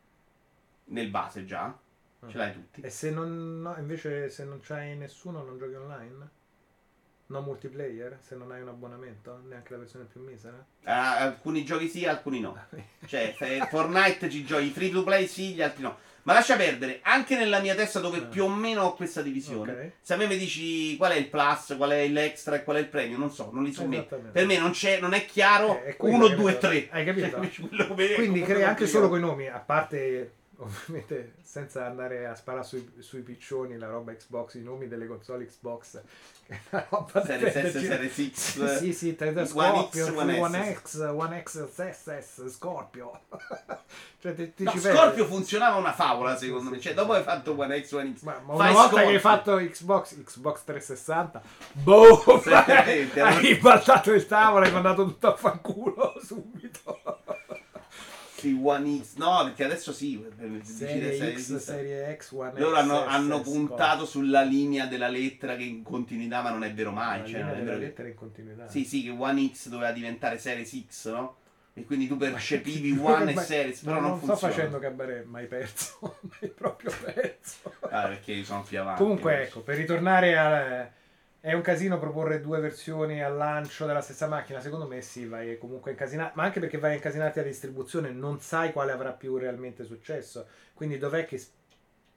Nel 0.87 1.07
base 1.07 1.45
già. 1.45 1.73
Ce 2.27 2.37
l'hai 2.37 2.51
tutti. 2.51 2.81
E 2.81 2.89
se 2.89 3.11
non, 3.11 3.61
no, 3.61 3.77
invece 3.77 4.29
se 4.29 4.43
non 4.43 4.59
c'hai 4.61 4.97
nessuno 4.97 5.41
non 5.41 5.57
giochi 5.57 5.75
online? 5.75 6.29
No 7.27 7.41
multiplayer? 7.41 8.17
Se 8.19 8.35
non 8.35 8.51
hai 8.51 8.61
un 8.61 8.67
abbonamento? 8.67 9.41
Neanche 9.47 9.71
la 9.71 9.79
versione 9.79 10.03
più 10.03 10.19
misera? 10.19 10.57
Uh, 10.57 10.89
alcuni 10.89 11.63
giochi 11.63 11.87
sì, 11.87 12.05
alcuni 12.05 12.41
no. 12.41 12.61
cioè, 13.05 13.33
Fortnite 13.71 14.29
ci 14.29 14.43
giochi 14.43 14.69
free 14.71 14.89
to 14.89 15.05
play 15.05 15.27
sì, 15.27 15.53
gli 15.53 15.61
altri 15.61 15.83
no. 15.83 15.97
Ma 16.23 16.33
lascia 16.33 16.55
perdere, 16.55 16.99
anche 17.03 17.35
nella 17.35 17.59
mia 17.59 17.73
testa 17.73 17.99
dove 17.99 18.17
eh. 18.17 18.25
più 18.25 18.43
o 18.43 18.49
meno 18.49 18.83
ho 18.83 18.93
questa 18.93 19.21
divisione. 19.21 19.71
Okay. 19.71 19.91
Se 20.01 20.13
a 20.13 20.17
me 20.17 20.27
mi 20.27 20.37
dici 20.37 20.95
qual 20.97 21.13
è 21.13 21.15
il 21.15 21.27
plus, 21.27 21.75
qual 21.77 21.91
è 21.91 22.07
l'extra 22.07 22.55
e 22.55 22.63
qual 22.63 22.77
è 22.77 22.79
il 22.79 22.87
premium, 22.87 23.19
non 23.19 23.31
so, 23.31 23.49
non 23.51 23.63
li 23.63 23.71
so 23.71 23.87
me. 23.87 24.03
Per 24.03 24.45
me 24.45 24.57
non, 24.57 24.71
c'è, 24.71 24.99
non 24.99 25.13
è 25.13 25.25
chiaro 25.25 25.81
1, 25.97 26.27
2, 26.29 26.57
3. 26.57 26.87
Hai 26.91 27.05
capito? 27.05 27.39
Cioè, 27.91 28.13
Quindi 28.15 28.41
crea 28.41 28.69
anche 28.69 28.87
solo 28.87 29.09
con 29.09 29.17
i 29.17 29.21
nomi, 29.21 29.47
a 29.47 29.59
parte 29.59 30.31
ovviamente 30.61 31.33
senza 31.41 31.85
andare 31.85 32.27
a 32.27 32.35
sparare 32.35 32.63
sui, 32.63 32.93
sui, 32.99 33.21
piccioni 33.21 33.77
la 33.77 33.87
roba 33.87 34.13
Xbox, 34.13 34.55
i 34.55 34.61
nomi 34.61 34.87
delle 34.87 35.07
console 35.07 35.45
Xbox, 35.45 36.01
che 36.45 36.53
è 36.53 36.59
una 36.69 36.85
roba 36.89 37.25
Series 37.25 37.53
S, 37.53 37.79
Series 37.79 38.13
X, 38.13 38.77
sì, 38.77 38.93
sì, 38.93 38.93
sì 38.93 39.45
Scorpio, 39.45 40.05
X, 40.05 40.11
One, 40.15 40.39
One 40.39 40.79
X, 40.81 40.99
One 40.99 41.43
X, 41.43 41.67
SS, 41.67 42.47
Scorpio. 42.49 43.21
cioè, 44.21 44.35
ti, 44.35 44.53
ti 44.53 44.63
no, 44.63 44.77
Scorpio 44.77 45.25
funzionava 45.25 45.77
una 45.77 45.93
favola 45.93 46.37
secondo 46.37 46.69
me, 46.69 46.79
cioè 46.79 46.93
dopo 46.93 47.13
hai 47.13 47.23
fatto 47.23 47.57
One 47.57 47.83
X, 47.83 47.91
One 47.93 48.13
X. 48.15 48.21
Ma, 48.21 48.39
ma 48.45 48.53
una 48.53 48.71
volta 48.71 48.89
Scorpio. 48.89 49.07
che 49.07 49.13
hai 49.13 49.19
fatto 49.19 49.55
Xbox, 49.57 50.23
Xbox 50.23 50.63
360, 50.63 51.41
boh, 51.71 52.41
hai 52.45 53.39
ribaltato 53.39 54.13
il 54.13 54.27
tavolo, 54.27 54.65
hai 54.65 54.71
mandato 54.71 55.05
tutto 55.05 55.27
a 55.27 55.35
fanculo 55.35 56.13
subito. 56.23 57.20
One 58.49 59.01
X, 59.03 59.15
no, 59.15 59.43
perché 59.43 59.63
adesso 59.63 59.91
sì. 59.91 60.23
Serie, 60.63 61.15
serie 61.15 61.37
X, 61.37 61.55
Serie 61.57 62.17
X, 62.17 62.31
One 62.31 62.59
Loro 62.59 62.75
X, 62.75 62.79
hanno, 62.79 63.05
hanno 63.05 63.41
puntato 63.41 64.05
sulla 64.05 64.41
linea 64.41 64.85
della 64.85 65.07
lettera 65.07 65.55
che 65.55 65.63
in 65.63 65.83
continuità, 65.83 66.41
ma 66.41 66.49
non 66.49 66.63
è 66.63 66.73
vero 66.73 66.91
mai. 66.91 67.19
La 67.19 67.25
cioè, 67.25 67.37
linea 67.39 67.53
della 67.53 67.75
lettera 67.75 68.07
in 68.07 68.15
continuità. 68.15 68.67
Sì, 68.67 68.83
sì, 68.85 69.03
che 69.03 69.09
One 69.09 69.51
X 69.53 69.69
doveva 69.69 69.91
diventare 69.91 70.37
Series 70.37 70.85
X, 70.87 71.11
no? 71.11 71.35
E 71.73 71.85
quindi 71.85 72.07
tu 72.07 72.17
percepivi 72.17 72.97
One 72.99 73.31
e 73.33 73.37
Series, 73.37 73.81
però 73.81 73.99
non, 73.99 74.11
non 74.11 74.19
sto 74.21 74.35
facendo 74.35 74.79
cabaret, 74.79 75.25
ma 75.25 75.39
hai 75.39 75.47
perso, 75.47 76.17
hai 76.41 76.49
proprio 76.49 76.91
perso. 77.03 77.73
Ah, 77.89 78.07
perché 78.07 78.33
io 78.33 78.43
sono 78.43 78.63
più 78.63 78.79
avanti. 78.79 79.01
Comunque, 79.01 79.43
ecco, 79.43 79.61
per 79.61 79.77
ritornare 79.77 80.37
a 80.37 80.91
è 81.41 81.53
un 81.53 81.61
casino 81.61 81.97
proporre 81.97 82.39
due 82.39 82.59
versioni 82.59 83.23
al 83.23 83.35
lancio 83.35 83.87
della 83.87 84.01
stessa 84.01 84.27
macchina. 84.27 84.61
Secondo 84.61 84.85
me 84.85 85.01
sì, 85.01 85.25
vai 85.25 85.57
comunque 85.57 85.89
incasinato. 85.89 86.33
Ma 86.35 86.43
anche 86.43 86.59
perché 86.59 86.77
vai 86.77 86.91
a 86.91 86.95
incasinarti 86.95 87.39
alla 87.39 87.47
distribuzione, 87.47 88.11
non 88.11 88.39
sai 88.39 88.71
quale 88.71 88.91
avrà 88.91 89.11
più 89.11 89.37
realmente 89.37 89.83
successo. 89.83 90.47
Quindi 90.75 90.99
dov'è 90.99 91.25
che 91.25 91.41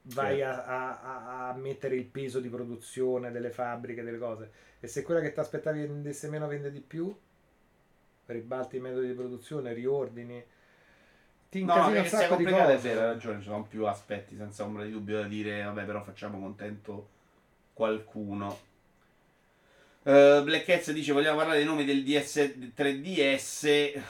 vai 0.09 0.43
a, 0.43 0.65
a, 0.65 1.49
a, 1.49 1.55
mettere 1.55 1.95
il 1.95 2.05
peso 2.05 2.39
di 2.39 2.51
produzione 2.51 3.31
delle 3.31 3.49
fabbriche, 3.49 4.03
delle 4.03 4.19
cose? 4.19 4.51
E 4.79 4.89
se 4.89 5.01
quella 5.01 5.23
che 5.23 5.33
ti 5.33 5.41
aspettavi 5.41 5.87
vendesse 5.87 6.29
meno 6.29 6.47
vende 6.47 6.71
di 6.71 6.81
più, 6.81 7.17
ribalti 8.27 8.77
i 8.77 8.81
metodi 8.81 9.07
di 9.07 9.15
produzione, 9.15 9.73
riordini. 9.73 10.45
Ti 11.49 11.61
incasini 11.61 11.95
no, 11.95 12.01
un 12.01 12.07
sacco 12.07 12.37
di 12.37 12.45
cose. 12.45 12.75
È 12.75 12.79
vero, 12.79 13.01
hai 13.01 13.07
ragione, 13.07 13.39
ci 13.39 13.45
sono 13.45 13.63
più 13.63 13.87
aspetti 13.87 14.37
senza 14.37 14.65
ombra 14.65 14.85
di 14.85 14.91
dubbio 14.91 15.23
da 15.23 15.27
dire, 15.27 15.63
vabbè, 15.63 15.85
però 15.85 16.03
facciamo 16.03 16.39
contento 16.39 17.09
qualcuno. 17.73 18.73
Uh, 20.05 20.43
Black 20.43 20.67
Cats 20.67 20.93
dice 20.93 21.13
vogliamo 21.13 21.39
parlare 21.39 21.59
dei 21.59 21.67
nomi 21.67 21.85
del 21.85 22.03
DS 22.03 22.53
3DS. 22.77 24.03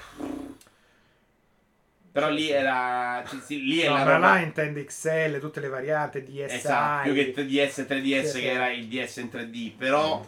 Però 2.10 2.28
lì 2.30 2.48
era. 2.48 3.24
Sì, 3.44 3.62
lì 3.62 3.84
no, 3.84 3.92
ma 3.92 4.02
roba... 4.02 4.18
là 4.18 4.38
intende 4.40 4.84
XL, 4.84 5.38
tutte 5.38 5.60
le 5.60 5.68
varianti 5.68 6.24
DSi. 6.24 6.42
Esatto, 6.42 7.12
più 7.12 7.32
che 7.32 7.46
DS 7.46 7.86
3DS 7.88 8.24
sì, 8.24 8.40
che 8.40 8.50
era 8.50 8.70
il 8.70 8.88
DS 8.88 9.16
in 9.18 9.28
3D. 9.32 9.76
Però 9.76 10.24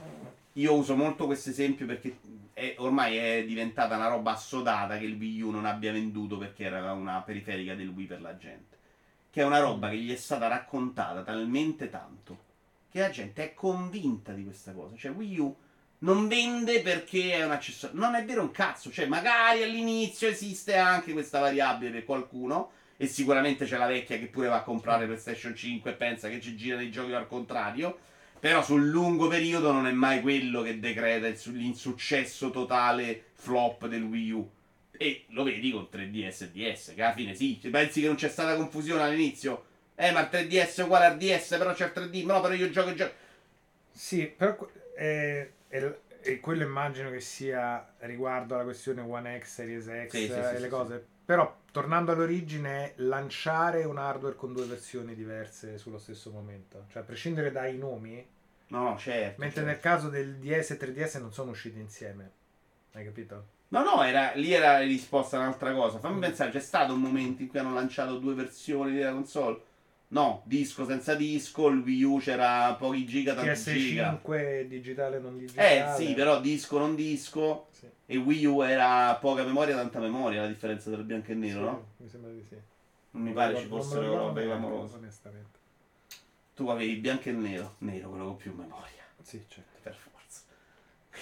io 0.53 0.75
uso 0.75 0.95
molto 0.95 1.27
questo 1.27 1.51
esempio 1.51 1.85
perché 1.85 2.17
è, 2.53 2.77
ormai 2.79 3.17
è 3.17 3.45
diventata 3.45 3.97
una 3.97 4.09
roba 4.09 4.33
assodata 4.33 4.97
che 4.99 5.05
il 5.05 5.17
Wii 5.17 5.43
U 5.43 5.51
non 5.51 5.67
abbia 5.67 5.91
venduto 5.91 6.39
perché 6.39 6.65
era 6.65 6.93
una 6.93 7.21
periferica 7.23 7.75
del 7.75 7.89
Wii 7.89 8.07
per 8.07 8.21
la 8.21 8.37
gente. 8.37 8.77
Che 9.31 9.43
è 9.43 9.45
una 9.45 9.59
roba 9.59 9.89
che 9.89 9.97
gli 9.97 10.13
è 10.13 10.17
stata 10.17 10.47
raccontata 10.47 11.23
talmente 11.23 11.91
tanto 11.91 12.45
che 12.97 13.02
la 13.02 13.10
gente 13.10 13.44
è 13.44 13.55
convinta 13.55 14.32
di 14.32 14.43
questa 14.43 14.73
cosa. 14.73 14.97
Cioè, 14.97 15.10
Wii 15.10 15.39
U 15.39 15.56
non 15.98 16.28
vende 16.28 16.81
perché 16.81 17.35
è 17.35 17.44
un 17.44 17.51
accessorio. 17.51 17.98
Non 18.01 18.14
è 18.14 18.24
vero 18.24 18.40
un 18.40 18.51
cazzo. 18.51 18.90
Cioè, 18.90 19.05
magari 19.06 19.62
all'inizio 19.62 20.28
esiste 20.28 20.77
anche 20.77 21.12
questa 21.12 21.39
variabile 21.39 21.90
per 21.90 22.05
qualcuno. 22.05 22.70
E 22.97 23.06
sicuramente 23.06 23.66
c'è 23.66 23.77
la 23.77 23.86
vecchia 23.86 24.18
che 24.18 24.28
pure 24.28 24.48
va 24.48 24.56
a 24.56 24.62
comprare 24.62 25.05
PlayStation 25.05 25.55
5 25.55 25.90
e 25.90 25.94
pensa 25.94 26.31
che 26.31 26.40
ci 26.40 26.56
gira 26.56 26.78
dei 26.78 26.90
giochi 26.90 27.12
al 27.12 27.27
contrario. 27.28 27.98
Però 28.40 28.62
sul 28.62 28.89
lungo 28.89 29.28
periodo 29.28 29.73
non 29.73 29.86
è 29.86 29.93
mai 29.93 30.23
quello 30.23 30.62
che 30.62 30.78
decreta 30.78 31.28
l'insuccesso 31.51 32.51
totale 32.51 33.27
flop 33.35 33.86
del 33.89 34.05
Wii 34.05 34.31
U. 34.31 34.51
E 34.97 35.27
lo 35.28 35.43
vedi 35.43 35.70
con 35.70 35.89
3DS 35.93 36.44
e 36.44 36.51
DS, 36.51 36.94
che 36.94 37.02
alla 37.02 37.12
fine 37.12 37.35
sì, 37.35 37.60
pensi 37.70 38.01
che 38.01 38.06
non 38.06 38.16
c'è 38.16 38.31
stata 38.31 38.56
confusione 38.56 39.02
all'inizio? 39.02 39.66
Eh, 39.97 40.12
ma 40.12 40.20
il 40.20 40.28
3DS 40.31 40.81
è 40.81 40.82
uguale 40.85 41.06
al 41.06 41.16
DS, 41.16 41.56
però 41.56 41.73
c'è 41.73 41.86
il 41.86 41.93
3D. 41.94 42.24
No, 42.27 42.40
però 42.40 42.55
io 42.55 42.70
gioco 42.70 42.90
e 42.90 42.94
gioco. 42.94 43.12
Sì, 43.90 44.27
però 44.27 44.56
eh, 44.94 45.52
e, 45.68 46.01
e, 46.20 46.40
quello 46.40 46.62
immagino 46.62 47.10
che 47.10 47.20
sia 47.20 47.94
riguardo 48.01 48.55
alla 48.55 48.64
questione 48.64 49.01
One 49.01 49.40
X, 49.40 49.47
Series 49.47 49.85
X 49.85 50.10
sì, 50.10 50.27
sì, 50.27 50.32
e 50.32 50.55
sì, 50.55 50.60
le 50.60 50.68
cose. 50.68 51.05
Però 51.24 51.56
tornando 51.73 52.12
all'origine 52.12 52.93
lanciare 52.97 53.85
un 53.85 53.98
hardware 53.98 54.36
con 54.36 54.52
due 54.52 54.66
versioni 54.66 55.14
diverse 55.14 55.78
sullo 55.78 55.98
stesso 55.98 56.31
momento. 56.31 56.85
Cioè 56.90 57.02
a 57.02 57.05
prescindere 57.05 57.51
dai 57.51 57.78
nomi. 57.78 58.24
No, 58.68 58.97
certo. 58.98 59.40
Mentre 59.40 59.62
certo. 59.62 59.70
nel 59.70 59.81
caso 59.81 60.09
del 60.09 60.36
DS 60.36 60.70
e 60.70 60.78
3DS 60.78 61.20
non 61.20 61.32
sono 61.32 61.52
usciti 61.52 61.81
insieme. 61.81 62.31
Hai 62.93 63.05
capito? 63.05 63.55
No, 63.68 63.82
no, 63.82 64.02
era, 64.02 64.32
lì 64.35 64.52
era 64.52 64.78
risposta 64.78 65.36
a 65.36 65.40
un'altra 65.40 65.73
cosa. 65.73 65.98
Fammi 65.98 66.20
pensare, 66.20 66.51
c'è 66.51 66.60
stato 66.60 66.93
un 66.93 67.01
momento 67.01 67.43
in 67.43 67.48
cui 67.48 67.59
hanno 67.59 67.74
lanciato 67.74 68.18
due 68.18 68.35
versioni 68.35 68.94
della 68.94 69.12
console? 69.12 69.60
No, 70.09 70.43
disco 70.45 70.87
senza 70.87 71.15
disco, 71.16 71.66
il 71.69 71.81
Wii 71.81 72.03
U 72.05 72.19
c'era 72.19 72.73
pochi 72.74 73.05
giga, 73.05 73.35
tanti 73.35 73.73
giga. 73.73 74.20
PS5 74.24 74.66
digitale 74.69 75.19
non 75.19 75.37
digitale. 75.37 75.93
Eh 75.93 75.97
sì, 75.97 76.15
però 76.15 76.41
disco 76.41 76.78
non 76.78 76.95
disco. 76.95 77.66
Sì. 77.73 77.87
E 78.07 78.16
Wii 78.16 78.47
U 78.47 78.62
era 78.62 79.15
poca 79.16 79.43
memoria, 79.43 79.74
tanta 79.74 79.99
memoria, 79.99 80.43
la 80.43 80.47
differenza 80.47 80.91
tra 80.93 81.03
bianco 81.03 81.33
e 81.33 81.35
nero, 81.35 81.59
Sì, 81.59 81.65
no? 81.65 81.87
Mi 81.97 82.09
sembra 82.09 82.31
di 82.31 82.45
sì. 82.49 82.57
Non 83.11 83.23
mi 83.23 83.33
pare 83.33 83.57
ci 83.59 83.66
fossero 83.66 84.15
robe 84.15 84.45
clamorose. 84.45 84.97
Onestamente. 84.97 85.59
Tu 86.55 86.69
avevi 86.69 86.95
bianco 86.97 87.28
e 87.28 87.33
nero. 87.33 87.74
Nero, 87.78 88.09
quello 88.11 88.27
con 88.27 88.37
più 88.37 88.55
memoria. 88.55 89.03
Sì, 89.23 89.45
certo. 89.49 89.70
Per 89.83 89.93
forza. 89.95 90.16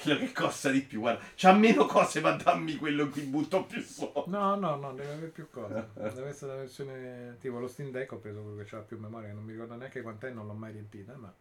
Quello 0.03 0.19
che 0.19 0.33
costa 0.33 0.71
di 0.71 0.81
più, 0.83 1.01
guarda. 1.01 1.23
C'ha 1.37 1.53
meno 1.53 1.87
cose, 1.87 2.21
ma 2.21 2.33
dammi 2.33 2.77
quello 2.77 3.09
cui 3.09 3.23
butto 3.23 3.65
più 3.65 3.81
soldi. 3.81 4.31
No, 4.31 4.55
no, 4.57 4.77
no, 4.77 4.93
deve 4.93 5.13
avere 5.13 5.27
più 5.29 5.49
cose. 5.51 5.89
Deve 5.95 6.29
essere 6.29 6.53
la 6.53 6.59
versione 6.59 7.37
tipo 7.41 7.59
lo 7.59 7.69
Steam 7.69 7.91
Deck. 7.91 8.13
Ho 8.13 8.19
preso 8.19 8.43
quello 8.43 8.57
che 8.59 8.65
c'ha 8.65 8.79
più 8.79 8.99
memoria. 8.99 9.33
Non 9.33 9.45
mi 9.45 9.53
ricordo 9.53 9.75
neanche 9.77 10.03
quant'è, 10.03 10.31
non 10.31 10.47
l'ho 10.47 10.53
mai 10.55 10.73
riempita. 10.73 11.15
Ma, 11.17 11.33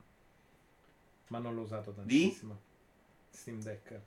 ma 1.27 1.37
non 1.39 1.55
l'ho 1.55 1.61
usato 1.61 1.91
tantissimo. 1.91 2.59
Steam 3.29 3.61
Deck. 3.61 3.99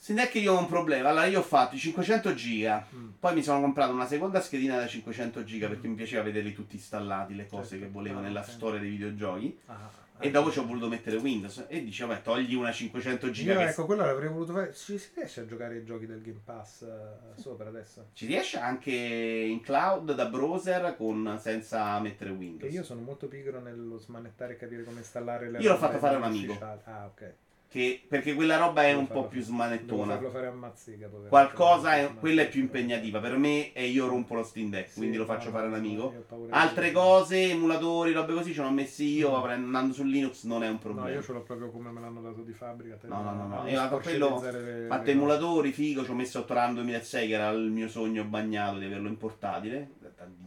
È 0.00 0.28
che 0.28 0.38
io 0.38 0.54
ho 0.54 0.58
un 0.60 0.68
problema, 0.68 1.08
allora 1.08 1.26
io 1.26 1.40
ho 1.40 1.42
fatto 1.42 1.74
i 1.74 1.78
500 1.78 2.32
giga, 2.34 2.86
Mm. 2.94 3.08
poi 3.18 3.34
mi 3.34 3.42
sono 3.42 3.60
comprato 3.60 3.92
una 3.92 4.06
seconda 4.06 4.40
schedina 4.40 4.76
da 4.76 4.86
500 4.86 5.42
giga 5.42 5.66
perché 5.66 5.88
mi 5.88 5.96
piaceva 5.96 6.22
vederli 6.22 6.54
tutti 6.54 6.76
installati, 6.76 7.34
le 7.34 7.48
cose 7.48 7.70
Certo. 7.70 7.84
che 7.84 7.90
volevo 7.90 8.20
Ah, 8.20 8.22
nella 8.22 8.40
ok. 8.40 8.48
storia 8.48 8.78
dei 8.78 8.90
videogiochi. 8.90 9.58
Ah, 9.66 9.90
E 10.20 10.30
dopo 10.30 10.50
ci 10.50 10.58
ho 10.58 10.66
voluto 10.66 10.88
mettere 10.88 11.16
Windows 11.16 11.64
e 11.68 11.82
dice, 11.82 12.04
vabbè, 12.04 12.22
togli 12.22 12.54
una 12.54 12.72
500 12.72 13.30
giga 13.30 13.52
Io 13.52 13.58
che 13.58 13.68
ecco, 13.68 13.86
quello 13.86 14.04
l'avrei 14.04 14.28
voluto 14.28 14.52
fare. 14.52 14.72
Ci 14.74 14.98
si 14.98 15.10
riesce 15.14 15.40
a 15.40 15.46
giocare 15.46 15.76
i 15.76 15.84
giochi 15.84 16.06
del 16.06 16.20
Game 16.20 16.40
Pass 16.44 16.82
eh, 16.82 17.40
sopra 17.40 17.68
adesso? 17.68 18.08
ci 18.12 18.26
riesce 18.26 18.58
anche 18.58 18.92
in 18.92 19.60
cloud 19.60 20.14
da 20.14 20.26
browser 20.26 20.96
con, 20.96 21.38
senza 21.40 21.98
mettere 22.00 22.30
Windows. 22.30 22.72
io 22.72 22.82
sono 22.82 23.00
molto 23.00 23.28
pigro 23.28 23.60
nello 23.60 23.98
smanettare 23.98 24.54
e 24.54 24.56
capire 24.56 24.84
come 24.84 24.98
installare 24.98 25.50
le 25.50 25.58
Io 25.58 25.70
l'ho 25.70 25.78
fatto 25.78 25.98
fare 25.98 26.14
a 26.14 26.18
un 26.18 26.24
amico. 26.24 26.58
Ah, 26.60 27.06
ok. 27.06 27.34
Che- 27.70 28.02
perché 28.08 28.32
quella 28.34 28.56
roba 28.56 28.82
è 28.84 28.88
Devo 28.88 29.00
un 29.00 29.06
farlo- 29.08 29.22
po' 29.22 29.28
più 29.28 29.40
Devo 29.40 29.52
smanettona. 29.52 30.14
farlo 30.14 30.30
fare 30.30 30.46
a 30.46 30.52
Mazzica. 30.52 31.06
poveraccio. 31.06 31.28
Qualcosa 31.28 31.96
è, 31.96 32.14
quella 32.18 32.40
è 32.42 32.48
più 32.48 32.62
impegnativa 32.62 33.20
per 33.20 33.36
me 33.36 33.74
e 33.74 33.86
io 33.88 34.06
rompo 34.08 34.34
lo 34.34 34.42
Steam 34.42 34.70
Deck, 34.70 34.88
Sì, 34.88 34.96
quindi 34.96 35.18
lo 35.18 35.26
no, 35.26 35.32
faccio 35.34 35.46
no, 35.46 35.50
fare 35.52 35.64
a 35.64 35.66
un 35.66 35.72
no, 35.72 35.78
amico. 35.78 36.14
ho 36.30 36.46
Altre 36.48 36.92
cose, 36.92 37.50
emulatori, 37.50 38.12
robe 38.12 38.32
così, 38.32 38.54
ce 38.54 38.62
l'ho 38.62 38.70
messi 38.70 39.04
io, 39.16 39.38
Mm. 39.38 39.50
andando 39.50 39.92
su 39.92 40.02
Linux 40.04 40.44
non 40.44 40.62
è 40.62 40.66
un 40.66 40.72
No, 40.74 40.78
problema. 40.78 41.10
io 41.10 41.22
ce 41.22 41.32
l'ho 41.34 41.42
proprio 41.42 41.70
come 41.70 41.90
me 41.90 42.00
l'hanno 42.00 42.22
dato 42.22 42.40
di 42.40 42.52
fabbrica. 42.54 42.98
No, 43.02 43.20
no, 43.22 43.32
no, 43.34 43.46
no. 43.48 43.68
Io 43.68 43.80
a 43.82 43.88
quello 43.88 44.40
le- 44.40 44.84
Ho 44.86 44.88
fatto 44.88 45.04
le 45.04 45.10
emulatori, 45.12 45.70
figo, 45.72 46.04
ci 46.04 46.10
ho 46.10 46.14
messo 46.14 46.38
Ottoran 46.38 46.72
2006 46.72 47.28
che 47.28 47.34
era 47.34 47.50
il 47.50 47.70
mio 47.70 47.88
sogno 47.88 48.24
bagnato 48.24 48.78
di 48.78 48.86
averlo 48.86 49.08
in 49.08 49.18
portatile. 49.18 49.90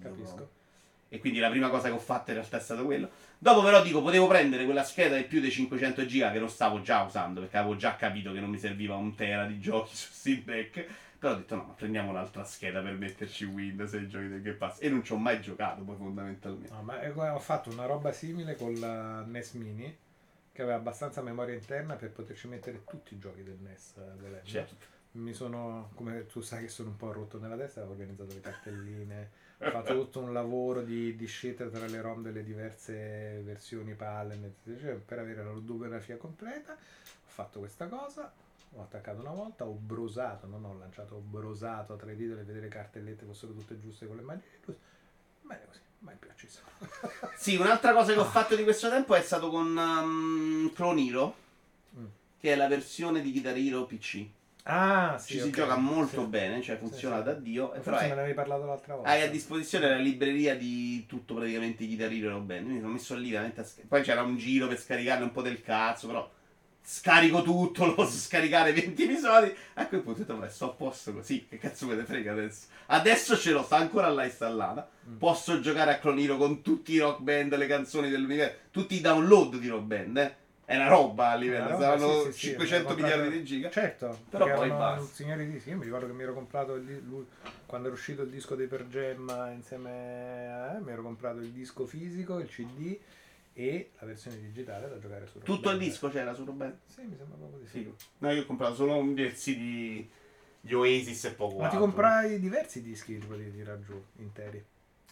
Capisco. 0.01 0.49
E 1.13 1.19
quindi 1.19 1.39
la 1.39 1.49
prima 1.49 1.67
cosa 1.67 1.89
che 1.89 1.93
ho 1.93 1.99
fatto 1.99 2.29
in 2.29 2.37
realtà 2.37 2.55
è 2.55 2.61
stato 2.61 2.85
quello. 2.85 3.09
Dopo 3.37 3.61
però 3.63 3.83
dico, 3.83 4.01
potevo 4.01 4.27
prendere 4.27 4.63
quella 4.63 4.85
scheda 4.85 5.17
di 5.17 5.23
più 5.23 5.41
dei 5.41 5.51
500 5.51 6.05
giga 6.05 6.31
che 6.31 6.39
lo 6.39 6.47
stavo 6.47 6.81
già 6.81 7.01
usando, 7.01 7.41
perché 7.41 7.57
avevo 7.57 7.75
già 7.75 7.97
capito 7.97 8.31
che 8.31 8.39
non 8.39 8.49
mi 8.49 8.57
serviva 8.57 8.95
un 8.95 9.13
tera 9.13 9.45
di 9.45 9.59
giochi 9.59 9.89
su 9.93 10.07
Steam 10.09 10.43
Deck. 10.45 10.87
Però 11.19 11.33
ho 11.33 11.35
detto 11.35 11.55
no, 11.55 11.63
ma 11.63 11.73
prendiamo 11.73 12.11
un'altra 12.11 12.45
scheda 12.45 12.81
per 12.81 12.93
metterci 12.93 13.43
Windows 13.43 13.93
e 13.93 13.97
i 13.97 14.07
giochi 14.07 14.29
del 14.29 14.41
Game 14.41 14.55
Pass. 14.55 14.77
E 14.81 14.87
non 14.87 15.03
ci 15.03 15.11
ho 15.11 15.17
mai 15.17 15.41
giocato 15.41 15.83
poi 15.83 15.97
fondamentalmente. 15.97 16.73
No, 16.73 16.81
ma 16.81 17.01
eh, 17.01 17.09
ho 17.11 17.39
fatto 17.39 17.69
una 17.69 17.85
roba 17.85 18.13
simile 18.13 18.55
con 18.55 18.73
la 18.75 19.21
NES 19.25 19.51
Mini 19.55 19.97
che 20.53 20.61
aveva 20.61 20.77
abbastanza 20.77 21.21
memoria 21.21 21.55
interna 21.55 21.95
per 21.95 22.11
poterci 22.11 22.47
mettere 22.47 22.85
tutti 22.85 23.15
i 23.15 23.19
giochi 23.19 23.43
del 23.43 23.57
NES 23.59 23.97
eh, 23.97 24.15
volendo. 24.17 24.47
Certo. 24.47 24.75
Mi 25.11 25.33
sono, 25.33 25.91
come 25.93 26.25
tu 26.27 26.39
sai 26.39 26.61
che 26.61 26.69
sono 26.69 26.87
un 26.87 26.95
po' 26.95 27.11
rotto 27.11 27.37
nella 27.37 27.57
testa, 27.57 27.83
ho 27.83 27.89
organizzato 27.89 28.33
le 28.33 28.39
cartelline, 28.39 29.29
ho 29.61 29.69
fatto 29.69 29.93
tutto 29.93 30.19
un 30.19 30.33
lavoro 30.33 30.81
di, 30.81 31.15
di 31.15 31.25
scelta 31.27 31.67
tra 31.67 31.85
le 31.85 32.01
ROM 32.01 32.21
delle 32.23 32.43
diverse 32.43 33.41
versioni 33.43 33.93
PAL 33.93 34.37
per 35.05 35.19
avere 35.19 35.43
la 35.43 35.51
ludografia 35.51 36.17
completa. 36.17 36.73
Ho 36.73 37.33
fatto 37.33 37.59
questa 37.59 37.87
cosa, 37.87 38.31
ho 38.73 38.81
attaccato 38.81 39.21
una 39.21 39.31
volta, 39.31 39.65
ho 39.65 39.73
brosato, 39.73 40.47
non 40.47 40.65
ho 40.65 40.77
lanciato, 40.77 41.15
ho 41.15 41.19
brosato 41.19 41.95
tra 41.95 42.11
i 42.11 42.17
titoli 42.17 42.39
e 42.41 42.43
vedere 42.43 42.65
le 42.65 42.67
cartellette 42.69 43.25
fossero 43.25 43.53
tutte 43.53 43.79
giuste 43.79 44.07
con 44.07 44.15
le 44.15 44.21
immagini. 44.21 44.51
Bene 45.41 45.65
così, 45.67 45.79
mai 45.99 46.15
più 46.17 46.29
acceso. 46.29 46.59
Sì, 47.37 47.55
un'altra 47.55 47.93
cosa 47.93 48.13
che 48.13 48.19
ho 48.19 48.25
fatto 48.25 48.55
di 48.55 48.63
questo 48.63 48.89
tempo 48.89 49.15
è 49.15 49.21
stato 49.21 49.49
con 49.49 49.75
um, 49.75 50.71
Clone 50.73 51.05
Hero, 51.05 51.35
Mm. 51.97 52.05
che 52.39 52.53
è 52.53 52.55
la 52.55 52.69
versione 52.69 53.19
di 53.21 53.31
Guitar 53.31 53.57
Hero 53.57 53.85
PC. 53.85 54.25
Ah, 54.63 55.17
sì, 55.17 55.33
Ci 55.33 55.39
si 55.39 55.47
ok, 55.47 55.55
gioca 55.55 55.75
molto 55.75 56.21
sì. 56.21 56.27
bene, 56.27 56.61
cioè 56.61 56.77
funziona 56.77 57.17
sì. 57.17 57.23
da 57.23 57.33
Dio. 57.33 57.73
e 57.73 57.79
Forse 57.81 58.01
me 58.07 58.13
ne 58.13 58.19
avevi 58.19 58.33
parlato 58.35 58.65
l'altra 58.65 58.95
volta. 58.95 59.09
hai 59.09 59.21
a 59.23 59.29
disposizione 59.29 59.89
la 59.89 59.97
libreria 59.97 60.55
di 60.55 61.05
tutto 61.07 61.33
praticamente 61.33 61.85
Guitar 61.85 62.11
Hero 62.11 62.39
bene. 62.39 62.67
Mi 62.67 62.79
sono 62.79 62.91
messo 62.93 63.15
lì 63.15 63.31
veramente 63.31 63.61
a 63.61 63.63
scar- 63.63 63.87
Poi 63.87 64.01
c'era 64.03 64.21
un 64.21 64.37
giro 64.37 64.67
per 64.67 64.79
scaricarne 64.79 65.23
un 65.23 65.31
po' 65.31 65.41
del 65.41 65.61
cazzo, 65.61 66.07
però 66.07 66.29
scarico 66.83 67.41
tutto, 67.43 67.85
lo 67.87 67.93
posso 67.95 68.17
scaricare 68.17 68.71
20 68.73 69.03
episodi. 69.03 69.53
A 69.75 69.87
quel 69.87 70.01
punto 70.01 70.21
ho 70.21 70.35
detto, 70.35 70.49
sto 70.51 70.65
a 70.65 70.73
posto 70.73 71.13
così, 71.13 71.45
che 71.47 71.57
cazzo 71.57 71.87
me 71.87 71.95
ne 71.95 72.03
frega 72.03 72.31
adesso. 72.31 72.67
Adesso 72.87 73.37
ce 73.37 73.51
l'ho, 73.51 73.63
sta 73.63 73.77
ancora 73.77 74.09
là 74.09 74.25
installata. 74.25 74.87
Mm. 75.09 75.17
Posso 75.17 75.59
giocare 75.59 75.91
a 75.91 75.97
Clone 75.99 76.21
Hero 76.21 76.37
con 76.37 76.61
tutti 76.61 76.93
i 76.93 76.99
rock 76.99 77.21
band, 77.21 77.55
le 77.55 77.67
canzoni 77.67 78.09
dell'universo, 78.09 78.57
tutti 78.69 78.95
i 78.95 79.01
download 79.01 79.55
di 79.57 79.67
rock 79.67 79.83
band, 79.83 80.17
eh. 80.17 80.35
È 80.71 80.75
una 80.75 80.87
roba 80.87 81.29
a 81.31 81.35
livello, 81.35 81.77
saranno 81.79 82.23
sì, 82.23 82.31
sì, 82.31 82.31
sì, 82.31 82.39
500 82.47 82.65
me 82.67 82.79
l'ho 82.79 82.87
comprato- 82.87 83.01
miliardi 83.17 83.37
di 83.37 83.43
giga. 83.45 83.69
Certo, 83.69 84.19
Però 84.29 84.45
poi 84.55 84.69
basta. 84.69 85.01
un 85.01 85.07
signore 85.07 85.45
di 85.49 85.59
sì, 85.59 85.69
io 85.69 85.77
mi 85.77 85.83
ricordo 85.83 86.05
che 86.07 86.13
mi 86.13 86.23
ero 86.23 86.33
comprato 86.33 86.75
il 86.75 87.01
lui- 87.05 87.27
quando 87.65 87.87
era 87.87 87.95
uscito 87.95 88.21
il 88.21 88.29
disco 88.29 88.55
dei 88.55 88.67
Per 88.67 88.85
Jam 88.85 89.51
insieme 89.53 90.47
a 90.49 90.79
mi 90.79 90.91
ero 90.91 91.01
comprato 91.01 91.39
il 91.39 91.51
disco 91.51 91.85
fisico, 91.85 92.39
il 92.39 92.47
CD 92.47 92.97
e 93.53 93.91
la 93.99 94.05
versione 94.07 94.37
digitale 94.39 94.87
da 94.87 94.97
giocare 94.97 95.27
su 95.27 95.39
Tutto 95.39 95.69
il 95.69 95.77
Band. 95.77 95.89
disco 95.89 96.09
c'era 96.09 96.33
su 96.33 96.43
band. 96.45 96.77
Sì, 96.85 97.01
mi 97.01 97.15
sembra 97.17 97.37
proprio 97.37 97.59
di 97.59 97.67
sì. 97.67 97.93
No, 98.19 98.31
io 98.31 98.41
ho 98.43 98.45
comprato 98.45 98.75
solo 98.75 98.95
un 98.95 99.13
DLC 99.13 99.45
di, 99.55 100.09
di 100.61 100.73
Oasis 100.73 101.25
e 101.25 101.31
poco 101.33 101.55
Ma 101.55 101.67
ti 101.67 101.75
altro. 101.75 101.79
comprai 101.81 102.39
diversi 102.39 102.81
dischi 102.81 103.17
che 103.19 103.25
potevi 103.25 103.51
tirare 103.51 103.81
giù 103.83 104.01
interi. 104.17 104.63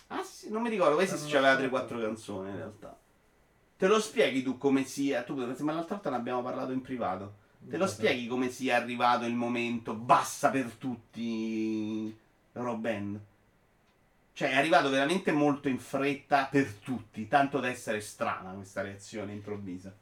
Ah 0.07 0.23
sì, 0.23 0.49
non 0.49 0.61
mi 0.61 0.69
ricordo, 0.69 0.95
Oasis 0.95 1.29
c'aveva 1.29 1.53
lo 1.53 1.59
so. 1.59 1.95
3-4 1.95 1.99
canzoni 2.01 2.49
in 2.49 2.55
realtà. 2.55 2.98
Te 3.79 3.87
lo 3.87 4.01
spieghi 4.01 4.43
tu 4.43 4.57
come 4.57 4.83
sia, 4.83 5.23
tu, 5.23 5.35
ma 5.35 5.71
l'altra 5.71 5.95
volta 5.95 6.09
ne 6.09 6.17
abbiamo 6.17 6.41
parlato 6.41 6.73
in 6.73 6.81
privato. 6.81 7.35
Te 7.65 7.77
lo 7.77 7.87
spieghi 7.87 8.27
come 8.27 8.49
sia 8.49 8.75
arrivato 8.75 9.23
il 9.23 9.35
momento 9.35 9.93
bassa 9.93 10.49
per 10.49 10.73
tutti 10.73 12.13
rock 12.51 12.77
band? 12.77 13.19
Cioè 14.33 14.49
è 14.49 14.57
arrivato 14.57 14.89
veramente 14.89 15.31
molto 15.31 15.69
in 15.69 15.79
fretta 15.79 16.47
per 16.47 16.73
tutti, 16.73 17.29
tanto 17.29 17.61
da 17.61 17.69
essere 17.69 18.01
strana 18.01 18.51
questa 18.51 18.81
reazione 18.81 19.31
improvvisa. 19.31 19.95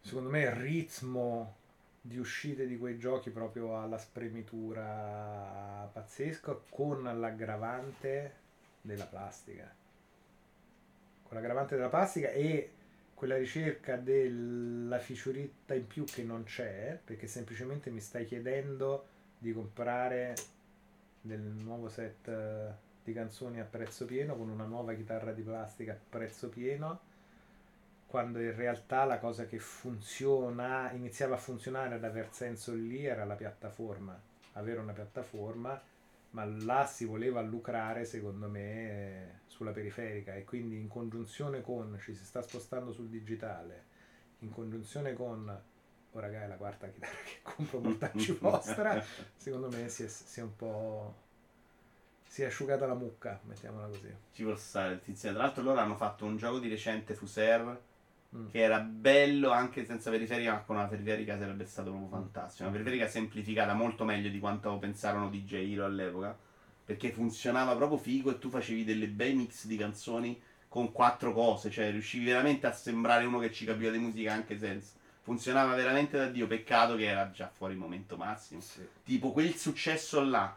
Secondo 0.00 0.30
me 0.30 0.42
il 0.42 0.52
ritmo 0.52 1.56
di 2.00 2.18
uscite 2.18 2.68
di 2.68 2.78
quei 2.78 2.96
giochi 2.96 3.30
proprio 3.30 3.82
alla 3.82 3.98
spremitura 3.98 5.90
pazzesco 5.92 6.66
con 6.70 7.02
l'aggravante 7.02 8.36
della 8.80 9.06
plastica. 9.06 9.74
Con 11.28 11.36
l'aggravante 11.36 11.76
della 11.76 11.88
plastica 11.88 12.30
e 12.30 12.72
quella 13.14 13.36
ricerca 13.36 13.96
della 13.96 14.98
featuretta 14.98 15.74
in 15.74 15.86
più 15.86 16.04
che 16.04 16.22
non 16.22 16.44
c'è, 16.44 16.98
perché 17.04 17.26
semplicemente 17.26 17.90
mi 17.90 18.00
stai 18.00 18.24
chiedendo 18.24 19.06
di 19.38 19.52
comprare 19.52 20.34
del 21.20 21.40
nuovo 21.40 21.88
set 21.88 22.26
eh, 22.28 22.72
di 23.04 23.12
canzoni 23.12 23.60
a 23.60 23.64
prezzo 23.64 24.04
pieno 24.04 24.36
con 24.36 24.48
una 24.48 24.64
nuova 24.64 24.94
chitarra 24.94 25.32
di 25.32 25.42
plastica 25.42 25.92
a 25.92 25.98
prezzo 26.08 26.48
pieno 26.48 27.00
quando 28.08 28.40
in 28.40 28.56
realtà 28.56 29.04
la 29.04 29.18
cosa 29.18 29.44
che 29.44 29.58
funziona, 29.58 30.90
iniziava 30.92 31.34
a 31.34 31.38
funzionare 31.38 31.94
ad 31.94 32.04
aver 32.04 32.28
senso 32.32 32.72
lì 32.72 33.04
era 33.04 33.26
la 33.26 33.34
piattaforma, 33.34 34.18
avere 34.54 34.80
una 34.80 34.94
piattaforma, 34.94 35.78
ma 36.30 36.44
là 36.44 36.86
si 36.86 37.04
voleva 37.04 37.40
lucrare 37.40 38.04
secondo 38.04 38.48
me 38.48 39.40
sulla 39.46 39.70
periferica 39.72 40.34
e 40.34 40.44
quindi 40.44 40.76
in 40.76 40.88
congiunzione 40.88 41.62
con 41.62 41.98
ci 42.00 42.14
si 42.14 42.24
sta 42.24 42.42
spostando 42.42 42.92
sul 42.92 43.08
digitale, 43.08 43.84
in 44.40 44.50
congiunzione 44.50 45.14
con 45.14 45.62
ora 46.12 46.28
che 46.28 46.42
è 46.42 46.46
la 46.46 46.56
quarta 46.56 46.88
chitarra 46.88 47.18
che 47.24 47.40
compro 47.42 47.80
mortacci 47.80 48.32
vostra, 48.40 49.02
secondo 49.36 49.68
me 49.68 49.88
si 49.88 50.04
è, 50.04 50.08
si 50.08 50.40
è 50.40 50.42
un 50.42 50.56
po' 50.56 51.26
si 52.28 52.42
è 52.42 52.46
asciugata 52.46 52.86
la 52.86 52.94
mucca, 52.94 53.40
mettiamola 53.44 53.86
così. 53.86 54.14
Ci 54.32 54.44
può 54.44 54.54
stare, 54.54 55.00
Tiziano. 55.00 55.36
Tra 55.36 55.46
l'altro 55.46 55.62
loro 55.62 55.80
hanno 55.80 55.96
fatto 55.96 56.26
un 56.26 56.36
gioco 56.36 56.58
di 56.58 56.68
recente, 56.68 57.14
Fuser, 57.14 57.80
Mm. 58.36 58.48
che 58.50 58.58
era 58.60 58.78
bello 58.80 59.50
anche 59.50 59.86
senza 59.86 60.10
periferica, 60.10 60.52
ma 60.52 60.58
con 60.60 60.76
una 60.76 60.84
periferica 60.86 61.38
sarebbe 61.38 61.64
stato 61.64 61.88
proprio 61.90 62.08
Mm. 62.08 62.20
fantastico. 62.20 62.64
Una 62.64 62.72
periferica 62.72 63.08
semplificata 63.08 63.72
molto 63.72 64.04
meglio 64.04 64.28
di 64.28 64.38
quanto 64.38 64.76
pensarono 64.78 65.30
DJ 65.30 65.72
Hero 65.72 65.86
all'epoca, 65.86 66.36
perché 66.84 67.10
funzionava 67.10 67.74
proprio 67.74 67.96
figo 67.98 68.30
e 68.30 68.38
tu 68.38 68.50
facevi 68.50 68.84
delle 68.84 69.06
bei 69.08 69.34
mix 69.34 69.64
di 69.66 69.76
canzoni 69.78 70.38
con 70.68 70.92
quattro 70.92 71.32
cose, 71.32 71.70
cioè 71.70 71.90
riuscivi 71.90 72.26
veramente 72.26 72.66
a 72.66 72.72
sembrare 72.72 73.24
uno 73.24 73.38
che 73.38 73.50
ci 73.50 73.64
capiva 73.64 73.90
di 73.90 73.98
musica 73.98 74.32
anche 74.34 74.58
senza. 74.58 74.96
funzionava 75.22 75.74
veramente 75.74 76.16
da 76.16 76.28
Dio. 76.28 76.46
Peccato 76.46 76.96
che 76.96 77.04
era 77.06 77.30
già 77.30 77.48
fuori 77.48 77.74
il 77.74 77.78
momento 77.78 78.16
massimo. 78.16 78.60
Sì. 78.62 78.86
Tipo 79.04 79.32
quel 79.32 79.54
successo 79.56 80.22
là, 80.22 80.54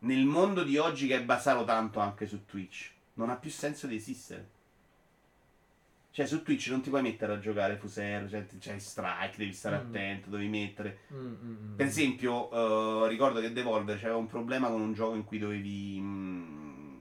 nel 0.00 0.24
mondo 0.26 0.62
di 0.64 0.76
oggi 0.76 1.06
che 1.06 1.16
è 1.16 1.22
basato 1.22 1.64
tanto 1.64 2.00
anche 2.00 2.26
su 2.26 2.44
Twitch, 2.44 2.90
non 3.14 3.30
ha 3.30 3.36
più 3.36 3.48
senso 3.50 3.86
di 3.86 3.96
esistere. 3.96 4.48
Cioè, 6.16 6.24
su 6.24 6.42
Twitch 6.42 6.68
non 6.68 6.80
ti 6.80 6.88
puoi 6.88 7.02
mettere 7.02 7.34
a 7.34 7.38
giocare 7.38 7.76
Fuser, 7.76 8.26
cioè, 8.30 8.46
c'è 8.58 8.78
strike, 8.78 9.34
devi 9.36 9.52
stare 9.52 9.76
Mm. 9.76 9.80
attento, 9.80 10.30
devi 10.30 10.48
mettere. 10.48 11.00
Mm, 11.12 11.18
mm, 11.18 11.72
mm. 11.72 11.76
Per 11.76 11.84
esempio, 11.84 13.04
eh, 13.04 13.08
ricordo 13.10 13.38
che 13.38 13.52
Devolver 13.52 13.98
c'era 13.98 14.16
un 14.16 14.26
problema 14.26 14.68
con 14.68 14.80
un 14.80 14.94
gioco 14.94 15.14
in 15.14 15.24
cui 15.24 15.38
dovevi 15.38 15.98
mm, 16.00 16.96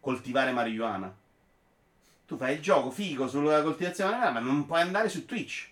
coltivare 0.00 0.52
marijuana. 0.52 1.14
Tu 2.26 2.38
fai 2.38 2.54
il 2.54 2.62
gioco 2.62 2.90
figo 2.90 3.28
sulla 3.28 3.60
coltivazione 3.62 4.12
di 4.12 4.16
marijuana, 4.16 4.40
ma 4.40 4.50
non 4.50 4.64
puoi 4.64 4.80
andare 4.80 5.10
su 5.10 5.26
Twitch. 5.26 5.68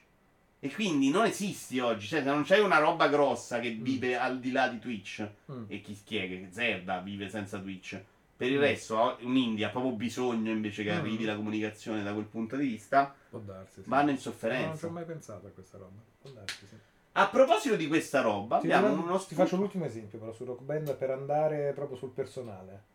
E 0.61 0.71
quindi 0.71 1.09
non 1.09 1.25
esisti 1.25 1.79
oggi. 1.81 2.07
Cioè, 2.07 2.21
se 2.23 2.29
non 2.29 2.45
c'hai 2.45 2.61
una 2.61 2.81
roba 2.81 3.09
grossa 3.09 3.61
che 3.61 3.71
vive 3.71 4.19
al 4.19 4.41
di 4.41 4.53
là 4.53 4.69
di 4.69 4.79
Twitch. 4.79 5.27
Mm. 5.51 5.65
E 5.69 5.81
chi 5.81 6.17
è 6.19 6.29
che 6.29 6.49
Zelda 6.51 6.99
vive 7.01 7.31
senza 7.31 7.59
Twitch. 7.59 7.99
Per 8.37 8.51
il 8.51 8.59
Mm. 8.59 8.61
resto, 8.61 9.17
un'India 9.21 9.69
ha 9.69 9.71
proprio 9.71 9.93
bisogno 9.93 10.51
invece 10.51 10.83
che 10.83 10.93
Mm. 10.93 10.99
arrivi 10.99 11.25
la 11.25 11.37
comunicazione 11.37 12.03
da 12.03 12.13
quel 12.13 12.25
punto 12.27 12.57
di 12.57 12.67
vista. 12.67 13.15
Può 13.31 13.39
darsi. 13.39 13.83
Sì. 13.83 13.89
Vanno 13.89 14.01
in 14.01 14.07
No, 14.07 14.11
non 14.13 14.17
ci 14.17 14.23
sofferenza. 14.23 14.87
ho 14.87 14.91
mai 14.91 15.05
pensato 15.05 15.47
a 15.47 15.51
questa 15.51 15.79
roba. 15.79 16.01
Può 16.21 16.31
darsi, 16.31 16.67
sì. 16.67 16.77
A 17.17 17.29
proposito 17.29 17.77
di 17.77 17.87
questa 17.87 18.23
roba, 18.23 18.59
Ti, 18.59 18.73
abbiamo 18.73 19.01
uno 19.03 19.19
ti 19.25 19.37
faccio 19.37 19.55
l'ultimo 19.57 19.85
esempio 19.85 20.19
però 20.19 20.33
su 20.33 20.45
Rock 20.45 20.63
Band 20.63 20.97
per 20.97 21.11
andare 21.11 21.73
proprio 21.73 21.97
sul 21.97 22.11
personale. 22.11 22.93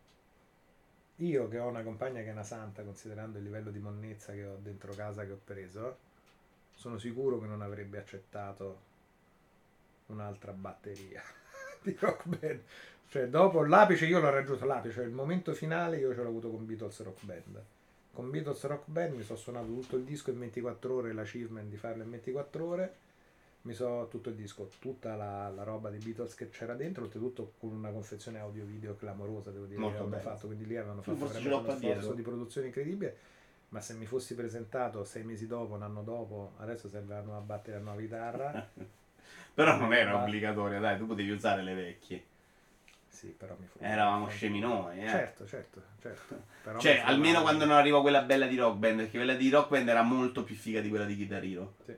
Io 1.16 1.48
che 1.48 1.58
ho 1.58 1.68
una 1.68 1.82
compagna 1.82 2.20
che 2.20 2.28
è 2.28 2.32
una 2.32 2.42
santa, 2.42 2.82
considerando 2.82 3.38
il 3.38 3.44
livello 3.44 3.70
di 3.70 3.78
monnezza 3.78 4.32
che 4.32 4.44
ho 4.44 4.56
dentro 4.60 4.92
casa 4.94 5.24
che 5.24 5.32
ho 5.32 5.40
preso, 5.42 5.96
sono 6.74 6.98
sicuro 6.98 7.38
che 7.40 7.46
non 7.46 7.62
avrebbe 7.62 7.98
accettato 7.98 8.88
un'altra 10.06 10.52
batteria 10.52 11.22
di 11.82 11.96
Rock 11.98 12.26
Band. 12.26 12.60
Cioè, 13.10 13.26
dopo 13.26 13.64
l'apice 13.64 14.06
io 14.06 14.20
l'ho 14.20 14.30
raggiunto 14.30 14.64
l'apice, 14.64 14.94
cioè 14.94 15.04
il 15.04 15.10
momento 15.10 15.52
finale 15.52 15.98
io 15.98 16.14
ce 16.14 16.22
l'ho 16.22 16.28
avuto 16.28 16.48
con 16.48 16.64
Beatles 16.64 17.02
Rock 17.02 17.24
Band. 17.24 17.62
Con 18.12 18.30
Beatles 18.30 18.64
Rock 18.64 18.84
Band 18.86 19.16
mi 19.16 19.22
sono 19.24 19.38
suonato 19.38 19.66
tutto 19.66 19.96
il 19.96 20.04
disco 20.04 20.30
in 20.30 20.38
24 20.38 20.94
ore, 20.94 21.12
l'achievement 21.12 21.68
di 21.68 21.76
farlo 21.76 22.04
in 22.04 22.10
24 22.10 22.64
ore 22.64 22.94
mi 23.62 23.74
so 23.74 24.06
tutto 24.10 24.30
il 24.30 24.36
disco, 24.36 24.70
tutta 24.78 25.16
la, 25.16 25.50
la 25.50 25.64
roba 25.64 25.90
dei 25.90 25.98
Beatles 25.98 26.34
che 26.34 26.48
c'era 26.48 26.74
dentro, 26.74 27.04
oltretutto 27.04 27.52
con 27.58 27.72
una 27.72 27.90
confezione 27.90 28.38
audio-video 28.38 28.96
clamorosa, 28.96 29.50
devo 29.50 29.66
dire, 29.66 29.78
Molto 29.78 30.04
che 30.04 30.08
bella. 30.08 30.22
fatto, 30.22 30.46
quindi 30.46 30.66
lì 30.66 30.76
avevano 30.76 31.02
fatto 31.02 31.18
forse 31.18 31.40
ce 31.40 31.48
veramente 31.48 31.68
uno 31.68 31.78
sforzo 31.78 31.94
dietro. 31.98 32.14
di 32.14 32.22
produzione 32.22 32.66
incredibile, 32.68 33.16
ma 33.68 33.80
se 33.80 33.94
mi 33.94 34.06
fossi 34.06 34.34
presentato 34.34 35.04
sei 35.04 35.24
mesi 35.24 35.46
dopo, 35.46 35.74
un 35.74 35.82
anno 35.82 36.02
dopo, 36.02 36.52
adesso 36.58 36.88
serve 36.88 37.20
nuova 37.20 37.40
batteria, 37.40 37.80
una 37.80 37.90
nuova 37.90 38.00
chitarra, 38.00 38.68
Però 39.52 39.76
non 39.76 39.92
era 39.92 40.22
obbligatoria, 40.22 40.78
dai, 40.78 40.96
tu 40.96 41.06
potevi 41.06 41.30
usare 41.30 41.62
le 41.62 41.74
vecchie. 41.74 42.24
Sì, 43.10 43.26
però 43.36 43.54
mi 43.58 43.66
fu... 43.66 43.78
Eravamo 43.80 44.28
scemi 44.28 44.60
noi, 44.60 45.02
eh. 45.02 45.08
Certo, 45.08 45.46
certo, 45.46 45.82
certo. 46.00 46.42
Però 46.62 46.78
Cioè, 46.78 47.02
almeno 47.04 47.34
male. 47.34 47.44
quando 47.44 47.64
non 47.66 47.76
arrivò 47.76 48.00
quella 48.00 48.22
bella 48.22 48.46
di 48.46 48.56
Rock 48.56 48.76
Band, 48.78 48.96
perché 48.96 49.16
quella 49.18 49.34
di 49.34 49.50
Rock 49.50 49.68
Band 49.68 49.88
era 49.88 50.02
molto 50.02 50.42
più 50.44 50.54
figa 50.54 50.80
di 50.80 50.88
quella 50.88 51.04
di 51.04 51.16
Guitar 51.16 51.44
Hero. 51.44 51.74
Sì. 51.84 51.94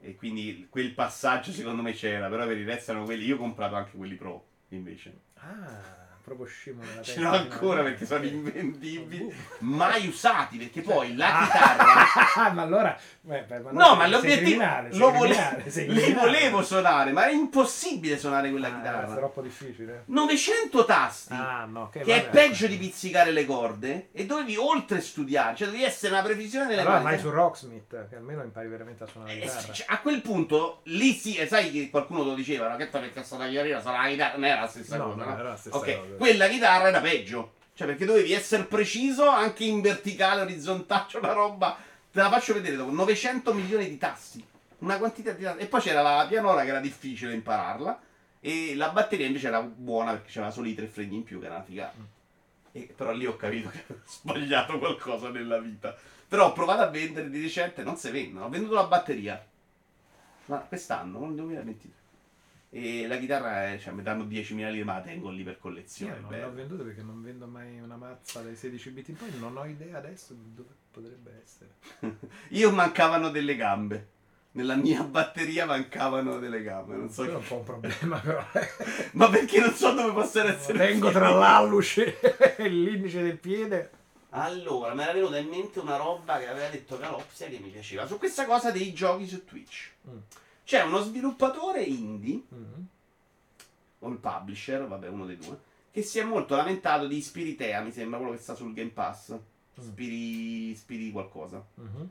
E 0.00 0.14
quindi 0.14 0.66
quel 0.68 0.92
passaggio 0.92 1.52
secondo 1.52 1.82
me 1.82 1.92
c'era, 1.92 2.28
però 2.28 2.46
per 2.46 2.58
il 2.58 2.66
resto 2.66 2.90
erano 2.90 3.06
quelli. 3.06 3.24
Io 3.24 3.36
ho 3.36 3.38
comprato 3.38 3.76
anche 3.76 3.96
quelli 3.96 4.14
pro, 4.14 4.44
invece. 4.68 5.14
Ah, 5.36 6.05
proprio 6.26 6.46
scemo 6.46 6.82
nella 6.82 7.02
Ce 7.02 7.14
testa. 7.14 7.20
l'ho 7.20 7.30
fino 7.36 7.48
a- 7.48 7.52
ancora 7.54 7.82
perché 7.84 8.04
sono 8.04 8.24
invendibili, 8.24 9.22
Oh, 9.22 9.26
boh. 9.28 9.32
mai 9.60 10.08
usati, 10.08 10.56
perché 10.58 10.80
poi 10.82 11.14
la 11.14 11.38
Ah, 11.38 11.44
chitarra. 11.44 12.50
ma 12.52 12.62
allora... 12.62 12.98
beh, 13.20 13.42
beh, 13.42 13.58
ma 13.60 13.70
No, 13.70 13.94
ma 13.94 14.06
l'obiettivo 14.08 14.62
lo 14.64 15.10
vole- 15.12 15.30
criminale, 15.34 15.70
sei 15.70 15.88
li 15.92 16.12
volevo 16.12 16.62
suonare, 16.64 17.12
ma 17.12 17.22
era 17.22 17.30
impossibile 17.30 18.18
suonare 18.18 18.50
quella 18.50 18.66
Ah, 18.68 18.74
chitarra. 18.74 19.14
troppo 19.14 19.40
difficile. 19.40 20.02
900 20.06 20.84
tasti. 20.84 21.32
Ah, 21.32 21.64
no, 21.64 21.88
che, 21.90 22.00
che 22.00 22.12
è 22.14 22.20
vabbè. 22.24 22.30
peggio 22.30 22.66
di 22.66 22.76
pizzicare 22.76 23.30
le 23.30 23.44
corde 23.46 24.08
e 24.12 24.26
dovevi 24.26 24.56
oltre 24.56 25.00
studiare, 25.00 25.54
cioè 25.54 25.68
devi 25.68 25.84
essere 25.84 26.12
una 26.12 26.22
precisione 26.22 26.66
nelle 26.66 26.80
Allora 26.80 26.94
mani. 27.00 27.04
vai 27.04 27.18
su 27.20 27.30
Rocksmith, 27.30 28.08
che 28.08 28.16
almeno 28.16 28.42
impari 28.42 28.66
veramente 28.68 29.04
a 29.04 29.06
suonare 29.06 29.34
la 29.34 29.38
Eh, 29.38 29.46
chitarra. 29.48 29.72
cioè, 29.72 29.86
a 29.90 30.00
quel 30.00 30.20
punto 30.22 30.80
lì 30.84 31.12
sì, 31.12 31.36
e 31.36 31.46
sai 31.46 31.70
che 31.70 31.88
qualcuno 31.88 32.24
lo 32.24 32.34
diceva, 32.34 32.68
no? 32.68 32.76
che 32.76 32.88
fa 32.88 32.98
perché 32.98 33.22
sta 33.22 33.36
la 33.38 33.46
chitarra, 33.46 33.80
sarà 33.80 34.02
la 34.02 34.08
chitarra, 34.08 34.34
non 34.34 34.44
era 34.44 34.60
la 34.62 34.66
stessa 34.66 34.96
No, 34.96 35.04
cosa, 35.12 35.16
no, 35.16 35.24
no? 35.30 35.38
era 35.38 35.48
la 35.50 35.56
stessa 35.56 35.76
ok, 35.76 35.84
cosa. 35.84 36.14
Quella 36.16 36.48
chitarra 36.48 36.88
era 36.88 37.00
peggio, 37.00 37.54
cioè 37.74 37.86
perché 37.86 38.04
dovevi 38.04 38.32
essere 38.32 38.64
preciso 38.64 39.28
anche 39.28 39.64
in 39.64 39.80
verticale, 39.80 40.42
orizzontale, 40.42 41.04
c'è 41.08 41.18
una 41.18 41.32
roba, 41.32 41.76
te 42.10 42.20
la 42.20 42.30
faccio 42.30 42.54
vedere 42.54 42.76
dopo, 42.76 42.90
900 42.92 43.52
milioni 43.54 43.88
di 43.88 43.98
tasti, 43.98 44.44
una 44.78 44.98
quantità 44.98 45.32
di 45.32 45.44
tasti, 45.44 45.62
e 45.62 45.66
poi 45.66 45.80
c'era 45.80 46.02
la 46.02 46.26
pianola 46.28 46.62
che 46.62 46.68
era 46.68 46.80
difficile 46.80 47.32
impararla, 47.34 48.00
e 48.40 48.74
la 48.76 48.90
batteria 48.90 49.26
invece 49.26 49.48
era 49.48 49.60
buona 49.60 50.12
perché 50.12 50.30
c'era 50.30 50.50
solo 50.50 50.68
i 50.68 50.74
tre 50.74 50.86
fregni 50.86 51.16
in 51.16 51.24
più, 51.24 51.40
che 51.40 51.46
era 51.46 51.56
una 51.56 51.64
figata. 51.64 51.96
Mm. 51.98 52.04
E, 52.70 52.92
però 52.94 53.10
lì 53.12 53.26
ho 53.26 53.36
capito 53.36 53.70
che 53.70 53.82
avevo 53.88 54.02
sbagliato 54.06 54.78
qualcosa 54.78 55.30
nella 55.30 55.58
vita. 55.58 55.96
Però 56.28 56.46
ho 56.46 56.52
provato 56.52 56.82
a 56.82 56.88
vendere 56.88 57.30
di 57.30 57.40
recente, 57.40 57.82
non 57.82 57.96
si 57.96 58.10
vendono. 58.10 58.46
Ho 58.46 58.48
venduto 58.48 58.74
la 58.74 58.84
batteria. 58.84 59.44
Ma 60.46 60.58
quest'anno, 60.58 61.20
nel 61.20 61.34
2023. 61.34 61.95
E 62.70 63.06
la 63.06 63.16
chitarra, 63.16 63.72
è, 63.72 63.78
cioè, 63.78 63.92
mi 63.94 64.02
danno 64.02 64.24
10.000 64.24 64.70
lire, 64.70 64.84
ma 64.84 64.94
la 64.94 65.00
tengo 65.00 65.30
lì 65.30 65.42
per 65.42 65.54
Io 65.54 65.58
collezione. 65.60 66.18
non 66.20 66.28
bella. 66.28 66.46
l'ho 66.46 66.52
venduto 66.52 66.84
perché 66.84 67.02
non 67.02 67.22
vendo 67.22 67.46
mai 67.46 67.80
una 67.80 67.96
mazza 67.96 68.40
dai 68.40 68.56
16 68.56 68.90
bit 68.90 69.08
in 69.08 69.16
poi, 69.16 69.30
non 69.38 69.56
ho 69.56 69.64
idea 69.64 69.96
adesso 69.98 70.34
di 70.34 70.52
dove 70.54 70.70
potrebbe 70.90 71.42
essere. 71.42 71.70
Io 72.50 72.70
mancavano 72.72 73.30
delle 73.30 73.56
gambe. 73.56 74.08
Nella 74.56 74.74
mia 74.76 75.02
batteria 75.04 75.66
mancavano 75.66 76.38
delle 76.38 76.62
gambe. 76.62 76.96
Non 76.96 77.10
so 77.10 77.22
Quello 77.24 77.38
è 77.38 77.42
che- 77.42 77.52
un 77.54 77.62
po' 77.64 77.72
un 77.72 77.80
problema 77.80 78.18
però. 78.20 78.44
Ma 79.12 79.28
perché 79.28 79.60
non 79.60 79.72
so 79.72 79.92
dove 79.92 80.12
possono 80.12 80.48
essere. 80.48 80.78
Tengo 80.78 81.10
tra 81.10 81.28
l'alluce 81.30 82.18
e 82.56 82.68
l'indice 82.68 83.22
del 83.22 83.36
piede. 83.38 83.90
Allora, 84.30 84.94
mi 84.94 85.02
era 85.02 85.12
venuta 85.12 85.36
in 85.38 85.48
mente 85.48 85.78
una 85.78 85.96
roba 85.96 86.38
che 86.38 86.48
aveva 86.48 86.68
detto 86.68 86.98
Calopsia 86.98 87.48
che 87.48 87.58
mi 87.58 87.68
piaceva. 87.68 88.06
Su 88.06 88.18
questa 88.18 88.44
cosa 88.46 88.70
dei 88.70 88.92
giochi 88.94 89.26
su 89.26 89.44
Twitch. 89.44 89.92
Mm. 90.08 90.16
C'è 90.66 90.82
uno 90.82 91.00
sviluppatore 91.00 91.84
indie, 91.84 92.42
Mm. 92.52 92.82
o 94.00 94.08
il 94.08 94.16
publisher, 94.18 94.84
vabbè, 94.88 95.06
uno 95.06 95.24
dei 95.24 95.36
due, 95.36 95.56
che 95.92 96.02
si 96.02 96.18
è 96.18 96.24
molto 96.24 96.56
lamentato 96.56 97.06
di 97.06 97.22
Spiritea, 97.22 97.82
mi 97.82 97.92
sembra 97.92 98.18
quello 98.18 98.32
che 98.34 98.42
sta 98.42 98.56
sul 98.56 98.74
Game 98.74 98.90
Pass. 98.90 99.32
Mm. 99.32 99.82
Spiri, 99.84 100.74
Spiri 100.74 101.12
qualcosa. 101.12 101.64
Mhm. 101.74 102.10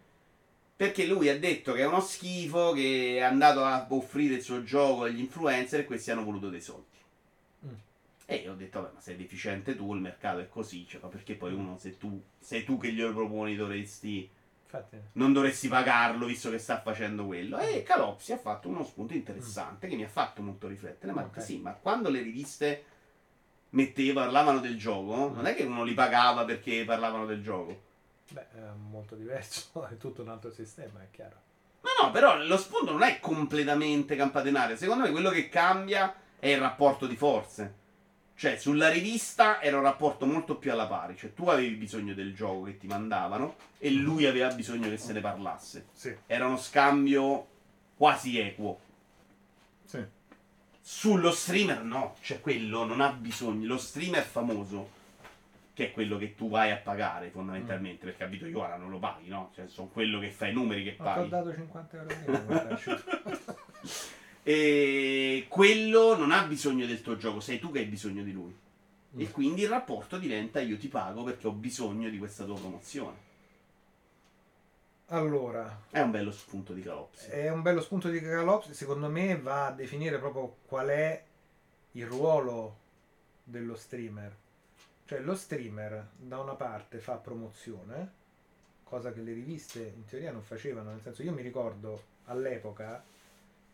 Perché 0.78 1.06
lui 1.06 1.28
ha 1.28 1.38
detto 1.38 1.74
che 1.74 1.82
è 1.82 1.86
uno 1.86 2.00
schifo, 2.00 2.72
che 2.72 3.18
è 3.18 3.22
andato 3.22 3.64
a 3.66 3.86
offrire 3.90 4.36
il 4.36 4.42
suo 4.42 4.64
gioco 4.64 5.04
agli 5.04 5.20
influencer 5.20 5.82
e 5.82 5.86
questi 5.86 6.12
hanno 6.12 6.24
voluto 6.24 6.50
dei 6.50 6.62
soldi. 6.62 6.98
Mm. 7.66 7.74
E 8.26 8.36
io 8.36 8.54
ho 8.54 8.56
detto, 8.56 8.82
vabbè, 8.82 8.94
ma 8.94 9.02
sei 9.02 9.18
deficiente 9.18 9.76
tu, 9.76 9.94
il 9.94 10.00
mercato 10.02 10.40
è 10.40 10.48
così, 10.48 10.86
cioè, 10.88 11.02
perché 11.10 11.36
poi 11.36 11.54
uno, 11.54 11.78
se 11.78 11.98
tu 11.98 12.22
sei 12.40 12.64
tu 12.64 12.78
che 12.78 12.94
glielo 12.94 13.14
proponi, 13.14 13.56
dovresti 13.58 14.30
Infatti, 14.76 14.98
non 15.14 15.34
dovresti 15.34 15.68
pagarlo 15.68 16.26
visto 16.26 16.50
che 16.50 16.58
sta 16.58 16.82
facendo 16.82 17.26
quello. 17.26 17.58
E 17.58 17.84
Calopsi 17.84 18.34
ha 18.34 18.38
fatto 18.38 18.68
uno 18.68 18.84
spunto 18.84 19.14
interessante 19.14 19.88
che 19.88 19.96
mi 19.96 20.04
ha 20.04 20.10
fatto 20.10 20.42
molto 20.42 20.68
riflettere. 20.68 21.12
Ma 21.14 21.24
Ok. 21.24 21.42
sì, 21.42 21.58
ma 21.60 21.74
quando 21.74 22.10
le 22.10 22.22
riviste 22.22 22.86
metteva, 23.72 24.24
parlavano 24.24 24.60
del 24.60 24.78
gioco, 24.78 25.30
non 25.34 25.46
è 25.46 25.56
che 25.56 25.64
uno 25.64 25.84
li 25.84 25.94
pagava 25.94 26.46
perché 26.46 26.84
parlavano 26.86 27.26
del 27.26 27.42
gioco. 27.42 27.82
beh, 28.30 28.50
è 28.52 28.60
molto 28.78 29.16
diverso, 29.16 29.86
è 29.90 29.98
tutto 29.98 30.22
un 30.22 30.30
altro 30.30 30.52
sistema, 30.52 31.02
è 31.02 31.08
chiaro. 31.12 31.44
No, 31.82 32.06
no, 32.08 32.12
però 32.12 32.38
lo 32.44 32.58
spunto 32.58 32.92
non 32.92 33.04
è 33.04 33.20
completamente 33.20 34.16
campatenario. 34.16 34.76
Secondo 34.76 35.04
me 35.04 35.12
quello 35.12 35.30
che 35.30 35.50
cambia 35.50 36.16
è 36.40 36.48
il 36.48 36.60
rapporto 36.60 37.06
di 37.06 37.16
forze. 37.16 37.84
Cioè, 38.38 38.58
sulla 38.58 38.90
rivista 38.90 39.62
era 39.62 39.78
un 39.78 39.84
rapporto 39.84 40.26
molto 40.26 40.58
più 40.58 40.72
alla 40.72 40.88
pari. 40.88 41.16
Cioè, 41.16 41.34
tu 41.34 41.48
avevi 41.48 41.76
bisogno 41.76 42.14
del 42.14 42.34
gioco 42.36 42.64
che 42.64 42.78
ti 42.78 42.86
mandavano 42.88 43.56
e 43.78 43.90
lui 43.92 44.26
aveva 44.26 44.54
bisogno 44.54 44.90
che 44.90 44.98
se 44.98 45.14
ne 45.14 45.22
parlasse. 45.22 45.88
Sì, 45.94 46.14
Era 46.28 46.46
uno 46.48 46.58
scambio 46.58 47.48
quasi 47.96 48.38
equo. 48.40 48.80
sì. 49.86 50.04
Sullo 50.88 51.32
streamer 51.32 51.82
no, 51.82 52.16
cioè 52.22 52.40
quello 52.42 52.84
non 52.86 53.02
ha 53.02 53.10
bisogno. 53.12 53.66
Lo 53.66 53.78
streamer 53.78 54.22
famoso, 54.24 54.90
che 55.74 55.86
è 55.88 55.92
quello 55.92 56.18
che 56.20 56.36
tu 56.36 56.48
vai 56.48 56.70
a 56.70 56.76
pagare 56.78 57.30
fondamentalmente, 57.32 58.06
perché 58.06 58.24
abito 58.26 58.46
Ioana 58.46 58.76
non 58.76 58.92
lo 58.92 59.00
paghi, 59.00 59.28
no? 59.28 59.50
Cioè 59.56 59.68
sono 59.68 59.88
quello 59.88 60.20
che 60.20 60.30
fa 60.30 60.46
i 60.46 60.54
numeri 60.54 60.84
che 60.84 60.96
ti 60.96 61.02
ho 61.02 61.04
paghi. 61.04 61.30
dato 61.30 61.52
50 61.56 61.98
euro 61.98 62.80
E 64.48 65.48
quello 65.50 66.16
non 66.16 66.32
ha 66.32 66.44
bisogno 66.44 66.86
del 66.86 67.02
tuo 67.02 67.18
gioco, 67.18 67.40
sei 67.40 67.58
tu 67.58 67.72
che 67.72 67.80
hai 67.80 67.86
bisogno 67.86 68.22
di 68.22 68.32
lui. 68.32 68.56
Mm. 69.16 69.20
E 69.20 69.32
quindi 69.32 69.64
il 69.64 69.70
rapporto 69.70 70.20
diventa 70.20 70.60
io 70.60 70.78
ti 70.78 70.88
pago 70.88 71.24
perché 71.24 71.48
ho 71.48 71.52
bisogno 71.52 72.10
di 72.10 72.20
questa 72.20 72.46
tua 72.46 72.54
promozione. 72.54 73.18
Allora, 75.08 75.82
È 75.90 76.00
un 76.00 76.12
bello 76.12 76.32
spunto 76.32 76.74
di 76.74 76.84
Calopsi. 76.84 77.30
è 77.30 77.50
un 77.50 77.64
bello 77.64 77.82
spunto 77.82 78.10
di 78.10 78.20
Calopsi, 78.20 78.76
secondo 78.76 79.10
me 79.10 79.36
va 79.40 79.66
a 79.66 79.72
definire 79.72 80.20
proprio 80.20 80.58
qual 80.68 80.90
è 80.90 81.24
il 81.94 82.06
ruolo 82.06 82.78
dello 83.44 83.76
streamer. 83.76 84.36
Cioè 85.06 85.20
lo 85.22 85.36
streamer 85.36 86.10
da 86.18 86.38
una 86.38 86.54
parte 86.54 87.00
fa 87.00 87.16
promozione, 87.16 88.12
cosa 88.84 89.12
che 89.12 89.22
le 89.22 89.34
riviste 89.34 89.94
in 89.96 90.06
teoria 90.06 90.32
non 90.32 90.44
facevano. 90.44 90.92
Nel 90.92 91.02
senso, 91.02 91.24
io 91.24 91.32
mi 91.32 91.42
ricordo 91.42 92.04
all'epoca 92.26 93.04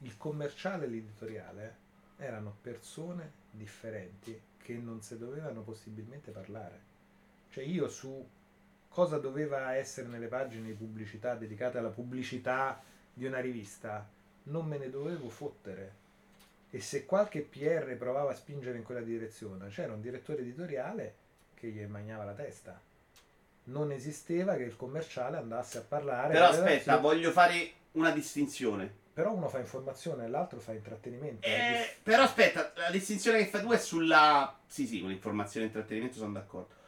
il 0.03 0.18
commerciale 0.18 0.86
e 0.86 0.88
l'editoriale 0.90 1.78
erano 2.18 2.56
persone 2.61 3.32
differenti 3.52 4.40
che 4.57 4.73
non 4.73 5.02
si 5.02 5.18
dovevano 5.18 5.61
possibilmente 5.61 6.32
parlare. 6.32 6.90
Cioè 7.49 7.64
io 7.64 7.88
su 7.90 8.28
cosa 8.88 9.18
doveva 9.18 9.73
essere 9.73 10.07
nelle 10.07 10.28
pagine 10.28 10.68
di 10.68 10.73
pubblicità 10.73 11.36
dedicate 11.36 11.78
alla 11.78 11.90
pubblicità 11.90 12.82
di 13.14 13.26
una 13.26 13.40
rivista 13.40 14.07
non 14.44 14.65
me 14.65 14.78
ne 14.78 14.90
dovevo 14.90 15.30
fottere. 15.30 15.99
E 16.69 16.80
se 16.80 17.06
qualche 17.06 17.41
PR 17.41 17.95
provava 17.98 18.32
a 18.32 18.36
spingere 18.36 18.78
in 18.78 18.84
quella 18.84 19.02
direzione, 19.02 19.68
c'era 19.68 19.94
un 19.94 20.02
direttore 20.02 20.41
editoriale 20.41 21.15
che 21.53 21.68
gli 21.68 21.84
mangiava 21.84 22.23
la 22.23 22.34
testa. 22.34 22.80
Non 23.65 23.91
esisteva 23.91 24.56
che 24.56 24.64
il 24.64 24.76
commerciale 24.76 25.38
andasse 25.38 25.80
a 25.80 25.82
parlare. 25.82 26.34
Però 26.34 26.48
aspetta, 26.48 26.98
voglio 26.98 27.32
fare 27.32 27.72
una 27.94 28.11
distinzione. 28.11 28.99
Però 29.14 29.34
uno 29.34 29.50
fa 29.50 29.60
informazione 29.60 30.26
e 30.26 30.28
l'altro 30.30 30.60
fa 30.60 30.72
intrattenimento. 30.72 31.46
Eh, 31.46 31.98
però 32.02 32.24
aspetta, 32.24 32.72
la 32.76 32.92
distinzione 32.92 33.40
che 33.40 33.48
fai 33.48 33.62
tu 33.62 33.70
è 33.72 33.78
sulla... 33.78 34.58
Sì, 34.66 34.88
sì, 34.88 35.02
con 35.02 35.12
informazione 35.12 35.66
e 35.66 35.70
intrattenimento 35.70 36.18
sono 36.18 36.32
d'accordo. 36.32 36.80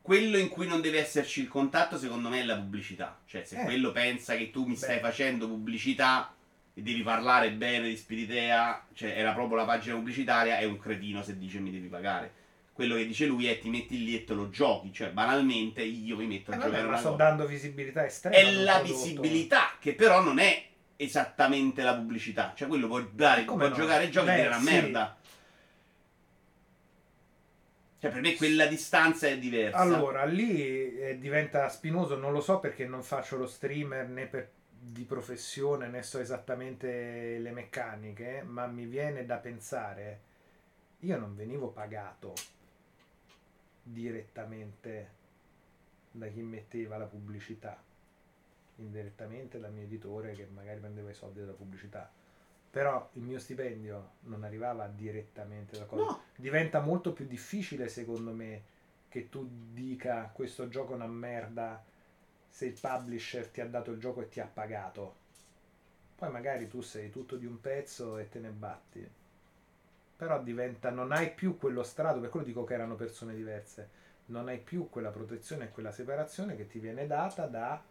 Quello 0.00 0.38
in 0.38 0.48
cui 0.48 0.66
non 0.66 0.80
deve 0.80 1.00
esserci 1.00 1.40
il 1.40 1.48
contatto, 1.48 1.98
secondo 1.98 2.28
me, 2.28 2.40
è 2.40 2.44
la 2.44 2.56
pubblicità. 2.56 3.20
Cioè, 3.26 3.44
se 3.44 3.60
eh. 3.60 3.64
quello 3.64 3.90
pensa 3.90 4.36
che 4.36 4.50
tu 4.50 4.64
mi 4.64 4.76
stai 4.76 4.96
Beh. 4.96 5.00
facendo 5.02 5.48
pubblicità 5.48 6.32
e 6.72 6.82
devi 6.82 7.02
parlare 7.02 7.50
bene 7.50 7.88
di 7.88 7.96
Spiritea, 7.96 8.86
cioè 8.94 9.10
era 9.10 9.32
proprio 9.32 9.56
la 9.56 9.64
pagina 9.64 9.96
pubblicitaria, 9.96 10.58
è 10.58 10.64
un 10.64 10.78
cretino 10.78 11.22
se 11.22 11.36
dice 11.36 11.58
mi 11.58 11.72
devi 11.72 11.88
pagare. 11.88 12.38
Quello 12.72 12.94
che 12.94 13.06
dice 13.06 13.26
lui 13.26 13.46
è 13.46 13.58
ti 13.58 13.68
metti 13.68 14.02
lì 14.02 14.14
e 14.14 14.24
te 14.24 14.32
lo 14.32 14.48
giochi, 14.48 14.92
cioè 14.92 15.10
banalmente 15.10 15.82
io 15.82 16.16
mi 16.16 16.26
metto 16.26 16.52
a 16.52 16.54
eh 16.54 16.58
giocare 16.58 16.76
vabbè, 16.76 16.88
una 16.88 16.98
sto 16.98 17.14
dando 17.14 17.46
visibilità 17.46 18.06
estrema. 18.06 18.36
È 18.36 18.52
la 18.52 18.80
visibilità 18.80 19.72
che 19.78 19.94
però 19.94 20.22
non 20.22 20.38
è 20.38 20.69
esattamente 21.00 21.82
la 21.82 21.94
pubblicità, 21.94 22.52
cioè 22.54 22.68
quello 22.68 22.86
può, 22.86 23.00
dare, 23.00 23.44
può 23.44 23.56
no? 23.56 23.70
giocare 23.70 24.10
giochi 24.10 24.28
e 24.28 24.34
dire 24.34 24.46
una 24.48 24.58
sì. 24.58 24.64
merda. 24.64 25.16
Cioè, 27.98 28.10
per 28.10 28.20
me 28.20 28.34
quella 28.34 28.66
distanza 28.66 29.26
è 29.26 29.38
diversa. 29.38 29.78
Allora, 29.78 30.24
lì 30.24 30.98
eh, 30.98 31.18
diventa 31.18 31.68
spinoso, 31.68 32.16
non 32.16 32.32
lo 32.32 32.40
so 32.40 32.58
perché 32.58 32.86
non 32.86 33.02
faccio 33.02 33.36
lo 33.36 33.46
streamer 33.46 34.08
né 34.08 34.26
per, 34.26 34.50
di 34.68 35.04
professione 35.04 35.88
né 35.88 36.02
so 36.02 36.18
esattamente 36.18 37.38
le 37.38 37.50
meccaniche, 37.50 38.42
ma 38.46 38.66
mi 38.66 38.84
viene 38.84 39.24
da 39.24 39.36
pensare, 39.36 40.20
io 41.00 41.18
non 41.18 41.34
venivo 41.34 41.68
pagato 41.68 42.34
direttamente 43.82 45.18
da 46.10 46.26
chi 46.28 46.42
metteva 46.42 46.96
la 46.96 47.06
pubblicità, 47.06 47.82
indirettamente 48.80 49.58
dal 49.58 49.72
mio 49.72 49.84
editore 49.84 50.32
che 50.32 50.46
magari 50.46 50.80
prendeva 50.80 51.10
i 51.10 51.14
soldi 51.14 51.40
dalla 51.40 51.52
pubblicità 51.52 52.10
però 52.70 53.10
il 53.14 53.22
mio 53.22 53.40
stipendio 53.40 54.12
non 54.20 54.44
arrivava 54.44 54.86
direttamente 54.86 55.76
da 55.76 55.86
cosa. 55.86 56.04
No. 56.04 56.22
Diventa 56.36 56.80
molto 56.80 57.12
più 57.12 57.26
difficile, 57.26 57.88
secondo 57.88 58.32
me, 58.32 58.62
che 59.08 59.28
tu 59.28 59.48
dica 59.72 60.30
questo 60.32 60.68
gioco 60.68 60.92
è 60.92 60.94
una 60.94 61.08
merda 61.08 61.84
se 62.48 62.66
il 62.66 62.78
publisher 62.80 63.48
ti 63.48 63.60
ha 63.60 63.66
dato 63.66 63.90
il 63.90 63.98
gioco 63.98 64.20
e 64.20 64.28
ti 64.28 64.38
ha 64.38 64.46
pagato. 64.46 65.16
Poi 66.14 66.30
magari 66.30 66.68
tu 66.68 66.80
sei 66.80 67.10
tutto 67.10 67.36
di 67.36 67.46
un 67.46 67.60
pezzo 67.60 68.18
e 68.18 68.28
te 68.28 68.38
ne 68.38 68.50
batti. 68.50 69.08
Però 70.16 70.40
diventa, 70.40 70.90
non 70.90 71.10
hai 71.10 71.32
più 71.32 71.56
quello 71.56 71.82
strato, 71.82 72.20
per 72.20 72.28
quello 72.28 72.46
dico 72.46 72.62
che 72.62 72.74
erano 72.74 72.94
persone 72.94 73.34
diverse. 73.34 73.98
Non 74.26 74.46
hai 74.46 74.58
più 74.58 74.88
quella 74.88 75.10
protezione 75.10 75.64
e 75.64 75.70
quella 75.70 75.90
separazione 75.90 76.54
che 76.54 76.68
ti 76.68 76.78
viene 76.78 77.08
data 77.08 77.46
da 77.46 77.82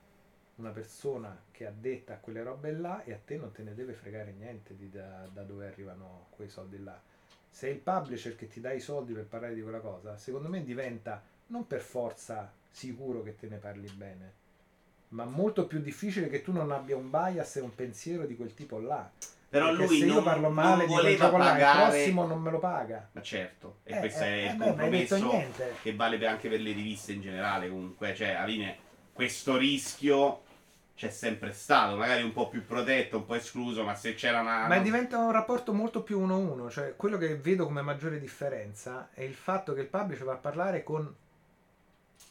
una 0.59 0.71
persona 0.71 1.41
che 1.51 1.65
ha 1.65 1.73
detta 1.75 2.17
quelle 2.17 2.43
robe 2.43 2.71
là 2.73 3.03
e 3.03 3.13
a 3.13 3.19
te 3.23 3.37
non 3.37 3.51
te 3.51 3.63
ne 3.63 3.73
deve 3.73 3.93
fregare 3.93 4.33
niente 4.37 4.75
di 4.75 4.89
da, 4.89 5.27
da 5.31 5.43
dove 5.43 5.67
arrivano 5.67 6.27
quei 6.31 6.49
soldi 6.49 6.81
là. 6.83 7.01
Se 7.49 7.67
è 7.67 7.71
il 7.71 7.79
publisher 7.79 8.35
che 8.35 8.47
ti 8.47 8.59
dà 8.59 8.71
i 8.71 8.79
soldi 8.79 9.13
per 9.13 9.25
parlare 9.25 9.55
di 9.55 9.61
quella 9.61 9.79
cosa, 9.79 10.17
secondo 10.17 10.49
me 10.49 10.63
diventa 10.63 11.23
non 11.47 11.65
per 11.65 11.81
forza 11.81 12.51
sicuro 12.69 13.23
che 13.23 13.35
te 13.35 13.47
ne 13.47 13.57
parli 13.57 13.89
bene, 13.89 14.33
ma 15.09 15.23
molto 15.23 15.65
più 15.65 15.79
difficile 15.79 16.29
che 16.29 16.41
tu 16.41 16.51
non 16.51 16.71
abbia 16.71 16.95
un 16.95 17.09
bias 17.09 17.55
e 17.55 17.61
un 17.61 17.73
pensiero 17.73 18.25
di 18.25 18.35
quel 18.35 18.53
tipo 18.53 18.79
là. 18.79 19.09
Però 19.49 19.69
Perché 19.69 19.85
lui 19.87 19.99
se 19.99 20.05
non, 20.05 20.17
io 20.17 20.23
parlo 20.23 20.49
male 20.49 20.85
di 20.85 20.93
quel 20.93 21.17
gioco 21.17 21.37
pagare... 21.37 21.85
il 21.87 21.89
prossimo 21.89 22.27
non 22.27 22.39
me 22.39 22.51
lo 22.51 22.59
paga. 22.59 23.09
Ma 23.13 23.21
certo, 23.21 23.77
e 23.83 23.95
eh, 23.95 23.99
questo 23.99 24.23
eh, 24.23 24.27
è 24.27 24.51
il 24.51 24.57
beh, 24.57 24.65
compromesso 24.65 25.43
che 25.81 25.95
vale 25.95 26.27
anche 26.27 26.49
per 26.49 26.59
le 26.59 26.71
riviste 26.73 27.13
in 27.13 27.21
generale 27.21 27.69
comunque, 27.69 28.13
cioè 28.13 28.31
alla 28.31 28.45
fine 28.45 28.77
questo 29.11 29.57
rischio 29.57 30.43
c'è 30.99 31.11
sempre 31.11 31.53
stato, 31.53 31.95
magari 31.95 32.23
un 32.23 32.33
po' 32.33 32.49
più 32.49 32.65
protetto, 32.65 33.19
un 33.19 33.25
po' 33.25 33.35
escluso, 33.35 33.85
ma 33.85 33.95
se 33.95 34.15
c'era 34.15 34.41
una... 34.41 34.67
Ma 34.67 34.79
diventa 34.79 35.17
un 35.17 35.31
rapporto 35.31 35.71
molto 35.71 36.03
più 36.03 36.19
uno 36.19 36.33
a 36.33 36.37
uno, 36.37 36.69
cioè 36.69 36.97
quello 36.97 37.17
che 37.17 37.37
vedo 37.37 37.63
come 37.63 37.81
maggiore 37.81 38.19
differenza 38.19 39.07
è 39.13 39.21
il 39.21 39.33
fatto 39.33 39.73
che 39.73 39.79
il 39.79 39.87
publisher 39.87 40.25
va 40.25 40.33
a 40.33 40.37
parlare 40.37 40.83
con 40.83 41.15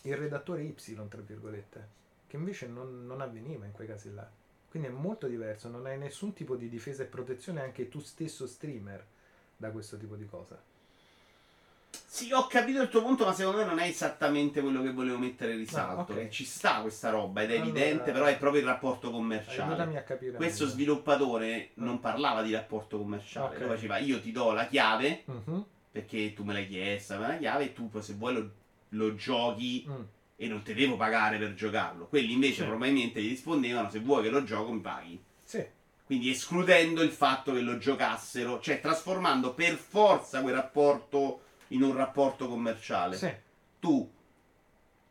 il 0.02 0.16
redattore 0.18 0.64
Y, 0.64 0.74
tra 1.08 1.22
virgolette, 1.22 1.88
che 2.26 2.36
invece 2.36 2.66
non, 2.66 3.06
non 3.06 3.22
avveniva 3.22 3.64
in 3.64 3.72
quei 3.72 3.86
casi 3.86 4.12
là. 4.12 4.28
Quindi 4.68 4.88
è 4.88 4.92
molto 4.92 5.28
diverso, 5.28 5.70
non 5.70 5.86
hai 5.86 5.96
nessun 5.96 6.34
tipo 6.34 6.54
di 6.54 6.68
difesa 6.68 7.02
e 7.02 7.06
protezione 7.06 7.62
anche 7.62 7.88
tu 7.88 8.00
stesso 8.00 8.46
streamer 8.46 9.02
da 9.56 9.70
questo 9.70 9.96
tipo 9.96 10.14
di 10.14 10.26
cosa. 10.26 10.60
Sì, 12.06 12.32
ho 12.32 12.46
capito 12.46 12.82
il 12.82 12.88
tuo 12.88 13.02
punto, 13.02 13.24
ma 13.24 13.32
secondo 13.32 13.58
me 13.58 13.64
non 13.64 13.78
è 13.78 13.86
esattamente 13.86 14.60
quello 14.60 14.82
che 14.82 14.92
volevo 14.92 15.18
mettere 15.18 15.52
in 15.52 15.58
risalto. 15.58 16.12
No, 16.12 16.18
okay. 16.18 16.30
Ci 16.30 16.44
sta 16.44 16.80
questa 16.80 17.10
roba 17.10 17.42
ed 17.42 17.50
è 17.50 17.56
allora, 17.56 17.68
evidente, 17.68 18.12
però 18.12 18.24
è 18.26 18.36
proprio 18.38 18.60
il 18.62 18.66
rapporto 18.66 19.10
commerciale. 19.10 20.04
Questo 20.34 20.64
meglio. 20.64 20.66
sviluppatore 20.66 21.70
no. 21.74 21.84
non 21.86 22.00
parlava 22.00 22.42
di 22.42 22.52
rapporto 22.52 22.98
commerciale, 22.98 23.56
okay. 23.56 23.68
faceva 23.68 23.98
io 23.98 24.20
ti 24.20 24.32
do 24.32 24.52
la 24.52 24.66
chiave 24.66 25.22
uh-huh. 25.24 25.64
perché 25.90 26.32
tu 26.34 26.44
me 26.44 26.52
l'hai 26.52 26.68
chiesta, 26.68 27.18
me 27.18 27.26
la 27.28 27.36
chiave 27.38 27.64
e 27.64 27.72
tu 27.72 27.90
se 28.00 28.14
vuoi 28.14 28.34
lo, 28.34 28.50
lo 28.90 29.14
giochi 29.14 29.86
mm. 29.88 30.02
e 30.36 30.48
non 30.48 30.62
ti 30.62 30.74
devo 30.74 30.96
pagare 30.96 31.38
per 31.38 31.54
giocarlo. 31.54 32.06
Quelli 32.06 32.32
invece 32.32 32.62
sì. 32.62 32.68
probabilmente 32.68 33.22
gli 33.22 33.28
rispondevano 33.28 33.90
se 33.90 34.00
vuoi 34.00 34.22
che 34.22 34.30
lo 34.30 34.42
gioco 34.44 34.72
mi 34.72 34.80
paghi. 34.80 35.22
Sì. 35.44 35.64
Quindi 36.04 36.30
escludendo 36.30 37.02
il 37.02 37.10
fatto 37.10 37.52
che 37.52 37.60
lo 37.60 37.76
giocassero, 37.76 38.60
cioè 38.60 38.80
trasformando 38.80 39.52
per 39.52 39.74
forza 39.74 40.40
quel 40.40 40.54
rapporto 40.54 41.42
in 41.68 41.82
un 41.82 41.94
rapporto 41.94 42.48
commerciale. 42.48 43.16
Sì. 43.16 43.32
Tu 43.80 44.10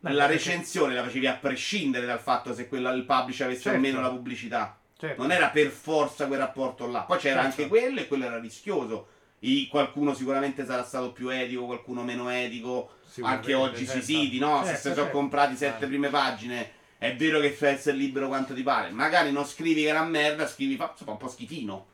Beh, 0.00 0.12
la 0.12 0.26
recensione 0.26 0.94
la 0.94 1.02
facevi 1.02 1.26
a 1.26 1.34
prescindere 1.34 2.06
dal 2.06 2.20
fatto 2.20 2.54
se 2.54 2.68
quella, 2.68 2.90
il 2.92 3.04
publisher 3.04 3.46
avesse 3.46 3.62
certo. 3.62 3.78
o 3.78 3.80
meno 3.80 4.00
la 4.00 4.10
pubblicità. 4.10 4.78
Certo. 4.96 5.20
Non 5.20 5.32
era 5.32 5.48
per 5.48 5.68
forza 5.68 6.26
quel 6.26 6.38
rapporto 6.38 6.86
là. 6.86 7.00
Poi 7.02 7.18
c'era 7.18 7.42
certo. 7.42 7.62
anche 7.62 7.68
quello 7.68 8.00
e 8.00 8.08
quello 8.08 8.24
era 8.24 8.38
rischioso. 8.38 9.08
I, 9.40 9.68
qualcuno 9.68 10.14
sicuramente 10.14 10.64
sarà 10.64 10.84
stato 10.84 11.12
più 11.12 11.28
etico, 11.28 11.66
qualcuno 11.66 12.02
meno 12.02 12.28
etico. 12.28 12.94
Anche 13.22 13.54
oggi 13.54 13.84
sui 13.84 14.00
certo. 14.00 14.04
siti, 14.04 14.38
no? 14.38 14.64
se 14.64 14.74
si 14.76 14.82
sono 14.82 14.94
certo. 14.94 15.10
comprati 15.10 15.56
sette 15.56 15.86
prime 15.86 16.08
pagine, 16.08 16.70
è 16.98 17.14
vero 17.16 17.40
che 17.40 17.50
fai 17.50 17.74
essere 17.74 17.96
libero 17.96 18.28
quanto 18.28 18.54
ti 18.54 18.62
pare. 18.62 18.90
Magari 18.90 19.32
non 19.32 19.44
scrivi 19.44 19.82
che 19.82 19.88
era 19.88 20.04
merda, 20.04 20.46
scrivi 20.46 20.76
fa, 20.76 20.94
un 21.04 21.16
po' 21.16 21.28
schifino. 21.28 21.86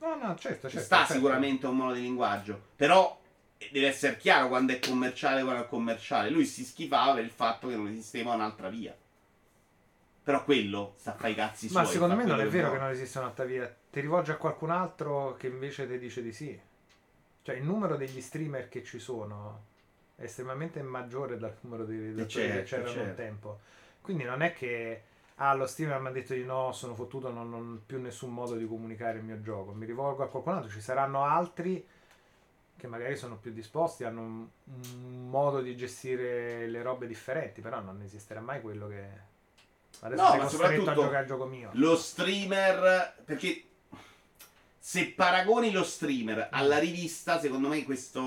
No, 0.00 0.14
no, 0.16 0.36
certo, 0.38 0.68
certo. 0.68 0.84
Sta 0.84 0.98
certo. 0.98 1.12
sicuramente 1.14 1.66
un 1.66 1.76
modo 1.76 1.94
di 1.94 2.02
linguaggio. 2.02 2.60
Però 2.76 3.18
deve 3.70 3.88
essere 3.88 4.16
chiaro 4.16 4.48
quando 4.48 4.72
è 4.72 4.78
commerciale 4.78 5.40
e 5.40 5.44
quando 5.44 5.64
è 5.64 5.68
commerciale. 5.68 6.30
Lui 6.30 6.46
si 6.46 6.64
schifava 6.64 7.14
per 7.14 7.24
il 7.24 7.30
fatto 7.30 7.68
che 7.68 7.76
non 7.76 7.88
esisteva 7.88 8.34
un'altra 8.34 8.68
via. 8.68 8.96
Però 10.22 10.44
quello 10.44 10.94
sta 10.98 11.12
a 11.12 11.16
fare 11.16 11.32
i 11.32 11.34
cazzi 11.34 11.68
suoi. 11.68 11.82
Ma 11.82 11.88
secondo 11.88 12.14
me 12.14 12.24
non 12.24 12.40
è 12.40 12.46
vero 12.46 12.70
che 12.70 12.78
non 12.78 12.90
esiste 12.90 13.18
un'altra 13.18 13.44
via. 13.44 13.74
Ti 13.90 14.00
rivolgi 14.00 14.30
a 14.30 14.36
qualcun 14.36 14.70
altro 14.70 15.34
che 15.36 15.46
invece 15.46 15.88
ti 15.88 15.98
dice 15.98 16.22
di 16.22 16.32
sì. 16.32 16.60
Cioè 17.42 17.56
il 17.56 17.64
numero 17.64 17.96
degli 17.96 18.20
streamer 18.20 18.68
che 18.68 18.84
ci 18.84 18.98
sono 18.98 19.64
è 20.14 20.24
estremamente 20.24 20.82
maggiore 20.82 21.38
dal 21.38 21.56
numero 21.62 21.84
di 21.84 21.98
redattori 21.98 22.28
certo, 22.28 22.56
che 22.56 22.62
c'erano 22.64 22.88
certo. 22.88 23.08
un 23.08 23.14
tempo. 23.14 23.60
Quindi 24.02 24.24
non 24.24 24.42
è 24.42 24.52
che 24.52 25.02
ah, 25.36 25.54
lo 25.54 25.66
streamer 25.66 26.00
mi 26.00 26.08
ha 26.08 26.10
detto 26.10 26.34
di 26.34 26.44
no, 26.44 26.72
sono 26.72 26.94
fottuto, 26.94 27.30
non 27.30 27.52
ho 27.52 27.80
più 27.86 28.00
nessun 28.00 28.32
modo 28.32 28.54
di 28.54 28.66
comunicare 28.66 29.18
il 29.18 29.24
mio 29.24 29.40
gioco. 29.40 29.72
Mi 29.72 29.86
rivolgo 29.86 30.22
a 30.22 30.28
qualcun 30.28 30.52
altro, 30.52 30.70
ci 30.70 30.80
saranno 30.80 31.24
altri 31.24 31.86
che 32.78 32.86
magari 32.86 33.16
sono 33.16 33.36
più 33.38 33.52
disposti, 33.52 34.04
hanno 34.04 34.20
un, 34.20 34.46
un, 34.64 35.28
modo 35.28 35.60
di 35.60 35.76
gestire 35.76 36.68
le 36.68 36.80
robe 36.80 37.08
differenti, 37.08 37.60
però 37.60 37.80
non 37.80 38.00
esisterà 38.02 38.40
mai 38.40 38.60
quello 38.60 38.86
che 38.86 39.06
adesso 40.00 40.22
no, 40.22 40.30
sei 40.30 40.40
costretto 40.40 40.90
a 40.90 40.94
giocare 40.94 41.16
al 41.16 41.26
gioco 41.26 41.46
mio. 41.46 41.70
Lo 41.72 41.96
streamer, 41.96 43.16
perché 43.24 43.64
se 44.78 45.10
paragoni 45.10 45.72
lo 45.72 45.82
streamer 45.82 46.46
mm. 46.46 46.48
alla 46.52 46.78
rivista, 46.78 47.40
secondo 47.40 47.66
me 47.66 47.82
questa 47.82 48.20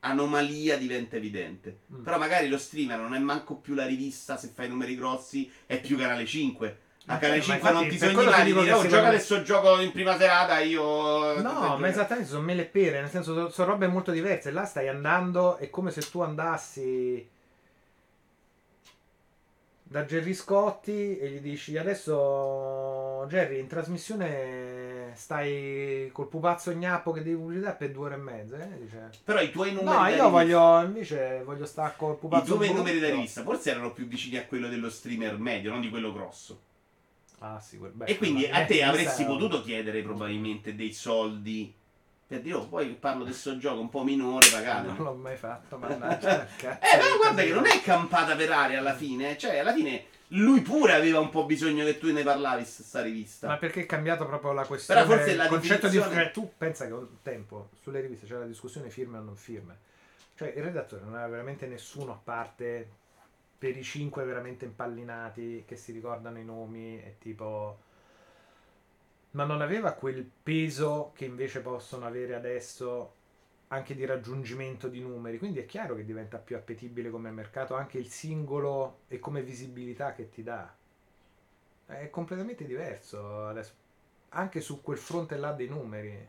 anomalia 0.00 0.78
diventa 0.78 1.16
evidente. 1.16 1.80
Mm. 1.92 2.04
Però 2.04 2.16
magari 2.16 2.48
lo 2.48 2.58
streamer 2.58 2.98
non 2.98 3.14
è 3.14 3.18
manco 3.18 3.56
più 3.56 3.74
la 3.74 3.86
rivista, 3.86 4.36
se 4.36 4.48
fai 4.54 4.68
numeri 4.68 4.94
grossi, 4.94 5.50
è 5.66 5.80
più 5.80 5.98
canale 5.98 6.24
5 6.24 6.78
a 7.06 7.18
Canale 7.18 7.40
5 7.40 7.70
non 7.72 7.88
ti 7.88 7.98
sogni 7.98 8.24
mai 8.24 8.44
di 8.44 8.52
dire, 8.52 8.88
gioca 8.88 9.06
adesso 9.08 9.42
gioco 9.42 9.80
in 9.80 9.90
prima 9.90 10.16
serata, 10.16 10.58
io... 10.60 11.40
No, 11.40 11.76
ma 11.78 11.88
esattamente, 11.88 12.28
sono 12.30 12.42
mele 12.42 12.64
pere, 12.64 13.00
nel 13.00 13.10
senso, 13.10 13.34
sono, 13.34 13.48
sono 13.48 13.70
robe 13.72 13.88
molto 13.88 14.12
diverse. 14.12 14.50
Là 14.52 14.64
stai 14.64 14.88
andando, 14.88 15.56
è 15.56 15.70
come 15.70 15.90
se 15.90 16.02
tu 16.08 16.20
andassi... 16.20 17.28
da 19.82 20.04
Gerry 20.04 20.34
Scotti 20.34 21.18
e 21.18 21.30
gli 21.30 21.40
dici 21.40 21.76
adesso 21.76 23.26
Gerry 23.28 23.58
in 23.58 23.66
trasmissione 23.66 25.10
stai 25.16 26.08
col 26.12 26.28
pupazzo 26.28 26.70
gnappo 26.70 27.10
che 27.10 27.24
devi 27.24 27.34
pubblicità 27.34 27.72
per 27.72 27.90
due 27.90 28.04
ore 28.06 28.14
e 28.14 28.18
mezza 28.18 28.56
eh? 28.56 28.78
Dice, 28.78 29.10
Però 29.24 29.40
i 29.40 29.50
tuoi 29.50 29.72
numeri 29.72 29.86
no 29.86 29.92
io 29.94 30.06
rivista- 30.06 30.28
voglio 30.28 30.80
invece 30.84 31.42
voglio 31.44 31.66
stare 31.66 31.94
col 31.96 32.12
I 32.12 32.18
pupazzo 32.18 32.44
tuoi 32.54 32.58
brutto. 32.58 32.74
numeri 32.76 33.00
da 33.00 33.08
rivista 33.10 33.42
forse 33.42 33.70
erano 33.72 33.92
più 33.92 34.06
vicini 34.06 34.36
a 34.36 34.44
quello 34.46 34.68
dello 34.68 34.88
streamer 34.90 35.36
medio, 35.38 35.72
non 35.72 35.80
di 35.80 35.88
quello 35.90 36.12
grosso. 36.12 36.60
Ah 37.40 37.60
sì 37.60 37.76
beh, 37.76 38.04
e 38.06 38.16
quindi 38.16 38.46
a 38.46 38.64
te 38.64 38.78
eh, 38.78 38.82
avresti 38.82 39.24
questa- 39.24 39.26
potuto 39.26 39.62
chiedere 39.62 40.00
probabilmente 40.02 40.74
dei 40.74 40.92
soldi 40.92 41.74
per 42.26 42.42
dire, 42.42 42.54
oh, 42.54 42.68
poi 42.68 42.90
parlo 42.90 43.24
del 43.24 43.34
suo 43.34 43.58
gioco 43.58 43.80
un 43.80 43.88
po' 43.88 44.04
minore, 44.04 44.48
non 44.50 44.60
pagate. 44.62 45.02
l'ho 45.02 45.14
mai 45.14 45.36
fatto 45.36 45.76
mannaggia 45.78 46.46
Eh, 46.60 46.78
però 46.78 47.10
di 47.10 47.16
guarda 47.16 47.42
che 47.42 47.52
non 47.52 47.66
è 47.66 47.80
campata 47.82 48.36
per 48.36 48.52
aria 48.52 48.78
alla 48.78 48.94
fine. 48.94 49.36
Cioè, 49.36 49.58
alla 49.58 49.72
fine 49.72 50.04
lui 50.28 50.60
pure 50.60 50.92
aveva 50.92 51.18
un 51.18 51.28
po' 51.28 51.44
bisogno 51.44 51.84
che 51.84 51.98
tu 51.98 52.12
ne 52.12 52.22
parlavi 52.22 52.64
su 52.64 52.84
sta 52.84 53.02
rivista. 53.02 53.48
Ma 53.48 53.56
perché 53.56 53.80
è 53.80 53.86
cambiato 53.86 54.26
proprio 54.26 54.52
la 54.52 54.64
questione? 54.64 55.02
Però 55.02 55.16
forse 55.16 55.34
la 55.34 55.42
il 55.42 55.48
concetto 55.48 55.88
di 55.88 55.96
definizione- 55.96 56.22
cioè, 56.22 56.30
tu 56.32 56.52
pensa 56.56 56.86
che 56.86 56.92
un 56.92 57.08
tempo 57.20 57.70
sulle 57.82 58.00
riviste 58.00 58.26
c'era 58.26 58.38
la 58.38 58.46
discussione 58.46 58.90
firme 58.90 59.18
o 59.18 59.22
non 59.22 59.34
firme. 59.34 59.78
Cioè 60.36 60.52
il 60.54 60.62
redattore 60.62 61.02
non 61.02 61.14
aveva 61.14 61.30
veramente 61.30 61.66
nessuno 61.66 62.12
a 62.12 62.20
parte 62.22 62.90
per 63.60 63.76
i 63.76 63.82
cinque 63.82 64.24
veramente 64.24 64.64
impallinati 64.64 65.64
che 65.66 65.76
si 65.76 65.92
ricordano 65.92 66.38
i 66.38 66.44
nomi 66.44 66.98
e 66.98 67.16
tipo 67.18 67.88
ma 69.32 69.44
non 69.44 69.60
aveva 69.60 69.92
quel 69.92 70.24
peso 70.24 71.12
che 71.14 71.26
invece 71.26 71.60
possono 71.60 72.06
avere 72.06 72.34
adesso 72.34 73.14
anche 73.68 73.94
di 73.94 74.04
raggiungimento 74.04 74.88
di 74.88 75.00
numeri. 75.00 75.38
Quindi 75.38 75.60
è 75.60 75.66
chiaro 75.66 75.94
che 75.94 76.04
diventa 76.04 76.38
più 76.38 76.56
appetibile 76.56 77.10
come 77.10 77.30
mercato 77.30 77.74
anche 77.74 77.98
il 77.98 78.08
singolo 78.08 79.00
e 79.08 79.18
come 79.18 79.42
visibilità 79.42 80.12
che 80.14 80.30
ti 80.30 80.42
dà. 80.42 80.74
È 81.86 82.10
completamente 82.10 82.64
diverso 82.64 83.46
adesso. 83.46 83.72
Anche 84.30 84.60
su 84.60 84.80
quel 84.80 84.98
fronte 84.98 85.36
là 85.36 85.52
dei 85.52 85.68
numeri. 85.68 86.28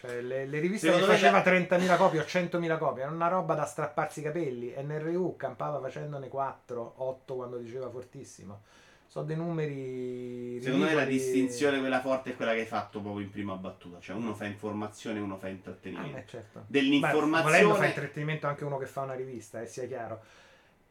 Cioè, 0.00 0.22
le, 0.22 0.46
le 0.46 0.58
riviste 0.60 0.86
Secondo 0.86 1.06
me 1.08 1.12
faceva 1.12 1.38
la- 1.38 1.44
30.000 1.44 1.96
copie 1.98 2.20
o 2.20 2.24
100.000 2.24 2.78
copie 2.78 3.02
era 3.02 3.10
una 3.12 3.28
roba 3.28 3.54
da 3.54 3.66
strapparsi 3.66 4.20
i 4.20 4.22
capelli. 4.22 4.72
NRU 4.82 5.36
campava 5.36 5.78
facendone 5.78 6.28
4, 6.28 6.94
8 6.96 7.34
quando 7.34 7.58
diceva 7.58 7.90
fortissimo. 7.90 8.62
Sono 9.06 9.26
dei 9.26 9.36
numeri. 9.36 10.60
Secondo 10.62 10.86
me 10.86 10.94
la 10.94 11.04
distinzione 11.04 11.80
quella 11.80 12.00
forte 12.00 12.30
è 12.30 12.36
quella 12.36 12.52
che 12.54 12.60
hai 12.60 12.66
fatto 12.66 13.00
proprio 13.00 13.22
in 13.24 13.30
prima 13.30 13.54
battuta. 13.56 13.98
Cioè, 14.00 14.16
uno 14.16 14.34
fa 14.34 14.46
informazione 14.46 15.18
e 15.18 15.22
uno 15.22 15.36
fa 15.36 15.48
Ah, 15.48 15.50
intrattenimento. 15.50 16.16
beh, 16.16 16.24
certo. 16.26 16.64
Beh, 16.66 16.80
volendo 16.80 17.04
fa 17.04 17.10
Dell'informazione. 17.12 17.86
intrattenimento 17.88 18.46
anche 18.46 18.64
uno 18.64 18.78
che 18.78 18.86
fa 18.86 19.00
una 19.02 19.14
rivista, 19.14 19.60
eh, 19.60 19.66
sia 19.66 19.86
chiaro. 19.86 20.20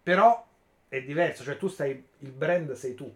Però 0.04 0.46
è 0.88 1.02
diverso, 1.02 1.44
cioè 1.44 1.58
tu 1.58 1.68
stai. 1.68 2.04
Il 2.20 2.32
brand 2.32 2.74
sei 2.74 2.94
tu. 2.94 3.12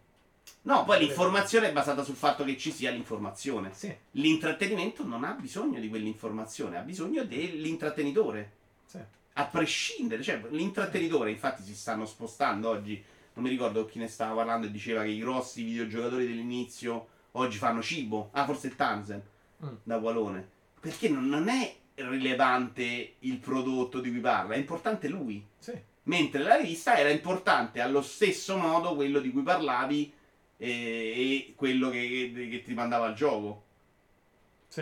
No, 0.64 0.86
poi 0.86 0.99
l'informazione 0.99 1.70
è 1.70 1.72
basata 1.74 2.03
sul 2.03 2.15
fatto 2.15 2.44
che 2.45 2.57
ci 2.57 2.72
sia 2.72 2.90
l'informazione. 2.91 3.72
Sì, 3.74 3.94
L'intrattenimento 4.11 5.03
non 5.06 5.24
ha 5.26 5.34
bisogno 5.34 5.80
di 5.80 5.90
quell'informazione, 5.90 6.78
ha 6.78 6.82
bisogno 6.82 7.24
dell'intrattenitore. 7.26 8.52
sì. 8.86 8.98
A 9.36 9.45
prescindere, 9.45 10.22
cioè 10.22 10.41
l'intrattenitore, 10.52 11.32
infatti 11.32 11.64
si 11.64 11.74
stanno 11.76 12.06
spostando 12.06 12.70
oggi. 12.70 13.03
Non 13.34 13.44
mi 13.44 13.49
ricordo 13.49 13.86
chi 13.86 13.98
ne 13.98 14.07
stava 14.07 14.36
parlando 14.36 14.68
e 14.68 14.72
diceva 14.72 15.02
che 15.02 15.10
i 15.10 15.18
grossi 15.20 15.64
videogiocatori 15.64 16.28
dell'inizio 16.28 17.07
oggi 17.32 17.57
fanno 17.57 17.82
cibo. 17.82 18.30
Ah, 18.34 18.45
forse 18.45 18.68
il 18.68 18.76
Tanzen 18.76 19.22
Mm. 19.65 19.76
da 19.84 19.98
Walone. 19.98 20.48
Perché 20.80 21.10
non, 21.10 21.28
non 21.30 21.48
è 21.48 21.76
rilevante 21.95 23.15
il 23.20 23.38
prodotto 23.38 23.99
di 23.99 24.10
cui 24.11 24.20
parla, 24.20 24.53
è 24.56 24.57
importante 24.57 25.07
lui. 25.07 25.45
Sì. 25.57 25.72
Mentre 26.03 26.41
la 26.44 26.56
rivista 26.56 26.95
era 26.98 27.10
importante 27.10 27.80
allo 27.82 28.02
stesso 28.02 28.57
modo 28.57 28.94
quello 28.95 29.20
di 29.20 29.32
cui 29.32 29.41
parlavi 29.41 30.14
e, 30.65 31.48
e 31.49 31.53
quello 31.56 31.90
che, 31.90 32.31
che- 32.34 32.49
che 32.49 32.61
ti 32.64 32.73
mandava 32.73 33.06
al 33.07 33.14
gioco. 33.15 33.64
Sì. 34.68 34.81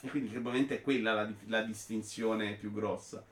E 0.00 0.08
quindi 0.10 0.30
probabilmente 0.30 0.76
è 0.76 0.82
quella 0.82 1.12
la, 1.14 1.30
la 1.46 1.62
distinzione 1.62 2.54
più 2.54 2.72
grossa. 2.72 3.24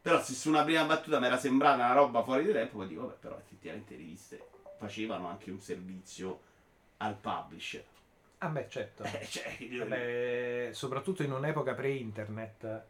Però 0.00 0.22
se 0.22 0.34
su 0.34 0.48
una 0.50 0.64
prima 0.64 0.84
battuta 0.84 1.18
mi 1.20 1.26
era 1.26 1.38
sembrata 1.38 1.84
una 1.84 1.92
roba 1.94 2.22
fuori 2.22 2.44
di 2.44 2.52
tempo, 2.52 2.78
poi 2.78 2.88
dico, 2.88 3.02
vabbè, 3.06 3.16
però 3.20 3.38
effettivamente 3.38 3.92
le 3.92 3.98
riviste 4.00 4.46
facevano 4.78 5.28
anche 5.28 5.50
un 5.50 5.60
servizio 5.60 6.40
al 6.98 7.16
publisher. 7.16 7.84
Ah 8.38 8.48
beh, 8.48 8.66
certo. 8.68 9.04
Eh, 9.20 9.26
cioè, 9.26 9.56
io- 9.60 9.84
Vabbè, 9.84 10.70
soprattutto 10.72 11.22
in 11.22 11.32
un'epoca 11.32 11.74
pre-internet. 11.74 12.82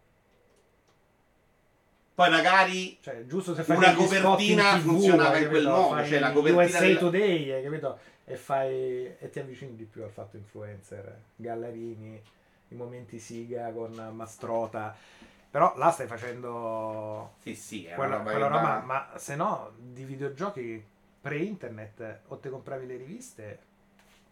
Poi 2.15 2.31
magari 2.31 2.97
Cioè, 3.01 3.27
giusto 3.27 3.55
se 3.55 3.65
Una 3.67 3.93
fai 3.93 4.07
spot 4.07 4.21
copertina 4.21 4.71
in 4.71 4.81
TV, 4.81 4.87
funzionava 4.87 5.39
in 5.39 5.49
quel 5.49 5.67
modo, 5.67 6.05
cioè 6.05 6.19
la 6.21 6.33
copertina 6.33 6.65
USA 6.65 6.81
della- 6.81 6.99
Today, 7.01 7.51
hai 7.51 7.63
capito? 7.63 7.99
E 8.25 8.37
fai 8.37 9.17
e 9.19 9.31
ti 9.31 9.39
avvicini 9.41 9.75
di 9.77 9.85
più 9.85 10.03
al 10.03 10.11
fatto 10.11 10.37
influencer, 10.37 11.19
Gallarini, 11.37 12.23
i 12.69 12.75
momenti 12.75 13.19
Siga 13.19 13.71
con 13.73 13.93
Mastrota. 14.15 14.95
Però 15.51 15.75
là 15.77 15.91
stai 15.91 16.07
facendo 16.07 17.35
Sì, 17.41 17.55
sì, 17.55 17.85
è 17.87 17.95
quella, 17.95 18.17
una 18.17 18.31
quella 18.31 18.47
roba, 18.49 18.81
ma 18.85 19.09
se 19.17 19.37
no 19.37 19.73
di 19.77 20.05
videogiochi 20.05 20.85
pre-internet 21.21 22.21
o 22.29 22.39
te 22.39 22.49
compravi 22.51 22.87
le 22.87 22.97
riviste 22.97 23.59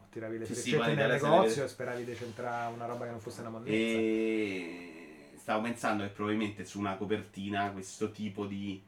o 0.01 0.07
tiravi 0.11 0.39
le 0.39 0.47
Sì, 0.47 0.55
sì, 0.55 0.71
freccette 0.71 0.95
vai 0.95 0.95
nel 0.97 1.11
negozio 1.21 1.65
e 1.65 1.69
speravi 1.69 2.05
di 2.05 2.15
centrare 2.17 2.73
una 2.73 2.87
roba 2.87 3.05
che 3.05 3.11
non 3.11 3.21
fosse 3.21 3.41
una 3.41 3.51
monnezza. 3.51 3.73
E 3.99 5.02
stavo 5.43 5.63
pensando 5.63 6.05
che 6.05 6.11
probabilmente 6.11 6.65
su 6.65 6.79
una 6.79 6.95
copertina 6.95 7.73
questo 7.73 8.13
tipo 8.13 8.47
di, 8.47 8.81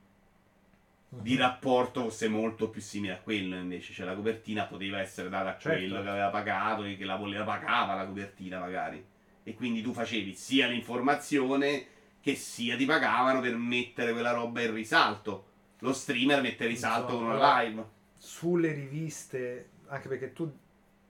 di 1.09 1.37
rapporto 1.37 2.03
fosse 2.03 2.29
molto 2.29 2.71
più 2.71 2.81
simile 2.81 3.15
a 3.15 3.19
quello 3.19 3.57
invece. 3.57 3.93
Cioè 3.93 4.07
la 4.07 4.15
copertina 4.15 4.65
poteva 4.67 5.01
essere 5.01 5.29
data 5.29 5.57
a 5.57 5.59
Certo. 5.59 5.79
quello 5.79 6.01
che 6.01 6.09
aveva 6.09 6.29
pagato 6.29 6.85
e 6.85 6.97
che 6.97 7.05
la 7.05 7.17
voleva 7.17 7.43
pagava 7.43 7.95
la 7.95 8.07
copertina 8.07 8.61
magari. 8.61 9.05
E 9.43 9.55
quindi 9.55 9.83
tu 9.83 9.93
facevi 9.93 10.33
sia 10.35 10.69
l'informazione 10.69 11.87
che 12.21 12.37
sia 12.37 12.77
ti 12.77 12.85
pagavano 12.87 13.41
per 13.41 13.57
mettere 13.57 14.13
quella 14.13 14.31
roba 14.31 14.63
in 14.63 14.73
risalto. 14.73 15.47
Lo 15.81 15.93
streamer 15.93 16.41
mette 16.41 16.63
in 16.65 16.71
risalto 16.71 17.13
Insomma, 17.15 17.31
con 17.31 17.37
una 17.41 17.63
live. 17.63 17.85
sulle 18.17 18.73
riviste, 18.73 19.71
anche 19.89 20.07
perché 20.09 20.33
tu 20.33 20.57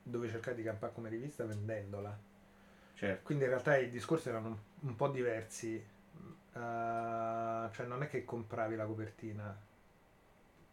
dovevi 0.03 0.33
cercare 0.33 0.57
di 0.57 0.63
campare 0.63 0.93
come 0.95 1.11
rivista 1.11 1.45
vendendola. 1.45 2.19
Certo. 2.95 3.25
Quindi 3.25 3.45
in 3.45 3.51
realtà 3.51 3.77
i 3.77 3.89
discorsi 3.89 4.29
erano 4.29 4.49
un, 4.49 4.57
un 4.81 4.97
po' 4.97 5.09
diversi. 5.09 5.75
Eh, 5.77 6.59
cioè 7.73 7.87
non 7.87 8.03
è 8.03 8.09
che 8.09 8.25
compravi 8.25 8.77
la 8.77 8.85
copertina. 8.87 9.57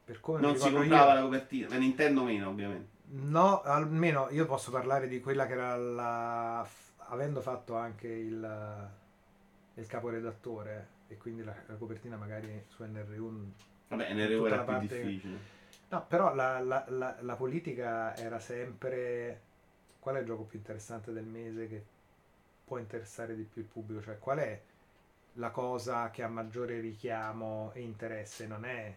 Per 0.04 0.20
come 0.20 0.40
Non 0.42 0.56
si 0.58 0.72
comprava 0.72 1.10
io- 1.10 1.16
la 1.16 1.22
copertina, 1.22 1.68
ma 1.70 1.76
Nintendo 1.78 2.24
meno 2.24 2.50
ovviamente. 2.50 3.00
No, 3.14 3.62
almeno 3.62 4.28
io 4.32 4.46
posso 4.46 4.72
parlare 4.72 5.08
di 5.08 5.20
quella 5.20 5.46
che 5.46 5.54
era 5.54 5.76
la... 5.76 6.64
f- 6.66 6.92
avendo 7.10 7.42
fatto 7.42 7.76
anche 7.76 8.08
il, 8.08 8.90
il 9.74 9.88
caporedattore 9.88 10.88
e 11.08 11.18
quindi 11.18 11.44
la, 11.44 11.54
la 11.66 11.76
copertina 11.76 12.16
magari 12.16 12.64
su 12.70 12.84
NRU 12.84 13.52
Vabbè, 13.90 14.14
NRU 14.14 14.38
Tutta 14.38 14.48
era 14.48 14.56
la 14.56 14.64
più 14.64 14.72
parte- 14.74 15.04
difficile. 15.04 15.38
No, 15.90 16.06
però 16.08 16.34
la, 16.34 16.60
la- 16.62 16.86
la- 16.88 17.18
la 17.20 17.36
politica 17.36 18.16
era 18.16 18.40
sempre 18.40 19.42
qual 20.00 20.16
è 20.16 20.20
il 20.20 20.26
gioco 20.26 20.44
più 20.44 20.58
interessante 20.60 21.12
del 21.12 21.26
mese 21.26 21.68
che 21.68 21.84
può 22.72 22.78
interessare 22.80 23.36
di 23.36 23.44
più 23.44 23.62
il 23.62 23.68
pubblico, 23.68 24.02
cioè 24.02 24.18
qual 24.18 24.38
è 24.38 24.58
la 25.34 25.50
cosa 25.50 26.10
che 26.10 26.24
ha 26.24 26.30
maggiore 26.30 26.80
richiamo 26.80 27.72
e 27.74 27.82
interesse, 27.82 28.48
non 28.48 28.64
è 28.64 28.96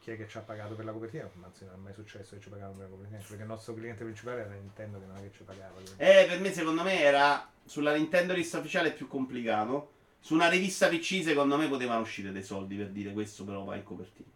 chi 0.00 0.12
è 0.12 0.16
che 0.16 0.26
ci 0.26 0.38
ha 0.38 0.40
pagato 0.40 0.74
per 0.74 0.86
la 0.86 0.92
copertina, 0.92 1.28
ma 1.34 1.48
anzi 1.48 1.66
non 1.66 1.74
è 1.74 1.76
mai 1.76 1.92
successo 1.92 2.34
che 2.36 2.40
ci 2.40 2.48
pagavano 2.48 2.78
per 2.78 2.84
la 2.88 2.90
copertina, 2.94 3.18
perché 3.18 3.42
il 3.42 3.48
nostro 3.48 3.74
cliente 3.74 4.04
principale 4.04 4.40
era 4.40 4.54
Nintendo 4.54 4.98
che 5.00 5.04
non 5.04 5.16
è 5.16 5.20
che 5.20 5.32
ci 5.36 5.42
pagava. 5.42 5.74
Eh, 5.98 6.24
per 6.26 6.40
me, 6.40 6.50
secondo 6.50 6.82
me, 6.82 6.98
era 6.98 7.46
sulla 7.62 7.94
Nintendo 7.94 8.32
lista 8.32 8.58
ufficiale 8.58 8.92
più 8.92 9.06
complicato. 9.06 9.90
Su 10.20 10.32
una 10.32 10.48
rivista 10.48 10.88
PC, 10.88 11.22
secondo 11.22 11.58
me, 11.58 11.68
potevano 11.68 12.00
uscire 12.00 12.32
dei 12.32 12.42
soldi 12.42 12.74
per 12.76 12.88
dire 12.88 13.12
questo, 13.12 13.44
però 13.44 13.64
va 13.64 13.76
in 13.76 13.82
copertina. 13.82 14.28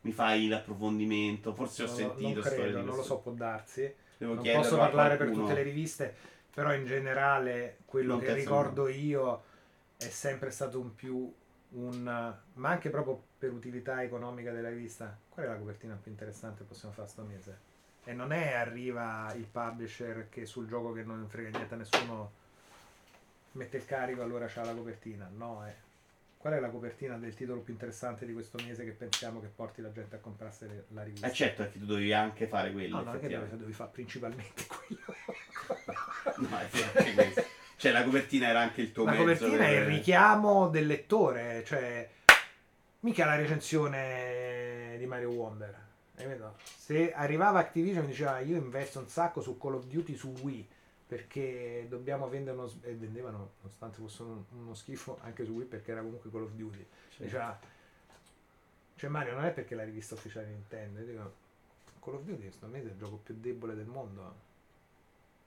Mi 0.00 0.10
fai 0.10 0.48
l'approfondimento. 0.48 1.54
Forse 1.54 1.84
ho 1.84 1.86
Non 1.86 1.94
lo- 1.94 2.00
sentito 2.00 2.40
non 2.40 2.50
credo, 2.50 2.82
non 2.82 2.96
lo 2.96 3.02
so, 3.04 3.18
può 3.18 3.30
darsi. 3.30 3.94
Devo 4.18 4.34
non 4.34 4.42
posso 4.42 4.76
parlare 4.76 5.16
per 5.16 5.30
tutte 5.30 5.54
le 5.54 5.62
riviste, 5.62 6.14
però 6.56 6.72
in 6.72 6.86
generale 6.86 7.80
quello 7.84 8.14
Non 8.14 8.24
che 8.24 8.32
ricordo 8.32 8.88
io 8.88 9.42
è 9.98 10.08
sempre 10.08 10.50
stato 10.50 10.80
un 10.80 10.94
più 10.94 11.30
un 11.72 12.34
ma 12.54 12.68
anche 12.70 12.88
proprio 12.88 13.22
per 13.36 13.52
utilità 13.52 14.02
economica 14.02 14.52
della 14.52 14.70
rivista. 14.70 15.14
Qual 15.28 15.44
è 15.44 15.48
la 15.50 15.56
copertina 15.56 15.98
più 16.02 16.10
interessante 16.10 16.62
che 16.62 16.68
possiamo 16.68 16.94
fare 16.94 17.08
sto 17.08 17.24
mese? 17.24 17.58
E 18.04 18.14
non 18.14 18.32
è 18.32 18.54
arriva 18.54 19.30
il 19.34 19.44
publisher 19.44 20.30
che 20.30 20.46
sul 20.46 20.66
gioco 20.66 20.94
che 20.94 21.02
non 21.02 21.26
frega 21.28 21.58
niente 21.58 21.74
a 21.74 21.76
nessuno 21.76 22.32
mette 23.52 23.76
il 23.76 23.84
carico 23.84 24.22
allora 24.22 24.46
c'ha 24.46 24.64
la 24.64 24.72
copertina. 24.72 25.30
No, 25.36 25.62
è 25.62 25.74
qual 26.38 26.54
è 26.54 26.60
la 26.60 26.70
copertina 26.70 27.18
del 27.18 27.34
titolo 27.34 27.60
più 27.60 27.74
interessante 27.74 28.24
di 28.24 28.32
questo 28.32 28.56
mese 28.64 28.82
che 28.82 28.92
pensiamo 28.92 29.42
che 29.42 29.48
porti 29.54 29.82
la 29.82 29.92
gente 29.92 30.16
a 30.16 30.20
comprarsi 30.20 30.66
la 30.94 31.02
rivista? 31.02 31.26
Eh 31.26 31.32
certo, 31.34 31.64
perché 31.64 31.78
tu 31.78 31.84
dovevi 31.84 32.14
anche 32.14 32.46
fare 32.46 32.72
quello. 32.72 33.02
No, 33.02 33.12
no, 33.12 33.18
che 33.18 33.28
devi, 33.28 33.58
devi 33.58 33.72
fare 33.74 33.90
principalmente 33.92 34.64
quello. 34.66 35.04
No, 36.36 36.58
è 36.58 36.66
vero, 36.70 36.90
anche 36.98 37.14
questo. 37.14 37.44
Cioè, 37.76 37.92
la 37.92 38.04
copertina 38.04 38.48
era 38.48 38.60
anche 38.60 38.80
il 38.80 38.92
tuo 38.92 39.04
La 39.04 39.10
mezzo 39.12 39.22
copertina 39.24 39.56
per- 39.58 39.66
è 39.66 39.80
il 39.80 39.84
richiamo 39.86 40.68
del 40.68 40.86
lettore, 40.86 41.62
cioè 41.64 42.08
mica 43.00 43.24
la 43.26 43.36
recensione 43.36 44.96
di 44.98 45.06
Mario 45.06 45.30
Wonder. 45.30 45.84
Se 46.76 47.12
arrivava 47.12 47.58
Activision 47.58 47.98
e 47.98 48.06
mi 48.06 48.12
diceva 48.12 48.38
io 48.40 48.56
investo 48.56 48.98
un 48.98 49.08
sacco 49.08 49.42
su 49.42 49.58
Call 49.58 49.74
of 49.74 49.84
Duty 49.84 50.16
su 50.16 50.28
Wii 50.40 50.68
perché 51.06 51.86
dobbiamo 51.88 52.28
vendere 52.28 52.56
uno 52.56 52.70
e 52.82 52.94
vendevano 52.94 53.50
nonostante 53.60 53.98
fosse 53.98 54.22
uno, 54.22 54.74
schifo 54.74 55.18
anche 55.22 55.44
su 55.44 55.52
Wii 55.52 55.66
perché 55.66 55.92
era 55.92 56.00
comunque 56.00 56.30
Call 56.30 56.42
of 56.44 56.50
Duty 56.52 56.86
diceva 57.18 57.56
cioè 58.96 59.10
Mario 59.10 59.34
non 59.34 59.44
è 59.44 59.50
perché 59.50 59.74
la 59.74 59.84
rivista 59.84 60.14
ufficiale 60.14 60.46
Nintendo 60.46 61.00
io 61.00 61.06
dico 61.06 61.34
Call 62.02 62.14
of 62.14 62.22
Duty 62.22 62.50
secondo 62.50 62.76
me 62.76 62.82
è 62.82 62.86
il 62.86 62.96
gioco 62.98 63.16
più 63.22 63.36
debole 63.38 63.74
del 63.76 63.86
mondo 63.86 64.34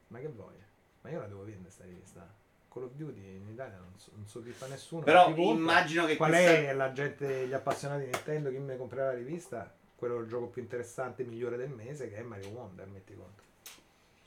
ma 0.08 0.20
che 0.20 0.28
vuoi? 0.28 0.54
Ma 1.02 1.10
io 1.10 1.20
la 1.20 1.28
devo 1.28 1.44
vendere 1.44 1.70
sta 1.70 1.84
rivista 1.86 2.28
Call 2.72 2.84
of 2.84 2.92
Duty 2.94 3.20
in 3.20 3.50
Italia 3.50 3.78
non, 3.78 3.94
so, 3.98 4.12
non 4.16 4.28
soddisfa 4.28 4.68
nessuno 4.68 5.04
Però 5.04 5.26
non 5.28 5.34
ti 5.36 5.42
compra. 5.44 5.60
immagino 5.62 6.06
che 6.06 6.16
qual 6.18 6.30
questa... 6.32 6.52
è 6.52 6.74
la 6.74 6.92
gente 6.92 7.48
gli 7.48 7.54
appassionati 7.54 8.04
di 8.06 8.10
Nintendo 8.12 8.50
chi 8.52 8.58
mi 8.58 8.78
comprerà 8.78 9.06
la 9.12 9.18
rivista 9.18 9.74
quello 9.96 10.18
è 10.20 10.22
il 10.22 10.28
gioco 10.28 10.48
più 10.48 10.62
interessante 10.62 11.24
migliore 11.24 11.58
del 11.58 11.70
mese 11.70 12.10
che 12.10 12.18
è 12.18 12.22
Mario 12.22 12.50
Wonder 12.50 12.88
metti 12.88 13.14
conto 13.16 13.44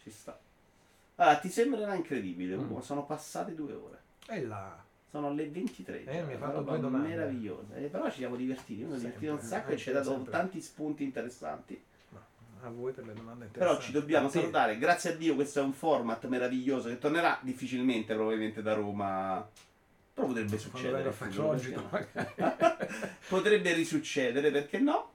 Ci 0.02 0.10
sta. 0.10 0.38
Allora, 1.16 1.38
ti 1.38 1.48
sembrerà 1.48 1.94
incredibile, 1.94 2.56
Mm. 2.56 2.78
Sono 2.80 3.04
passate 3.06 3.54
due 3.54 3.72
ore. 3.74 3.98
e 4.28 4.44
là 4.44 4.82
Sono 5.10 5.30
le 5.32 5.48
23. 5.48 6.04
Eh, 6.04 6.22
mi 6.22 6.30
hai 6.32 6.36
una 6.36 6.46
fatto 6.46 6.62
due 6.62 6.80
domande. 6.80 7.08
meravigliosa. 7.08 7.74
Eh, 7.76 7.86
però 7.88 8.10
ci 8.10 8.18
siamo 8.18 8.34
divertiti, 8.36 8.80
è 8.82 8.84
Sempre, 8.86 8.98
divertito 8.98 9.32
un 9.34 9.40
sacco 9.40 9.68
e 9.68 9.70
anche 9.72 9.76
ci 9.76 9.90
ha 9.90 9.92
dato 9.92 10.10
sempre. 10.10 10.32
tanti 10.32 10.60
spunti 10.60 11.04
interessanti. 11.04 11.82
A 12.66 12.70
voi 12.70 12.92
per 12.92 13.06
le 13.06 13.14
domande 13.14 13.46
Però 13.46 13.78
ci 13.80 13.92
dobbiamo 13.92 14.26
A 14.28 14.30
te. 14.30 14.38
salutare. 14.38 14.78
Grazie 14.78 15.12
a 15.12 15.16
Dio, 15.16 15.34
questo 15.34 15.60
è 15.60 15.62
un 15.62 15.72
format 15.72 16.26
meraviglioso 16.26 16.88
che 16.88 16.98
tornerà 16.98 17.38
difficilmente, 17.42 18.14
probabilmente 18.14 18.62
da 18.62 18.74
Roma. 18.74 19.46
Però 20.14 20.26
potrebbe 20.26 20.58
succedere. 20.58 21.10
futuro, 21.10 21.58
potrebbe 23.28 23.72
risuccedere, 23.72 24.50
perché 24.50 24.78
no? 24.78 25.10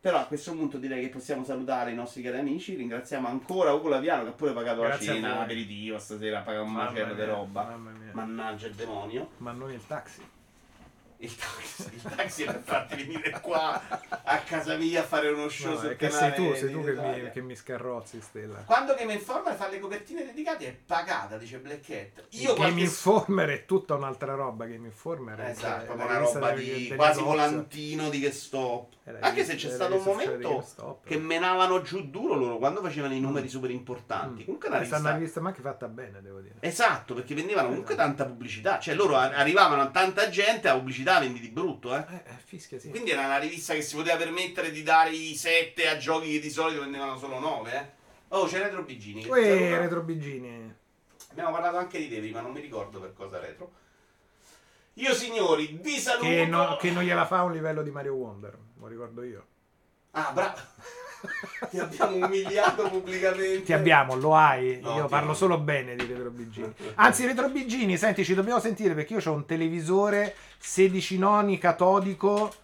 Però 0.00 0.18
a 0.18 0.24
questo 0.26 0.52
punto 0.52 0.76
direi 0.76 1.00
che 1.00 1.08
possiamo 1.08 1.44
salutare 1.44 1.90
i 1.90 1.94
nostri 1.94 2.20
cari 2.20 2.38
amici. 2.38 2.74
Ringraziamo 2.74 3.26
ancora 3.26 3.72
Ugo 3.72 3.88
Laviano 3.88 4.22
che 4.24 4.28
ha 4.28 4.32
pure 4.32 4.52
pagato 4.52 4.82
Grazie 4.82 5.06
la 5.06 5.14
cena, 5.14 5.28
voi. 5.30 5.38
l'aperitivo 5.38 5.98
stasera, 5.98 6.40
ha 6.40 6.42
pagato 6.42 6.64
un 6.64 6.72
macello 6.72 7.14
di 7.14 7.24
roba. 7.24 7.78
Mannaggia 8.12 8.66
il 8.66 8.74
demonio. 8.74 9.30
ma 9.38 9.52
non 9.52 9.72
il 9.72 9.86
taxi 9.86 10.20
Il 11.18 11.34
taxi, 11.36 11.90
il 11.94 12.02
taxi 12.02 12.42
è 12.42 12.46
per 12.46 12.60
farti 12.64 12.96
venire 12.96 13.30
qua 13.40 13.80
a 14.24 14.38
casa 14.40 14.76
mia 14.76 15.00
a 15.00 15.04
fare 15.04 15.30
uno 15.30 15.48
show 15.48 15.72
No, 15.72 15.78
sul 15.78 15.96
che 15.96 16.10
sei 16.10 16.34
tu, 16.34 16.54
sei 16.54 16.70
tu 16.70 16.82
che 16.84 16.92
mi, 16.92 17.30
che 17.30 17.40
mi 17.40 17.54
scarrozzi 17.56 18.20
Stella 18.20 18.56
Quando 18.66 18.94
Game 18.94 19.12
Informer 19.14 19.54
fa 19.54 19.68
le 19.68 19.78
copertine 19.78 20.24
dedicate 20.24 20.66
è 20.66 20.72
pagata, 20.72 21.38
dice 21.38 21.58
Black 21.58 21.86
Cat. 21.86 22.24
Io 22.30 22.48
Game 22.52 22.56
qualche 22.56 22.80
Informer 22.80 23.48
è 23.50 23.64
tutta 23.64 23.94
un'altra 23.94 24.34
roba 24.34 24.66
Game 24.66 24.86
Informer 24.86 25.38
è- 25.38 25.48
Esatto, 25.50 25.92
è 25.92 25.96
la 25.96 26.04
una 26.04 26.14
rivista 26.18 26.38
roba 26.40 26.50
di 26.52 26.64
del 26.88 26.96
quasi 26.96 27.20
negozio. 27.20 27.24
volantino 27.24 28.08
di 28.10 28.20
che 28.20 28.32
sto. 28.32 28.88
È 29.04 29.10
la 29.10 29.18
Anche 29.20 29.42
rivista- 29.42 29.52
se 29.52 29.58
c'è 29.58 29.68
la 29.68 29.74
stato 29.74 29.94
un 29.94 30.16
rivista 30.18 30.42
momento 30.42 31.00
che 31.04 31.16
menavano 31.18 31.80
giù 31.82 32.10
duro 32.10 32.34
loro 32.34 32.58
quando 32.58 32.80
facevano 32.82 33.14
i 33.14 33.20
numeri 33.20 33.48
super 33.48 33.70
importanti. 33.70 34.42
Mm. 34.42 34.44
Comunque 34.46 34.68
Questa 34.68 34.96
è 34.96 34.98
una 34.98 35.12
rivista. 35.12 35.14
rivista 35.16 35.40
ma 35.40 35.48
anche 35.48 35.62
fatta 35.62 35.88
bene 35.88 36.20
devo 36.20 36.40
dire 36.40 36.54
Esatto, 36.60 37.14
perché 37.14 37.34
vendevano 37.34 37.68
comunque 37.68 37.94
Esatto. 37.94 38.08
tanta 38.08 38.24
pubblicità. 38.26 38.78
Cioè 38.78 38.94
loro 38.94 39.16
arrivavano 39.16 39.80
a 39.82 39.86
tanta 39.90 40.28
gente, 40.28 40.68
a 40.68 40.74
pubblicità 40.74 41.03
vendi 41.04 41.40
di 41.40 41.48
brutto, 41.48 41.94
eh. 41.94 42.04
eh, 42.08 42.22
eh, 42.30 42.36
fischia 42.44 42.78
sì 42.78 42.90
Quindi 42.90 43.10
era 43.10 43.24
una 43.26 43.38
rivista 43.38 43.74
che 43.74 43.82
si 43.82 43.94
poteva 43.94 44.16
permettere 44.16 44.70
di 44.70 44.82
dare 44.82 45.10
i 45.10 45.34
7 45.34 45.88
a 45.88 45.96
giochi 45.96 46.32
che 46.32 46.40
di 46.40 46.50
solito 46.50 46.80
vendevano 46.80 47.16
solo 47.18 47.38
9, 47.38 47.72
eh. 47.72 48.02
Oh, 48.28 48.46
c'è 48.46 48.58
Retro 48.60 48.82
Bigini. 48.82 49.26
Uè. 49.26 49.78
Retro 49.78 50.02
Bigini 50.02 50.74
Abbiamo 51.30 51.52
parlato 51.52 51.76
anche 51.76 51.98
di 51.98 52.08
te 52.08 52.18
prima, 52.18 52.40
non 52.40 52.52
mi 52.52 52.60
ricordo 52.60 53.00
per 53.00 53.12
cosa 53.12 53.38
retro. 53.38 53.72
Io 54.94 55.12
signori, 55.14 55.78
vi 55.80 55.98
saluto. 55.98 56.26
che, 56.28 56.46
no- 56.46 56.76
che 56.76 56.90
non 56.90 57.02
gliela 57.02 57.26
fa 57.26 57.42
un 57.42 57.52
livello 57.52 57.82
di 57.82 57.90
Mario 57.90 58.14
Wonder 58.14 58.56
lo 58.78 58.86
ricordo 58.86 59.22
io 59.22 59.46
Ah, 60.12 60.30
bravo. 60.32 60.60
ti 61.70 61.78
abbiamo 61.78 62.26
umiliato 62.26 62.88
pubblicamente. 62.88 63.62
Ti 63.62 63.72
abbiamo, 63.72 64.14
lo 64.16 64.34
hai. 64.34 64.80
No, 64.80 64.96
io 64.96 65.06
parlo 65.06 65.30
amo. 65.30 65.34
solo 65.38 65.58
bene 65.58 65.94
di 65.96 66.06
Retro 66.06 66.30
Bigini. 66.30 66.72
Anzi, 66.94 67.26
Retro 67.26 67.48
Bigini, 67.48 67.96
senti, 67.96 68.24
ci 68.24 68.34
dobbiamo 68.34 68.60
sentire 68.60 68.94
perché 68.94 69.14
io 69.14 69.22
ho 69.24 69.32
un 69.32 69.46
televisore 69.46 70.34
16 70.58 71.18
noni 71.18 71.58
catodico 71.58 72.54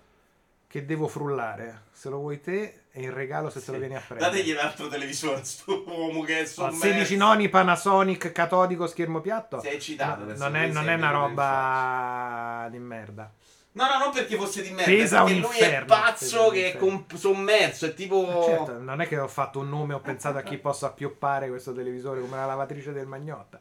che 0.66 0.84
devo 0.84 1.08
frullare. 1.08 1.88
Se 1.92 2.08
lo 2.08 2.18
vuoi 2.18 2.40
te, 2.40 2.84
è 2.92 3.00
in 3.00 3.12
regalo 3.12 3.50
se 3.50 3.62
te 3.62 3.72
lo 3.72 3.78
vieni 3.78 3.96
a 3.96 4.02
prendere. 4.06 4.30
Dategli 4.30 4.52
l'altro 4.52 4.88
televisore 4.88 5.40
a 5.40 5.44
sto 5.44 5.84
uomo 5.86 6.22
che 6.22 6.40
è 6.40 6.44
sommerso. 6.46 6.80
16 6.80 7.16
noni 7.16 7.48
Panasonic 7.48 8.32
catodico 8.32 8.86
schermo 8.86 9.20
piatto. 9.20 9.60
Sei 9.60 9.74
eccitato 9.74 10.24
No, 10.24 10.34
non, 10.36 10.56
è, 10.56 10.66
non 10.68 10.88
è 10.88 10.94
una 10.94 11.10
roba 11.10 12.68
di 12.70 12.78
merda. 12.78 13.32
No, 13.72 13.84
no, 13.86 13.98
non 13.98 14.12
perché 14.12 14.36
fosse 14.36 14.62
di 14.62 14.70
merda, 14.70 14.90
Pesa 14.90 15.18
perché 15.22 15.34
un 15.34 15.40
lui 15.42 15.56
è 15.58 15.64
inferno, 15.64 15.86
pazzo 15.86 16.24
pesa 16.24 16.42
un 16.46 16.52
che 16.52 16.72
è 16.72 16.76
com- 16.76 17.14
sommerso, 17.14 17.86
è 17.86 17.94
tipo... 17.94 18.42
Certo, 18.44 18.78
non 18.80 19.00
è 19.00 19.06
che 19.06 19.16
ho 19.18 19.28
fatto 19.28 19.60
un 19.60 19.68
nome, 19.68 19.94
ho 19.94 20.00
pensato 20.00 20.38
a 20.38 20.42
chi 20.42 20.56
posso 20.58 20.86
appioppare 20.86 21.48
questo 21.48 21.72
televisore 21.72 22.20
come 22.20 22.36
la 22.36 22.46
lavatrice 22.46 22.92
del 22.92 23.06
Magnotta. 23.06 23.60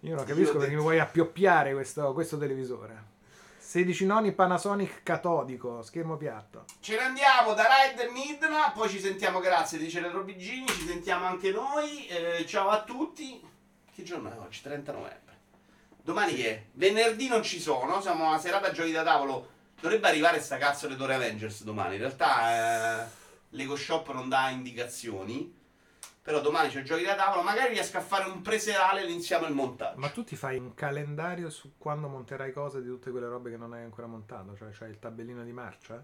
Io 0.00 0.14
non 0.14 0.20
Io 0.20 0.24
capisco 0.24 0.50
ho 0.50 0.52
perché 0.58 0.66
detto- 0.68 0.76
mi 0.76 0.82
vuoi 0.82 0.98
appioppiare 1.00 1.72
questo, 1.72 2.12
questo 2.12 2.38
televisore. 2.38 3.12
16 3.58 4.06
noni 4.06 4.30
Panasonic 4.30 5.02
catodico, 5.02 5.82
schermo 5.82 6.16
piatto. 6.16 6.64
Ce 6.78 6.94
ne 6.94 7.02
andiamo 7.02 7.54
da 7.54 7.64
Ride 7.64 8.08
Midna, 8.12 8.70
poi 8.72 8.88
ci 8.88 9.00
sentiamo, 9.00 9.40
grazie, 9.40 9.78
dice 9.78 10.00
Retro 10.00 10.22
Bigini, 10.22 10.66
ci 10.68 10.86
sentiamo 10.86 11.26
anche 11.26 11.50
noi. 11.50 12.06
eh, 12.06 12.46
ciao 12.46 12.68
a 12.68 12.84
tutti. 12.84 13.42
Che 13.92 14.02
giorno 14.04 14.30
è 14.32 14.38
oggi? 14.38 14.60
30 14.62 14.92
novembre. 14.92 15.23
Domani 16.04 16.34
che 16.34 16.50
è? 16.50 16.64
Venerdì 16.72 17.28
non 17.28 17.42
ci 17.42 17.58
sono, 17.58 18.02
siamo 18.02 18.30
a 18.30 18.38
serata 18.38 18.70
giochi 18.72 18.92
da 18.92 19.02
tavolo. 19.02 19.48
Dovrebbe 19.80 20.06
arrivare 20.06 20.38
sta 20.38 20.58
cazzo 20.58 20.86
di 20.86 20.96
Dore 20.96 21.14
Avengers 21.14 21.64
domani. 21.64 21.94
In 21.94 22.00
realtà 22.02 23.04
eh, 23.04 23.08
Lego 23.50 23.74
Shop 23.74 24.12
non 24.12 24.28
dà 24.28 24.50
indicazioni. 24.50 25.62
Però 26.20 26.42
domani 26.42 26.68
c'è 26.68 26.82
giochi 26.82 27.04
da 27.04 27.14
tavolo, 27.14 27.42
magari 27.42 27.72
riesco 27.72 27.96
a 27.96 28.02
fare 28.02 28.28
un 28.28 28.42
preserale 28.42 29.02
e 29.02 29.10
iniziamo 29.10 29.46
il 29.46 29.54
montaggio. 29.54 29.98
Ma 29.98 30.10
tu 30.10 30.24
ti 30.24 30.36
fai 30.36 30.58
un 30.58 30.74
calendario 30.74 31.48
su 31.48 31.72
quando 31.78 32.06
monterai 32.08 32.52
cose 32.52 32.82
di 32.82 32.88
tutte 32.88 33.10
quelle 33.10 33.26
robe 33.28 33.50
che 33.50 33.56
non 33.56 33.72
hai 33.72 33.82
ancora 33.82 34.06
montato? 34.06 34.54
Cioè 34.56 34.70
c'hai 34.72 34.90
il 34.90 34.98
tabellino 34.98 35.42
di 35.42 35.52
marcia? 35.52 36.02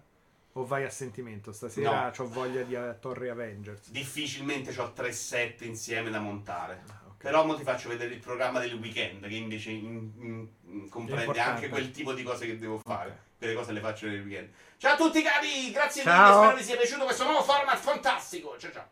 O 0.53 0.65
vai 0.65 0.83
a 0.83 0.89
sentimento? 0.89 1.51
Stasera 1.51 2.11
No. 2.15 2.23
ho 2.23 2.27
voglia 2.27 2.63
di 2.63 2.73
eh, 2.73 2.97
Torre 2.99 3.29
Avengers. 3.29 3.89
Difficilmente 3.91 4.79
ho 4.79 4.91
3 4.93 5.11
set 5.11 5.61
insieme 5.61 6.09
da 6.09 6.19
montare. 6.19 6.83
Però 7.21 7.45
mo 7.45 7.55
ti 7.55 7.63
faccio 7.63 7.89
vedere 7.89 8.13
il 8.13 8.19
programma 8.19 8.59
del 8.59 8.73
weekend, 8.73 9.27
che 9.27 9.35
invece 9.35 9.69
in- 9.71 10.11
in- 10.19 10.47
in- 10.65 10.89
comprende 10.89 11.39
anche 11.39 11.69
quel 11.69 11.91
tipo 11.91 12.13
di 12.13 12.23
cose 12.23 12.45
che 12.45 12.57
devo 12.57 12.79
fare. 12.79 13.09
Ok. 13.09 13.37
Quelle 13.37 13.53
cose 13.55 13.71
le 13.71 13.79
faccio 13.79 14.07
nel 14.07 14.21
weekend. 14.21 14.49
Ciao 14.77 14.93
a 14.93 14.97
tutti 14.97 15.21
cari, 15.21 15.71
grazie 15.71 16.03
Ciao. 16.03 16.21
mille, 16.29 16.43
spero 16.43 16.57
vi 16.57 16.63
sia 16.63 16.77
piaciuto 16.77 17.03
questo 17.05 17.23
nuovo 17.23 17.43
format 17.43 17.77
fantastico. 17.77 18.55
Ciao 18.57 18.71
ciao. 18.71 18.87